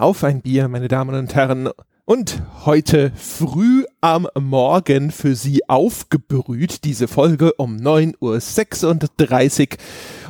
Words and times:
Auf 0.00 0.24
ein 0.24 0.40
Bier, 0.40 0.68
meine 0.68 0.88
Damen 0.88 1.14
und 1.14 1.34
Herren. 1.34 1.68
Und 2.06 2.42
heute 2.64 3.12
früh 3.16 3.84
am 4.00 4.26
Morgen 4.34 5.10
für 5.10 5.34
Sie 5.34 5.68
aufgebrüht, 5.68 6.84
diese 6.84 7.06
Folge 7.06 7.52
um 7.58 7.76
9.36 7.76 9.72
Uhr. 9.72 9.78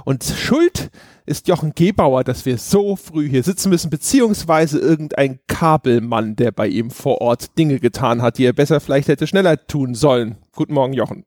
Und 0.05 0.25
Schuld 0.25 0.91
ist 1.25 1.47
Jochen 1.47 1.73
Gebauer, 1.77 2.25
dass 2.25 2.47
wir 2.47 2.59
so 2.59 2.97
früh 2.97 3.29
hier 3.29 3.45
sitzen 3.45 3.71
müssen, 3.71 3.91
beziehungsweise 3.91 4.81
irgendein 4.81 5.39
Kabelmann, 5.47 6.35
der 6.35 6.51
bei 6.51 6.67
ihm 6.67 6.91
vor 6.91 7.21
Ort 7.21 7.57
Dinge 7.57 7.79
getan 7.79 8.23
hat, 8.23 8.39
die 8.39 8.47
er 8.47 8.53
besser 8.53 8.81
vielleicht 8.81 9.07
hätte 9.07 9.29
schneller 9.29 9.69
tun 9.69 9.95
sollen. 9.95 10.39
Guten 10.53 10.75
Morgen, 10.75 10.95
Jochen. 10.95 11.25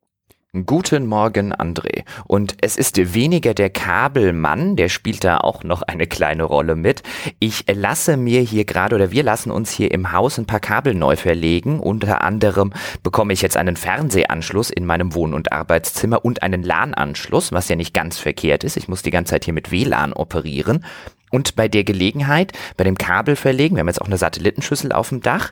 Guten 0.68 1.08
Morgen, 1.08 1.52
André. 1.52 2.04
Und 2.28 2.58
es 2.62 2.78
ist 2.78 3.16
weniger 3.16 3.56
der 3.56 3.72
Kabelmann, 3.72 4.76
der 4.76 4.88
spielt 4.88 5.24
da 5.24 5.40
auch 5.40 5.64
noch 5.64 5.82
eine 5.82 6.06
kleine 6.06 6.44
Rolle 6.44 6.76
mit. 6.76 7.02
Ich 7.40 7.66
lasse 7.74 8.18
mir 8.18 8.42
hier 8.42 8.64
gerade 8.64 8.94
oder 8.94 9.10
wir 9.10 9.24
lassen 9.24 9.50
uns 9.50 9.72
hier 9.72 9.90
im 9.90 10.12
Haus 10.12 10.38
ein 10.38 10.46
paar 10.46 10.60
Kabel 10.60 10.94
neu 10.94 11.16
verlegen. 11.16 11.80
Unter 11.80 12.22
anderem 12.22 12.72
bekomme 13.02 13.34
ich 13.34 13.42
jetzt 13.42 13.58
einen 13.58 13.76
Fernsehanschluss 13.76 14.70
in 14.70 14.86
meinem 14.86 15.16
Wohn- 15.16 15.34
und 15.34 15.52
Arbeitszimmer 15.52 16.24
und 16.24 16.44
einen 16.44 16.62
LAN-Anschluss, 16.62 17.52
was 17.52 17.68
ja 17.68 17.76
nicht 17.76 17.96
ganz 17.96 18.20
verkehrt 18.20 18.64
ist. 18.64 18.78
Ich 18.78 18.88
muss 18.88 19.02
die 19.02 19.10
ganze 19.10 19.32
Zeit 19.32 19.46
hier 19.46 19.56
mit 19.56 19.72
WLAN 19.72 20.14
operieren. 20.14 20.86
Und 21.32 21.56
bei 21.56 21.68
der 21.68 21.84
Gelegenheit, 21.84 22.52
bei 22.78 22.84
dem 22.84 23.00
Kabel 23.00 23.36
verlegen, 23.36 23.76
wir 23.76 23.80
haben 23.80 23.88
jetzt 23.88 24.04
auch 24.04 24.06
eine 24.06 24.20
Satellitenschüssel 24.20 24.92
auf 24.92 25.10
dem 25.10 25.22
Dach, 25.22 25.52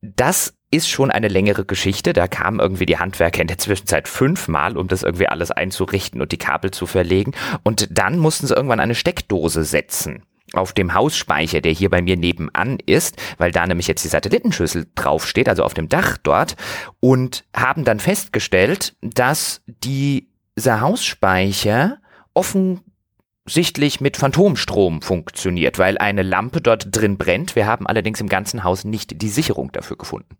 das 0.00 0.54
ist 0.74 0.88
schon 0.88 1.10
eine 1.10 1.28
längere 1.28 1.64
Geschichte. 1.64 2.12
Da 2.12 2.26
kamen 2.26 2.58
irgendwie 2.58 2.86
die 2.86 2.98
Handwerker 2.98 3.40
in 3.40 3.46
der 3.46 3.58
Zwischenzeit 3.58 4.08
fünfmal, 4.08 4.76
um 4.76 4.88
das 4.88 5.04
irgendwie 5.04 5.28
alles 5.28 5.50
einzurichten 5.50 6.20
und 6.20 6.32
die 6.32 6.38
Kabel 6.38 6.72
zu 6.72 6.86
verlegen. 6.86 7.32
Und 7.62 7.88
dann 7.96 8.18
mussten 8.18 8.46
sie 8.46 8.54
irgendwann 8.54 8.80
eine 8.80 8.94
Steckdose 8.94 9.64
setzen 9.64 10.24
auf 10.52 10.72
dem 10.72 10.94
Hausspeicher, 10.94 11.60
der 11.60 11.72
hier 11.72 11.90
bei 11.90 12.02
mir 12.02 12.16
nebenan 12.16 12.78
ist, 12.86 13.16
weil 13.38 13.50
da 13.50 13.66
nämlich 13.66 13.88
jetzt 13.88 14.04
die 14.04 14.08
Satellitenschüssel 14.08 14.86
draufsteht, 14.94 15.48
also 15.48 15.64
auf 15.64 15.74
dem 15.74 15.88
Dach 15.88 16.16
dort, 16.16 16.56
und 17.00 17.44
haben 17.54 17.84
dann 17.84 17.98
festgestellt, 17.98 18.94
dass 19.00 19.62
dieser 19.66 20.80
Hausspeicher 20.80 21.98
offensichtlich 22.34 24.00
mit 24.00 24.16
Phantomstrom 24.16 25.02
funktioniert, 25.02 25.78
weil 25.78 25.98
eine 25.98 26.22
Lampe 26.22 26.60
dort 26.60 26.88
drin 26.90 27.18
brennt. 27.18 27.56
Wir 27.56 27.66
haben 27.66 27.86
allerdings 27.86 28.20
im 28.20 28.28
ganzen 28.28 28.64
Haus 28.64 28.84
nicht 28.84 29.20
die 29.22 29.28
Sicherung 29.28 29.72
dafür 29.72 29.96
gefunden. 29.96 30.36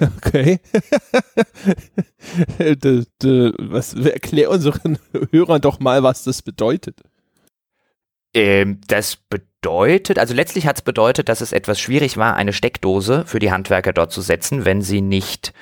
Okay. 0.00 0.60
de, 2.58 3.04
de, 3.22 3.52
was, 3.58 3.94
erklär 3.94 4.50
unseren 4.50 4.98
Hörern 5.30 5.60
doch 5.60 5.80
mal, 5.80 6.02
was 6.02 6.24
das 6.24 6.42
bedeutet. 6.42 7.00
Ähm, 8.34 8.80
das 8.86 9.16
bedeutet, 9.16 10.18
also 10.18 10.34
letztlich 10.34 10.66
hat 10.66 10.76
es 10.76 10.82
bedeutet, 10.82 11.28
dass 11.28 11.40
es 11.40 11.52
etwas 11.52 11.80
schwierig 11.80 12.16
war, 12.16 12.34
eine 12.36 12.52
Steckdose 12.52 13.24
für 13.26 13.38
die 13.38 13.52
Handwerker 13.52 13.92
dort 13.92 14.12
zu 14.12 14.20
setzen, 14.20 14.64
wenn 14.64 14.82
sie 14.82 15.00
nicht 15.00 15.52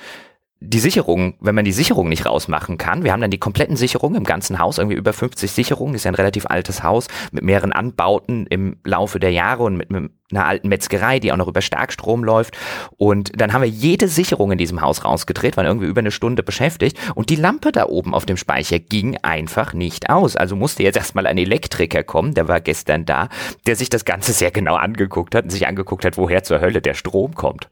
die 0.63 0.79
Sicherung, 0.79 1.33
wenn 1.39 1.55
man 1.55 1.65
die 1.65 1.71
Sicherung 1.71 2.07
nicht 2.07 2.27
rausmachen 2.27 2.77
kann, 2.77 3.03
wir 3.03 3.11
haben 3.11 3.19
dann 3.19 3.31
die 3.31 3.39
kompletten 3.39 3.75
Sicherungen 3.75 4.17
im 4.17 4.23
ganzen 4.23 4.59
Haus, 4.59 4.77
irgendwie 4.77 4.95
über 4.95 5.11
50 5.11 5.51
Sicherungen, 5.51 5.95
ist 5.95 6.03
ja 6.03 6.11
ein 6.11 6.15
relativ 6.15 6.45
altes 6.45 6.83
Haus 6.83 7.07
mit 7.31 7.43
mehreren 7.43 7.73
Anbauten 7.73 8.45
im 8.45 8.77
Laufe 8.83 9.19
der 9.19 9.31
Jahre 9.31 9.63
und 9.63 9.75
mit, 9.75 9.89
mit 9.89 10.11
einer 10.31 10.45
alten 10.45 10.69
Metzgerei, 10.69 11.19
die 11.19 11.31
auch 11.31 11.37
noch 11.37 11.47
über 11.47 11.61
Starkstrom 11.61 12.23
läuft. 12.23 12.55
Und 12.97 13.41
dann 13.41 13.53
haben 13.53 13.63
wir 13.63 13.69
jede 13.69 14.07
Sicherung 14.07 14.51
in 14.51 14.59
diesem 14.59 14.81
Haus 14.81 15.03
rausgedreht, 15.03 15.57
waren 15.57 15.65
irgendwie 15.65 15.87
über 15.87 15.99
eine 15.99 16.11
Stunde 16.11 16.43
beschäftigt 16.43 16.95
und 17.15 17.31
die 17.31 17.35
Lampe 17.35 17.71
da 17.71 17.87
oben 17.87 18.13
auf 18.13 18.27
dem 18.27 18.37
Speicher 18.37 18.77
ging 18.77 19.17
einfach 19.23 19.73
nicht 19.73 20.11
aus. 20.11 20.35
Also 20.35 20.55
musste 20.55 20.83
jetzt 20.83 20.95
erstmal 20.95 21.25
ein 21.25 21.39
Elektriker 21.39 22.03
kommen, 22.03 22.35
der 22.35 22.47
war 22.47 22.61
gestern 22.61 23.05
da, 23.05 23.29
der 23.65 23.75
sich 23.75 23.89
das 23.89 24.05
Ganze 24.05 24.31
sehr 24.31 24.51
genau 24.51 24.75
angeguckt 24.75 25.33
hat 25.33 25.45
und 25.45 25.49
sich 25.49 25.65
angeguckt 25.65 26.05
hat, 26.05 26.17
woher 26.17 26.43
zur 26.43 26.61
Hölle 26.61 26.81
der 26.81 26.93
Strom 26.93 27.33
kommt. 27.33 27.67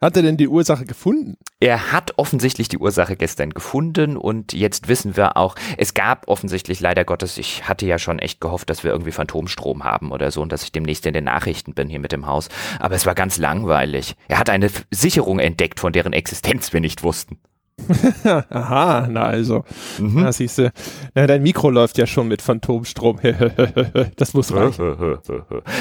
Hat 0.00 0.16
er 0.16 0.22
denn 0.22 0.36
die 0.36 0.48
Ursache 0.48 0.84
gefunden? 0.84 1.36
Er 1.60 1.92
hat 1.92 2.18
offensichtlich 2.18 2.68
die 2.68 2.78
Ursache 2.78 3.16
gestern 3.16 3.50
gefunden 3.50 4.16
und 4.16 4.52
jetzt 4.52 4.88
wissen 4.88 5.16
wir 5.16 5.36
auch, 5.36 5.56
es 5.76 5.94
gab 5.94 6.28
offensichtlich 6.28 6.80
leider 6.80 7.04
Gottes, 7.04 7.38
ich 7.38 7.68
hatte 7.68 7.86
ja 7.86 7.98
schon 7.98 8.18
echt 8.18 8.40
gehofft, 8.40 8.70
dass 8.70 8.84
wir 8.84 8.92
irgendwie 8.92 9.12
Phantomstrom 9.12 9.84
haben 9.84 10.12
oder 10.12 10.30
so 10.30 10.42
und 10.42 10.52
dass 10.52 10.62
ich 10.62 10.72
demnächst 10.72 11.06
in 11.06 11.14
den 11.14 11.24
Nachrichten 11.24 11.74
bin 11.74 11.88
hier 11.88 12.00
mit 12.00 12.12
dem 12.12 12.26
Haus. 12.26 12.48
Aber 12.78 12.94
es 12.94 13.06
war 13.06 13.14
ganz 13.14 13.38
langweilig. 13.38 14.14
Er 14.28 14.38
hat 14.38 14.50
eine 14.50 14.70
Sicherung 14.90 15.38
entdeckt, 15.38 15.80
von 15.80 15.92
deren 15.92 16.12
Existenz 16.12 16.72
wir 16.72 16.80
nicht 16.80 17.02
wussten. 17.02 17.38
Aha, 18.50 19.08
na 19.08 19.22
also. 19.22 19.64
Mhm. 19.98 20.22
Na 20.22 20.32
siehst 20.32 20.58
du, 20.58 20.70
na, 21.14 21.26
dein 21.26 21.42
Mikro 21.42 21.70
läuft 21.70 21.98
ja 21.98 22.06
schon 22.06 22.28
mit 22.28 22.42
Phantomstrom. 22.42 23.18
das 24.16 24.34
muss 24.34 24.52
reichen. 24.52 24.96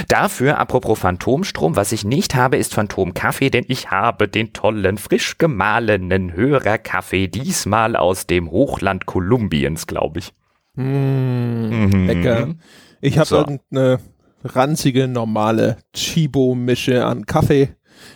Dafür, 0.07 0.59
apropos 0.59 0.99
Phantomstrom, 0.99 1.75
was 1.75 1.91
ich 1.91 2.05
nicht 2.05 2.35
habe, 2.35 2.57
ist 2.57 2.73
Phantomkaffee, 2.73 3.49
denn 3.49 3.65
ich 3.67 3.91
habe 3.91 4.27
den 4.27 4.53
tollen, 4.53 4.97
frisch 4.97 5.37
gemahlenen 5.37 6.33
Hörerkaffee, 6.33 7.27
diesmal 7.27 7.95
aus 7.95 8.27
dem 8.27 8.51
Hochland 8.51 9.05
Kolumbiens, 9.05 9.87
glaube 9.87 10.19
ich. 10.19 10.33
Mm, 10.75 10.81
mhm. 10.83 12.07
Lecker. 12.07 12.55
Ich 13.01 13.17
habe 13.17 13.27
so. 13.27 13.37
irgendeine 13.37 13.99
ranzige, 14.43 15.07
normale 15.07 15.77
Chibo-Mische 15.93 17.05
an 17.05 17.25
Kaffee 17.25 17.69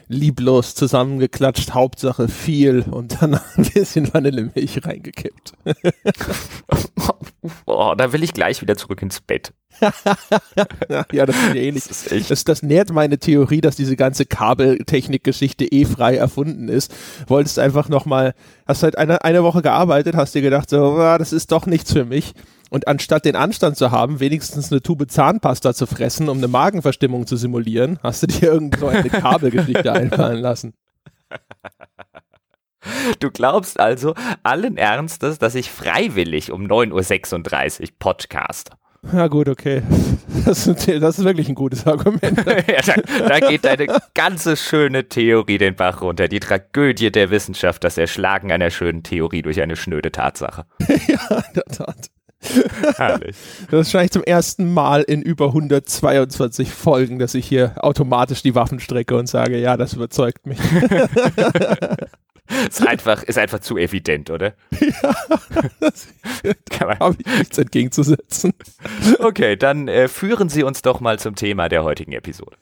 lieblos 0.07 0.75
zusammengeklatscht, 0.75 1.73
Hauptsache 1.73 2.27
viel 2.27 2.81
und 2.89 3.21
dann 3.21 3.35
ein 3.55 3.69
bisschen 3.73 4.13
Vanillemilch 4.13 4.85
reingekippt. 4.85 5.53
oh, 7.65 7.93
da 7.97 8.13
will 8.13 8.23
ich 8.23 8.33
gleich 8.33 8.61
wieder 8.61 8.75
zurück 8.75 9.01
ins 9.01 9.21
Bett. 9.21 9.53
ja, 11.11 11.25
das 11.25 11.35
ist 11.35 11.55
ähnlich. 11.55 11.83
Das, 11.87 12.07
ist 12.07 12.29
das, 12.29 12.43
das, 12.43 12.63
nährt 12.63 12.91
meine 12.91 13.17
Theorie, 13.17 13.61
dass 13.61 13.75
diese 13.75 13.95
ganze 13.95 14.25
Kabeltechnik-Geschichte 14.25 15.65
eh 15.65 15.85
frei 15.85 16.17
erfunden 16.17 16.67
ist. 16.67 16.93
Wolltest 17.27 17.57
einfach 17.57 17.89
nochmal, 17.89 18.33
hast 18.67 18.83
halt 18.83 18.97
eine, 18.97 19.23
eine 19.23 19.43
Woche 19.43 19.61
gearbeitet, 19.61 20.15
hast 20.15 20.35
dir 20.35 20.41
gedacht, 20.41 20.69
so, 20.69 20.97
ah, 20.97 21.17
das 21.17 21.33
ist 21.33 21.51
doch 21.51 21.65
nichts 21.65 21.93
für 21.93 22.05
mich 22.05 22.33
und 22.71 22.87
anstatt 22.87 23.25
den 23.25 23.35
Anstand 23.35 23.75
zu 23.77 23.91
haben, 23.91 24.21
wenigstens 24.21 24.71
eine 24.71 24.81
Tube 24.81 25.11
Zahnpasta 25.11 25.73
zu 25.73 25.85
fressen, 25.85 26.29
um 26.29 26.37
eine 26.37 26.47
Magenverstimmung 26.47 27.27
zu 27.27 27.35
simulieren, 27.35 27.99
hast 28.01 28.23
du 28.23 28.27
dir 28.27 28.53
irgend 28.53 28.79
so 28.79 28.87
eine 28.87 29.09
Kabelgeschichte 29.09 29.91
einfallen 29.91 30.39
lassen. 30.39 30.73
Du 33.19 33.31
glaubst 33.31 33.79
also 33.79 34.15
allen 34.43 34.77
Ernstes, 34.77 35.39
dass 35.39 35.55
ich 35.55 35.71
freiwillig 35.71 36.51
um 36.51 36.65
9.36 36.65 37.81
Uhr 37.81 37.87
podcast. 37.99 38.71
Ja 39.11 39.27
gut, 39.27 39.49
okay. 39.49 39.81
Das 40.45 40.65
ist, 40.65 40.87
das 40.87 41.19
ist 41.19 41.25
wirklich 41.25 41.49
ein 41.49 41.55
gutes 41.55 41.85
Argument. 41.85 42.37
ja, 42.45 42.81
da, 42.85 43.27
da, 43.27 43.39
geht 43.39 43.65
deine 43.65 43.87
ganze 44.15 44.55
schöne 44.55 45.07
Theorie 45.07 45.57
den 45.57 45.75
Bach 45.75 46.01
runter. 46.01 46.29
Die 46.29 46.39
Tragödie 46.39 47.11
der 47.11 47.29
Wissenschaft, 47.29 47.83
das 47.83 47.97
Erschlagen 47.97 48.51
einer 48.51 48.69
schönen 48.69 49.03
Theorie 49.03 49.41
durch 49.41 49.61
eine 49.61 49.75
schnöde 49.75 50.11
Tatsache. 50.11 50.65
ja, 50.87 51.43
in 51.49 51.53
der 51.53 51.65
Tat. 51.65 52.07
Herrlich. 52.95 53.35
Das 53.69 53.81
ist 53.81 53.93
wahrscheinlich 53.93 54.11
zum 54.11 54.23
ersten 54.23 54.73
Mal 54.73 55.01
in 55.01 55.21
über 55.21 55.47
122 55.47 56.71
Folgen, 56.71 57.19
dass 57.19 57.35
ich 57.35 57.45
hier 57.45 57.73
automatisch 57.75 58.41
die 58.41 58.55
Waffen 58.55 58.79
strecke 58.79 59.15
und 59.15 59.27
sage, 59.27 59.59
ja, 59.59 59.77
das 59.77 59.93
überzeugt 59.93 60.47
mich. 60.47 60.59
Ist 62.69 62.87
einfach, 62.87 63.23
ist 63.23 63.37
einfach 63.37 63.59
zu 63.59 63.77
evident, 63.77 64.29
oder? 64.29 64.53
Ja, 64.79 65.15
das 65.79 66.07
habe 66.99 67.15
ich 67.19 67.25
nichts 67.25 67.57
entgegenzusetzen. 67.57 68.53
Okay, 69.19 69.55
dann 69.55 69.87
äh, 69.87 70.07
führen 70.07 70.49
Sie 70.49 70.63
uns 70.63 70.81
doch 70.81 70.99
mal 70.99 71.19
zum 71.19 71.35
Thema 71.35 71.69
der 71.69 71.83
heutigen 71.83 72.13
Episode. 72.13 72.57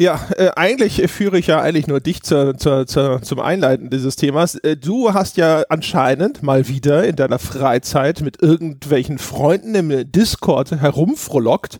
Ja, 0.00 0.18
äh, 0.38 0.48
eigentlich 0.56 1.02
führe 1.10 1.38
ich 1.38 1.48
ja 1.48 1.60
eigentlich 1.60 1.86
nur 1.86 2.00
dich 2.00 2.22
zur, 2.22 2.56
zur, 2.56 2.86
zur, 2.86 3.20
zum 3.20 3.38
Einleiten 3.38 3.90
dieses 3.90 4.16
Themas. 4.16 4.54
Äh, 4.54 4.78
du 4.78 5.12
hast 5.12 5.36
ja 5.36 5.62
anscheinend 5.68 6.42
mal 6.42 6.68
wieder 6.68 7.04
in 7.04 7.16
deiner 7.16 7.38
Freizeit 7.38 8.22
mit 8.22 8.40
irgendwelchen 8.40 9.18
Freunden 9.18 9.74
im 9.74 10.10
Discord 10.10 10.70
herumfrohlockt 10.70 11.78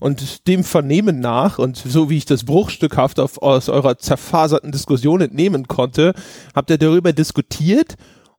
und 0.00 0.46
dem 0.48 0.64
Vernehmen 0.64 1.20
nach 1.20 1.58
und 1.58 1.76
so 1.76 2.10
wie 2.10 2.16
ich 2.16 2.26
das 2.26 2.44
bruchstückhaft 2.44 3.20
auf, 3.20 3.42
aus 3.42 3.68
eurer 3.68 3.98
zerfaserten 3.98 4.72
Diskussion 4.72 5.20
entnehmen 5.20 5.68
konnte, 5.68 6.14
habt 6.54 6.70
ihr 6.70 6.78
darüber 6.78 7.12
diskutiert 7.12 7.96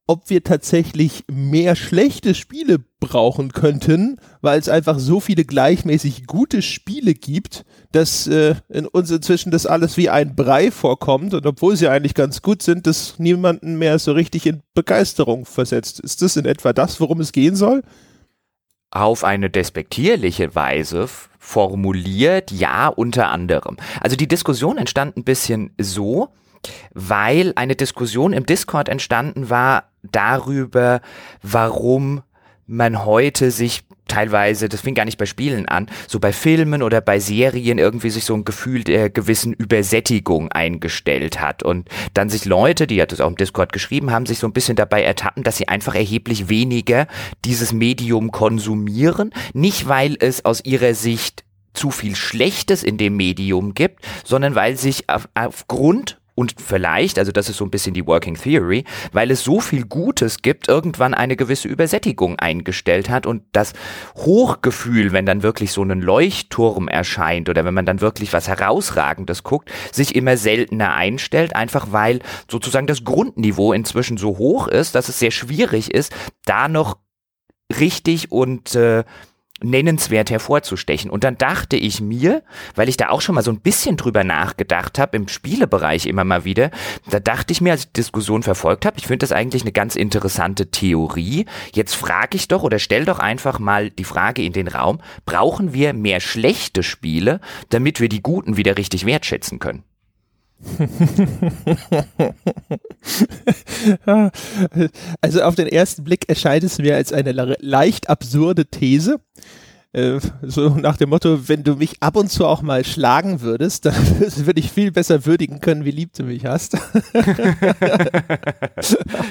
ob 0.08 0.30
wir 0.30 0.44
tatsächlich 0.44 1.24
mehr 1.32 1.76
schlechte 1.76 2.36
Spiele 2.36 2.80
brauchen 3.00 3.52
könnten, 3.54 4.18
weil 4.42 4.60
es 4.60 4.70
einfach 4.70 5.00
so 5.00 5.20
viele 5.20 5.46
gleichmäßig 5.46 6.28
gute 6.28 6.62
Spiele 6.62 7.16
gibt, 7.16 7.66
dass 7.92 8.28
äh, 8.28 8.56
in 8.70 8.86
uns 8.86 9.10
inzwischen 9.10 9.50
das 9.50 9.66
alles 9.66 9.98
wie 9.98 10.10
ein 10.10 10.36
Brei 10.36 10.70
vorkommt 10.70 11.34
und 11.34 11.46
obwohl 11.48 11.76
sie 11.76 11.88
eigentlich 11.88 12.14
ganz 12.14 12.44
gut 12.44 12.62
sind, 12.62 12.86
das 12.86 13.18
niemanden 13.18 13.80
mehr 13.80 13.98
so 13.98 14.12
richtig 14.12 14.46
in 14.46 14.62
Begeisterung 14.76 15.46
versetzt. 15.46 16.00
Ist 16.00 16.22
das 16.22 16.38
in 16.38 16.46
etwa 16.46 16.72
das, 16.72 17.00
worum 17.00 17.20
es 17.20 17.32
gehen 17.32 17.56
soll? 17.56 17.82
Auf 18.92 19.24
eine 19.24 19.50
despektierliche 19.50 20.56
Weise 20.56 21.10
formuliert, 21.40 22.52
ja, 22.52 22.88
unter 22.88 23.30
anderem. 23.30 23.78
Also 24.02 24.16
die 24.16 24.28
Diskussion 24.28 24.78
entstand 24.78 25.18
ein 25.18 25.24
bisschen 25.24 25.74
so, 25.78 26.30
weil 26.94 27.54
eine 27.56 27.76
Diskussion 27.76 28.34
im 28.34 28.46
Discord 28.46 28.90
entstanden 28.90 29.50
war 29.50 29.92
darüber, 30.02 31.02
warum 31.42 32.24
man 32.68 33.06
heute 33.06 33.52
sich 33.52 33.85
teilweise, 34.08 34.70
das 34.70 34.82
fing 34.82 34.96
gar 34.96 35.06
nicht 35.06 35.18
bei 35.18 35.26
Spielen 35.26 35.68
an, 35.68 35.88
so 36.08 36.20
bei 36.20 36.34
Filmen 36.34 36.84
oder 36.84 37.02
bei 37.02 37.20
Serien 37.20 37.78
irgendwie 37.78 38.10
sich 38.10 38.26
so 38.26 38.34
ein 38.34 38.46
Gefühl 38.46 38.84
der 38.84 39.10
gewissen 39.10 39.54
Übersättigung 39.54 40.52
eingestellt 40.52 41.42
hat. 41.42 41.64
Und 41.64 41.90
dann 42.14 42.30
sich 42.30 42.46
Leute, 42.46 42.88
die 42.88 42.96
ja 42.96 43.06
das 43.06 43.22
auch 43.22 43.30
im 43.30 43.36
Discord 43.36 43.74
geschrieben 43.74 44.12
haben, 44.12 44.26
sich 44.26 44.40
so 44.40 44.48
ein 44.48 44.54
bisschen 44.54 44.76
dabei 44.76 45.04
ertappen, 45.04 45.44
dass 45.44 45.58
sie 45.58 45.68
einfach 45.68 45.96
erheblich 45.96 46.50
weniger 46.50 47.08
dieses 47.44 47.74
Medium 47.74 48.32
konsumieren, 48.32 49.32
nicht 49.54 49.88
weil 49.88 50.18
es 50.20 50.46
aus 50.46 50.64
ihrer 50.64 50.94
Sicht 50.94 51.44
zu 51.74 51.92
viel 51.92 52.16
Schlechtes 52.16 52.84
in 52.84 52.98
dem 52.98 53.18
Medium 53.18 53.74
gibt, 53.74 54.06
sondern 54.24 54.56
weil 54.56 54.78
sich 54.78 55.10
auf, 55.10 55.28
aufgrund 55.34 56.20
und 56.36 56.56
vielleicht, 56.62 57.18
also 57.18 57.32
das 57.32 57.50
ist 57.50 57.58
so 57.58 57.66
ein 57.66 57.72
bisschen 57.72 57.94
die 57.94 58.06
Working 58.06 58.36
Theory, 58.36 58.84
weil 59.14 59.32
es 59.32 59.44
so 59.44 59.62
viel 59.62 59.86
Gutes 59.86 60.42
gibt, 60.42 60.68
irgendwann 60.68 61.14
eine 61.14 61.38
gewisse 61.38 61.70
Übersättigung 61.70 62.38
eingestellt 62.38 63.10
hat 63.10 63.26
und 63.26 63.44
das 63.54 63.74
Hochgefühl, 64.18 65.14
wenn 65.14 65.26
dann 65.26 65.44
wirklich 65.44 65.72
so 65.72 65.82
ein 65.82 66.02
Leuchtturm 66.02 66.90
erscheint 66.90 67.48
oder 67.48 67.64
wenn 67.64 67.74
man 67.74 67.86
dann 67.86 68.02
wirklich 68.02 68.34
was 68.34 68.50
herausragendes 68.50 69.44
guckt, 69.44 69.72
sich 69.94 70.14
immer 70.14 70.36
seltener 70.36 70.94
einstellt, 70.94 71.56
einfach 71.56 71.92
weil 71.92 72.20
sozusagen 72.52 72.88
das 72.88 73.06
Grundniveau 73.06 73.72
inzwischen 73.72 74.18
so 74.18 74.38
hoch 74.38 74.68
ist, 74.68 74.96
dass 74.96 75.08
es 75.08 75.20
sehr 75.20 75.32
schwierig 75.32 75.94
ist, 75.94 76.14
da 76.46 76.68
noch 76.68 76.98
richtig 77.80 78.32
und 78.32 78.76
äh, 78.76 79.06
nennenswert 79.62 80.30
hervorzustechen. 80.30 81.10
Und 81.10 81.24
dann 81.24 81.38
dachte 81.38 81.78
ich 81.78 82.02
mir, 82.02 82.44
weil 82.76 82.90
ich 82.90 82.98
da 82.98 83.10
auch 83.10 83.22
schon 83.22 83.36
mal 83.36 83.42
so 83.42 83.52
ein 83.52 83.62
bisschen 83.62 83.96
drüber 83.96 84.24
nachgedacht 84.24 85.00
habe, 85.00 85.16
im 85.16 85.28
Spielebereich 85.28 86.06
immer 86.06 86.26
mal 86.26 86.44
wieder, 86.44 86.72
da 87.10 87.20
dachte 87.20 87.54
ich 87.54 87.62
mir, 87.62 87.72
als 87.72 87.82
ich 87.82 87.88
die 87.88 88.02
Diskussion 88.02 88.44
verfolgt 88.44 88.86
habe, 88.86 88.98
ich 88.98 89.08
finde 89.08 89.24
das 89.24 89.32
eigentlich 89.32 89.62
eine 89.62 89.72
ganz 89.72 89.96
interessante 89.96 90.72
Theorie. 90.72 91.46
Jetzt 91.74 91.96
frage 91.96 92.36
ich 92.36 92.48
doch 92.48 92.64
oder 92.64 92.80
stell 92.80 93.06
doch 93.06 93.20
einfach 93.20 93.60
mal 93.60 93.90
die 93.90 94.04
Frage 94.04 94.44
in 94.44 94.54
den 94.54 94.68
Raum, 94.68 95.00
brauchen 95.26 95.74
wir 95.74 95.94
mehr 95.94 96.20
schlechte 96.20 96.84
Spiele, 96.84 97.40
damit 97.70 98.02
wir 98.02 98.10
die 98.10 98.22
guten 98.22 98.58
wieder 98.58 98.78
richtig 98.78 99.06
wertschätzen 99.06 99.60
können? 99.60 99.84
also 105.22 105.42
auf 105.42 105.56
den 105.56 105.68
ersten 105.68 106.04
Blick 106.04 106.28
erscheint 106.28 106.64
es 106.64 106.80
mir 106.80 106.96
als 106.96 107.14
eine 107.14 107.32
leicht 107.60 108.10
absurde 108.10 108.66
These. 108.66 109.20
Äh, 109.96 110.20
so 110.42 110.70
nach 110.70 110.98
dem 110.98 111.10
Motto, 111.10 111.48
wenn 111.48 111.64
du 111.64 111.78
mich 111.78 111.96
ab 112.02 112.18
und 112.18 112.30
zu 112.30 112.46
auch 112.46 112.62
mal 112.62 112.84
schlagen 112.84 113.40
würdest, 113.40 113.86
dann 113.86 113.96
würde 114.20 114.60
ich 114.60 114.70
viel 114.70 114.92
besser 114.92 115.26
würdigen 115.26 115.62
können, 115.62 115.86
wie 115.86 115.92
lieb 115.92 116.12
du 116.14 116.24
mich 116.24 116.46
hast. 116.46 116.76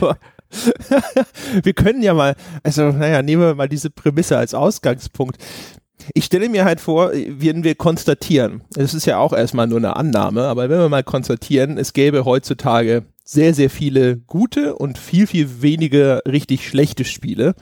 Aber 0.01 0.17
wir 1.63 1.75
können 1.75 2.03
ja 2.03 2.15
mal, 2.15 2.35
also 2.63 2.93
naja, 2.93 3.21
nehmen 3.21 3.43
wir 3.43 3.55
mal 3.55 3.69
diese 3.69 3.91
Prämisse 3.91 4.39
als 4.39 4.55
Ausgangspunkt. 4.55 5.37
Ich 6.13 6.25
stelle 6.25 6.49
mir 6.49 6.65
halt 6.65 6.81
vor, 6.81 7.13
wenn 7.13 7.65
wir 7.65 7.75
konstatieren, 7.77 8.63
es 8.77 8.95
ist 8.95 9.07
ja 9.07 9.19
auch 9.19 9.33
erstmal 9.33 9.67
nur 9.67 9.79
eine 9.79 9.97
Annahme, 9.97 10.45
aber 10.45 10.69
wenn 10.69 10.79
wir 10.79 10.89
mal 10.89 11.05
konstatieren, 11.05 11.79
es 11.79 11.93
gäbe 11.93 12.25
heutzutage 12.25 13.05
sehr, 13.25 13.55
sehr 13.55 13.71
viele 13.71 14.19
gute 14.19 14.75
und 14.75 14.99
viel, 14.99 15.27
viel 15.27 15.63
weniger 15.63 16.23
richtig 16.27 16.69
schlechte 16.69 17.05
Spiele, 17.05 17.55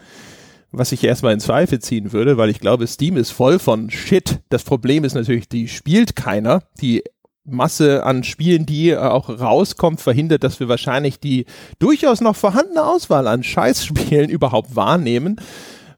was 0.72 0.92
ich 0.92 1.04
erstmal 1.04 1.34
in 1.34 1.40
Zweifel 1.40 1.78
ziehen 1.78 2.12
würde, 2.12 2.36
weil 2.36 2.50
ich 2.50 2.58
glaube, 2.58 2.86
Steam 2.86 3.16
ist 3.16 3.30
voll 3.30 3.58
von 3.58 3.90
Shit. 3.90 4.40
Das 4.48 4.64
Problem 4.64 5.04
ist 5.04 5.14
natürlich, 5.14 5.48
die 5.48 5.68
spielt 5.68 6.16
keiner. 6.16 6.62
Die 6.80 7.04
Masse 7.44 8.04
an 8.04 8.24
Spielen, 8.24 8.66
die 8.66 8.96
auch 8.96 9.28
rauskommt, 9.28 10.00
verhindert, 10.00 10.44
dass 10.44 10.60
wir 10.60 10.68
wahrscheinlich 10.68 11.20
die 11.20 11.44
durchaus 11.78 12.20
noch 12.20 12.36
vorhandene 12.36 12.84
Auswahl 12.84 13.26
an 13.26 13.42
Scheißspielen 13.42 14.30
überhaupt 14.30 14.74
wahrnehmen 14.74 15.36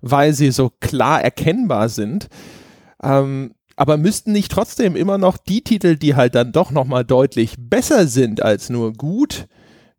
weil 0.04 0.34
sie 0.34 0.50
so 0.50 0.70
klar 0.80 1.22
erkennbar 1.22 1.88
sind. 1.88 2.28
Ähm, 3.02 3.54
aber 3.76 3.96
müssten 3.96 4.32
nicht 4.32 4.52
trotzdem 4.52 4.94
immer 4.94 5.18
noch 5.18 5.36
die 5.36 5.62
Titel, 5.62 5.96
die 5.96 6.14
halt 6.14 6.34
dann 6.34 6.52
doch 6.52 6.70
nochmal 6.70 7.04
deutlich 7.04 7.56
besser 7.58 8.06
sind 8.06 8.42
als 8.42 8.70
nur 8.70 8.92
gut, 8.92 9.46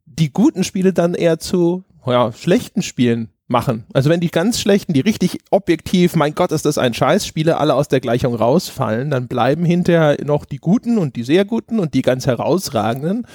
die 0.05 0.31
guten 0.31 0.63
Spiele 0.63 0.93
dann 0.93 1.13
eher 1.13 1.39
zu 1.39 1.83
ja, 2.05 2.31
schlechten 2.31 2.83
Spielen 2.83 3.29
machen. 3.47 3.83
Also 3.93 4.09
wenn 4.09 4.21
die 4.21 4.31
ganz 4.31 4.59
schlechten, 4.59 4.93
die 4.93 5.01
richtig 5.01 5.39
objektiv, 5.51 6.15
mein 6.15 6.35
Gott, 6.35 6.51
ist 6.51 6.65
das 6.65 6.77
ein 6.77 6.93
Scheißspiele, 6.93 7.57
alle 7.57 7.73
aus 7.73 7.87
der 7.87 7.99
Gleichung 7.99 8.35
rausfallen, 8.35 9.09
dann 9.09 9.27
bleiben 9.27 9.65
hinterher 9.65 10.17
noch 10.23 10.45
die 10.45 10.57
guten 10.57 10.97
und 10.97 11.15
die 11.15 11.23
sehr 11.23 11.45
guten 11.45 11.79
und 11.79 11.93
die 11.93 12.01
ganz 12.01 12.27
herausragenden 12.27 13.27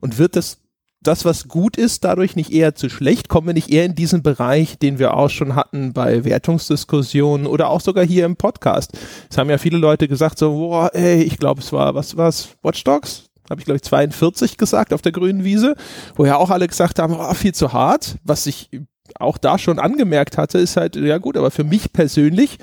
und 0.00 0.18
wird 0.18 0.36
das 0.36 0.58
das, 1.06 1.24
was 1.24 1.48
gut 1.48 1.76
ist, 1.76 2.04
dadurch 2.04 2.36
nicht 2.36 2.52
eher 2.52 2.74
zu 2.74 2.88
schlecht? 2.88 3.28
Kommen 3.28 3.46
wir 3.46 3.54
nicht 3.54 3.70
eher 3.70 3.84
in 3.84 3.94
diesen 3.94 4.22
Bereich, 4.22 4.78
den 4.78 4.98
wir 4.98 5.14
auch 5.14 5.30
schon 5.30 5.54
hatten 5.54 5.92
bei 5.92 6.24
Wertungsdiskussionen 6.24 7.46
oder 7.46 7.70
auch 7.70 7.80
sogar 7.80 8.04
hier 8.04 8.24
im 8.24 8.36
Podcast? 8.36 8.92
Es 9.30 9.38
haben 9.38 9.50
ja 9.50 9.58
viele 9.58 9.78
Leute 9.78 10.08
gesagt, 10.08 10.38
so, 10.38 10.52
boah, 10.52 10.90
ey, 10.94 11.22
ich 11.22 11.38
glaube, 11.38 11.60
es 11.60 11.72
war, 11.72 11.94
was 11.94 12.16
war's, 12.16 12.48
Watch 12.62 12.84
Dogs? 12.84 13.24
Habe 13.48 13.60
ich, 13.60 13.64
glaube 13.64 13.76
ich, 13.76 13.82
42 13.82 14.56
gesagt 14.58 14.92
auf 14.92 15.02
der 15.02 15.12
grünen 15.12 15.44
Wiese, 15.44 15.76
wo 16.16 16.26
ja 16.26 16.36
auch 16.36 16.50
alle 16.50 16.66
gesagt 16.66 16.98
haben, 16.98 17.14
oh, 17.18 17.34
viel 17.34 17.54
zu 17.54 17.72
hart. 17.72 18.16
Was 18.24 18.46
ich 18.46 18.70
auch 19.18 19.38
da 19.38 19.58
schon 19.58 19.78
angemerkt 19.78 20.36
hatte, 20.36 20.58
ist 20.58 20.76
halt, 20.76 20.96
ja 20.96 21.18
gut, 21.18 21.36
aber 21.36 21.50
für 21.50 21.64
mich 21.64 21.92
persönlich 21.92 22.58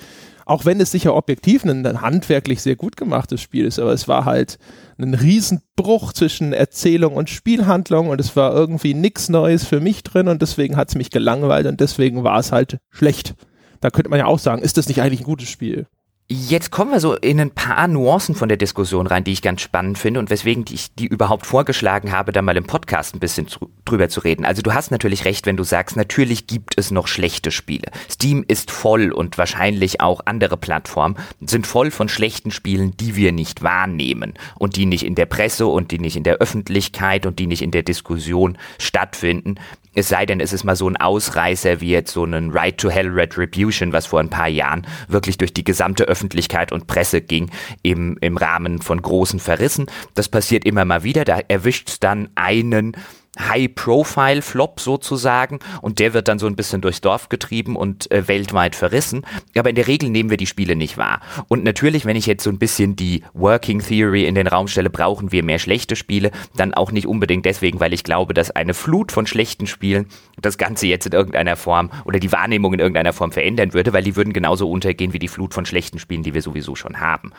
auch 0.46 0.66
wenn 0.66 0.80
es 0.80 0.92
sicher 0.92 1.16
objektiv 1.16 1.64
ein, 1.64 1.86
ein, 1.86 2.02
handwerklich 2.02 2.62
sehr 2.62 2.76
gut 2.76 2.98
gemachtes 2.98 3.42
Spiel 3.42 3.66
ist, 3.66 3.80
aber 3.80 3.94
es 3.94 4.08
war 4.08 4.26
halt 4.26 4.58
ein 4.98 5.14
Riesenbruch 5.14 6.14
zwischen 6.14 6.54
Erzählung 6.54 7.16
und 7.16 7.30
Spielhandlung 7.30 8.10
und 8.10 8.20
es 8.20 8.36
war 8.36 8.54
irgendwie 8.54 8.94
nichts 8.94 9.30
Neues 9.30 9.66
für 9.66 9.80
mich 9.80 10.04
drin 10.04 10.28
und 10.28 10.42
deswegen 10.42 10.78
hat 10.78 10.90
es 10.90 10.96
mich 10.96 11.10
gelangweilt 11.10 11.66
und 11.68 11.80
deswegen 11.80 12.24
war 12.24 12.40
es 12.40 12.52
halt 12.52 12.80
schlecht. 12.90 13.36
Da 13.82 13.90
könnte 13.90 14.10
man 14.10 14.20
ja 14.20 14.26
auch 14.26 14.40
sagen, 14.40 14.62
ist 14.62 14.78
das 14.78 14.88
nicht 14.88 15.02
eigentlich 15.02 15.22
ein 15.22 15.26
gutes 15.26 15.50
Spiel? 15.50 15.88
Jetzt 16.30 16.72
kommen 16.72 16.92
wir 16.92 17.02
so 17.02 17.16
in 17.16 17.40
ein 17.40 17.52
paar 17.52 17.86
Nuancen 17.90 18.34
von 18.34 18.48
der 18.48 18.58
Diskussion 18.58 19.08
rein, 19.08 19.26
die 19.26 19.34
ich 19.34 19.42
ganz 19.42 19.60
spannend 19.60 19.98
finde 19.98 20.22
und 20.22 20.30
weswegen 20.30 20.64
ich 20.72 20.96
die 20.96 21.06
überhaupt 21.06 21.46
vorgeschlagen 21.46 22.14
habe, 22.14 22.32
da 22.32 22.42
mal 22.42 22.56
im 22.56 22.64
Podcast 22.64 23.14
ein 23.14 23.20
bisschen 23.20 23.48
drüber 23.84 24.08
zu 24.08 24.22
reden. 24.22 24.46
Also 24.46 24.62
du 24.62 24.74
hast 24.74 24.90
natürlich 24.90 25.26
recht, 25.26 25.46
wenn 25.46 25.58
du 25.58 25.66
sagst, 25.66 25.98
natürlich 25.98 26.48
gibt 26.48 26.78
es 26.78 26.92
noch 26.92 27.08
schlechte 27.08 27.52
Spiele. 27.52 27.92
Steam 28.10 28.46
ist 28.48 28.72
voll 28.72 29.12
und 29.12 29.38
wahrscheinlich 29.38 30.00
auch 30.00 30.22
andere 30.24 30.56
Plattformen 30.56 31.18
sind 31.42 31.68
voll 31.68 31.92
von 31.92 32.08
schlechten 32.08 32.52
Spielen, 32.52 32.96
die 32.96 33.18
wir 33.18 33.34
nicht 33.34 33.62
wahrnehmen 33.62 34.34
und 34.58 34.78
die 34.78 34.86
nicht 34.86 35.06
in 35.06 35.16
der 35.16 35.26
Presse 35.26 35.68
und 35.68 35.92
die 35.92 36.00
nicht 36.00 36.16
in 36.16 36.24
der 36.24 36.38
Öffentlichkeit 36.38 37.26
und 37.26 37.38
die 37.38 37.48
nicht 37.48 37.62
in 37.62 37.72
der 37.72 37.84
Diskussion 37.84 38.58
stattfinden, 38.80 39.56
es 39.94 40.10
sei 40.10 40.26
denn, 40.26 40.40
es 40.40 40.54
ist 40.54 40.64
mal 40.64 40.76
so 40.76 40.90
ein 40.90 40.98
Ausreißer 40.98 41.82
wie 41.82 41.92
jetzt 41.92 42.14
so 42.14 42.24
ein 42.26 42.52
Right 42.52 42.78
to 42.78 42.90
Hell 42.90 43.10
Retribution, 43.10 43.94
was 43.94 44.06
vor 44.06 44.20
ein 44.20 44.30
paar 44.30 44.48
Jahren 44.48 44.88
wirklich 45.08 45.38
durch 45.38 45.54
die 45.54 45.64
gesamte 45.64 46.06
Öffentlichkeit 46.06 46.72
und 46.72 46.88
Presse 46.88 47.22
ging 47.22 47.50
im, 47.82 48.18
im 48.22 48.38
Rahmen 48.38 48.82
von 48.82 49.02
großen 49.02 49.40
Verrissen. 49.40 49.86
Das 50.16 50.30
passiert 50.30 50.66
immer 50.66 50.86
mal 50.86 51.04
wieder. 51.04 51.26
Da 51.26 51.40
erwischt 51.48 51.90
es 51.90 52.00
dann 52.00 52.30
einen 52.36 52.94
High-Profile-Flop 53.40 54.80
sozusagen 54.80 55.60
und 55.82 56.00
der 56.00 56.14
wird 56.14 56.28
dann 56.28 56.40
so 56.40 56.46
ein 56.46 56.56
bisschen 56.56 56.82
durchs 56.82 57.02
Dorf 57.02 57.30
getrieben 57.30 57.76
und 57.76 58.12
äh, 58.12 58.28
weltweit 58.28 58.76
verrissen. 58.76 59.26
Aber 59.58 59.70
in 59.70 59.76
der 59.76 59.88
Regel 59.88 60.10
nehmen 60.10 60.30
wir 60.30 60.38
die 60.38 60.46
Spiele 60.46 60.76
nicht 60.76 60.98
wahr. 60.98 61.22
Und 61.48 61.64
natürlich, 61.64 62.06
wenn 62.06 62.16
ich 62.16 62.28
jetzt 62.28 62.44
so 62.44 62.50
ein 62.50 62.60
bisschen 62.60 62.96
die 62.96 63.24
Working 63.34 63.80
Theory 63.80 64.26
in 64.26 64.36
den 64.36 64.48
Raum 64.48 64.68
stelle, 64.68 64.90
brauchen 64.90 65.32
wir 65.32 65.44
mehr 65.44 65.60
schlechte 65.60 65.96
Spiele, 65.96 66.32
dann 66.56 66.74
auch 66.74 66.92
nicht 66.92 67.08
unbedingt 67.08 67.46
deswegen, 67.46 67.80
weil 67.80 67.94
ich 67.94 68.04
glaube, 68.04 68.34
dass 68.34 68.52
eine 68.52 68.74
Flut 68.74 69.12
von 69.12 69.26
schlechten 69.26 69.66
Spielen 69.66 70.08
das 70.40 70.58
Ganze 70.58 70.86
jetzt 70.88 71.08
in 71.08 71.14
irgendeiner 71.14 71.56
Form 71.56 71.90
oder 72.06 72.20
die 72.20 72.32
Wahrnehmung 72.32 72.74
in 72.74 72.80
irgendeiner 72.80 73.14
Form 73.14 73.32
verändern 73.32 73.74
würde, 73.74 73.94
weil 73.94 74.04
die 74.04 74.16
würden 74.16 74.34
genauso 74.34 74.70
untergehen 74.70 75.14
wie 75.14 75.20
die 75.20 75.28
Flut 75.28 75.54
von 75.54 75.66
schlechten 75.66 75.98
Spielen, 75.98 76.24
die 76.24 76.34
wir 76.34 76.42
sowieso 76.42 76.76
schon 76.76 77.00
haben. 77.00 77.32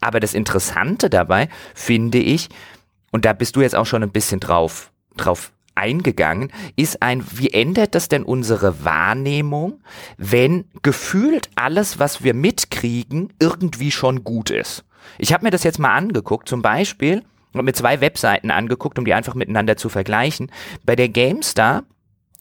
Aber 0.00 0.20
das 0.20 0.34
Interessante 0.34 1.10
dabei 1.10 1.48
finde 1.74 2.18
ich, 2.18 2.48
und 3.10 3.24
da 3.24 3.32
bist 3.32 3.56
du 3.56 3.62
jetzt 3.62 3.74
auch 3.74 3.86
schon 3.86 4.04
ein 4.04 4.12
bisschen 4.12 4.38
drauf 4.38 4.89
drauf 5.24 5.52
eingegangen, 5.74 6.52
ist 6.76 7.02
ein, 7.02 7.24
wie 7.32 7.50
ändert 7.50 7.94
das 7.94 8.08
denn 8.08 8.22
unsere 8.22 8.84
Wahrnehmung, 8.84 9.80
wenn 10.18 10.64
gefühlt 10.82 11.48
alles, 11.54 11.98
was 11.98 12.22
wir 12.22 12.34
mitkriegen, 12.34 13.32
irgendwie 13.40 13.90
schon 13.90 14.24
gut 14.24 14.50
ist? 14.50 14.84
Ich 15.18 15.32
habe 15.32 15.44
mir 15.44 15.50
das 15.50 15.64
jetzt 15.64 15.78
mal 15.78 15.94
angeguckt, 15.94 16.48
zum 16.48 16.62
Beispiel, 16.62 17.22
und 17.52 17.64
mir 17.64 17.72
zwei 17.72 18.00
Webseiten 18.00 18.50
angeguckt, 18.50 18.98
um 18.98 19.04
die 19.04 19.14
einfach 19.14 19.34
miteinander 19.34 19.76
zu 19.76 19.88
vergleichen. 19.88 20.52
Bei 20.84 20.94
der 20.94 21.08
GameStar 21.08 21.84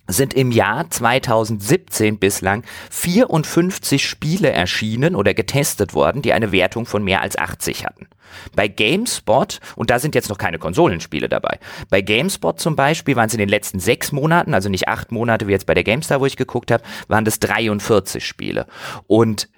sind 0.09 0.33
im 0.33 0.51
Jahr 0.51 0.89
2017 0.89 2.19
bislang 2.19 2.63
54 2.89 4.05
Spiele 4.07 4.51
erschienen 4.51 5.15
oder 5.15 5.33
getestet 5.33 5.93
worden, 5.93 6.21
die 6.21 6.33
eine 6.33 6.51
Wertung 6.51 6.85
von 6.85 7.03
mehr 7.03 7.21
als 7.21 7.37
80 7.37 7.85
hatten. 7.85 8.07
Bei 8.55 8.67
GameSpot, 8.67 9.59
und 9.75 9.89
da 9.89 9.99
sind 9.99 10.15
jetzt 10.15 10.29
noch 10.29 10.37
keine 10.37 10.59
Konsolenspiele 10.59 11.29
dabei, 11.29 11.59
bei 11.89 12.01
GameSpot 12.01 12.59
zum 12.59 12.75
Beispiel 12.75 13.15
waren 13.15 13.27
es 13.27 13.33
in 13.33 13.39
den 13.39 13.49
letzten 13.49 13.79
sechs 13.79 14.11
Monaten, 14.11 14.53
also 14.53 14.69
nicht 14.69 14.87
acht 14.87 15.11
Monate 15.11 15.47
wie 15.47 15.51
jetzt 15.51 15.65
bei 15.65 15.73
der 15.73 15.83
GameStar, 15.83 16.19
wo 16.19 16.25
ich 16.25 16.37
geguckt 16.37 16.71
habe, 16.71 16.83
waren 17.07 17.25
das 17.25 17.39
43 17.39 18.25
Spiele. 18.25 18.67
Und 19.07 19.49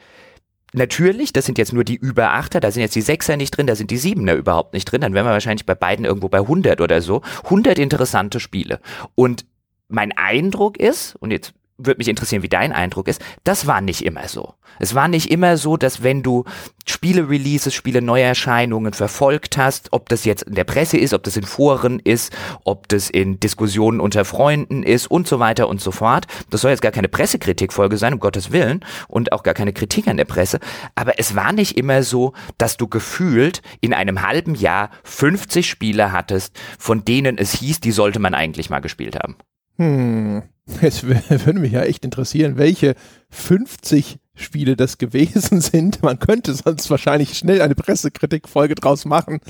Natürlich, 0.74 1.34
das 1.34 1.46
sind 1.46 1.58
jetzt 1.58 1.74
nur 1.74 1.84
die 1.84 1.98
über 1.98 2.32
Achter, 2.32 2.62
da 2.62 2.72
sind 2.72 2.82
jetzt 2.82 2.96
die 2.96 3.02
Sechser 3.02 3.36
nicht 3.36 3.52
drin, 3.52 3.68
da 3.68 3.76
sind 3.76 3.92
die 3.92 3.98
Siebener 3.98 4.36
überhaupt 4.36 4.74
nicht 4.74 4.86
drin, 4.86 5.02
dann 5.02 5.14
wären 5.14 5.26
wir 5.26 5.34
wahrscheinlich 5.34 5.66
bei 5.66 5.76
beiden 5.76 6.06
irgendwo 6.06 6.30
bei 6.30 6.38
100 6.38 6.80
oder 6.80 7.02
so. 7.02 7.22
100 7.44 7.78
interessante 7.78 8.40
Spiele. 8.40 8.80
Und 9.14 9.46
mein 9.92 10.12
Eindruck 10.12 10.78
ist, 10.78 11.16
und 11.16 11.32
jetzt 11.32 11.54
würde 11.86 11.98
mich 11.98 12.08
interessieren, 12.08 12.44
wie 12.44 12.50
dein 12.50 12.74
Eindruck 12.74 13.08
ist. 13.08 13.22
Das 13.44 13.68
war 13.68 13.82
nicht 13.82 14.04
immer 14.04 14.28
so. 14.28 14.54
Es 14.80 14.96
war 14.96 15.08
nicht 15.08 15.30
immer 15.32 15.58
so, 15.58 15.78
dass 15.78 16.04
wenn 16.04 16.24
du 16.24 16.46
Spiele-Releases, 16.86 17.74
Spiele-Neuerscheinungen 17.74 18.94
verfolgt 18.94 19.58
hast, 19.58 19.90
ob 19.92 20.10
das 20.10 20.26
jetzt 20.26 20.44
in 20.44 20.56
der 20.56 20.64
Presse 20.64 20.98
ist, 20.98 21.14
ob 21.14 21.24
das 21.24 21.38
in 21.38 21.44
Foren 21.44 22.00
ist, 22.00 22.34
ob 22.64 22.88
das 22.88 23.10
in 23.10 23.40
Diskussionen 23.40 24.00
unter 24.00 24.26
Freunden 24.26 24.84
ist 24.84 25.08
und 25.08 25.28
so 25.28 25.40
weiter 25.40 25.68
und 25.68 25.82
so 25.82 25.92
fort. 25.92 26.26
Das 26.50 26.62
soll 26.62 26.72
jetzt 26.72 26.82
gar 26.82 26.92
keine 26.92 27.10
Pressekritikfolge 27.10 27.98
sein, 27.98 28.14
um 28.14 28.20
Gottes 28.20 28.52
Willen, 28.52 28.84
und 29.08 29.32
auch 29.34 29.44
gar 29.44 29.54
keine 29.54 29.74
Kritik 29.74 30.08
an 30.08 30.18
der 30.18 30.26
Presse. 30.26 30.60
Aber 30.96 31.20
es 31.20 31.36
war 31.36 31.52
nicht 31.52 31.78
immer 31.78 32.04
so, 32.04 32.34
dass 32.58 32.78
du 32.78 32.88
gefühlt 32.88 33.62
in 33.82 33.94
einem 33.94 34.22
halben 34.22 34.56
Jahr 34.56 34.90
50 35.04 35.70
Spiele 35.70 36.12
hattest, 36.12 36.58
von 36.80 37.06
denen 37.06 37.38
es 37.38 37.54
hieß, 37.54 37.82
die 37.82 37.92
sollte 37.92 38.20
man 38.20 38.34
eigentlich 38.34 38.70
mal 38.70 38.80
gespielt 38.80 39.16
haben. 39.16 39.36
Hm. 39.78 40.44
Es 40.82 41.04
würde 41.04 41.60
mich 41.60 41.74
ja 41.74 41.82
echt 41.82 42.06
interessieren, 42.06 42.58
welche 42.58 42.96
50 43.30 44.20
Spiele 44.36 44.76
das 44.76 44.98
gewesen 44.98 45.62
sind. 45.62 46.02
Man 46.04 46.20
könnte 46.20 46.54
sonst 46.54 46.90
wahrscheinlich 46.90 47.38
schnell 47.38 47.62
eine 47.62 47.76
Pressekritikfolge 47.76 48.76
draus 48.76 49.06
machen. 49.06 49.40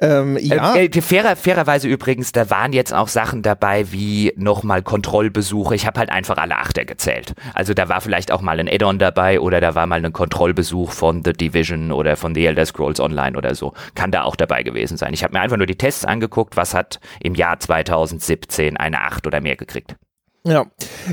Ähm, 0.00 0.38
ja. 0.40 0.74
Äh, 0.74 0.86
äh, 0.86 1.00
fairer, 1.00 1.36
fairerweise 1.36 1.88
übrigens, 1.88 2.32
da 2.32 2.50
waren 2.50 2.72
jetzt 2.72 2.92
auch 2.92 3.08
Sachen 3.08 3.42
dabei 3.42 3.92
wie 3.92 4.32
nochmal 4.36 4.82
Kontrollbesuche. 4.82 5.74
Ich 5.74 5.86
habe 5.86 6.00
halt 6.00 6.10
einfach 6.10 6.36
alle 6.36 6.56
Achter 6.56 6.84
gezählt. 6.84 7.34
Also 7.54 7.74
da 7.74 7.88
war 7.88 8.00
vielleicht 8.00 8.32
auch 8.32 8.40
mal 8.40 8.58
ein 8.58 8.68
Add-on 8.68 8.98
dabei 8.98 9.40
oder 9.40 9.60
da 9.60 9.74
war 9.74 9.86
mal 9.86 10.04
ein 10.04 10.12
Kontrollbesuch 10.12 10.92
von 10.92 11.22
The 11.24 11.32
Division 11.32 11.92
oder 11.92 12.16
von 12.16 12.34
The 12.34 12.46
Elder 12.46 12.66
Scrolls 12.66 13.00
Online 13.00 13.36
oder 13.36 13.54
so. 13.54 13.72
Kann 13.94 14.10
da 14.10 14.22
auch 14.22 14.36
dabei 14.36 14.62
gewesen 14.62 14.96
sein. 14.96 15.14
Ich 15.14 15.22
habe 15.22 15.34
mir 15.34 15.40
einfach 15.40 15.56
nur 15.56 15.66
die 15.66 15.76
Tests 15.76 16.04
angeguckt, 16.04 16.56
was 16.56 16.74
hat 16.74 17.00
im 17.20 17.34
Jahr 17.34 17.58
2017 17.58 18.76
eine 18.76 19.00
8 19.02 19.26
oder 19.26 19.40
mehr 19.40 19.56
gekriegt. 19.56 19.96
Ja, 20.48 20.66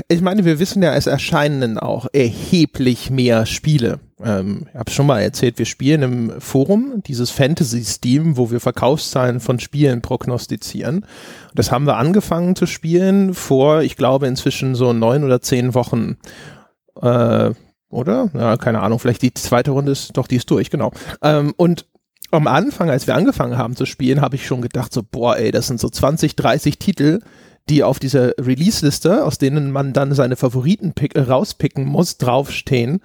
ich 0.08 0.22
meine, 0.22 0.44
wir 0.44 0.58
wissen 0.58 0.82
ja, 0.82 0.94
es 0.94 1.06
erscheinen 1.06 1.78
auch 1.78 2.06
erheblich 2.12 3.10
mehr 3.10 3.44
Spiele. 3.44 4.00
Ähm, 4.22 4.66
ich 4.70 4.78
habe 4.78 4.90
schon 4.90 5.06
mal 5.06 5.20
erzählt, 5.20 5.58
wir 5.58 5.66
spielen 5.66 6.02
im 6.02 6.40
Forum 6.40 7.02
dieses 7.06 7.30
Fantasy-Steam, 7.30 8.36
wo 8.38 8.50
wir 8.50 8.60
Verkaufszahlen 8.60 9.40
von 9.40 9.60
Spielen 9.60 10.00
prognostizieren. 10.00 11.04
Das 11.54 11.70
haben 11.70 11.86
wir 11.86 11.96
angefangen 11.96 12.56
zu 12.56 12.66
spielen 12.66 13.34
vor, 13.34 13.82
ich 13.82 13.96
glaube, 13.96 14.26
inzwischen 14.26 14.74
so 14.74 14.92
neun 14.94 15.22
oder 15.22 15.42
zehn 15.42 15.74
Wochen. 15.74 16.16
Äh, 17.00 17.50
oder? 17.90 18.30
Ja, 18.34 18.56
keine 18.56 18.80
Ahnung, 18.80 18.98
vielleicht 18.98 19.22
die 19.22 19.34
zweite 19.34 19.72
Runde 19.72 19.92
ist, 19.92 20.16
doch, 20.16 20.26
die 20.26 20.36
ist 20.36 20.50
durch, 20.50 20.70
genau. 20.70 20.92
Ähm, 21.22 21.52
und 21.56 21.86
am 22.30 22.46
Anfang, 22.46 22.90
als 22.90 23.06
wir 23.06 23.14
angefangen 23.14 23.56
haben 23.56 23.76
zu 23.76 23.86
spielen, 23.86 24.20
habe 24.20 24.36
ich 24.36 24.46
schon 24.46 24.62
gedacht, 24.62 24.92
so, 24.92 25.02
boah, 25.02 25.36
ey, 25.36 25.50
das 25.50 25.66
sind 25.66 25.78
so 25.78 25.88
20, 25.88 26.36
30 26.36 26.78
Titel, 26.78 27.20
die 27.68 27.82
auf 27.82 27.98
dieser 27.98 28.32
Release-Liste, 28.38 29.24
aus 29.24 29.38
denen 29.38 29.72
man 29.72 29.92
dann 29.92 30.14
seine 30.14 30.36
Favoriten 30.36 30.92
pick, 30.92 31.16
äh, 31.16 31.20
rauspicken 31.20 31.84
muss, 31.84 32.18
draufstehen. 32.18 33.00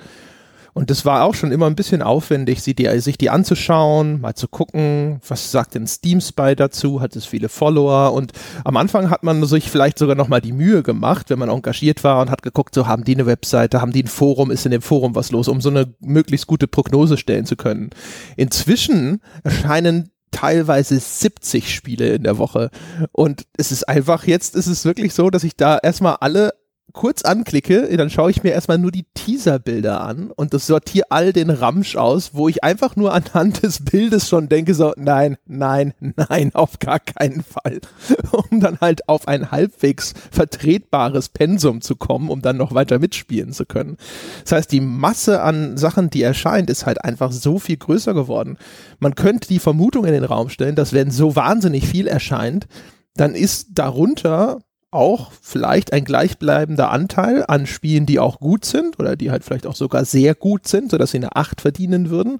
Und 0.73 0.89
das 0.89 1.03
war 1.03 1.25
auch 1.25 1.35
schon 1.35 1.51
immer 1.51 1.67
ein 1.67 1.75
bisschen 1.75 2.01
aufwendig, 2.01 2.61
sie 2.61 2.73
die, 2.73 2.87
sich 2.99 3.17
die 3.17 3.29
anzuschauen, 3.29 4.21
mal 4.21 4.35
zu 4.35 4.47
gucken, 4.47 5.19
was 5.27 5.51
sagt 5.51 5.75
denn 5.75 5.85
Steam 5.85 6.21
Spy 6.21 6.55
dazu, 6.55 7.01
hat 7.01 7.15
es 7.15 7.25
viele 7.25 7.49
Follower 7.49 8.13
und 8.13 8.31
am 8.63 8.77
Anfang 8.77 9.09
hat 9.09 9.23
man 9.23 9.43
sich 9.45 9.69
vielleicht 9.69 9.99
sogar 9.99 10.15
nochmal 10.15 10.39
die 10.39 10.53
Mühe 10.53 10.81
gemacht, 10.81 11.29
wenn 11.29 11.39
man 11.39 11.49
engagiert 11.49 12.05
war 12.05 12.21
und 12.21 12.29
hat 12.29 12.41
geguckt, 12.41 12.73
so 12.73 12.87
haben 12.87 13.03
die 13.03 13.15
eine 13.15 13.25
Webseite, 13.25 13.81
haben 13.81 13.91
die 13.91 14.03
ein 14.03 14.07
Forum, 14.07 14.49
ist 14.49 14.65
in 14.65 14.71
dem 14.71 14.81
Forum 14.81 15.13
was 15.13 15.31
los, 15.31 15.49
um 15.49 15.59
so 15.59 15.69
eine 15.69 15.93
möglichst 15.99 16.47
gute 16.47 16.67
Prognose 16.67 17.17
stellen 17.17 17.45
zu 17.45 17.57
können. 17.57 17.89
Inzwischen 18.37 19.19
erscheinen 19.43 20.11
teilweise 20.31 20.99
70 20.99 21.73
Spiele 21.73 22.15
in 22.15 22.23
der 22.23 22.37
Woche. 22.37 22.71
Und 23.11 23.45
es 23.57 23.71
ist 23.71 23.87
einfach, 23.87 24.25
jetzt 24.25 24.55
ist 24.55 24.67
es 24.67 24.85
wirklich 24.85 25.13
so, 25.13 25.29
dass 25.29 25.43
ich 25.43 25.55
da 25.55 25.77
erstmal 25.77 26.17
alle 26.21 26.53
kurz 26.91 27.23
anklicke, 27.23 27.95
dann 27.97 28.09
schaue 28.09 28.31
ich 28.31 28.43
mir 28.43 28.51
erstmal 28.51 28.77
nur 28.77 28.91
die 28.91 29.05
Teaserbilder 29.13 30.01
an 30.01 30.31
und 30.31 30.53
das 30.53 30.67
sortiere 30.67 31.05
all 31.09 31.33
den 31.33 31.49
Ramsch 31.49 31.95
aus, 31.95 32.31
wo 32.33 32.47
ich 32.47 32.63
einfach 32.63 32.95
nur 32.95 33.13
anhand 33.13 33.63
des 33.63 33.83
Bildes 33.83 34.27
schon 34.29 34.49
denke, 34.49 34.73
so, 34.73 34.93
nein, 34.97 35.37
nein, 35.45 35.93
nein, 35.99 36.51
auf 36.53 36.79
gar 36.79 36.99
keinen 36.99 37.43
Fall. 37.43 37.81
um 38.31 38.59
dann 38.59 38.79
halt 38.79 39.07
auf 39.07 39.27
ein 39.27 39.51
halbwegs 39.51 40.13
vertretbares 40.31 41.29
Pensum 41.29 41.81
zu 41.81 41.95
kommen, 41.95 42.29
um 42.29 42.41
dann 42.41 42.57
noch 42.57 42.73
weiter 42.73 42.99
mitspielen 42.99 43.53
zu 43.53 43.65
können. 43.65 43.97
Das 44.43 44.53
heißt, 44.53 44.71
die 44.71 44.81
Masse 44.81 45.41
an 45.41 45.77
Sachen, 45.77 46.09
die 46.09 46.21
erscheint, 46.21 46.69
ist 46.69 46.85
halt 46.85 47.03
einfach 47.03 47.31
so 47.31 47.59
viel 47.59 47.77
größer 47.77 48.13
geworden. 48.13 48.57
Man 48.99 49.15
könnte 49.15 49.47
die 49.47 49.59
Vermutung 49.59 50.05
in 50.05 50.13
den 50.13 50.23
Raum 50.23 50.49
stellen, 50.49 50.75
dass 50.75 50.93
wenn 50.93 51.11
so 51.11 51.35
wahnsinnig 51.35 51.87
viel 51.87 52.07
erscheint, 52.07 52.67
dann 53.15 53.35
ist 53.35 53.69
darunter 53.73 54.59
auch 54.91 55.31
vielleicht 55.41 55.93
ein 55.93 56.03
gleichbleibender 56.03 56.91
Anteil 56.91 57.45
an 57.47 57.65
Spielen, 57.65 58.05
die 58.05 58.19
auch 58.19 58.39
gut 58.39 58.65
sind 58.65 58.99
oder 58.99 59.15
die 59.15 59.31
halt 59.31 59.43
vielleicht 59.43 59.65
auch 59.65 59.75
sogar 59.75 60.05
sehr 60.05 60.35
gut 60.35 60.67
sind, 60.67 60.91
sodass 60.91 61.11
sie 61.11 61.17
eine 61.17 61.35
8 61.35 61.61
verdienen 61.61 62.09
würden. 62.09 62.39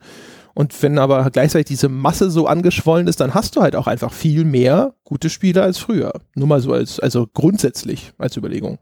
Und 0.54 0.82
wenn 0.84 1.00
aber 1.00 1.30
gleichzeitig 1.32 1.68
diese 1.68 1.88
Masse 1.88 2.30
so 2.30 2.46
angeschwollen 2.48 3.08
ist, 3.08 3.22
dann 3.22 3.34
hast 3.34 3.56
du 3.56 3.62
halt 3.62 3.76
auch 3.76 3.88
einfach 3.88 4.12
viel 4.12 4.44
mehr 4.44 4.94
gute 5.06 5.30
Spiele 5.30 5.64
als 5.64 5.78
früher. 5.78 6.14
Nur 6.36 6.48
mal 6.48 6.60
so 6.60 6.74
als, 6.74 7.00
also 7.00 7.26
grundsätzlich 7.34 8.12
als 8.18 8.36
Überlegung. 8.36 8.78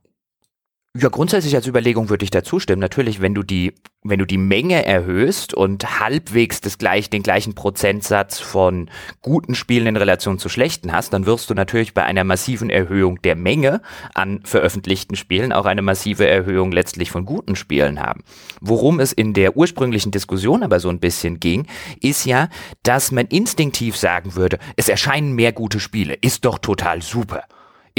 Ja, 0.97 1.09
grundsätzlich 1.09 1.55
als 1.55 1.67
Überlegung 1.67 2.09
würde 2.09 2.23
ich 2.23 2.31
da 2.31 2.43
zustimmen. 2.43 2.79
Natürlich, 2.79 3.21
wenn 3.21 3.35
du 3.35 3.43
die, 3.43 3.75
wenn 4.01 4.17
du 4.17 4.25
die 4.25 4.39
Menge 4.39 4.83
erhöhst 4.83 5.53
und 5.53 5.99
halbwegs 5.99 6.61
das 6.61 6.79
gleich, 6.79 7.11
den 7.11 7.21
gleichen 7.21 7.53
Prozentsatz 7.53 8.39
von 8.39 8.89
guten 9.21 9.53
Spielen 9.53 9.85
in 9.85 9.97
Relation 9.97 10.39
zu 10.39 10.49
schlechten 10.49 10.91
hast, 10.91 11.13
dann 11.13 11.27
wirst 11.27 11.47
du 11.47 11.53
natürlich 11.53 11.93
bei 11.93 12.05
einer 12.05 12.23
massiven 12.23 12.71
Erhöhung 12.71 13.21
der 13.21 13.35
Menge 13.35 13.83
an 14.15 14.41
veröffentlichten 14.45 15.15
Spielen 15.15 15.53
auch 15.53 15.67
eine 15.67 15.83
massive 15.83 16.25
Erhöhung 16.27 16.71
letztlich 16.71 17.11
von 17.11 17.23
guten 17.23 17.55
Spielen 17.55 17.99
haben. 17.99 18.23
Worum 18.59 18.99
es 18.99 19.13
in 19.13 19.35
der 19.35 19.55
ursprünglichen 19.55 20.11
Diskussion 20.11 20.63
aber 20.63 20.79
so 20.79 20.89
ein 20.89 20.99
bisschen 20.99 21.39
ging, 21.39 21.67
ist 22.01 22.25
ja, 22.25 22.49
dass 22.81 23.11
man 23.11 23.27
instinktiv 23.27 23.95
sagen 23.95 24.33
würde, 24.33 24.57
es 24.75 24.89
erscheinen 24.89 25.35
mehr 25.35 25.51
gute 25.51 25.79
Spiele, 25.79 26.15
ist 26.15 26.45
doch 26.45 26.57
total 26.57 27.03
super 27.03 27.43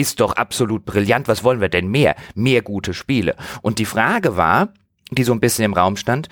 ist 0.00 0.20
doch 0.20 0.32
absolut 0.32 0.84
brillant. 0.84 1.28
Was 1.28 1.44
wollen 1.44 1.60
wir 1.60 1.68
denn 1.68 1.88
mehr? 1.88 2.16
Mehr 2.34 2.62
gute 2.62 2.94
Spiele. 2.94 3.36
Und 3.62 3.78
die 3.78 3.84
Frage 3.84 4.36
war, 4.36 4.72
die 5.10 5.24
so 5.24 5.32
ein 5.32 5.40
bisschen 5.40 5.64
im 5.64 5.74
Raum 5.74 5.96
stand, 5.96 6.28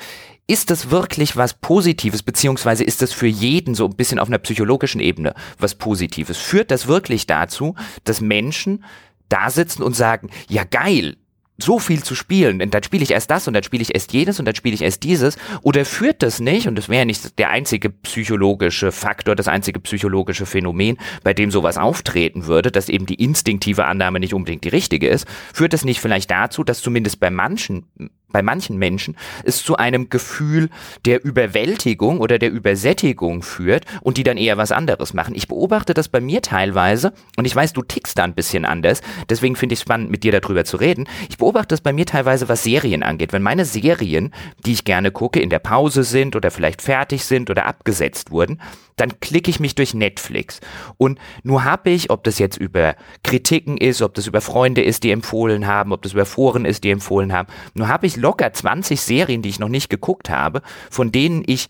ist 0.47 0.71
das 0.71 0.91
wirklich 0.91 1.37
was 1.37 1.53
Positives, 1.53 2.23
beziehungsweise 2.23 2.83
ist 2.83 3.03
das 3.03 3.13
für 3.13 3.27
jeden 3.27 3.75
so 3.75 3.85
ein 3.85 3.97
bisschen 3.97 4.19
auf 4.19 4.29
einer 4.29 4.39
psychologischen 4.39 5.01
Ebene 5.01 5.35
was 5.59 5.75
Positives? 5.75 6.39
Führt 6.39 6.71
das 6.71 6.87
wirklich 6.87 7.27
dazu, 7.27 7.75
dass 8.05 8.23
Menschen 8.23 8.85
da 9.29 9.51
sitzen 9.51 9.83
und 9.83 9.95
sagen, 9.95 10.31
ja 10.49 10.65
geil, 10.65 11.17
so 11.61 11.79
viel 11.81 12.03
zu 12.05 12.15
spielen, 12.15 12.63
und 12.63 12.73
dann 12.73 12.83
spiele 12.85 13.03
ich 13.03 13.11
erst 13.11 13.31
das 13.31 13.49
und 13.49 13.55
dann 13.55 13.65
spiele 13.65 13.83
ich 13.83 13.95
erst 13.95 14.13
jenes 14.13 14.39
und 14.39 14.45
dann 14.47 14.55
spiele 14.55 14.75
ich 14.75 14.83
erst 14.83 15.03
dieses, 15.03 15.37
oder 15.63 15.85
führt 15.85 16.23
das 16.23 16.39
nicht, 16.39 16.69
und 16.69 16.77
das 16.77 16.89
wäre 16.89 17.05
nicht 17.05 17.39
der 17.39 17.51
einzige 17.51 17.91
psychologische 17.91 18.93
Faktor, 18.93 19.35
das 19.35 19.49
einzige 19.49 19.81
psychologische 19.81 20.47
Phänomen, 20.47 20.99
bei 21.25 21.35
dem 21.35 21.51
sowas 21.51 21.77
auftreten 21.77 22.47
würde, 22.47 22.71
dass 22.71 22.89
eben 22.89 23.07
die 23.07 23.17
instinktive 23.17 23.87
Annahme 23.87 24.21
nicht 24.21 24.35
unbedingt 24.35 24.65
die 24.65 24.69
richtige 24.69 25.09
ist, 25.09 25.27
führt 25.53 25.73
das 25.73 25.85
nicht 25.85 26.01
vielleicht 26.01 26.31
dazu, 26.31 26.63
dass 26.63 26.81
zumindest 26.81 27.19
bei 27.19 27.31
manchen 27.31 27.87
bei 28.31 28.43
manchen 28.43 28.77
Menschen 28.77 29.17
es 29.45 29.63
zu 29.63 29.77
einem 29.77 30.11
Gefühl 30.11 30.69
der 31.05 31.25
Überwältigung 31.25 32.21
oder 32.21 32.39
der 32.39 32.51
Übersättigung 32.51 33.43
führt 33.43 33.85
und 34.03 34.17
die 34.17 34.23
dann 34.23 34.37
eher 34.37 34.57
was 34.57 34.73
anderes 34.73 35.15
machen. 35.15 35.35
Ich 35.35 35.49
beobachte 35.49 35.95
das 35.95 36.09
bei 36.09 36.21
mir 36.21 36.43
teilweise 36.43 37.13
und 37.37 37.47
ich 37.47 37.57
weiß, 37.57 37.73
du 37.73 37.83
tickst 37.83 38.19
da 38.19 38.25
ein 38.25 38.35
bisschen 38.35 38.65
anders, 38.65 39.01
deswegen 39.29 39.57
finde 39.57 39.73
ich 39.75 39.79
es 39.79 39.83
spannend, 39.83 40.11
mit 40.11 40.25
dir 40.25 40.33
darüber 40.33 40.65
zu 40.65 40.77
reden. 40.77 41.09
Ich 41.29 41.39
beobachte 41.39 41.69
das 41.69 41.81
bei 41.81 41.93
mir 41.93 42.07
teilweise, 42.07 42.49
was 42.49 42.63
Serien 42.63 43.03
angeht. 43.03 43.33
Wenn 43.33 43.43
meine 43.43 43.65
Serien, 43.65 44.33
die 44.65 44.73
ich 44.73 44.85
gerne 44.85 45.11
gucke, 45.11 45.41
in 45.41 45.51
der 45.51 45.59
Pause 45.59 46.05
sind 46.05 46.37
oder 46.37 46.51
vielleicht 46.51 46.83
fertig 46.83 47.25
sind 47.25 47.51
oder 47.51 47.67
abgesetzt 47.67 48.31
wurden, 48.31 48.61
dann 49.01 49.21
klicke 49.21 49.51
ich 49.51 49.61
mich 49.61 49.75
durch 49.75 49.95
Netflix. 49.95 50.61
Und 50.97 51.19
nur 51.43 51.65
habe 51.65 51.91
ich, 51.91 52.11
ob 52.11 52.25
das 52.25 52.39
jetzt 52.39 52.57
über 52.57 52.97
Kritiken 53.23 53.77
ist, 53.77 54.03
ob 54.03 54.15
das 54.15 54.27
über 54.27 54.41
Freunde 54.41 54.83
ist, 54.83 55.05
die 55.05 55.11
empfohlen 55.11 55.67
haben, 55.67 55.93
ob 55.93 56.03
das 56.03 56.13
über 56.13 56.27
Foren 56.27 56.65
ist, 56.65 56.85
die 56.85 56.91
empfohlen 56.91 57.33
haben, 57.33 57.49
nur 57.75 57.89
habe 57.89 58.07
ich 58.07 58.17
locker 58.17 58.53
20 58.53 59.01
Serien, 59.01 59.43
die 59.43 59.49
ich 59.49 59.59
noch 59.59 59.69
nicht 59.69 59.89
geguckt 59.89 60.31
habe, 60.31 60.63
von 60.91 61.13
denen 61.13 61.43
ich 61.47 61.69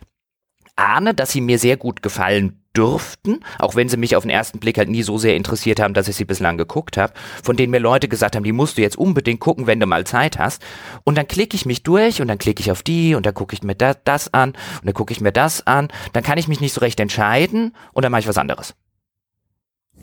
ahne, 0.76 1.14
dass 1.14 1.32
sie 1.32 1.40
mir 1.40 1.58
sehr 1.58 1.76
gut 1.76 2.02
gefallen 2.02 2.57
dürften, 2.76 3.40
auch 3.58 3.74
wenn 3.74 3.88
sie 3.88 3.96
mich 3.96 4.14
auf 4.14 4.22
den 4.22 4.30
ersten 4.30 4.60
Blick 4.60 4.78
halt 4.78 4.88
nie 4.88 5.02
so 5.02 5.18
sehr 5.18 5.36
interessiert 5.36 5.80
haben, 5.80 5.94
dass 5.94 6.08
ich 6.08 6.16
sie 6.16 6.24
bislang 6.24 6.56
geguckt 6.56 6.96
habe, 6.96 7.12
von 7.42 7.56
denen 7.56 7.70
mir 7.70 7.80
Leute 7.80 8.08
gesagt 8.08 8.36
haben, 8.36 8.44
die 8.44 8.52
musst 8.52 8.78
du 8.78 8.82
jetzt 8.82 8.96
unbedingt 8.96 9.40
gucken, 9.40 9.66
wenn 9.66 9.80
du 9.80 9.86
mal 9.86 10.06
Zeit 10.06 10.38
hast. 10.38 10.62
Und 11.04 11.16
dann 11.18 11.26
klicke 11.26 11.56
ich 11.56 11.66
mich 11.66 11.82
durch 11.82 12.20
und 12.20 12.28
dann 12.28 12.38
klicke 12.38 12.60
ich 12.60 12.70
auf 12.70 12.82
die 12.82 13.14
und 13.14 13.26
dann 13.26 13.34
gucke 13.34 13.54
ich 13.54 13.62
mir 13.62 13.74
da, 13.74 13.94
das 13.94 14.32
an 14.32 14.50
und 14.50 14.84
dann 14.84 14.94
gucke 14.94 15.12
ich 15.12 15.20
mir 15.20 15.32
das 15.32 15.66
an. 15.66 15.88
Dann 16.12 16.22
kann 16.22 16.38
ich 16.38 16.48
mich 16.48 16.60
nicht 16.60 16.72
so 16.72 16.80
recht 16.80 17.00
entscheiden 17.00 17.74
und 17.92 18.04
dann 18.04 18.12
mache 18.12 18.20
ich 18.20 18.28
was 18.28 18.38
anderes. 18.38 18.74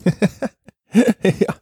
ja, 0.94 1.56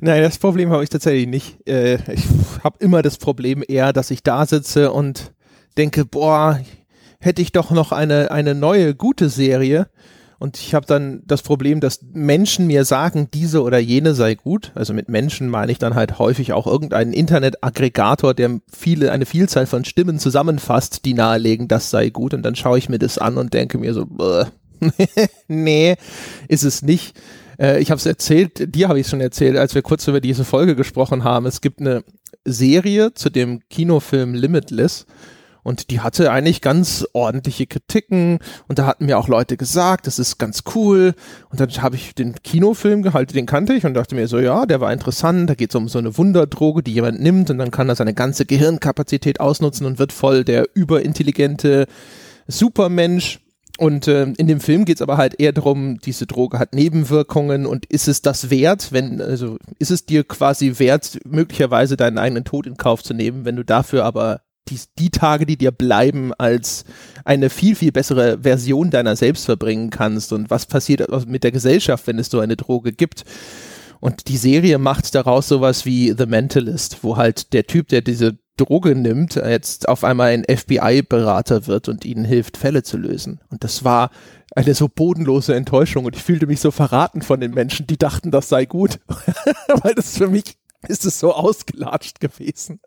nein, 0.00 0.22
das 0.22 0.38
Problem 0.38 0.70
habe 0.70 0.82
ich 0.82 0.90
tatsächlich 0.90 1.26
nicht. 1.26 1.68
Äh, 1.68 1.98
ich 2.12 2.24
habe 2.64 2.76
immer 2.80 3.02
das 3.02 3.18
Problem 3.18 3.62
eher, 3.66 3.92
dass 3.92 4.10
ich 4.10 4.22
da 4.22 4.46
sitze 4.46 4.92
und 4.92 5.32
denke, 5.76 6.04
boah, 6.04 6.60
hätte 7.20 7.42
ich 7.42 7.52
doch 7.52 7.70
noch 7.70 7.92
eine, 7.92 8.30
eine 8.30 8.54
neue 8.54 8.94
gute 8.94 9.28
Serie 9.28 9.88
Und 10.40 10.56
ich 10.56 10.74
habe 10.74 10.86
dann 10.86 11.22
das 11.26 11.42
Problem, 11.42 11.80
dass 11.80 12.00
Menschen 12.14 12.66
mir 12.66 12.86
sagen, 12.86 13.28
diese 13.34 13.62
oder 13.62 13.78
jene 13.78 14.14
sei 14.14 14.34
gut. 14.34 14.72
Also 14.74 14.94
mit 14.94 15.10
Menschen 15.10 15.50
meine 15.50 15.70
ich 15.70 15.78
dann 15.78 15.94
halt 15.94 16.18
häufig 16.18 16.54
auch 16.54 16.66
irgendeinen 16.66 17.12
Internetaggregator, 17.12 18.32
der 18.32 18.58
viele, 18.72 19.12
eine 19.12 19.26
Vielzahl 19.26 19.66
von 19.66 19.84
Stimmen 19.84 20.18
zusammenfasst, 20.18 21.04
die 21.04 21.12
nahelegen, 21.12 21.68
das 21.68 21.90
sei 21.90 22.08
gut. 22.08 22.32
Und 22.32 22.42
dann 22.42 22.56
schaue 22.56 22.78
ich 22.78 22.88
mir 22.88 22.98
das 22.98 23.18
an 23.18 23.36
und 23.36 23.52
denke 23.52 23.76
mir 23.76 23.92
so, 23.92 24.06
nee, 25.48 25.96
ist 26.48 26.64
es 26.64 26.80
nicht. 26.80 27.20
Äh, 27.58 27.82
ich 27.82 27.90
habe 27.90 27.98
es 27.98 28.06
erzählt, 28.06 28.74
dir 28.74 28.88
habe 28.88 28.98
ich 28.98 29.08
schon 29.08 29.20
erzählt, 29.20 29.58
als 29.58 29.74
wir 29.74 29.82
kurz 29.82 30.08
über 30.08 30.22
diese 30.22 30.46
Folge 30.46 30.74
gesprochen 30.74 31.22
haben. 31.22 31.44
Es 31.44 31.60
gibt 31.60 31.80
eine 31.80 32.02
Serie 32.46 33.12
zu 33.12 33.28
dem 33.28 33.60
Kinofilm 33.68 34.32
Limitless 34.32 35.04
und 35.62 35.90
die 35.90 36.00
hatte 36.00 36.30
eigentlich 36.30 36.60
ganz 36.60 37.06
ordentliche 37.12 37.66
Kritiken 37.66 38.38
und 38.68 38.78
da 38.78 38.86
hatten 38.86 39.06
mir 39.06 39.18
auch 39.18 39.28
Leute 39.28 39.56
gesagt, 39.56 40.06
das 40.06 40.18
ist 40.18 40.38
ganz 40.38 40.62
cool. 40.74 41.14
Und 41.50 41.60
dann 41.60 41.70
habe 41.82 41.96
ich 41.96 42.14
den 42.14 42.34
Kinofilm 42.42 43.02
gehalten, 43.02 43.34
den 43.34 43.46
kannte 43.46 43.74
ich 43.74 43.84
und 43.84 43.94
dachte 43.94 44.14
mir 44.14 44.28
so, 44.28 44.38
ja, 44.38 44.66
der 44.66 44.80
war 44.80 44.92
interessant. 44.92 45.50
Da 45.50 45.54
geht 45.54 45.70
es 45.70 45.76
um 45.76 45.88
so 45.88 45.98
eine 45.98 46.16
Wunderdroge, 46.16 46.82
die 46.82 46.92
jemand 46.92 47.20
nimmt 47.20 47.50
und 47.50 47.58
dann 47.58 47.70
kann 47.70 47.88
er 47.88 47.96
seine 47.96 48.14
ganze 48.14 48.46
Gehirnkapazität 48.46 49.40
ausnutzen 49.40 49.86
und 49.86 49.98
wird 49.98 50.12
voll 50.12 50.44
der 50.44 50.66
überintelligente 50.74 51.86
Supermensch. 52.46 53.40
Und 53.78 54.08
äh, 54.08 54.24
in 54.36 54.46
dem 54.46 54.60
Film 54.60 54.84
geht 54.84 54.96
es 54.96 55.02
aber 55.02 55.16
halt 55.16 55.40
eher 55.40 55.52
darum, 55.52 56.00
diese 56.00 56.26
Droge 56.26 56.58
hat 56.58 56.74
Nebenwirkungen 56.74 57.64
und 57.64 57.86
ist 57.86 58.08
es 58.08 58.20
das 58.20 58.50
wert, 58.50 58.92
wenn, 58.92 59.22
also 59.22 59.56
ist 59.78 59.90
es 59.90 60.04
dir 60.04 60.22
quasi 60.22 60.78
wert, 60.78 61.18
möglicherweise 61.24 61.96
deinen 61.96 62.18
eigenen 62.18 62.44
Tod 62.44 62.66
in 62.66 62.76
Kauf 62.76 63.02
zu 63.02 63.14
nehmen, 63.14 63.46
wenn 63.46 63.56
du 63.56 63.64
dafür 63.64 64.04
aber 64.04 64.42
die, 64.70 64.80
die 64.98 65.10
Tage, 65.10 65.46
die 65.46 65.56
dir 65.56 65.70
bleiben, 65.70 66.32
als 66.38 66.84
eine 67.24 67.50
viel, 67.50 67.74
viel 67.74 67.92
bessere 67.92 68.38
Version 68.42 68.90
deiner 68.90 69.16
selbst 69.16 69.44
verbringen 69.44 69.90
kannst 69.90 70.32
und 70.32 70.50
was 70.50 70.66
passiert 70.66 71.06
mit 71.26 71.44
der 71.44 71.52
Gesellschaft, 71.52 72.06
wenn 72.06 72.18
es 72.18 72.30
so 72.30 72.40
eine 72.40 72.56
Droge 72.56 72.92
gibt. 72.92 73.24
Und 74.00 74.28
die 74.28 74.38
Serie 74.38 74.78
macht 74.78 75.14
daraus 75.14 75.48
sowas 75.48 75.84
wie 75.84 76.14
The 76.16 76.26
Mentalist, 76.26 76.98
wo 77.02 77.16
halt 77.16 77.52
der 77.52 77.66
Typ, 77.66 77.88
der 77.88 78.00
diese 78.00 78.38
Droge 78.56 78.94
nimmt, 78.94 79.36
jetzt 79.36 79.88
auf 79.88 80.04
einmal 80.04 80.30
ein 80.30 80.44
FBI-Berater 80.44 81.66
wird 81.66 81.88
und 81.88 82.04
ihnen 82.04 82.24
hilft, 82.24 82.56
Fälle 82.56 82.82
zu 82.82 82.96
lösen. 82.96 83.40
Und 83.50 83.64
das 83.64 83.84
war 83.84 84.10
eine 84.54 84.74
so 84.74 84.88
bodenlose 84.88 85.54
Enttäuschung 85.54 86.04
und 86.04 86.16
ich 86.16 86.22
fühlte 86.22 86.46
mich 86.46 86.60
so 86.60 86.70
verraten 86.70 87.22
von 87.22 87.40
den 87.40 87.52
Menschen, 87.52 87.86
die 87.86 87.96
dachten, 87.96 88.30
das 88.30 88.48
sei 88.48 88.64
gut, 88.64 88.98
weil 89.82 89.94
das 89.94 90.16
für 90.16 90.28
mich 90.28 90.56
ist 90.88 91.04
es 91.04 91.20
so 91.20 91.34
ausgelatscht 91.34 92.20
gewesen. 92.20 92.80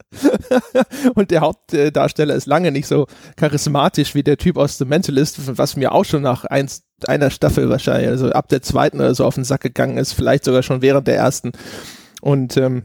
und 1.16 1.32
der 1.32 1.42
Hauptdarsteller 1.42 2.36
ist 2.36 2.48
lange 2.48 2.72
nicht 2.72 2.88
so 2.88 3.08
charismatisch 3.36 4.16
wie 4.16 4.24
der 4.24 4.38
Typ 4.38 4.58
aus 4.58 4.78
The 4.78 4.86
Mentalist, 4.86 5.58
was 5.58 5.76
mir 5.76 5.92
auch 5.92 6.06
schon 6.06 6.24
nach 6.24 6.46
eins, 6.46 6.84
einer 7.06 7.30
Staffel 7.30 7.70
wahrscheinlich, 7.70 8.10
also 8.10 8.32
ab 8.32 8.50
der 8.50 8.62
zweiten 8.62 8.98
oder 8.98 9.14
so 9.14 9.26
auf 9.26 9.36
den 9.36 9.44
Sack 9.44 9.62
gegangen 9.62 9.98
ist, 9.98 10.14
vielleicht 10.14 10.46
sogar 10.46 10.64
schon 10.64 10.82
während 10.82 11.08
der 11.08 11.18
ersten. 11.18 11.52
Und 12.22 12.58
ähm, 12.58 12.84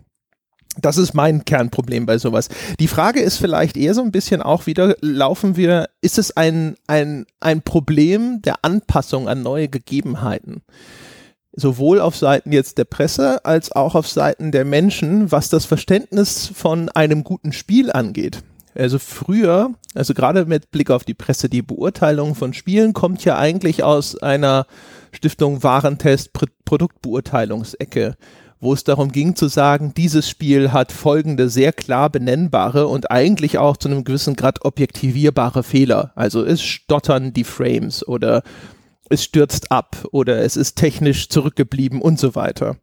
das 0.81 0.97
ist 0.97 1.15
mein 1.15 1.45
Kernproblem 1.45 2.07
bei 2.07 2.19
sowas. 2.19 2.49
Die 2.79 2.89
Frage 2.89 3.21
ist 3.21 3.39
vielleicht 3.39 3.77
eher 3.77 3.95
so 3.95 4.03
ein 4.03 4.13
bisschen 4.13 4.43
auch 4.43 4.67
wieder, 4.67 4.97
laufen 5.01 5.57
wir, 5.57 5.89
ist 6.01 6.19
es 6.19 6.37
ein, 6.37 6.77
ein, 6.87 7.27
ein 7.41 7.63
Problem 7.63 8.43
der 8.43 8.57
Anpassung 8.63 9.29
an 9.29 9.43
neue 9.43 9.69
Gegebenheiten? 9.69 10.63
Sowohl 11.59 12.01
auf 12.01 12.17
Seiten 12.17 12.53
jetzt 12.53 12.79
der 12.79 12.85
Presse 12.85 13.45
als 13.45 13.73
auch 13.73 13.95
auf 13.95 14.09
Seiten 14.09 14.53
der 14.53 14.65
Menschen, 14.65 15.33
was 15.33 15.49
das 15.49 15.65
Verständnis 15.65 16.51
von 16.55 16.89
einem 16.91 17.25
guten 17.25 17.53
Spiel 17.53 17.91
angeht. 17.91 18.43
Also 18.75 18.99
früher, 18.99 19.73
also 19.95 20.15
gerade 20.15 20.45
mit 20.45 20.71
Blick 20.71 20.91
auf 20.91 21.05
die 21.05 21.15
Presse, 21.15 21.49
die 21.49 21.63
Beurteilung 21.63 22.35
von 22.37 22.55
Spielen 22.55 22.93
kommt 22.93 23.25
ja 23.25 23.37
eigentlich 23.37 23.83
aus 23.83 24.17
einer 24.23 24.67
Stiftung 25.11 25.65
Warentest 25.65 26.31
Produktbeurteilungsecke, 26.65 28.17
wo 28.61 28.73
es 28.73 28.85
darum 28.85 29.11
ging 29.11 29.35
zu 29.35 29.49
sagen, 29.49 29.95
dieses 29.97 30.29
Spiel 30.29 30.73
hat 30.73 30.93
folgende 30.93 31.49
sehr 31.49 31.73
klar 31.73 32.11
benennbare 32.11 32.87
und 32.87 33.11
eigentlich 33.11 33.59
auch 33.59 33.77
zu 33.77 33.89
einem 33.89 34.05
gewissen 34.05 34.37
Grad 34.37 34.65
objektivierbare 34.65 35.65
Fehler. 35.65 36.13
Also 36.15 36.45
es 36.45 36.63
stottern 36.63 37.33
die 37.33 37.45
Frames 37.45 38.07
oder 38.07 38.43
es 39.11 39.25
stürzt 39.25 39.71
ab 39.71 40.07
oder 40.13 40.41
es 40.41 40.57
ist 40.57 40.77
technisch 40.77 41.29
zurückgeblieben 41.29 42.01
und 42.01 42.19
so 42.19 42.35
weiter. 42.35 42.77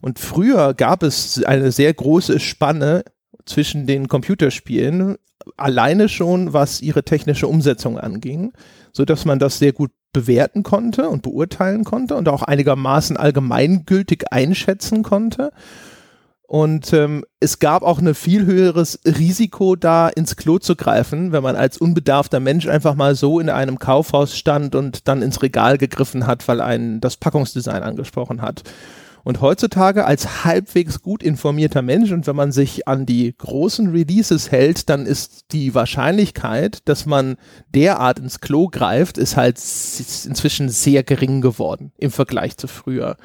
Und 0.00 0.18
früher 0.18 0.74
gab 0.74 1.02
es 1.02 1.42
eine 1.44 1.72
sehr 1.72 1.92
große 1.92 2.40
Spanne 2.40 3.04
zwischen 3.44 3.86
den 3.86 4.08
Computerspielen, 4.08 5.16
alleine 5.56 6.08
schon 6.08 6.52
was 6.52 6.80
ihre 6.80 7.04
technische 7.04 7.48
Umsetzung 7.48 7.98
anging, 7.98 8.52
so 8.92 9.04
dass 9.04 9.24
man 9.24 9.38
das 9.38 9.58
sehr 9.58 9.72
gut 9.72 9.90
bewerten 10.12 10.62
konnte 10.62 11.08
und 11.08 11.22
beurteilen 11.22 11.84
konnte 11.84 12.16
und 12.16 12.28
auch 12.28 12.42
einigermaßen 12.42 13.16
allgemeingültig 13.16 14.32
einschätzen 14.32 15.02
konnte. 15.02 15.52
Und 16.50 16.92
ähm, 16.92 17.24
es 17.38 17.60
gab 17.60 17.84
auch 17.84 18.00
ein 18.00 18.12
viel 18.12 18.44
höheres 18.44 18.98
Risiko, 19.04 19.76
da 19.76 20.08
ins 20.08 20.34
Klo 20.34 20.58
zu 20.58 20.74
greifen, 20.74 21.30
wenn 21.30 21.44
man 21.44 21.54
als 21.54 21.78
unbedarfter 21.78 22.40
Mensch 22.40 22.66
einfach 22.66 22.96
mal 22.96 23.14
so 23.14 23.38
in 23.38 23.48
einem 23.48 23.78
Kaufhaus 23.78 24.36
stand 24.36 24.74
und 24.74 25.06
dann 25.06 25.22
ins 25.22 25.42
Regal 25.42 25.78
gegriffen 25.78 26.26
hat, 26.26 26.48
weil 26.48 26.60
einen 26.60 27.00
das 27.00 27.18
Packungsdesign 27.18 27.84
angesprochen 27.84 28.42
hat. 28.42 28.64
Und 29.22 29.40
heutzutage 29.40 30.06
als 30.06 30.44
halbwegs 30.44 31.02
gut 31.02 31.22
informierter 31.22 31.82
Mensch 31.82 32.10
und 32.10 32.26
wenn 32.26 32.34
man 32.34 32.50
sich 32.50 32.88
an 32.88 33.06
die 33.06 33.32
großen 33.38 33.90
Releases 33.90 34.50
hält, 34.50 34.88
dann 34.88 35.06
ist 35.06 35.52
die 35.52 35.72
Wahrscheinlichkeit, 35.76 36.80
dass 36.86 37.06
man 37.06 37.36
derart 37.72 38.18
ins 38.18 38.40
Klo 38.40 38.66
greift, 38.66 39.18
ist 39.18 39.36
halt 39.36 39.56
inzwischen 39.56 40.68
sehr 40.68 41.04
gering 41.04 41.42
geworden 41.42 41.92
im 41.96 42.10
Vergleich 42.10 42.56
zu 42.56 42.66
früher. 42.66 43.18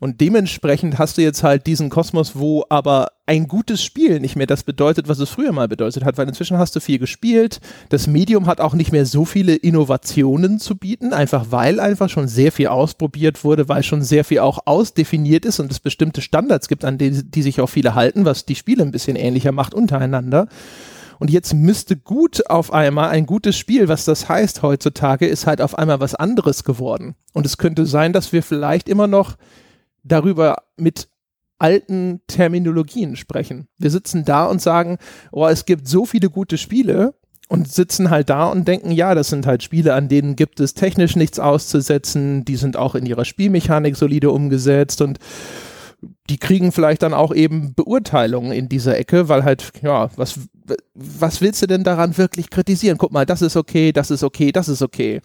Und 0.00 0.22
dementsprechend 0.22 0.98
hast 0.98 1.18
du 1.18 1.22
jetzt 1.22 1.42
halt 1.42 1.66
diesen 1.66 1.90
Kosmos, 1.90 2.32
wo 2.34 2.64
aber 2.70 3.08
ein 3.26 3.46
gutes 3.46 3.84
Spiel 3.84 4.18
nicht 4.18 4.34
mehr 4.34 4.46
das 4.46 4.64
bedeutet, 4.64 5.08
was 5.08 5.18
es 5.18 5.28
früher 5.28 5.52
mal 5.52 5.68
bedeutet 5.68 6.04
hat, 6.06 6.16
weil 6.16 6.26
inzwischen 6.26 6.56
hast 6.56 6.74
du 6.74 6.80
viel 6.80 6.98
gespielt. 6.98 7.60
Das 7.90 8.06
Medium 8.06 8.46
hat 8.46 8.62
auch 8.62 8.72
nicht 8.72 8.92
mehr 8.92 9.04
so 9.04 9.26
viele 9.26 9.54
Innovationen 9.54 10.58
zu 10.58 10.76
bieten, 10.76 11.12
einfach 11.12 11.46
weil 11.50 11.80
einfach 11.80 12.08
schon 12.08 12.28
sehr 12.28 12.50
viel 12.50 12.68
ausprobiert 12.68 13.44
wurde, 13.44 13.68
weil 13.68 13.82
schon 13.82 14.02
sehr 14.02 14.24
viel 14.24 14.38
auch 14.38 14.60
ausdefiniert 14.64 15.44
ist 15.44 15.60
und 15.60 15.70
es 15.70 15.80
bestimmte 15.80 16.22
Standards 16.22 16.68
gibt, 16.68 16.86
an 16.86 16.96
die, 16.96 17.22
die 17.22 17.42
sich 17.42 17.60
auch 17.60 17.68
viele 17.68 17.94
halten, 17.94 18.24
was 18.24 18.46
die 18.46 18.56
Spiele 18.56 18.82
ein 18.82 18.92
bisschen 18.92 19.16
ähnlicher 19.16 19.52
macht 19.52 19.74
untereinander. 19.74 20.48
Und 21.18 21.30
jetzt 21.30 21.52
müsste 21.52 21.98
gut 21.98 22.48
auf 22.48 22.72
einmal 22.72 23.10
ein 23.10 23.26
gutes 23.26 23.54
Spiel, 23.58 23.88
was 23.88 24.06
das 24.06 24.30
heißt 24.30 24.62
heutzutage, 24.62 25.26
ist 25.26 25.46
halt 25.46 25.60
auf 25.60 25.76
einmal 25.78 26.00
was 26.00 26.14
anderes 26.14 26.64
geworden. 26.64 27.14
Und 27.34 27.44
es 27.44 27.58
könnte 27.58 27.84
sein, 27.84 28.14
dass 28.14 28.32
wir 28.32 28.42
vielleicht 28.42 28.88
immer 28.88 29.06
noch 29.06 29.36
darüber 30.02 30.56
mit 30.76 31.08
alten 31.58 32.20
Terminologien 32.26 33.16
sprechen. 33.16 33.68
Wir 33.78 33.90
sitzen 33.90 34.24
da 34.24 34.46
und 34.46 34.62
sagen, 34.62 34.98
oh, 35.30 35.46
es 35.46 35.66
gibt 35.66 35.86
so 35.86 36.06
viele 36.06 36.30
gute 36.30 36.56
Spiele 36.56 37.14
und 37.48 37.70
sitzen 37.70 38.10
halt 38.10 38.30
da 38.30 38.46
und 38.46 38.66
denken, 38.66 38.92
ja, 38.92 39.14
das 39.14 39.28
sind 39.28 39.46
halt 39.46 39.62
Spiele, 39.62 39.94
an 39.94 40.08
denen 40.08 40.36
gibt 40.36 40.60
es 40.60 40.74
technisch 40.74 41.16
nichts 41.16 41.38
auszusetzen, 41.38 42.44
die 42.44 42.56
sind 42.56 42.76
auch 42.76 42.94
in 42.94 43.06
ihrer 43.06 43.24
Spielmechanik 43.24 43.96
solide 43.96 44.30
umgesetzt 44.30 45.02
und 45.02 45.18
die 46.30 46.38
kriegen 46.38 46.72
vielleicht 46.72 47.02
dann 47.02 47.12
auch 47.12 47.34
eben 47.34 47.74
Beurteilungen 47.74 48.52
in 48.52 48.68
dieser 48.68 48.96
Ecke, 48.96 49.28
weil 49.28 49.44
halt, 49.44 49.72
ja, 49.82 50.08
was, 50.16 50.38
was 50.94 51.40
willst 51.40 51.60
du 51.60 51.66
denn 51.66 51.84
daran 51.84 52.16
wirklich 52.16 52.50
kritisieren? 52.50 52.98
Guck 52.98 53.12
mal, 53.12 53.26
das 53.26 53.42
ist 53.42 53.56
okay, 53.56 53.92
das 53.92 54.10
ist 54.10 54.22
okay, 54.22 54.52
das 54.52 54.68
ist 54.68 54.80
okay. 54.80 55.20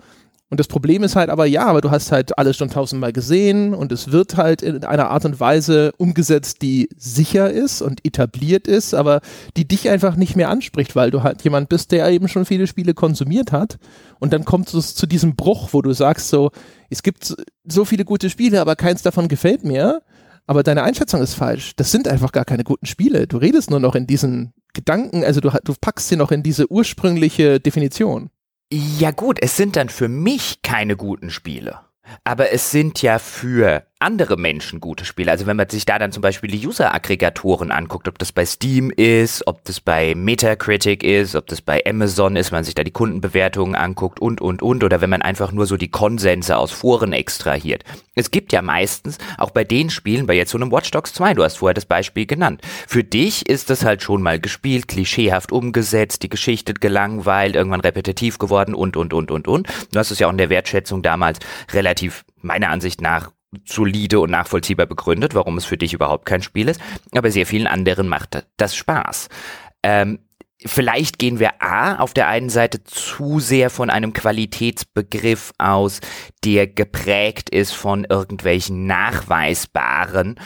Und 0.51 0.59
das 0.59 0.67
Problem 0.67 1.01
ist 1.01 1.15
halt 1.15 1.31
aber, 1.31 1.47
ja, 1.47 1.65
aber 1.65 1.81
du 1.81 1.89
hast 1.89 2.11
halt 2.11 2.37
alles 2.37 2.55
schon 2.55 2.69
tausendmal 2.69 3.11
gesehen 3.11 3.73
und 3.73 3.91
es 3.91 4.11
wird 4.11 4.37
halt 4.37 4.61
in 4.61 4.83
einer 4.83 5.09
Art 5.09 5.25
und 5.25 5.39
Weise 5.39 5.91
umgesetzt, 5.97 6.61
die 6.61 6.87
sicher 6.95 7.49
ist 7.49 7.81
und 7.81 8.05
etabliert 8.05 8.67
ist, 8.67 8.93
aber 8.93 9.21
die 9.57 9.67
dich 9.67 9.89
einfach 9.89 10.15
nicht 10.15 10.35
mehr 10.35 10.49
anspricht, 10.49 10.95
weil 10.95 11.09
du 11.09 11.23
halt 11.23 11.41
jemand 11.41 11.69
bist, 11.69 11.91
der 11.91 12.07
eben 12.09 12.27
schon 12.27 12.45
viele 12.45 12.67
Spiele 12.67 12.93
konsumiert 12.93 13.51
hat. 13.51 13.79
Und 14.19 14.33
dann 14.33 14.45
kommt 14.45 14.71
es 14.71 14.93
zu 14.93 15.07
diesem 15.07 15.35
Bruch, 15.35 15.69
wo 15.71 15.81
du 15.81 15.93
sagst 15.93 16.29
so, 16.29 16.51
es 16.91 17.01
gibt 17.01 17.35
so 17.67 17.83
viele 17.83 18.05
gute 18.05 18.29
Spiele, 18.29 18.61
aber 18.61 18.75
keins 18.75 19.01
davon 19.01 19.27
gefällt 19.27 19.63
mir. 19.63 20.03
Aber 20.47 20.61
deine 20.61 20.83
Einschätzung 20.83 21.23
ist 21.23 21.33
falsch. 21.33 21.75
Das 21.75 21.91
sind 21.91 22.07
einfach 22.07 22.31
gar 22.31 22.45
keine 22.45 22.63
guten 22.63 22.85
Spiele. 22.85 23.25
Du 23.25 23.37
redest 23.37 23.71
nur 23.71 23.79
noch 23.79 23.95
in 23.95 24.05
diesen 24.05 24.53
Gedanken, 24.73 25.23
also 25.23 25.41
du, 25.41 25.49
du 25.63 25.73
packst 25.81 26.07
sie 26.07 26.17
noch 26.17 26.31
in 26.31 26.43
diese 26.43 26.71
ursprüngliche 26.71 27.59
Definition. 27.59 28.29
Ja 28.71 29.11
gut, 29.11 29.37
es 29.41 29.57
sind 29.57 29.75
dann 29.75 29.89
für 29.89 30.07
mich 30.07 30.61
keine 30.61 30.97
guten 30.97 31.29
Spiele. 31.29 31.79
Aber 32.23 32.51
es 32.51 32.71
sind 32.71 33.01
ja 33.01 33.19
für 33.19 33.87
andere 34.05 34.37
Menschen 34.37 34.79
gute 34.79 35.03
Spiele. 35.03 35.31
Also 35.31 35.47
wenn 35.47 35.57
man 35.57 35.67
sich 35.67 35.83
da 35.83 35.97
dann 35.97 36.11
zum 36.11 36.21
Beispiel 36.21 36.51
die 36.51 36.67
User-Aggregatoren 36.67 37.71
anguckt, 37.71 38.07
ob 38.07 38.19
das 38.19 38.31
bei 38.31 38.45
Steam 38.45 38.91
ist, 38.91 39.47
ob 39.47 39.65
das 39.65 39.81
bei 39.81 40.13
Metacritic 40.13 41.03
ist, 41.03 41.35
ob 41.35 41.47
das 41.47 41.61
bei 41.61 41.81
Amazon 41.87 42.35
ist, 42.35 42.51
man 42.51 42.63
sich 42.63 42.75
da 42.75 42.83
die 42.83 42.91
Kundenbewertungen 42.91 43.73
anguckt 43.75 44.19
und, 44.19 44.41
und, 44.41 44.61
und, 44.61 44.83
oder 44.83 45.01
wenn 45.01 45.09
man 45.09 45.23
einfach 45.23 45.51
nur 45.51 45.65
so 45.65 45.75
die 45.75 45.89
Konsense 45.89 46.55
aus 46.55 46.71
Foren 46.71 47.13
extrahiert. 47.13 47.83
Es 48.13 48.29
gibt 48.29 48.53
ja 48.53 48.61
meistens 48.61 49.17
auch 49.39 49.49
bei 49.49 49.63
den 49.63 49.89
Spielen, 49.89 50.27
bei 50.27 50.35
jetzt 50.35 50.51
so 50.51 50.57
einem 50.59 50.71
Watch 50.71 50.91
Dogs 50.91 51.13
2, 51.13 51.33
du 51.33 51.43
hast 51.43 51.57
vorher 51.57 51.73
das 51.73 51.85
Beispiel 51.85 52.27
genannt. 52.27 52.61
Für 52.87 53.03
dich 53.03 53.49
ist 53.49 53.71
das 53.71 53.83
halt 53.83 54.03
schon 54.03 54.21
mal 54.21 54.39
gespielt, 54.39 54.87
klischeehaft 54.87 55.51
umgesetzt, 55.51 56.21
die 56.21 56.29
Geschichte 56.29 56.75
gelangweilt, 56.75 57.55
irgendwann 57.55 57.81
repetitiv 57.81 58.37
geworden 58.37 58.75
und, 58.75 58.95
und, 58.95 59.13
und, 59.13 59.31
und, 59.31 59.47
und. 59.47 59.67
Du 59.91 59.99
hast 59.99 60.11
es 60.11 60.19
ja 60.19 60.27
auch 60.27 60.31
in 60.31 60.37
der 60.37 60.49
Wertschätzung 60.49 61.01
damals 61.01 61.39
relativ, 61.73 62.23
meiner 62.41 62.69
Ansicht 62.69 63.01
nach, 63.01 63.31
solide 63.65 64.19
und 64.19 64.31
nachvollziehbar 64.31 64.85
begründet, 64.85 65.35
warum 65.35 65.57
es 65.57 65.65
für 65.65 65.77
dich 65.77 65.93
überhaupt 65.93 66.25
kein 66.25 66.41
Spiel 66.41 66.69
ist, 66.69 66.81
aber 67.13 67.31
sehr 67.31 67.45
vielen 67.45 67.67
anderen 67.67 68.07
macht 68.07 68.45
das 68.57 68.75
Spaß. 68.75 69.29
Ähm, 69.83 70.19
vielleicht 70.65 71.19
gehen 71.19 71.39
wir 71.39 71.61
A 71.61 71.97
auf 71.97 72.13
der 72.13 72.27
einen 72.27 72.49
Seite 72.49 72.83
zu 72.83 73.39
sehr 73.39 73.69
von 73.69 73.89
einem 73.89 74.13
Qualitätsbegriff 74.13 75.53
aus, 75.57 76.01
der 76.43 76.67
geprägt 76.67 77.49
ist 77.49 77.73
von 77.73 78.05
irgendwelchen 78.05 78.85
nachweisbaren 78.87 80.39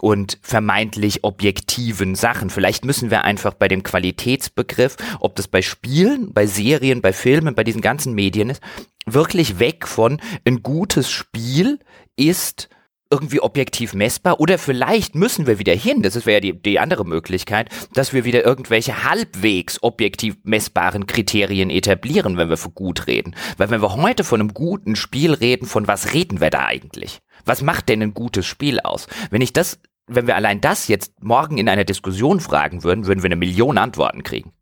und 0.00 0.38
vermeintlich 0.42 1.24
objektiven 1.24 2.14
Sachen. 2.14 2.50
Vielleicht 2.50 2.84
müssen 2.84 3.10
wir 3.10 3.24
einfach 3.24 3.54
bei 3.54 3.68
dem 3.68 3.82
Qualitätsbegriff, 3.82 4.96
ob 5.20 5.34
das 5.34 5.48
bei 5.48 5.62
Spielen, 5.62 6.34
bei 6.34 6.46
Serien, 6.46 7.00
bei 7.00 7.12
Filmen, 7.12 7.54
bei 7.54 7.64
diesen 7.64 7.80
ganzen 7.80 8.14
Medien 8.14 8.50
ist, 8.50 8.62
wirklich 9.06 9.58
weg 9.58 9.88
von 9.88 10.20
ein 10.44 10.62
gutes 10.62 11.10
Spiel 11.10 11.78
ist 12.16 12.68
irgendwie 13.10 13.40
objektiv 13.40 13.94
messbar 13.94 14.40
oder 14.40 14.58
vielleicht 14.58 15.14
müssen 15.14 15.46
wir 15.46 15.58
wieder 15.58 15.74
hin, 15.74 16.02
das 16.02 16.26
wäre 16.26 16.36
ja 16.36 16.40
die, 16.40 16.60
die 16.60 16.80
andere 16.80 17.04
Möglichkeit, 17.04 17.68
dass 17.92 18.12
wir 18.12 18.24
wieder 18.24 18.44
irgendwelche 18.44 19.04
halbwegs 19.04 19.82
objektiv 19.82 20.36
messbaren 20.42 21.06
Kriterien 21.06 21.70
etablieren, 21.70 22.36
wenn 22.38 22.48
wir 22.48 22.56
für 22.56 22.70
gut 22.70 23.06
reden. 23.06 23.36
Weil 23.56 23.70
wenn 23.70 23.82
wir 23.82 23.94
heute 23.94 24.24
von 24.24 24.40
einem 24.40 24.52
guten 24.52 24.96
Spiel 24.96 25.32
reden, 25.32 25.66
von 25.66 25.86
was 25.86 26.12
reden 26.12 26.40
wir 26.40 26.50
da 26.50 26.64
eigentlich? 26.64 27.20
Was 27.44 27.62
macht 27.62 27.88
denn 27.88 28.02
ein 28.02 28.14
gutes 28.14 28.46
Spiel 28.46 28.80
aus? 28.80 29.06
Wenn 29.30 29.42
ich 29.42 29.52
das, 29.52 29.78
wenn 30.08 30.26
wir 30.26 30.34
allein 30.34 30.60
das 30.60 30.88
jetzt 30.88 31.22
morgen 31.22 31.58
in 31.58 31.68
einer 31.68 31.84
Diskussion 31.84 32.40
fragen 32.40 32.82
würden, 32.82 33.06
würden 33.06 33.22
wir 33.22 33.28
eine 33.28 33.36
Million 33.36 33.78
Antworten 33.78 34.24
kriegen. 34.24 34.52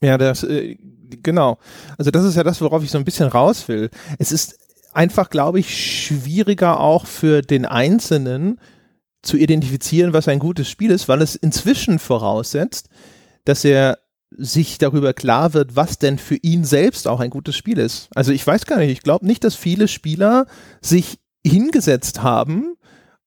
Ja, 0.00 0.16
das, 0.16 0.42
äh, 0.42 0.76
genau. 1.22 1.58
Also 1.98 2.10
das 2.10 2.24
ist 2.24 2.36
ja 2.36 2.42
das, 2.42 2.60
worauf 2.60 2.82
ich 2.82 2.90
so 2.90 2.98
ein 2.98 3.04
bisschen 3.04 3.28
raus 3.28 3.68
will. 3.68 3.90
Es 4.18 4.32
ist 4.32 4.58
einfach, 4.92 5.30
glaube 5.30 5.60
ich, 5.60 6.04
schwieriger 6.04 6.80
auch 6.80 7.06
für 7.06 7.42
den 7.42 7.66
Einzelnen 7.66 8.60
zu 9.22 9.36
identifizieren, 9.36 10.12
was 10.12 10.28
ein 10.28 10.38
gutes 10.38 10.68
Spiel 10.68 10.90
ist, 10.90 11.08
weil 11.08 11.22
es 11.22 11.36
inzwischen 11.36 11.98
voraussetzt, 11.98 12.88
dass 13.44 13.64
er 13.64 13.98
sich 14.36 14.78
darüber 14.78 15.12
klar 15.12 15.54
wird, 15.54 15.76
was 15.76 15.98
denn 15.98 16.18
für 16.18 16.36
ihn 16.36 16.64
selbst 16.64 17.06
auch 17.06 17.20
ein 17.20 17.30
gutes 17.30 17.56
Spiel 17.56 17.78
ist. 17.78 18.08
Also 18.14 18.32
ich 18.32 18.46
weiß 18.46 18.66
gar 18.66 18.78
nicht, 18.78 18.90
ich 18.90 19.02
glaube 19.02 19.26
nicht, 19.26 19.44
dass 19.44 19.54
viele 19.54 19.88
Spieler 19.88 20.46
sich 20.80 21.18
hingesetzt 21.46 22.22
haben 22.22 22.74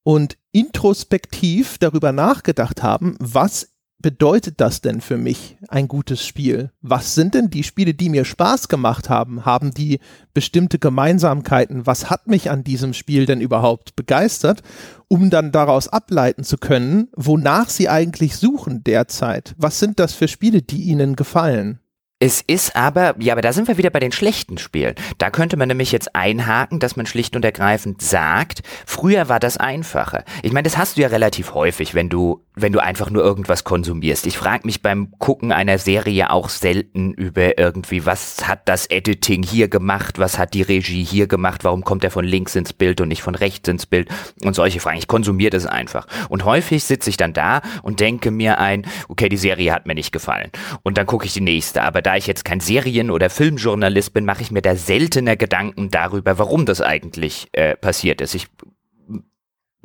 und 0.02 0.36
introspektiv 0.52 1.78
darüber 1.78 2.12
nachgedacht 2.12 2.82
haben, 2.82 3.16
was 3.20 3.75
bedeutet 3.98 4.60
das 4.60 4.80
denn 4.80 5.00
für 5.00 5.16
mich 5.16 5.56
ein 5.68 5.88
gutes 5.88 6.24
Spiel? 6.24 6.70
Was 6.82 7.14
sind 7.14 7.34
denn 7.34 7.50
die 7.50 7.62
Spiele, 7.62 7.94
die 7.94 8.08
mir 8.08 8.24
Spaß 8.24 8.68
gemacht 8.68 9.08
haben? 9.08 9.44
Haben 9.44 9.72
die 9.72 10.00
bestimmte 10.34 10.78
Gemeinsamkeiten? 10.78 11.86
Was 11.86 12.10
hat 12.10 12.26
mich 12.26 12.50
an 12.50 12.64
diesem 12.64 12.92
Spiel 12.92 13.26
denn 13.26 13.40
überhaupt 13.40 13.96
begeistert? 13.96 14.62
Um 15.08 15.30
dann 15.30 15.52
daraus 15.52 15.88
ableiten 15.88 16.44
zu 16.44 16.58
können, 16.58 17.08
wonach 17.16 17.68
sie 17.68 17.88
eigentlich 17.88 18.36
suchen 18.36 18.84
derzeit. 18.84 19.54
Was 19.56 19.78
sind 19.78 19.98
das 19.98 20.14
für 20.14 20.28
Spiele, 20.28 20.62
die 20.62 20.82
ihnen 20.82 21.16
gefallen? 21.16 21.80
Es 22.18 22.40
ist 22.40 22.76
aber, 22.76 23.14
ja, 23.18 23.34
aber 23.34 23.42
da 23.42 23.52
sind 23.52 23.68
wir 23.68 23.76
wieder 23.76 23.90
bei 23.90 24.00
den 24.00 24.10
schlechten 24.10 24.56
Spielen. 24.56 24.94
Da 25.18 25.28
könnte 25.28 25.58
man 25.58 25.68
nämlich 25.68 25.92
jetzt 25.92 26.16
einhaken, 26.16 26.78
dass 26.78 26.96
man 26.96 27.04
schlicht 27.04 27.36
und 27.36 27.44
ergreifend 27.44 28.00
sagt, 28.00 28.62
früher 28.86 29.28
war 29.28 29.38
das 29.38 29.58
einfacher. 29.58 30.24
Ich 30.42 30.50
meine, 30.50 30.62
das 30.62 30.78
hast 30.78 30.96
du 30.96 31.02
ja 31.02 31.08
relativ 31.08 31.52
häufig, 31.52 31.94
wenn 31.94 32.08
du, 32.08 32.42
wenn 32.54 32.72
du 32.72 32.78
einfach 32.78 33.10
nur 33.10 33.22
irgendwas 33.22 33.64
konsumierst. 33.64 34.26
Ich 34.26 34.38
frage 34.38 34.66
mich 34.66 34.80
beim 34.80 35.12
Gucken 35.18 35.52
einer 35.52 35.76
Serie 35.76 36.30
auch 36.30 36.48
selten 36.48 37.12
über 37.12 37.58
irgendwie, 37.58 38.06
was 38.06 38.48
hat 38.48 38.66
das 38.66 38.86
Editing 38.86 39.42
hier 39.42 39.68
gemacht, 39.68 40.18
was 40.18 40.38
hat 40.38 40.54
die 40.54 40.62
Regie 40.62 41.04
hier 41.04 41.26
gemacht, 41.26 41.64
warum 41.64 41.84
kommt 41.84 42.02
er 42.02 42.10
von 42.10 42.24
links 42.24 42.56
ins 42.56 42.72
Bild 42.72 43.02
und 43.02 43.08
nicht 43.08 43.20
von 43.20 43.34
rechts 43.34 43.68
ins 43.68 43.84
Bild 43.84 44.08
und 44.42 44.54
solche 44.54 44.80
Fragen. 44.80 44.96
Ich 44.96 45.06
konsumiere 45.06 45.50
das 45.50 45.66
einfach. 45.66 46.06
Und 46.30 46.46
häufig 46.46 46.82
sitze 46.82 47.10
ich 47.10 47.18
dann 47.18 47.34
da 47.34 47.60
und 47.82 48.00
denke 48.00 48.30
mir 48.30 48.58
ein, 48.58 48.86
okay, 49.08 49.28
die 49.28 49.36
Serie 49.36 49.70
hat 49.74 49.84
mir 49.84 49.94
nicht 49.94 50.12
gefallen. 50.12 50.50
Und 50.82 50.96
dann 50.96 51.04
gucke 51.04 51.26
ich 51.26 51.34
die 51.34 51.42
nächste. 51.42 51.82
Aber 51.82 52.05
da 52.06 52.14
ich 52.14 52.28
jetzt 52.28 52.44
kein 52.44 52.60
Serien- 52.60 53.10
oder 53.10 53.28
Filmjournalist 53.30 54.14
bin, 54.14 54.24
mache 54.24 54.40
ich 54.40 54.52
mir 54.52 54.62
da 54.62 54.76
seltener 54.76 55.34
Gedanken 55.34 55.90
darüber, 55.90 56.38
warum 56.38 56.64
das 56.64 56.80
eigentlich 56.80 57.48
äh, 57.50 57.76
passiert 57.76 58.20
ist. 58.20 58.36
Ich 58.36 58.46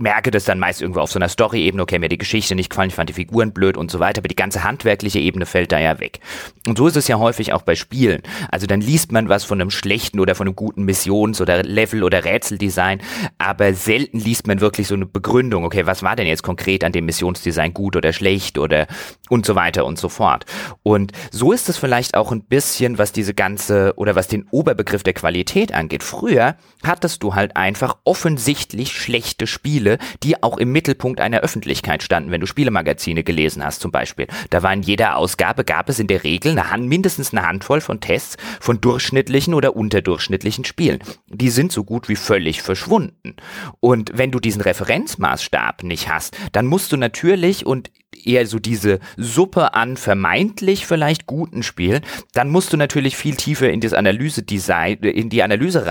merke 0.02 0.32
das 0.32 0.46
dann 0.46 0.60
meist 0.60 0.82
irgendwo 0.82 1.00
auf 1.00 1.12
so 1.12 1.20
einer 1.20 1.30
Story-Ebene, 1.30 1.84
okay, 1.84 2.00
mir 2.00 2.10
die 2.10 2.18
Geschichte 2.18 2.56
nicht 2.56 2.70
gefallen, 2.70 2.90
ich 2.90 2.96
fand 2.96 3.10
die 3.10 3.14
Figuren 3.14 3.54
blöd 3.54 3.78
und 3.78 3.92
so 3.92 4.00
weiter, 4.00 4.20
aber 4.20 4.28
die 4.28 4.36
ganze 4.36 4.64
handwerkliche 4.64 5.20
Ebene 5.20 5.46
fällt 5.46 5.72
da 5.72 5.80
ja 5.80 6.00
weg. 6.00 6.20
Und 6.68 6.78
so 6.78 6.88
ist 6.88 6.98
es 6.98 7.08
ja 7.08 7.20
häufig 7.20 7.54
auch 7.54 7.62
bei 7.62 7.76
Spielen. 7.76 8.22
Also 8.52 8.68
dann 8.68 8.82
liest 8.82 9.12
man 9.12 9.30
was 9.30 9.44
von 9.44 9.62
einem 9.62 9.72
schlechten 9.72 10.20
oder 10.20 10.36
von 10.36 10.48
einem 10.48 10.56
guten 10.56 10.84
Missions- 10.84 11.42
oder 11.42 11.64
Level- 11.64 12.04
oder 12.04 12.26
Rätseldesign, 12.26 13.02
aber 13.38 13.74
selten 13.74 14.20
liest 14.20 14.48
man 14.48 14.62
wirklich 14.62 14.88
so 14.88 14.96
eine 14.96 15.06
Begründung, 15.06 15.66
okay, 15.66 15.86
was 15.86 16.04
war 16.04 16.16
denn 16.16 16.28
jetzt 16.28 16.44
konkret 16.44 16.84
an 16.84 16.92
dem 16.92 17.06
Missionsdesign 17.06 17.74
gut 17.74 17.96
oder 17.96 18.14
schlecht 18.14 18.58
oder 18.58 18.88
und 19.30 19.46
so 19.46 19.56
weiter 19.56 19.86
und 19.86 19.98
so 19.98 20.10
fort. 20.10 20.46
Und 20.84 21.14
so 21.32 21.52
ist 21.52 21.70
es 21.70 21.78
vielleicht 21.78 22.16
auch 22.16 22.32
ein 22.32 22.44
bisschen, 22.44 22.98
was 22.98 23.12
diese 23.12 23.34
ganze 23.34 23.94
oder 23.96 24.16
was 24.16 24.28
den 24.28 24.48
Oberbegriff 24.52 25.04
der 25.04 25.14
Qualität 25.14 25.74
angeht. 25.74 26.04
Früher 26.04 26.56
hattest 26.84 27.24
du 27.24 27.36
halt 27.36 27.56
einfach 27.56 27.98
offensichtlich 28.04 28.92
schlechte 28.92 29.48
Spiele, 29.48 29.91
Spiele, 29.92 29.98
die 30.24 30.42
auch 30.44 30.58
im 30.58 30.72
Mittelpunkt 30.72 31.20
einer 31.20 31.40
Öffentlichkeit 31.40 32.04
standen, 32.04 32.32
wenn 32.32 32.42
du 32.42 32.48
Spielemagazine 32.48 33.24
gelesen 33.24 33.64
hast 33.64 33.82
zum 33.82 33.92
Beispiel. 33.92 34.28
Da 34.50 34.64
war 34.64 34.74
in 34.74 34.84
jeder 34.84 35.18
Ausgabe, 35.18 35.64
gab 35.64 35.90
es 35.90 36.00
in 36.00 36.08
der 36.08 36.24
Regel 36.24 36.52
eine 36.52 36.72
Hand, 36.72 36.88
mindestens 36.88 37.32
eine 37.32 37.48
Handvoll 37.48 37.82
von 37.82 38.00
Tests 38.00 38.38
von 38.60 38.80
durchschnittlichen 38.82 39.54
oder 39.54 39.76
unterdurchschnittlichen 39.76 40.66
Spielen. 40.66 41.00
Die 41.28 41.50
sind 41.50 41.72
so 41.72 41.84
gut 41.84 42.10
wie 42.10 42.16
völlig 42.16 42.62
verschwunden. 42.62 43.36
Und 43.80 44.12
wenn 44.14 44.32
du 44.32 44.40
diesen 44.40 44.62
Referenzmaßstab 44.62 45.84
nicht 45.84 46.10
hast, 46.10 46.38
dann 46.52 46.66
musst 46.66 46.92
du 46.92 46.98
natürlich 46.98 47.66
und 47.66 47.92
eher 48.26 48.46
so 48.46 48.60
diese 48.60 49.00
Suppe 49.18 49.74
an 49.74 49.98
vermeintlich 49.98 50.86
vielleicht 50.86 51.26
guten 51.26 51.64
Spielen, 51.64 52.04
dann 52.34 52.50
musst 52.50 52.72
du 52.72 52.78
natürlich 52.78 53.18
viel 53.18 53.36
tiefer 53.36 53.72
in 53.72 53.80
das 53.80 53.94
Analyse-Design, 53.94 55.00
in 55.00 55.30
die 55.30 55.42
Analyse 55.42 55.86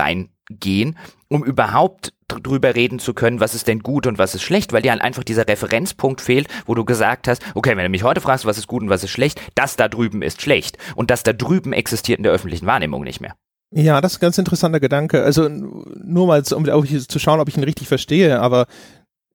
reingehen, 0.51 0.97
um 1.27 1.43
überhaupt 1.43 2.13
drüber 2.27 2.75
reden 2.75 2.99
zu 2.99 3.13
können, 3.13 3.39
was 3.39 3.55
ist 3.55 3.67
denn 3.67 3.79
gut 3.79 4.05
und 4.07 4.17
was 4.17 4.35
ist 4.35 4.43
schlecht, 4.43 4.73
weil 4.73 4.81
dir 4.81 4.91
halt 4.91 5.01
einfach 5.01 5.23
dieser 5.23 5.47
Referenzpunkt 5.47 6.19
fehlt, 6.21 6.47
wo 6.65 6.75
du 6.75 6.83
gesagt 6.85 7.27
hast, 7.27 7.41
okay, 7.55 7.75
wenn 7.75 7.83
du 7.83 7.89
mich 7.89 8.03
heute 8.03 8.21
fragst, 8.21 8.45
was 8.45 8.57
ist 8.57 8.67
gut 8.67 8.83
und 8.83 8.89
was 8.89 9.03
ist 9.03 9.11
schlecht, 9.11 9.41
das 9.55 9.75
da 9.75 9.89
drüben 9.89 10.21
ist 10.21 10.41
schlecht 10.41 10.77
und 10.95 11.11
das 11.11 11.23
da 11.23 11.33
drüben 11.33 11.73
existiert 11.73 12.19
in 12.19 12.23
der 12.23 12.31
öffentlichen 12.31 12.65
Wahrnehmung 12.65 13.03
nicht 13.03 13.19
mehr. 13.21 13.35
Ja, 13.73 14.01
das 14.01 14.13
ist 14.13 14.19
ein 14.19 14.21
ganz 14.21 14.37
interessanter 14.37 14.79
Gedanke. 14.79 15.23
Also 15.23 15.49
nur 15.49 16.27
mal, 16.27 16.43
um, 16.53 16.65
zu 16.85 17.19
schauen, 17.19 17.39
ob 17.39 17.47
ich 17.47 17.57
ihn 17.57 17.63
richtig 17.63 17.87
verstehe, 17.87 18.39
aber 18.39 18.67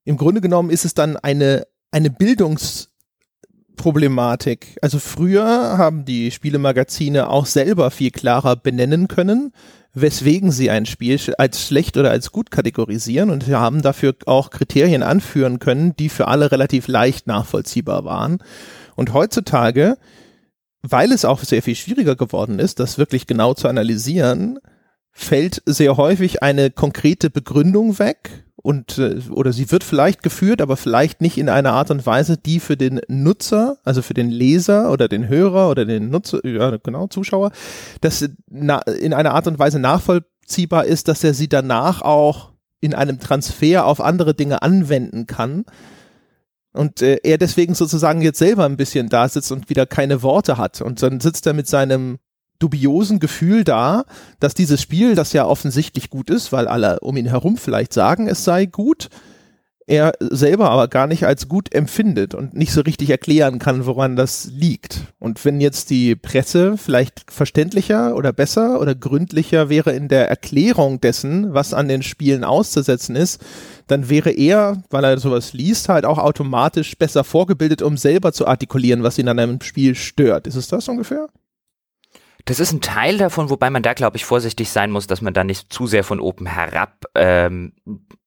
im 0.04 0.16
Grunde 0.16 0.40
genommen 0.40 0.70
ist 0.70 0.84
es 0.84 0.94
dann 0.94 1.16
eine, 1.16 1.66
eine 1.90 2.10
Bildungsproblematik. 2.10 4.76
Also 4.82 4.98
früher 4.98 5.78
haben 5.78 6.04
die 6.04 6.30
Spielemagazine 6.30 7.30
auch 7.30 7.46
selber 7.46 7.90
viel 7.90 8.10
klarer 8.10 8.56
benennen 8.56 9.08
können, 9.08 9.52
weswegen 9.96 10.52
sie 10.52 10.70
ein 10.70 10.84
Spiel 10.84 11.18
als 11.38 11.66
schlecht 11.66 11.96
oder 11.96 12.10
als 12.10 12.30
gut 12.30 12.50
kategorisieren 12.50 13.30
und 13.30 13.48
wir 13.48 13.58
haben 13.58 13.80
dafür 13.80 14.14
auch 14.26 14.50
Kriterien 14.50 15.02
anführen 15.02 15.58
können, 15.58 15.96
die 15.96 16.10
für 16.10 16.28
alle 16.28 16.52
relativ 16.52 16.86
leicht 16.86 17.26
nachvollziehbar 17.26 18.04
waren. 18.04 18.38
Und 18.94 19.14
heutzutage, 19.14 19.96
weil 20.82 21.12
es 21.12 21.24
auch 21.24 21.40
sehr 21.40 21.62
viel 21.62 21.74
schwieriger 21.74 22.14
geworden 22.14 22.58
ist, 22.58 22.78
das 22.78 22.98
wirklich 22.98 23.26
genau 23.26 23.54
zu 23.54 23.68
analysieren, 23.68 24.58
fällt 25.12 25.62
sehr 25.64 25.96
häufig 25.96 26.42
eine 26.42 26.70
konkrete 26.70 27.30
Begründung 27.30 27.98
weg 27.98 28.45
und 28.66 28.98
äh, 28.98 29.20
oder 29.30 29.52
sie 29.52 29.70
wird 29.70 29.84
vielleicht 29.84 30.24
geführt, 30.24 30.60
aber 30.60 30.76
vielleicht 30.76 31.20
nicht 31.20 31.38
in 31.38 31.48
einer 31.48 31.72
Art 31.72 31.92
und 31.92 32.04
Weise, 32.04 32.36
die 32.36 32.58
für 32.58 32.76
den 32.76 33.00
Nutzer, 33.06 33.78
also 33.84 34.02
für 34.02 34.12
den 34.12 34.28
Leser 34.28 34.90
oder 34.90 35.06
den 35.06 35.28
Hörer 35.28 35.70
oder 35.70 35.84
den 35.84 36.10
Nutzer, 36.10 36.44
ja, 36.44 36.76
genau, 36.78 37.06
Zuschauer, 37.06 37.52
dass 38.00 38.28
na, 38.50 38.80
in 38.80 39.14
einer 39.14 39.34
Art 39.34 39.46
und 39.46 39.60
Weise 39.60 39.78
nachvollziehbar 39.78 40.84
ist, 40.84 41.06
dass 41.06 41.22
er 41.22 41.32
sie 41.32 41.48
danach 41.48 42.02
auch 42.02 42.50
in 42.80 42.92
einem 42.92 43.20
Transfer 43.20 43.86
auf 43.86 44.00
andere 44.00 44.34
Dinge 44.34 44.62
anwenden 44.62 45.26
kann. 45.28 45.64
Und 46.72 47.02
äh, 47.02 47.20
er 47.22 47.38
deswegen 47.38 47.74
sozusagen 47.74 48.20
jetzt 48.20 48.40
selber 48.40 48.64
ein 48.64 48.76
bisschen 48.76 49.08
da 49.08 49.28
sitzt 49.28 49.52
und 49.52 49.70
wieder 49.70 49.86
keine 49.86 50.22
Worte 50.24 50.58
hat. 50.58 50.80
Und 50.82 51.00
dann 51.02 51.20
sitzt 51.20 51.46
er 51.46 51.54
mit 51.54 51.68
seinem 51.68 52.18
dubiosen 52.58 53.20
Gefühl 53.20 53.64
da, 53.64 54.04
dass 54.40 54.54
dieses 54.54 54.80
Spiel, 54.80 55.14
das 55.14 55.32
ja 55.32 55.46
offensichtlich 55.46 56.10
gut 56.10 56.30
ist, 56.30 56.52
weil 56.52 56.68
alle 56.68 57.00
um 57.00 57.16
ihn 57.16 57.26
herum 57.26 57.56
vielleicht 57.56 57.92
sagen, 57.92 58.28
es 58.28 58.44
sei 58.44 58.66
gut, 58.66 59.08
er 59.88 60.14
selber 60.18 60.70
aber 60.70 60.88
gar 60.88 61.06
nicht 61.06 61.26
als 61.26 61.46
gut 61.48 61.72
empfindet 61.72 62.34
und 62.34 62.54
nicht 62.54 62.72
so 62.72 62.80
richtig 62.80 63.08
erklären 63.10 63.60
kann, 63.60 63.86
woran 63.86 64.16
das 64.16 64.46
liegt. 64.46 65.12
Und 65.20 65.44
wenn 65.44 65.60
jetzt 65.60 65.90
die 65.90 66.16
Presse 66.16 66.76
vielleicht 66.76 67.30
verständlicher 67.30 68.16
oder 68.16 68.32
besser 68.32 68.80
oder 68.80 68.96
gründlicher 68.96 69.68
wäre 69.68 69.92
in 69.92 70.08
der 70.08 70.28
Erklärung 70.28 71.00
dessen, 71.00 71.54
was 71.54 71.72
an 71.72 71.86
den 71.86 72.02
Spielen 72.02 72.42
auszusetzen 72.42 73.14
ist, 73.14 73.40
dann 73.86 74.08
wäre 74.08 74.30
er, 74.30 74.82
weil 74.90 75.04
er 75.04 75.18
sowas 75.18 75.52
liest, 75.52 75.88
halt 75.88 76.04
auch 76.04 76.18
automatisch 76.18 76.98
besser 76.98 77.22
vorgebildet, 77.22 77.80
um 77.80 77.96
selber 77.96 78.32
zu 78.32 78.48
artikulieren, 78.48 79.04
was 79.04 79.18
ihn 79.18 79.28
an 79.28 79.38
einem 79.38 79.60
Spiel 79.60 79.94
stört. 79.94 80.48
Ist 80.48 80.56
es 80.56 80.66
das 80.66 80.88
ungefähr? 80.88 81.28
Das 82.46 82.60
ist 82.60 82.72
ein 82.72 82.80
Teil 82.80 83.18
davon, 83.18 83.50
wobei 83.50 83.70
man 83.70 83.82
da, 83.82 83.92
glaube 83.92 84.16
ich, 84.16 84.24
vorsichtig 84.24 84.70
sein 84.70 84.90
muss, 84.92 85.06
dass 85.06 85.20
man 85.20 85.34
da 85.34 85.44
nicht 85.44 85.72
zu 85.72 85.86
sehr 85.86 86.04
von 86.04 86.20
oben 86.20 86.46
herab 86.46 87.04
ähm, 87.14 87.72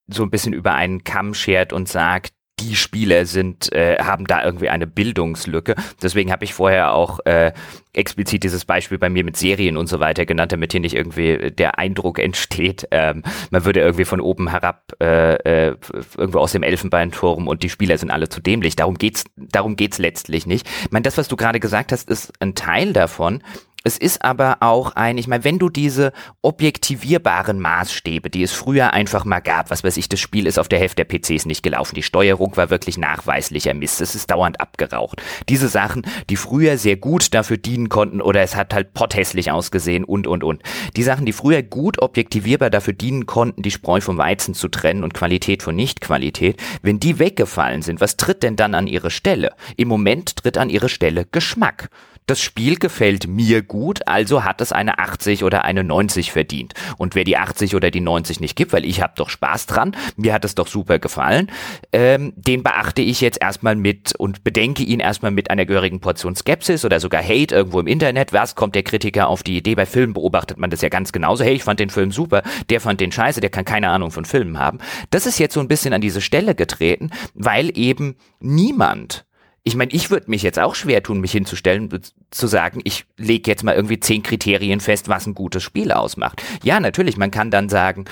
so 0.08 0.24
ein 0.24 0.30
bisschen 0.30 0.54
über 0.54 0.74
einen 0.74 1.04
Kamm 1.06 1.34
schert 1.34 1.72
und 1.72 1.88
sagt, 1.88 2.34
die 2.60 2.76
Spieler 2.76 3.26
sind, 3.26 3.72
äh, 3.72 3.98
haben 4.00 4.26
da 4.26 4.44
irgendwie 4.44 4.70
eine 4.70 4.88
Bildungslücke. 4.88 5.76
Deswegen 6.02 6.32
habe 6.32 6.44
ich 6.44 6.54
vorher 6.54 6.94
auch 6.94 7.20
äh, 7.26 7.54
explizit 7.94 8.44
dieses 8.44 8.66
Beispiel 8.66 8.98
bei 8.98 9.10
mir 9.10 9.24
mit 9.24 9.38
Serien 9.38 9.78
und 9.78 9.88
so 9.88 10.00
weiter 10.00 10.26
genannt, 10.26 10.52
damit 10.52 10.72
hier 10.72 10.82
nicht 10.82 10.96
irgendwie 10.96 11.52
der 11.52 11.80
Eindruck 11.80 12.20
entsteht, 12.20 12.88
ähm, 12.92 13.24
man 13.50 13.66
würde 13.66 13.80
irgendwie 13.80 14.06
von 14.06 14.22
oben 14.22 14.50
herab 14.50 14.94
äh, 15.02 15.70
äh, 15.70 15.76
irgendwo 16.18 16.40
aus 16.40 16.52
dem 16.52 16.64
Elfenbeinturm 16.64 17.48
und 17.48 17.64
die 17.64 17.70
Spieler 17.70 17.98
sind 17.98 18.12
alle 18.12 18.30
zu 18.30 18.42
dämlich. 18.42 18.76
Darum 18.76 18.98
geht's, 18.98 19.24
darum 19.36 19.76
geht's 19.76 19.98
letztlich 19.98 20.46
nicht. 20.46 20.68
Ich 20.84 20.92
meine, 20.92 21.04
das, 21.04 21.18
was 21.18 21.28
du 21.28 21.36
gerade 21.36 21.60
gesagt 21.60 21.92
hast, 21.92 22.10
ist 22.10 22.34
ein 22.40 22.56
Teil 22.56 22.94
davon. 22.94 23.42
Es 23.86 23.98
ist 23.98 24.26
aber 24.26 24.58
auch 24.60 24.98
ein, 24.98 25.18
ich 25.18 25.28
meine, 25.28 25.46
wenn 25.46 25.58
du 25.58 25.70
diese 25.70 26.12
objektivierbaren 26.42 27.62
Maßstäbe, 27.62 28.30
die 28.30 28.44
es 28.44 28.52
früher 28.52 28.92
einfach 28.92 29.24
mal 29.24 29.39
gab, 29.39 29.72
was 29.72 29.86
weiß 29.86 29.96
ich, 29.96 30.10
das 30.10 30.20
Spiel 30.20 30.48
ist 30.48 30.60
auf 30.60 30.68
der 30.68 30.80
Hälfte 30.80 31.06
der 31.06 31.18
PCs 31.18 31.46
nicht 31.46 31.63
gelaufen, 31.63 31.96
die 31.96 32.04
Steuerung 32.04 32.58
war 32.58 32.70
wirklich 32.70 32.98
nachweislicher 32.98 33.74
Mist, 33.74 34.02
es 34.02 34.15
ist 34.15 34.30
dauernd 34.32 34.60
abgeraucht. 34.60 35.22
Diese 35.48 35.70
Sachen, 35.70 36.02
die 36.30 36.36
früher 36.36 36.78
sehr 36.78 36.98
gut 36.98 37.34
dafür 37.34 37.56
dienen 37.56 37.88
konnten 37.88 38.22
oder 38.22 38.42
es 38.42 38.58
hat 38.58 38.74
halt 38.74 38.94
potthässlich 38.94 39.50
ausgesehen 39.50 40.04
und, 40.04 40.28
und, 40.28 40.44
und. 40.44 40.62
Die 40.98 41.04
Sachen, 41.04 41.26
die 41.26 41.34
früher 41.34 41.63
gut 41.63 42.02
objektivierbar 42.02 42.70
dafür 42.70 42.94
dienen 42.94 43.28
konnten, 43.28 43.62
die 43.62 43.72
Spreu 43.72 44.02
vom 44.02 44.18
Weizen 44.18 44.56
zu 44.56 44.68
trennen 44.68 45.06
und 45.06 45.13
Qualität 45.13 45.63
von 45.63 45.76
Nichtqualität, 45.78 46.62
wenn 46.82 47.00
die 47.00 47.18
weggefallen 47.18 47.82
sind, 47.82 48.02
was 48.02 48.18
tritt 48.18 48.44
denn 48.44 48.58
dann 48.58 48.76
an 48.76 48.88
ihre 48.88 49.10
Stelle? 49.10 49.54
Im 49.78 49.88
Moment 49.88 50.36
tritt 50.36 50.58
an 50.58 50.70
ihre 50.70 50.89
Stelle 50.89 51.26
Geschmack 51.32 51.89
das 52.30 52.42
Spiel 52.42 52.78
gefällt 52.78 53.28
mir 53.28 53.62
gut, 53.62 54.08
also 54.08 54.44
hat 54.44 54.62
es 54.62 54.72
eine 54.72 55.00
80 55.00 55.44
oder 55.44 55.65
eine 55.65 55.84
90 55.84 56.32
verdient. 56.32 56.74
Und 56.98 57.15
wer 57.15 57.24
die 57.24 57.38
80 57.38 57.76
oder 57.76 57.89
die 57.89 58.02
90 58.02 58.39
nicht 58.39 58.56
gibt, 58.56 58.72
weil 58.72 58.86
ich 58.86 59.02
habe 59.02 59.13
doch 59.15 59.30
Spaß 59.30 59.65
dran, 59.65 59.96
mir 60.15 60.34
hat 60.34 60.46
es 60.46 60.56
doch 60.56 60.68
super 60.68 61.00
gefallen, 61.00 61.52
ähm, 61.92 62.34
den 62.36 62.62
beachte 62.62 63.02
ich 63.02 63.22
jetzt 63.22 63.42
erstmal 63.42 63.76
mit 63.76 64.15
und 64.15 64.44
bedenke 64.44 64.84
ihn 64.84 65.00
erstmal 65.00 65.32
mit 65.32 65.50
einer 65.50 65.65
gehörigen 65.65 66.02
Portion 66.02 66.36
Skepsis 66.36 66.86
oder 66.86 67.00
sogar 67.00 67.24
Hate 67.24 67.56
irgendwo 67.56 67.80
im 67.80 67.88
Internet. 67.88 68.32
Was 68.32 68.56
kommt 68.56 68.76
der 68.76 68.84
Kritiker 68.84 69.28
auf 69.28 69.42
die 69.42 69.58
Idee? 69.58 69.76
Bei 69.76 69.86
Filmen 69.86 70.13
beobachtet 70.13 70.58
man 70.58 70.70
das 70.70 70.82
ja 70.82 70.89
ganz 70.89 71.12
genauso. 71.12 71.44
Hey, 71.44 71.56
ich 71.56 71.63
fand 71.63 71.80
den 71.80 71.89
Film 71.89 72.12
super, 72.12 72.44
der 72.70 72.80
fand 72.80 73.02
den 73.02 73.12
scheiße, 73.12 73.42
der 73.42 73.50
kann 73.50 73.65
keine 73.65 73.89
Ahnung 73.89 74.12
von 74.12 74.26
Filmen 74.26 74.60
haben. 74.60 74.80
Das 75.10 75.26
ist 75.26 75.39
jetzt 75.39 75.56
so 75.56 75.60
ein 75.60 75.68
bisschen 75.68 75.94
an 75.94 76.02
diese 76.02 76.22
Stelle 76.22 76.54
getreten, 76.54 77.10
weil 77.34 77.76
eben 77.76 78.15
niemand 78.39 79.26
ich 79.70 79.76
meine, 79.76 79.92
ich 79.92 80.10
würde 80.10 80.32
mich 80.32 80.42
jetzt 80.42 80.58
auch 80.58 80.74
schwer 80.74 81.04
tun, 81.04 81.22
mich 81.22 81.32
hinzustellen, 81.32 81.90
zu 82.32 82.48
sagen, 82.48 82.82
ich 82.86 83.06
lege 83.18 83.52
jetzt 83.52 83.64
mal 83.64 83.76
irgendwie 83.76 84.00
zehn 84.00 84.24
Kriterien 84.24 84.80
fest, 84.80 85.10
was 85.10 85.28
ein 85.28 85.36
gutes 85.36 85.62
Spiel 85.62 85.92
ausmacht. 85.92 86.42
Ja, 86.64 86.80
natürlich, 86.80 87.18
man 87.18 87.30
kann 87.30 87.52
dann 87.52 87.70
sagen, 87.70 88.06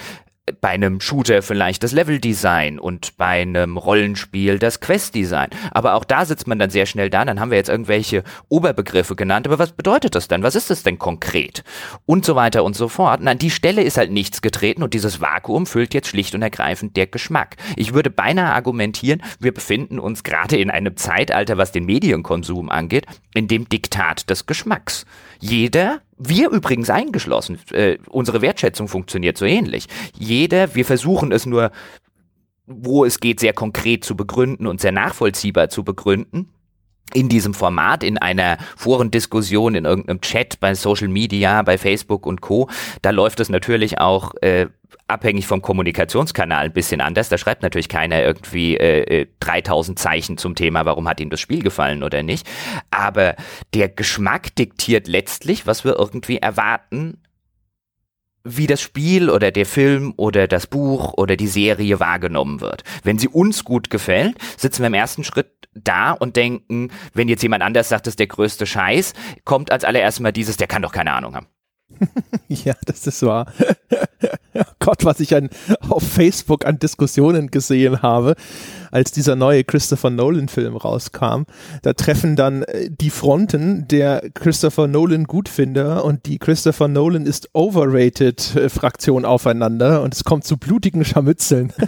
bei 0.62 0.69
einem 0.69 1.01
Shooter 1.01 1.41
vielleicht 1.41 1.83
das 1.83 1.91
Leveldesign 1.91 2.79
und 2.79 3.17
bei 3.17 3.41
einem 3.41 3.77
Rollenspiel 3.77 4.60
das 4.60 4.79
Questdesign. 4.79 5.49
Aber 5.71 5.95
auch 5.95 6.05
da 6.05 6.25
sitzt 6.25 6.47
man 6.47 6.60
dann 6.60 6.69
sehr 6.69 6.86
schnell 6.86 7.10
da, 7.10 7.25
dann 7.25 7.39
haben 7.39 7.51
wir 7.51 7.57
jetzt 7.57 7.69
irgendwelche 7.69 8.23
Oberbegriffe 8.49 9.15
genannt, 9.15 9.47
aber 9.47 9.60
was 9.60 9.73
bedeutet 9.73 10.15
das 10.15 10.27
denn? 10.27 10.43
Was 10.43 10.55
ist 10.55 10.69
das 10.69 10.83
denn 10.83 10.99
konkret? 10.99 11.63
Und 12.05 12.25
so 12.25 12.36
weiter 12.36 12.63
und 12.63 12.75
so 12.75 12.88
fort. 12.88 13.21
Und 13.21 13.27
an 13.27 13.38
die 13.38 13.51
Stelle 13.51 13.83
ist 13.83 13.97
halt 13.97 14.12
nichts 14.12 14.41
getreten 14.41 14.83
und 14.83 14.93
dieses 14.93 15.19
Vakuum 15.21 15.65
füllt 15.65 15.93
jetzt 15.93 16.07
schlicht 16.07 16.36
und 16.36 16.41
ergreifend 16.41 16.95
der 16.95 17.07
Geschmack. 17.07 17.57
Ich 17.75 17.93
würde 17.93 18.10
beinahe 18.10 18.53
argumentieren, 18.53 19.21
wir 19.39 19.53
befinden 19.53 19.99
uns 19.99 20.23
gerade 20.23 20.57
in 20.57 20.69
einem 20.69 20.95
Zeitalter, 20.95 21.57
was 21.57 21.71
den 21.71 21.86
Medienkonsum 21.86 22.69
angeht, 22.69 23.05
in 23.33 23.47
dem 23.47 23.67
Diktat 23.67 24.29
des 24.29 24.45
Geschmacks. 24.45 25.05
Jeder 25.39 26.01
wir 26.17 26.49
übrigens 26.49 26.89
eingeschlossen. 26.89 27.60
Äh, 27.71 27.97
unsere 28.10 28.41
Wertschätzung 28.41 28.88
funktioniert 28.88 29.38
so 29.38 29.45
ähnlich. 29.45 29.88
Jeder, 30.17 30.75
wir 30.75 30.86
versuchen 30.86 31.32
es 31.32 31.45
nur, 31.45 31.71
wo 32.65 33.06
es 33.06 33.19
geht, 33.19 33.39
sehr 33.39 33.53
konkret 33.53 34.03
zu 34.03 34.15
begründen 34.15 34.67
und 34.67 34.82
sehr 34.82 34.91
nachvollziehbar 34.91 35.69
zu 35.69 35.84
begründen 35.84 36.49
in 37.13 37.30
diesem 37.30 37.54
Format, 37.54 38.04
in 38.04 38.17
einer 38.17 38.58
Forendiskussion, 38.76 39.76
in 39.76 39.86
irgendeinem 39.86 40.22
Chat 40.22 40.60
bei 40.60 40.76
Social 40.76 41.08
Media, 41.08 41.62
bei 41.62 41.78
Facebook 41.78 42.26
und 42.26 42.41
Co. 42.41 42.70
Da 43.02 43.12
läuft 43.12 43.39
es 43.39 43.50
natürlich 43.50 44.00
auch 44.00 44.34
äh, 44.41 44.67
abhängig 45.08 45.48
vom 45.48 45.62
Kommunikationskanal 45.62 46.65
ein 46.65 46.74
bisschen 46.74 47.02
anders. 47.02 47.30
Da 47.30 47.38
schreibt 47.38 47.63
natürlich 47.63 47.89
keiner 47.89 48.22
irgendwie 48.22 48.78
äh, 48.78 49.28
3000 49.39 49.98
äh, 49.98 50.02
Zeichen 50.02 50.38
zum 50.38 50.56
Thema, 50.56 50.86
warum 50.86 51.08
hat 51.08 51.20
ihm 51.20 51.30
das 51.30 51.39
Spiel 51.39 51.63
gefallen 51.63 52.04
oder 52.04 52.24
nicht. 52.24 52.48
Aber 52.91 53.36
der 53.74 53.89
Geschmack 53.89 54.56
diktiert 54.56 55.08
letztlich, 55.08 55.65
was 55.65 55.86
wir 55.86 55.98
irgendwie 55.98 56.38
erwarten, 56.38 57.20
wie 58.47 58.67
das 58.67 58.81
Spiel 58.81 59.29
oder 59.29 59.51
der 59.51 59.65
Film 59.65 60.13
oder 60.17 60.47
das 60.47 60.67
Buch 60.67 61.13
oder 61.13 61.36
die 61.36 61.47
Serie 61.47 61.99
wahrgenommen 61.99 62.62
wird. 62.62 62.83
Wenn 63.03 63.19
sie 63.19 63.27
uns 63.27 63.63
gut 63.63 63.89
gefällt, 63.89 64.38
sitzen 64.57 64.81
wir 64.81 64.88
im 64.88 64.93
ersten 64.93 65.23
Schritt 65.23 65.67
da 65.73 66.12
und 66.12 66.36
denken, 66.36 66.89
wenn 67.13 67.27
jetzt 67.27 67.43
jemand 67.43 67.63
anders 67.63 67.89
sagt, 67.89 68.07
das 68.07 68.13
ist 68.13 68.19
der 68.19 68.27
größte 68.27 68.65
Scheiß, 68.65 69.13
kommt 69.43 69.71
als 69.71 69.83
allererstes 69.83 70.21
mal 70.21 70.31
dieses, 70.31 70.57
der 70.57 70.67
kann 70.67 70.81
doch 70.81 70.91
keine 70.91 71.13
Ahnung 71.13 71.36
haben. 71.36 71.47
ja, 72.47 72.73
das 72.86 73.07
ist 73.07 73.23
wahr. 73.23 73.51
oh 74.53 74.62
Gott, 74.79 75.05
was 75.05 75.19
ich 75.19 75.36
an, 75.36 75.49
auf 75.89 76.03
Facebook 76.03 76.65
an 76.65 76.79
Diskussionen 76.79 77.51
gesehen 77.51 78.01
habe, 78.01 78.36
als 78.91 79.12
dieser 79.12 79.36
neue 79.36 79.63
Christopher 79.63 80.10
Nolan-Film 80.10 80.76
rauskam. 80.76 81.43
Da 81.82 81.93
treffen 81.93 82.36
dann 82.36 82.63
äh, 82.63 82.89
die 82.89 83.10
Fronten 83.10 83.88
der 83.88 84.23
Christopher 84.34 84.88
Nolan-Gutfinder 84.88 86.04
und 86.06 86.26
die 86.26 86.39
Christopher 86.39 86.88
Nolan 86.88 87.26
ist 87.26 87.50
overrated-Fraktion 87.54 89.23
äh, 89.23 89.28
aufeinander 89.28 90.02
und 90.02 90.13
es 90.13 90.23
kommt 90.23 90.45
zu 90.45 90.58
blutigen 90.58 91.06
Scharmützeln. 91.06 91.73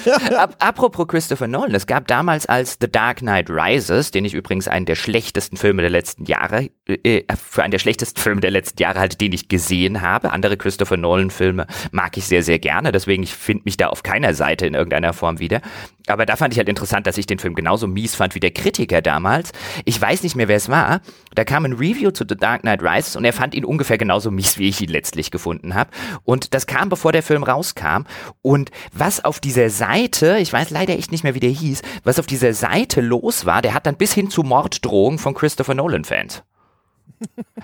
Apropos 0.58 1.06
Christopher 1.08 1.46
Nolan, 1.46 1.74
es 1.74 1.86
gab 1.86 2.06
damals 2.06 2.46
als 2.46 2.78
The 2.80 2.90
Dark 2.90 3.18
Knight 3.18 3.50
Rises, 3.50 4.10
den 4.10 4.24
ich 4.24 4.34
übrigens 4.34 4.68
einen 4.68 4.86
der 4.86 4.94
schlechtesten 4.94 5.56
Filme 5.56 5.82
der 5.82 5.90
letzten 5.90 6.24
Jahre, 6.24 6.70
äh, 6.86 7.22
für 7.36 7.62
einen 7.62 7.70
der 7.70 7.78
schlechtesten 7.78 8.20
Filme 8.20 8.40
der 8.40 8.50
letzten 8.50 8.80
Jahre 8.80 8.98
halte, 8.98 9.16
den 9.16 9.32
ich 9.32 9.48
gesehen 9.48 10.00
habe. 10.00 10.32
Andere 10.32 10.56
Christopher 10.56 10.96
Nolan-Filme 10.96 11.66
mag 11.92 12.16
ich 12.16 12.26
sehr, 12.26 12.42
sehr 12.42 12.58
gerne, 12.58 12.92
deswegen 12.92 13.22
ich 13.22 13.34
finde 13.34 13.62
mich 13.64 13.76
da 13.76 13.88
auf 13.88 14.02
keiner 14.02 14.34
Seite 14.34 14.66
in 14.66 14.74
irgendeiner 14.74 15.12
Form 15.12 15.38
wieder. 15.38 15.60
Aber 16.06 16.26
da 16.26 16.36
fand 16.36 16.54
ich 16.54 16.58
halt 16.58 16.68
interessant, 16.68 17.06
dass 17.06 17.18
ich 17.18 17.26
den 17.26 17.38
Film 17.38 17.54
genauso 17.54 17.86
mies 17.86 18.14
fand 18.14 18.34
wie 18.34 18.40
der 18.40 18.50
Kritiker 18.50 19.02
damals. 19.02 19.52
Ich 19.84 20.00
weiß 20.00 20.22
nicht 20.22 20.36
mehr, 20.36 20.48
wer 20.48 20.56
es 20.56 20.68
war. 20.68 21.00
Da 21.34 21.44
kam 21.44 21.64
ein 21.64 21.74
Review 21.74 22.10
zu 22.10 22.24
The 22.28 22.36
Dark 22.36 22.62
Knight 22.62 22.82
Rises 22.82 23.16
und 23.16 23.24
er 23.24 23.32
fand 23.32 23.54
ihn 23.54 23.64
ungefähr 23.64 23.98
genauso 23.98 24.30
mies, 24.30 24.58
wie 24.58 24.68
ich 24.68 24.80
ihn 24.80 24.90
letztlich 24.90 25.30
gefunden 25.30 25.74
habe. 25.74 25.90
Und 26.24 26.54
das 26.54 26.66
kam, 26.66 26.88
bevor 26.88 27.12
der 27.12 27.22
Film 27.22 27.42
rauskam. 27.42 28.04
Und 28.42 28.70
was 28.92 29.24
auf 29.24 29.40
dieser 29.40 29.70
Seite, 29.70 30.38
ich 30.38 30.52
weiß 30.52 30.70
leider 30.70 30.94
echt 30.94 31.12
nicht 31.12 31.24
mehr, 31.24 31.34
wie 31.34 31.40
der 31.40 31.50
hieß, 31.50 31.82
was 32.04 32.18
auf 32.18 32.26
dieser 32.26 32.54
Seite 32.54 33.00
los 33.00 33.46
war, 33.46 33.62
der 33.62 33.74
hat 33.74 33.86
dann 33.86 33.96
bis 33.96 34.12
hin 34.12 34.30
zu 34.30 34.42
Morddrohungen 34.42 35.18
von 35.18 35.34
Christopher 35.34 35.74
Nolan-Fans. 35.74 36.42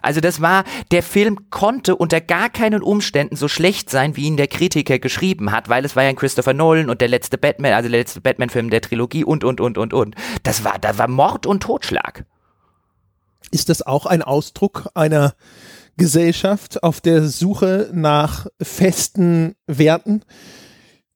Also 0.03 0.21
das 0.21 0.40
war, 0.40 0.64
der 0.90 1.03
Film 1.03 1.51
konnte 1.51 1.97
unter 1.97 2.21
gar 2.21 2.51
keinen 2.51 2.83
Umständen 2.83 3.37
so 3.37 3.49
schlecht 3.49 3.90
sein, 3.90 4.16
wie 4.16 4.27
ihn 4.27 4.37
der 4.37 4.47
Kritiker 4.47 4.99
geschrieben 4.99 5.53
hat, 5.53 5.69
weil 5.69 5.85
es 5.85 5.97
war 5.97 6.05
ja 6.05 6.11
ein 6.11 6.16
Christopher 6.16 6.53
Nolan 6.53 6.90
und 6.90 7.01
der 7.01 7.09
letzte 7.09 7.38
Batman, 7.38 7.73
also 7.73 7.88
der 7.88 8.01
letzte 8.01 8.21
Batman-Film 8.21 8.71
der 8.71 8.83
Trilogie 8.83 9.25
und, 9.25 9.45
und, 9.45 9.61
und, 9.61 9.79
und, 9.79 9.92
und. 9.92 10.14
Das 10.42 10.64
war, 10.64 10.79
da 10.79 10.99
war 10.99 11.09
Mord 11.09 11.47
und 11.47 11.62
Totschlag. 11.62 12.25
Ist 13.51 13.69
das 13.69 13.83
auch 13.83 14.07
ein 14.07 14.23
Ausdruck 14.23 14.90
einer 14.95 15.35
Gesellschaft 15.97 16.83
auf 16.83 17.01
der 17.01 17.27
Suche 17.27 17.90
nach 17.92 18.47
festen 18.61 19.55
Werten? 19.66 20.23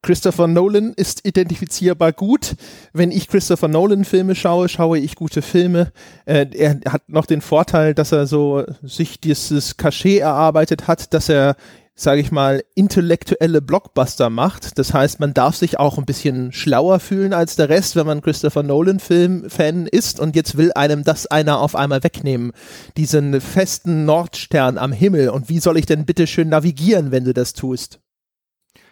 Christopher 0.02 0.46
Nolan 0.46 0.94
ist 0.94 1.26
identifizierbar 1.26 2.12
gut. 2.12 2.56
Wenn 2.92 3.10
ich 3.10 3.28
Christopher 3.28 3.68
Nolan 3.68 4.04
Filme 4.04 4.34
schaue, 4.34 4.68
schaue 4.68 4.98
ich 4.98 5.14
gute 5.14 5.42
Filme. 5.42 5.92
Äh, 6.24 6.46
er 6.54 6.80
hat 6.90 7.08
noch 7.08 7.26
den 7.26 7.42
Vorteil, 7.42 7.94
dass 7.94 8.12
er 8.12 8.26
so 8.26 8.64
sich 8.82 9.20
dieses 9.20 9.76
Cachet 9.76 10.20
erarbeitet 10.20 10.88
hat, 10.88 11.12
dass 11.12 11.28
er 11.28 11.56
sage 12.00 12.22
ich 12.22 12.32
mal, 12.32 12.64
intellektuelle 12.74 13.60
Blockbuster 13.60 14.30
macht. 14.30 14.78
Das 14.78 14.94
heißt, 14.94 15.20
man 15.20 15.34
darf 15.34 15.56
sich 15.56 15.78
auch 15.78 15.98
ein 15.98 16.06
bisschen 16.06 16.50
schlauer 16.50 16.98
fühlen 16.98 17.34
als 17.34 17.56
der 17.56 17.68
Rest, 17.68 17.94
wenn 17.94 18.06
man 18.06 18.22
Christopher 18.22 18.62
Nolan-Film-Fan 18.62 19.86
ist 19.86 20.18
und 20.18 20.34
jetzt 20.34 20.56
will 20.56 20.72
einem 20.72 21.04
das 21.04 21.26
einer 21.26 21.60
auf 21.60 21.76
einmal 21.76 22.02
wegnehmen. 22.02 22.52
Diesen 22.96 23.40
festen 23.40 24.06
Nordstern 24.06 24.78
am 24.78 24.92
Himmel. 24.92 25.28
Und 25.28 25.50
wie 25.50 25.60
soll 25.60 25.76
ich 25.76 25.86
denn 25.86 26.06
bitte 26.06 26.26
schön 26.26 26.48
navigieren, 26.48 27.10
wenn 27.10 27.24
du 27.24 27.34
das 27.34 27.52
tust? 27.52 28.00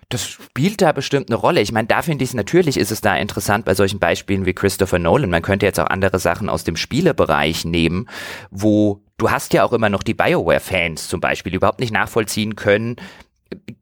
Das 0.08 0.26
spielt 0.26 0.80
da 0.80 0.92
bestimmt 0.92 1.28
eine 1.28 1.36
Rolle. 1.36 1.60
Ich 1.60 1.72
meine, 1.72 1.86
da 1.86 2.00
finde 2.00 2.24
ich 2.24 2.30
es 2.30 2.34
natürlich, 2.34 2.78
ist 2.78 2.90
es 2.90 3.02
da 3.02 3.16
interessant 3.16 3.66
bei 3.66 3.74
solchen 3.74 3.98
Beispielen 3.98 4.46
wie 4.46 4.54
Christopher 4.54 4.98
Nolan. 4.98 5.28
Man 5.28 5.42
könnte 5.42 5.66
jetzt 5.66 5.78
auch 5.78 5.86
andere 5.86 6.18
Sachen 6.18 6.48
aus 6.48 6.64
dem 6.64 6.76
Spielebereich 6.76 7.66
nehmen, 7.66 8.08
wo 8.50 9.02
du 9.18 9.30
hast 9.30 9.52
ja 9.52 9.64
auch 9.64 9.72
immer 9.74 9.90
noch 9.90 10.02
die 10.02 10.14
Bioware-Fans 10.14 11.08
zum 11.08 11.20
Beispiel, 11.20 11.50
die 11.50 11.56
überhaupt 11.56 11.80
nicht 11.80 11.92
nachvollziehen 11.92 12.56
können, 12.56 12.96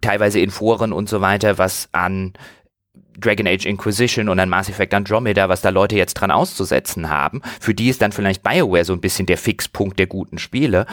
teilweise 0.00 0.40
in 0.40 0.50
Foren 0.50 0.92
und 0.92 1.08
so 1.08 1.20
weiter, 1.20 1.58
was 1.58 1.88
an 1.92 2.32
Dragon 3.18 3.46
Age 3.46 3.64
Inquisition 3.64 4.28
und 4.28 4.40
an 4.40 4.48
Mass 4.48 4.68
Effect 4.68 4.94
Andromeda, 4.94 5.48
was 5.48 5.60
da 5.60 5.68
Leute 5.68 5.96
jetzt 5.96 6.14
dran 6.14 6.32
auszusetzen 6.32 7.08
haben. 7.08 7.40
Für 7.60 7.72
die 7.72 7.88
ist 7.88 8.02
dann 8.02 8.12
vielleicht 8.12 8.42
Bioware 8.42 8.84
so 8.84 8.92
ein 8.92 9.00
bisschen 9.00 9.26
der 9.26 9.38
Fixpunkt 9.38 9.98
der 9.98 10.06
guten 10.08 10.38
Spiele. 10.38 10.86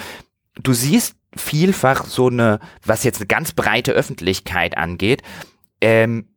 Du 0.62 0.74
siehst 0.74 1.16
vielfach 1.36 2.06
so 2.06 2.28
eine, 2.28 2.60
was 2.86 3.04
jetzt 3.04 3.20
eine 3.20 3.28
ganz 3.28 3.54
breite 3.54 3.92
Öffentlichkeit 3.92 4.78
angeht, 4.78 5.22
ähm, 5.82 6.28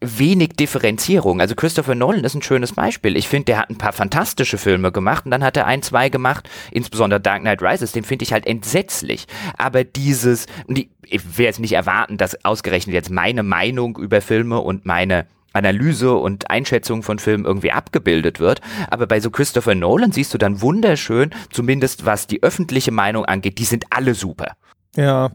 wenig 0.00 0.50
Differenzierung. 0.50 1.40
Also 1.40 1.54
Christopher 1.54 1.94
Nolan 1.94 2.24
ist 2.24 2.34
ein 2.34 2.42
schönes 2.42 2.72
Beispiel. 2.72 3.16
Ich 3.16 3.28
finde, 3.28 3.46
der 3.46 3.58
hat 3.58 3.70
ein 3.70 3.78
paar 3.78 3.92
fantastische 3.92 4.58
Filme 4.58 4.92
gemacht 4.92 5.24
und 5.24 5.30
dann 5.30 5.44
hat 5.44 5.56
er 5.56 5.66
ein, 5.66 5.82
zwei 5.82 6.08
gemacht, 6.08 6.48
insbesondere 6.70 7.20
Dark 7.20 7.40
Knight 7.40 7.62
Rises, 7.62 7.92
den 7.92 8.04
finde 8.04 8.24
ich 8.24 8.32
halt 8.32 8.46
entsetzlich. 8.46 9.26
Aber 9.56 9.84
dieses, 9.84 10.46
ich 10.68 11.38
will 11.38 11.46
jetzt 11.46 11.60
nicht 11.60 11.72
erwarten, 11.72 12.18
dass 12.18 12.44
ausgerechnet 12.44 12.94
jetzt 12.94 13.10
meine 13.10 13.42
Meinung 13.42 13.96
über 13.96 14.20
Filme 14.20 14.60
und 14.60 14.84
meine 14.84 15.26
Analyse 15.54 16.14
und 16.14 16.50
Einschätzung 16.50 17.02
von 17.02 17.18
Filmen 17.18 17.44
irgendwie 17.44 17.72
abgebildet 17.72 18.40
wird. 18.40 18.60
Aber 18.90 19.06
bei 19.06 19.20
so 19.20 19.30
Christopher 19.30 19.74
Nolan 19.74 20.12
siehst 20.12 20.34
du 20.34 20.38
dann 20.38 20.60
wunderschön, 20.60 21.30
zumindest 21.50 22.04
was 22.04 22.26
die 22.26 22.42
öffentliche 22.42 22.92
Meinung 22.92 23.24
angeht, 23.24 23.58
die 23.58 23.64
sind 23.64 23.86
alle 23.90 24.14
super. 24.14 24.56
Ja, 24.96 25.32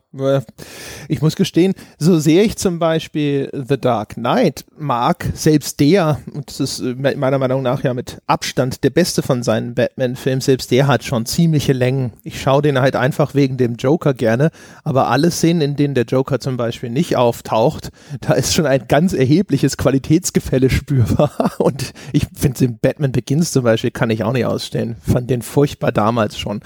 ich 1.10 1.22
muss 1.22 1.36
gestehen, 1.36 1.74
so 1.98 2.18
sehr 2.18 2.46
ich 2.46 2.58
zum 2.58 2.80
Beispiel 2.80 3.50
The 3.52 3.78
Dark 3.78 4.14
Knight 4.14 4.64
mag, 4.78 5.26
selbst 5.34 5.82
der, 5.82 6.20
und 6.34 6.50
das 6.50 6.62
ist 6.62 6.82
meiner 6.98 7.38
Meinung 7.38 7.62
nach 7.62 7.84
ja 7.84 7.94
mit 7.94 8.22
Abstand 8.26 8.86
der 8.86 8.90
beste 8.90 9.22
von 9.22 9.44
seinen 9.44 9.76
Batman-Filmen, 9.76 10.40
selbst 10.40 10.72
der 10.72 10.88
hat 10.88 11.04
schon 11.04 11.26
ziemliche 11.26 11.74
Längen. 11.74 12.14
Ich 12.24 12.42
schaue 12.42 12.62
den 12.62 12.80
halt 12.80 12.96
einfach 12.96 13.36
wegen 13.36 13.58
dem 13.58 13.76
Joker 13.76 14.14
gerne, 14.14 14.52
aber 14.86 15.10
alle 15.10 15.30
Szenen, 15.30 15.62
in 15.62 15.76
denen 15.76 15.94
der 15.94 16.06
Joker 16.06 16.40
zum 16.40 16.56
Beispiel 16.56 16.90
nicht 16.90 17.18
auftaucht, 17.18 17.90
da 18.22 18.36
ist 18.36 18.54
schon 18.54 18.66
ein 18.66 18.88
ganz 18.88 19.12
erhebliches 19.12 19.76
Qualitätsgefälle 19.76 20.70
spürbar. 20.70 21.56
Und 21.58 21.92
ich 22.14 22.28
finde 22.34 22.60
den 22.60 22.80
Batman 22.80 23.12
Begins 23.12 23.52
zum 23.52 23.64
Beispiel 23.64 23.92
kann 23.92 24.10
ich 24.10 24.24
auch 24.24 24.34
nicht 24.34 24.46
ausstehen. 24.46 24.96
Fand 25.02 25.30
den 25.30 25.42
furchtbar 25.42 25.92
damals 25.92 26.38
schon. 26.38 26.62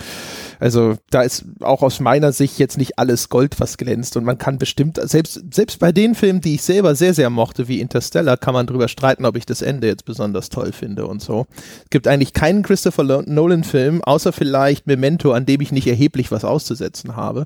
Also 0.59 0.95
da 1.09 1.23
ist 1.23 1.45
auch 1.61 1.81
aus 1.81 1.99
meiner 1.99 2.31
Sicht 2.31 2.59
jetzt 2.59 2.77
nicht 2.77 2.82
alles 2.97 3.29
Gold, 3.29 3.59
was 3.59 3.77
glänzt. 3.77 4.17
Und 4.17 4.23
man 4.23 4.37
kann 4.37 4.57
bestimmt, 4.57 4.99
selbst, 5.01 5.41
selbst 5.53 5.79
bei 5.79 5.91
den 5.91 6.15
Filmen, 6.15 6.41
die 6.41 6.55
ich 6.55 6.63
selber 6.63 6.95
sehr, 6.95 7.13
sehr 7.13 7.29
mochte, 7.29 7.67
wie 7.67 7.79
Interstellar, 7.79 8.37
kann 8.37 8.53
man 8.53 8.67
drüber 8.67 8.87
streiten, 8.87 9.25
ob 9.25 9.35
ich 9.35 9.45
das 9.45 9.61
Ende 9.61 9.87
jetzt 9.87 10.05
besonders 10.05 10.49
toll 10.49 10.71
finde 10.71 11.07
und 11.07 11.21
so. 11.21 11.45
Es 11.83 11.89
gibt 11.89 12.07
eigentlich 12.07 12.33
keinen 12.33 12.63
Christopher 12.63 13.23
Nolan-Film, 13.25 14.03
außer 14.03 14.33
vielleicht 14.33 14.87
Memento, 14.87 15.31
an 15.31 15.45
dem 15.45 15.61
ich 15.61 15.71
nicht 15.71 15.87
erheblich 15.87 16.31
was 16.31 16.45
auszusetzen 16.45 17.15
habe. 17.15 17.45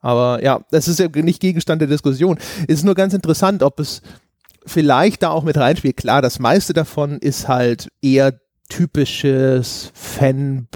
Aber 0.00 0.42
ja, 0.42 0.60
das 0.70 0.86
ist 0.88 0.98
ja 0.98 1.08
nicht 1.08 1.40
Gegenstand 1.40 1.80
der 1.80 1.88
Diskussion. 1.88 2.38
Es 2.68 2.74
ist 2.80 2.84
nur 2.84 2.94
ganz 2.94 3.14
interessant, 3.14 3.62
ob 3.62 3.80
es 3.80 4.02
vielleicht 4.66 5.22
da 5.22 5.30
auch 5.30 5.44
mit 5.44 5.56
reinspielt. 5.56 5.96
Klar, 5.96 6.20
das 6.20 6.38
meiste 6.38 6.74
davon 6.74 7.18
ist 7.18 7.48
halt 7.48 7.88
eher 8.02 8.38
typisches 8.68 9.90
Fanboy-Tum 9.94 10.68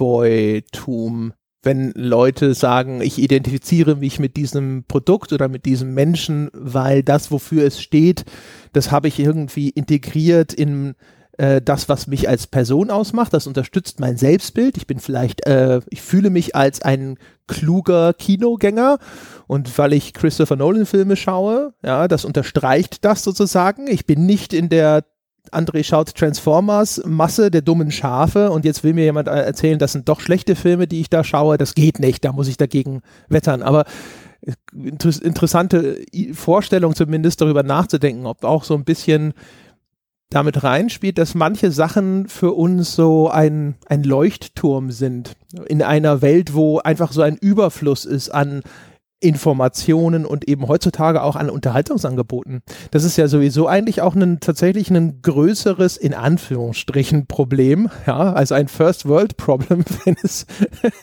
wenn 1.61 1.91
Leute 1.93 2.53
sagen, 2.53 3.01
ich 3.01 3.17
identifiziere 3.17 3.95
mich 3.95 4.19
mit 4.19 4.37
diesem 4.37 4.85
Produkt 4.87 5.33
oder 5.33 5.49
mit 5.49 5.65
diesem 5.65 5.93
Menschen, 5.93 6.49
weil 6.53 7.03
das, 7.03 7.31
wofür 7.31 7.65
es 7.65 7.81
steht, 7.81 8.23
das 8.71 8.91
habe 8.91 9.09
ich 9.09 9.19
irgendwie 9.19 9.69
integriert 9.69 10.53
in 10.53 10.95
äh, 11.37 11.61
das, 11.61 11.89
was 11.89 12.07
mich 12.07 12.29
als 12.29 12.47
Person 12.47 12.91
ausmacht. 12.91 13.33
Das 13.33 13.47
unterstützt 13.47 13.99
mein 13.99 14.17
Selbstbild. 14.17 14.77
Ich 14.77 14.87
bin 14.87 14.99
vielleicht, 14.99 15.45
äh, 15.47 15.79
ich 15.89 16.01
fühle 16.01 16.29
mich 16.29 16.55
als 16.55 16.81
ein 16.81 17.17
kluger 17.47 18.13
Kinogänger 18.13 18.99
und 19.47 19.75
weil 19.77 19.93
ich 19.93 20.13
Christopher 20.13 20.55
Nolan 20.55 20.85
Filme 20.85 21.15
schaue, 21.15 21.73
ja, 21.83 22.07
das 22.07 22.25
unterstreicht 22.25 23.03
das 23.03 23.23
sozusagen. 23.23 23.87
Ich 23.87 24.05
bin 24.05 24.25
nicht 24.25 24.53
in 24.53 24.69
der 24.69 25.03
André 25.51 25.83
schaut 25.83 26.13
Transformers, 26.15 27.01
Masse 27.05 27.51
der 27.51 27.61
dummen 27.61 27.91
Schafe 27.91 28.51
und 28.51 28.65
jetzt 28.65 28.83
will 28.83 28.93
mir 28.93 29.05
jemand 29.05 29.27
äh, 29.27 29.31
erzählen, 29.31 29.79
das 29.79 29.93
sind 29.93 30.09
doch 30.09 30.19
schlechte 30.19 30.55
Filme, 30.55 30.87
die 30.87 31.01
ich 31.01 31.09
da 31.09 31.23
schaue. 31.23 31.57
Das 31.57 31.75
geht 31.75 31.99
nicht, 31.99 32.25
da 32.25 32.31
muss 32.31 32.47
ich 32.47 32.57
dagegen 32.57 33.01
wettern. 33.27 33.61
Aber 33.61 33.85
äh, 34.41 34.53
interessante 35.21 35.97
Vorstellung 36.33 36.95
zumindest 36.95 37.41
darüber 37.41 37.63
nachzudenken, 37.63 38.25
ob 38.25 38.43
auch 38.43 38.63
so 38.63 38.75
ein 38.75 38.85
bisschen 38.85 39.33
damit 40.29 40.63
reinspielt, 40.63 41.17
dass 41.17 41.33
manche 41.33 41.71
Sachen 41.71 42.27
für 42.27 42.53
uns 42.53 42.95
so 42.95 43.29
ein, 43.29 43.75
ein 43.87 44.03
Leuchtturm 44.03 44.91
sind. 44.91 45.35
In 45.67 45.81
einer 45.81 46.21
Welt, 46.21 46.53
wo 46.53 46.77
einfach 46.77 47.11
so 47.11 47.23
ein 47.23 47.35
Überfluss 47.35 48.05
ist 48.05 48.29
an 48.29 48.61
Informationen 49.19 50.25
und 50.25 50.47
eben 50.47 50.67
heutzutage 50.67 51.23
auch 51.23 51.35
an 51.35 51.49
Unterhaltungsangeboten. 51.49 52.61
Das 52.91 53.03
ist 53.03 53.17
ja 53.17 53.27
sowieso 53.27 53.67
eigentlich 53.67 54.01
auch 54.01 54.15
ein 54.15 54.39
tatsächlich 54.39 54.89
ein 54.89 55.21
größeres, 55.21 55.97
in 55.97 56.13
Anführungsstrichen, 56.13 57.27
Problem. 57.27 57.89
Ja, 58.05 58.33
also 58.33 58.55
ein 58.55 58.67
First 58.67 59.07
World 59.07 59.37
Problem, 59.37 59.83
wenn 60.05 60.15
es 60.23 60.45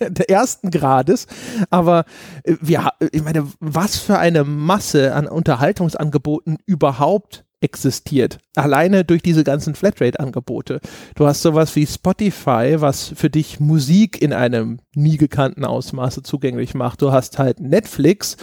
der 0.01 0.31
ersten 0.31 0.71
Grades. 0.71 1.27
Aber 1.71 2.05
äh, 2.43 2.57
wir, 2.61 2.89
ich 3.13 3.23
meine, 3.23 3.47
was 3.61 3.97
für 3.97 4.19
eine 4.19 4.45
Masse 4.45 5.15
an 5.15 5.27
Unterhaltungsangeboten 5.27 6.59
überhaupt 6.67 7.46
existiert. 7.67 8.39
Alleine 8.55 9.05
durch 9.05 9.23
diese 9.23 9.43
ganzen 9.43 9.75
Flatrate-Angebote. 9.75 10.81
Du 11.17 11.27
hast 11.27 11.43
sowas 11.43 11.75
wie 11.75 11.85
Spotify, 11.85 12.77
was 12.79 13.13
für 13.17 13.29
dich 13.29 13.59
Musik 13.59 14.23
in 14.23 14.33
einem 14.33 14.79
nie 14.95 15.17
gekannten 15.17 15.65
Ausmaße 15.65 16.23
zugänglich 16.23 16.75
macht. 16.75 17.03
Du 17.03 17.11
hast 17.11 17.41
halt 17.41 17.59
Netflix 17.59 18.37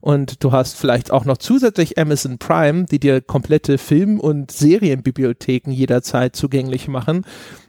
und 0.00 0.42
du 0.42 0.52
hast 0.52 0.76
vielleicht 0.76 1.10
auch 1.10 1.26
noch 1.26 1.36
zusätzlich 1.36 1.98
Amazon 1.98 2.38
Prime, 2.38 2.86
die 2.86 2.98
dir 2.98 3.20
komplette 3.20 3.76
Film- 3.76 4.18
und 4.18 4.50
Serienbibliotheken 4.50 5.70
jederzeit 5.70 6.34
zugänglich 6.34 6.88
machen. 6.88 7.26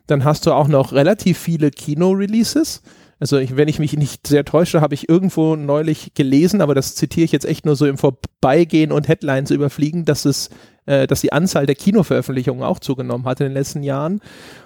Dann 0.08 0.24
hast 0.24 0.45
du 0.45 0.54
auch 0.54 0.69
noch 0.69 0.93
relativ 0.93 1.38
viele 1.38 1.71
Kino-Releases. 1.71 2.82
Also 3.21 3.38
ich, 3.38 3.56
wenn 3.56 3.67
ich 3.67 3.78
mich 3.78 3.95
nicht 3.95 4.26
sehr 4.26 4.45
täusche, 4.45 4.82
habe 4.82 4.95
ich 4.95 5.08
irgendwo 5.08 5.56
neulich 5.56 6.15
gelesen, 6.15 6.60
aber 6.60 6.74
das 6.74 6.95
zitiere 6.95 7.26
ich 7.26 7.32
jetzt 7.32 7.45
echt 7.45 7.67
nur 7.67 7.76
so 7.76 7.86
im 7.86 8.00
Vorbeigehen 8.00 8.91
und 8.91 9.08
Headlines 9.08 9.52
überfliegen, 9.52 10.06
dass 10.06 10.26
es 10.26 10.50
äh, 10.86 11.08
dass 11.08 11.22
die 11.22 11.34
Anzahl 11.34 11.65
der 11.65 11.76
Kinoveröffentlichungen 11.76 12.63
auch 12.63 12.80
zugenommen 12.80 13.26
hat 13.26 13.39
in 13.39 13.48
den 13.48 13.54
letzten 13.54 13.84
Jahren. 13.84 14.22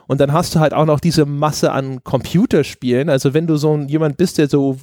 Und 0.08 0.21
dann 0.21 0.34
hast 0.34 0.56
du 0.56 0.60
halt 0.60 0.73
auch 0.73 0.86
noch 0.86 0.99
diese 0.99 1.25
Masse 1.25 1.71
an 1.71 2.04
Computerspielen. 2.04 3.10
Also 3.10 3.34
wenn 3.34 3.47
du 3.47 3.58
so 3.58 3.78
jemand 3.78 4.17
bist, 4.17 4.38
der 4.38 4.47
so 4.47 4.78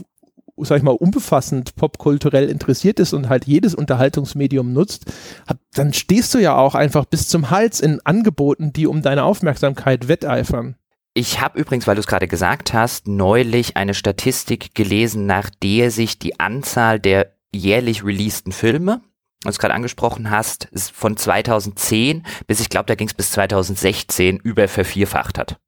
sag 0.58 0.76
ich 0.76 0.82
mal, 0.82 0.92
unbefassend 0.92 1.74
popkulturell 1.76 2.48
interessiert 2.48 3.00
ist 3.00 3.12
und 3.14 3.28
halt 3.28 3.46
jedes 3.46 3.74
Unterhaltungsmedium 3.74 4.72
nutzt, 4.72 5.06
hat, 5.46 5.58
dann 5.74 5.92
stehst 5.92 6.34
du 6.34 6.38
ja 6.38 6.56
auch 6.56 6.74
einfach 6.74 7.04
bis 7.04 7.28
zum 7.28 7.50
Hals 7.50 7.80
in 7.80 8.00
Angeboten, 8.04 8.72
die 8.72 8.86
um 8.86 9.02
deine 9.02 9.24
Aufmerksamkeit 9.24 10.08
wetteifern. 10.08 10.76
Ich 11.14 11.40
habe 11.40 11.58
übrigens, 11.58 11.86
weil 11.86 11.94
du 11.94 12.00
es 12.00 12.06
gerade 12.06 12.28
gesagt 12.28 12.72
hast, 12.72 13.06
neulich 13.06 13.76
eine 13.76 13.94
Statistik 13.94 14.74
gelesen, 14.74 15.26
nach 15.26 15.50
der 15.62 15.90
sich 15.90 16.18
die 16.18 16.40
Anzahl 16.40 17.00
der 17.00 17.32
jährlich 17.54 18.04
releaseden 18.04 18.52
Filme 18.52 19.02
du 19.42 19.60
gerade 19.60 19.74
angesprochen 19.74 20.30
hast, 20.30 20.64
ist 20.66 20.92
von 20.92 21.16
2010 21.16 22.24
bis 22.46 22.60
ich 22.60 22.68
glaube, 22.68 22.86
da 22.86 22.94
ging 22.94 23.08
es 23.08 23.14
bis 23.14 23.30
2016 23.32 24.38
über 24.38 24.68
vervierfacht 24.68 25.38
hat. 25.38 25.58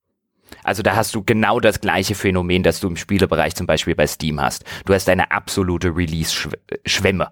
Also 0.63 0.83
da 0.83 0.97
hast 0.97 1.15
du 1.15 1.23
genau 1.23 1.61
das 1.61 1.81
gleiche 1.81 2.15
Phänomen, 2.15 2.63
das 2.63 2.81
du 2.81 2.89
im 2.89 2.97
Spielebereich 2.97 3.55
zum 3.55 3.67
Beispiel 3.67 3.95
bei 3.95 4.07
Steam 4.07 4.41
hast. 4.41 4.65
Du 4.87 4.95
hast 4.95 5.09
eine 5.09 5.31
absolute 5.31 5.95
Release-Schwemme 5.95 7.31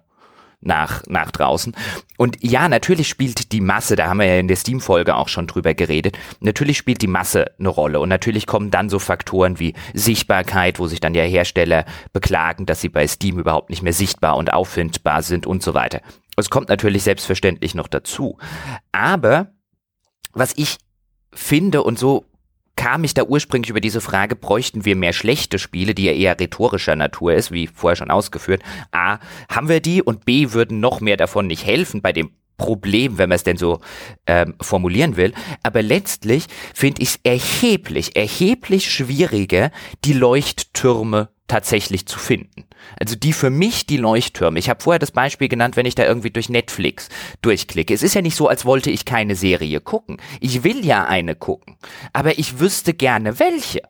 nach, 0.62 1.02
nach 1.07 1.31
draußen. 1.31 1.74
Und 2.16 2.37
ja, 2.40 2.68
natürlich 2.68 3.09
spielt 3.09 3.52
die 3.52 3.61
Masse, 3.61 3.96
da 3.96 4.07
haben 4.07 4.20
wir 4.20 4.26
ja 4.26 4.38
in 4.38 4.48
der 4.48 4.57
Steam-Folge 4.57 5.16
auch 5.16 5.28
schon 5.28 5.46
drüber 5.46 5.74
geredet, 5.74 6.16
natürlich 6.40 6.78
spielt 6.78 7.02
die 7.02 7.09
Masse 7.09 7.50
eine 7.59 7.68
Rolle. 7.68 8.00
Und 8.00 8.09
natürlich 8.09 8.46
kommen 8.46 8.70
dann 8.70 8.88
so 8.88 8.98
Faktoren 8.98 9.59
wie 9.59 9.74
Sichtbarkeit, 9.92 10.78
wo 10.78 10.87
sich 10.87 11.00
dann 11.00 11.14
ja 11.14 11.24
Hersteller 11.24 11.85
beklagen, 12.12 12.66
dass 12.66 12.81
sie 12.81 12.88
bei 12.88 13.07
Steam 13.07 13.38
überhaupt 13.38 13.70
nicht 13.70 13.83
mehr 13.83 13.92
sichtbar 13.92 14.37
und 14.37 14.52
auffindbar 14.52 15.22
sind 15.22 15.46
und 15.46 15.62
so 15.62 15.74
weiter. 15.74 16.00
Es 16.37 16.51
kommt 16.51 16.68
natürlich 16.68 17.03
selbstverständlich 17.03 17.75
noch 17.75 17.88
dazu. 17.88 18.38
Aber 18.90 19.53
was 20.33 20.53
ich 20.57 20.79
finde 21.33 21.83
und 21.83 21.99
so 21.99 22.27
kam 22.75 23.05
ich 23.05 23.14
da 23.14 23.25
ursprünglich 23.25 23.71
über 23.71 23.81
diese 23.81 24.01
Frage, 24.01 24.35
bräuchten 24.35 24.85
wir 24.85 24.97
mehr 24.97 25.12
schlechte 25.12 25.59
Spiele, 25.59 25.95
die 25.95 26.05
ja 26.05 26.12
eher 26.12 26.40
rhetorischer 26.40 26.97
Natur 26.97 27.35
ist, 27.35 27.53
wie 27.53 27.66
vorher 27.66 27.97
schon 27.97 28.11
ausgeführt. 28.11 28.62
A, 28.92 29.18
haben 29.51 29.68
wir 29.68 29.81
die 29.81 30.03
und 30.03 30.24
B, 30.24 30.53
würden 30.53 30.80
noch 30.80 31.01
mehr 31.01 31.16
davon 31.16 31.47
nicht 31.47 31.66
helfen 31.66 32.01
bei 32.01 32.12
dem 32.12 32.30
Problem, 32.57 33.18
wenn 33.18 33.28
man 33.28 33.37
es 33.37 33.45
denn 33.45 33.57
so 33.57 33.80
ähm, 34.26 34.55
formulieren 34.61 35.16
will. 35.16 35.33
Aber 35.62 35.83
letztlich 35.83 36.47
finde 36.74 37.03
ich 37.03 37.11
es 37.11 37.20
erheblich, 37.24 38.16
erheblich 38.16 38.91
schwieriger, 38.91 39.70
die 40.05 40.12
Leuchttürme 40.12 41.28
tatsächlich 41.53 42.07
zu 42.07 42.18
finden. 42.18 42.64
Also 42.98 43.14
die 43.14 43.34
für 43.34 43.50
mich 43.50 43.84
die 43.84 43.98
Leuchttürme. 43.98 44.59
Ich 44.59 44.70
habe 44.70 44.82
vorher 44.82 44.98
das 44.98 45.11
Beispiel 45.11 45.48
genannt, 45.48 45.76
wenn 45.76 45.84
ich 45.84 45.94
da 45.94 46.07
irgendwie 46.07 46.30
durch 46.30 46.48
Netflix 46.48 47.11
durchklicke. 47.42 47.92
Es 47.92 48.03
ist 48.03 48.14
ja 48.14 48.22
nicht 48.22 48.36
so, 48.36 48.48
als 48.48 48.64
wollte 48.64 48.90
ich 48.90 49.05
keine 49.05 49.36
Serie 49.36 49.80
gucken. 49.80 50.16
Ich 50.40 50.64
will 50.64 50.82
ja 50.82 51.05
eine 51.05 51.34
gucken, 51.34 51.76
aber 52.14 52.38
ich 52.38 52.59
wüsste 52.59 52.94
gerne 52.94 53.38
welche. 53.38 53.82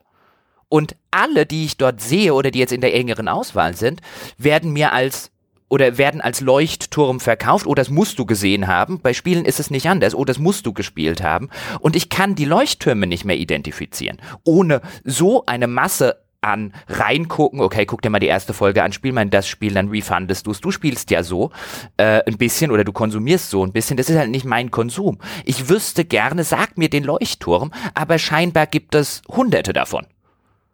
Und 0.67 0.97
alle, 1.09 1.45
die 1.45 1.63
ich 1.63 1.77
dort 1.77 2.01
sehe 2.01 2.33
oder 2.33 2.51
die 2.51 2.59
jetzt 2.59 2.73
in 2.73 2.81
der 2.81 2.93
engeren 2.93 3.29
Auswahl 3.29 3.77
sind, 3.77 4.01
werden 4.37 4.73
mir 4.73 4.91
als 4.91 5.31
oder 5.69 5.97
werden 5.97 6.19
als 6.19 6.41
Leuchtturm 6.41 7.21
verkauft. 7.21 7.65
Oh, 7.65 7.75
das 7.75 7.89
musst 7.89 8.19
du 8.19 8.25
gesehen 8.25 8.67
haben. 8.67 8.99
Bei 8.99 9.13
Spielen 9.13 9.45
ist 9.45 9.59
es 9.61 9.71
nicht 9.71 9.87
anders. 9.87 10.13
Oh, 10.13 10.25
das 10.25 10.37
musst 10.37 10.65
du 10.65 10.73
gespielt 10.73 11.23
haben. 11.23 11.49
Und 11.79 11.95
ich 11.95 12.09
kann 12.09 12.35
die 12.35 12.45
Leuchttürme 12.45 13.07
nicht 13.07 13.23
mehr 13.23 13.37
identifizieren. 13.37 14.17
Ohne 14.43 14.81
so 15.03 15.45
eine 15.45 15.67
Masse 15.67 16.22
an 16.43 16.73
reingucken, 16.87 17.61
okay, 17.61 17.85
guck 17.85 18.01
dir 18.01 18.09
mal 18.09 18.19
die 18.19 18.27
erste 18.27 18.53
Folge 18.53 18.83
an, 18.83 18.91
spiel 18.91 19.11
mal 19.11 19.25
das 19.25 19.47
Spiel, 19.47 19.73
dann 19.73 19.89
refundest 19.89 20.47
du 20.47 20.51
es. 20.51 20.61
Du 20.61 20.71
spielst 20.71 21.09
ja 21.11 21.23
so 21.23 21.51
äh, 21.97 22.21
ein 22.25 22.37
bisschen 22.37 22.71
oder 22.71 22.83
du 22.83 22.91
konsumierst 22.91 23.49
so 23.49 23.65
ein 23.65 23.71
bisschen. 23.71 23.97
Das 23.97 24.09
ist 24.09 24.17
halt 24.17 24.29
nicht 24.29 24.45
mein 24.45 24.71
Konsum. 24.71 25.19
Ich 25.45 25.69
wüsste 25.69 26.05
gerne, 26.05 26.43
sag 26.43 26.77
mir 26.77 26.89
den 26.89 27.03
Leuchtturm, 27.03 27.71
aber 27.93 28.19
scheinbar 28.19 28.67
gibt 28.67 28.95
es 28.95 29.21
hunderte 29.29 29.73
davon. 29.73 30.05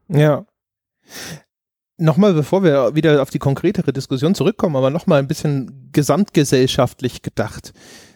Ja. 0.07 0.45
Nochmal, 1.97 2.33
bevor 2.33 2.63
wir 2.63 2.95
wieder 2.95 3.21
auf 3.21 3.29
die 3.29 3.39
konkretere 3.39 3.91
Diskussion 3.91 4.33
zurückkommen, 4.33 4.75
aber 4.75 4.89
nochmal 4.89 5.19
ein 5.19 5.27
bisschen 5.27 5.89
gesamtgesellschaftlich 5.91 7.21
gedacht. 7.21 7.73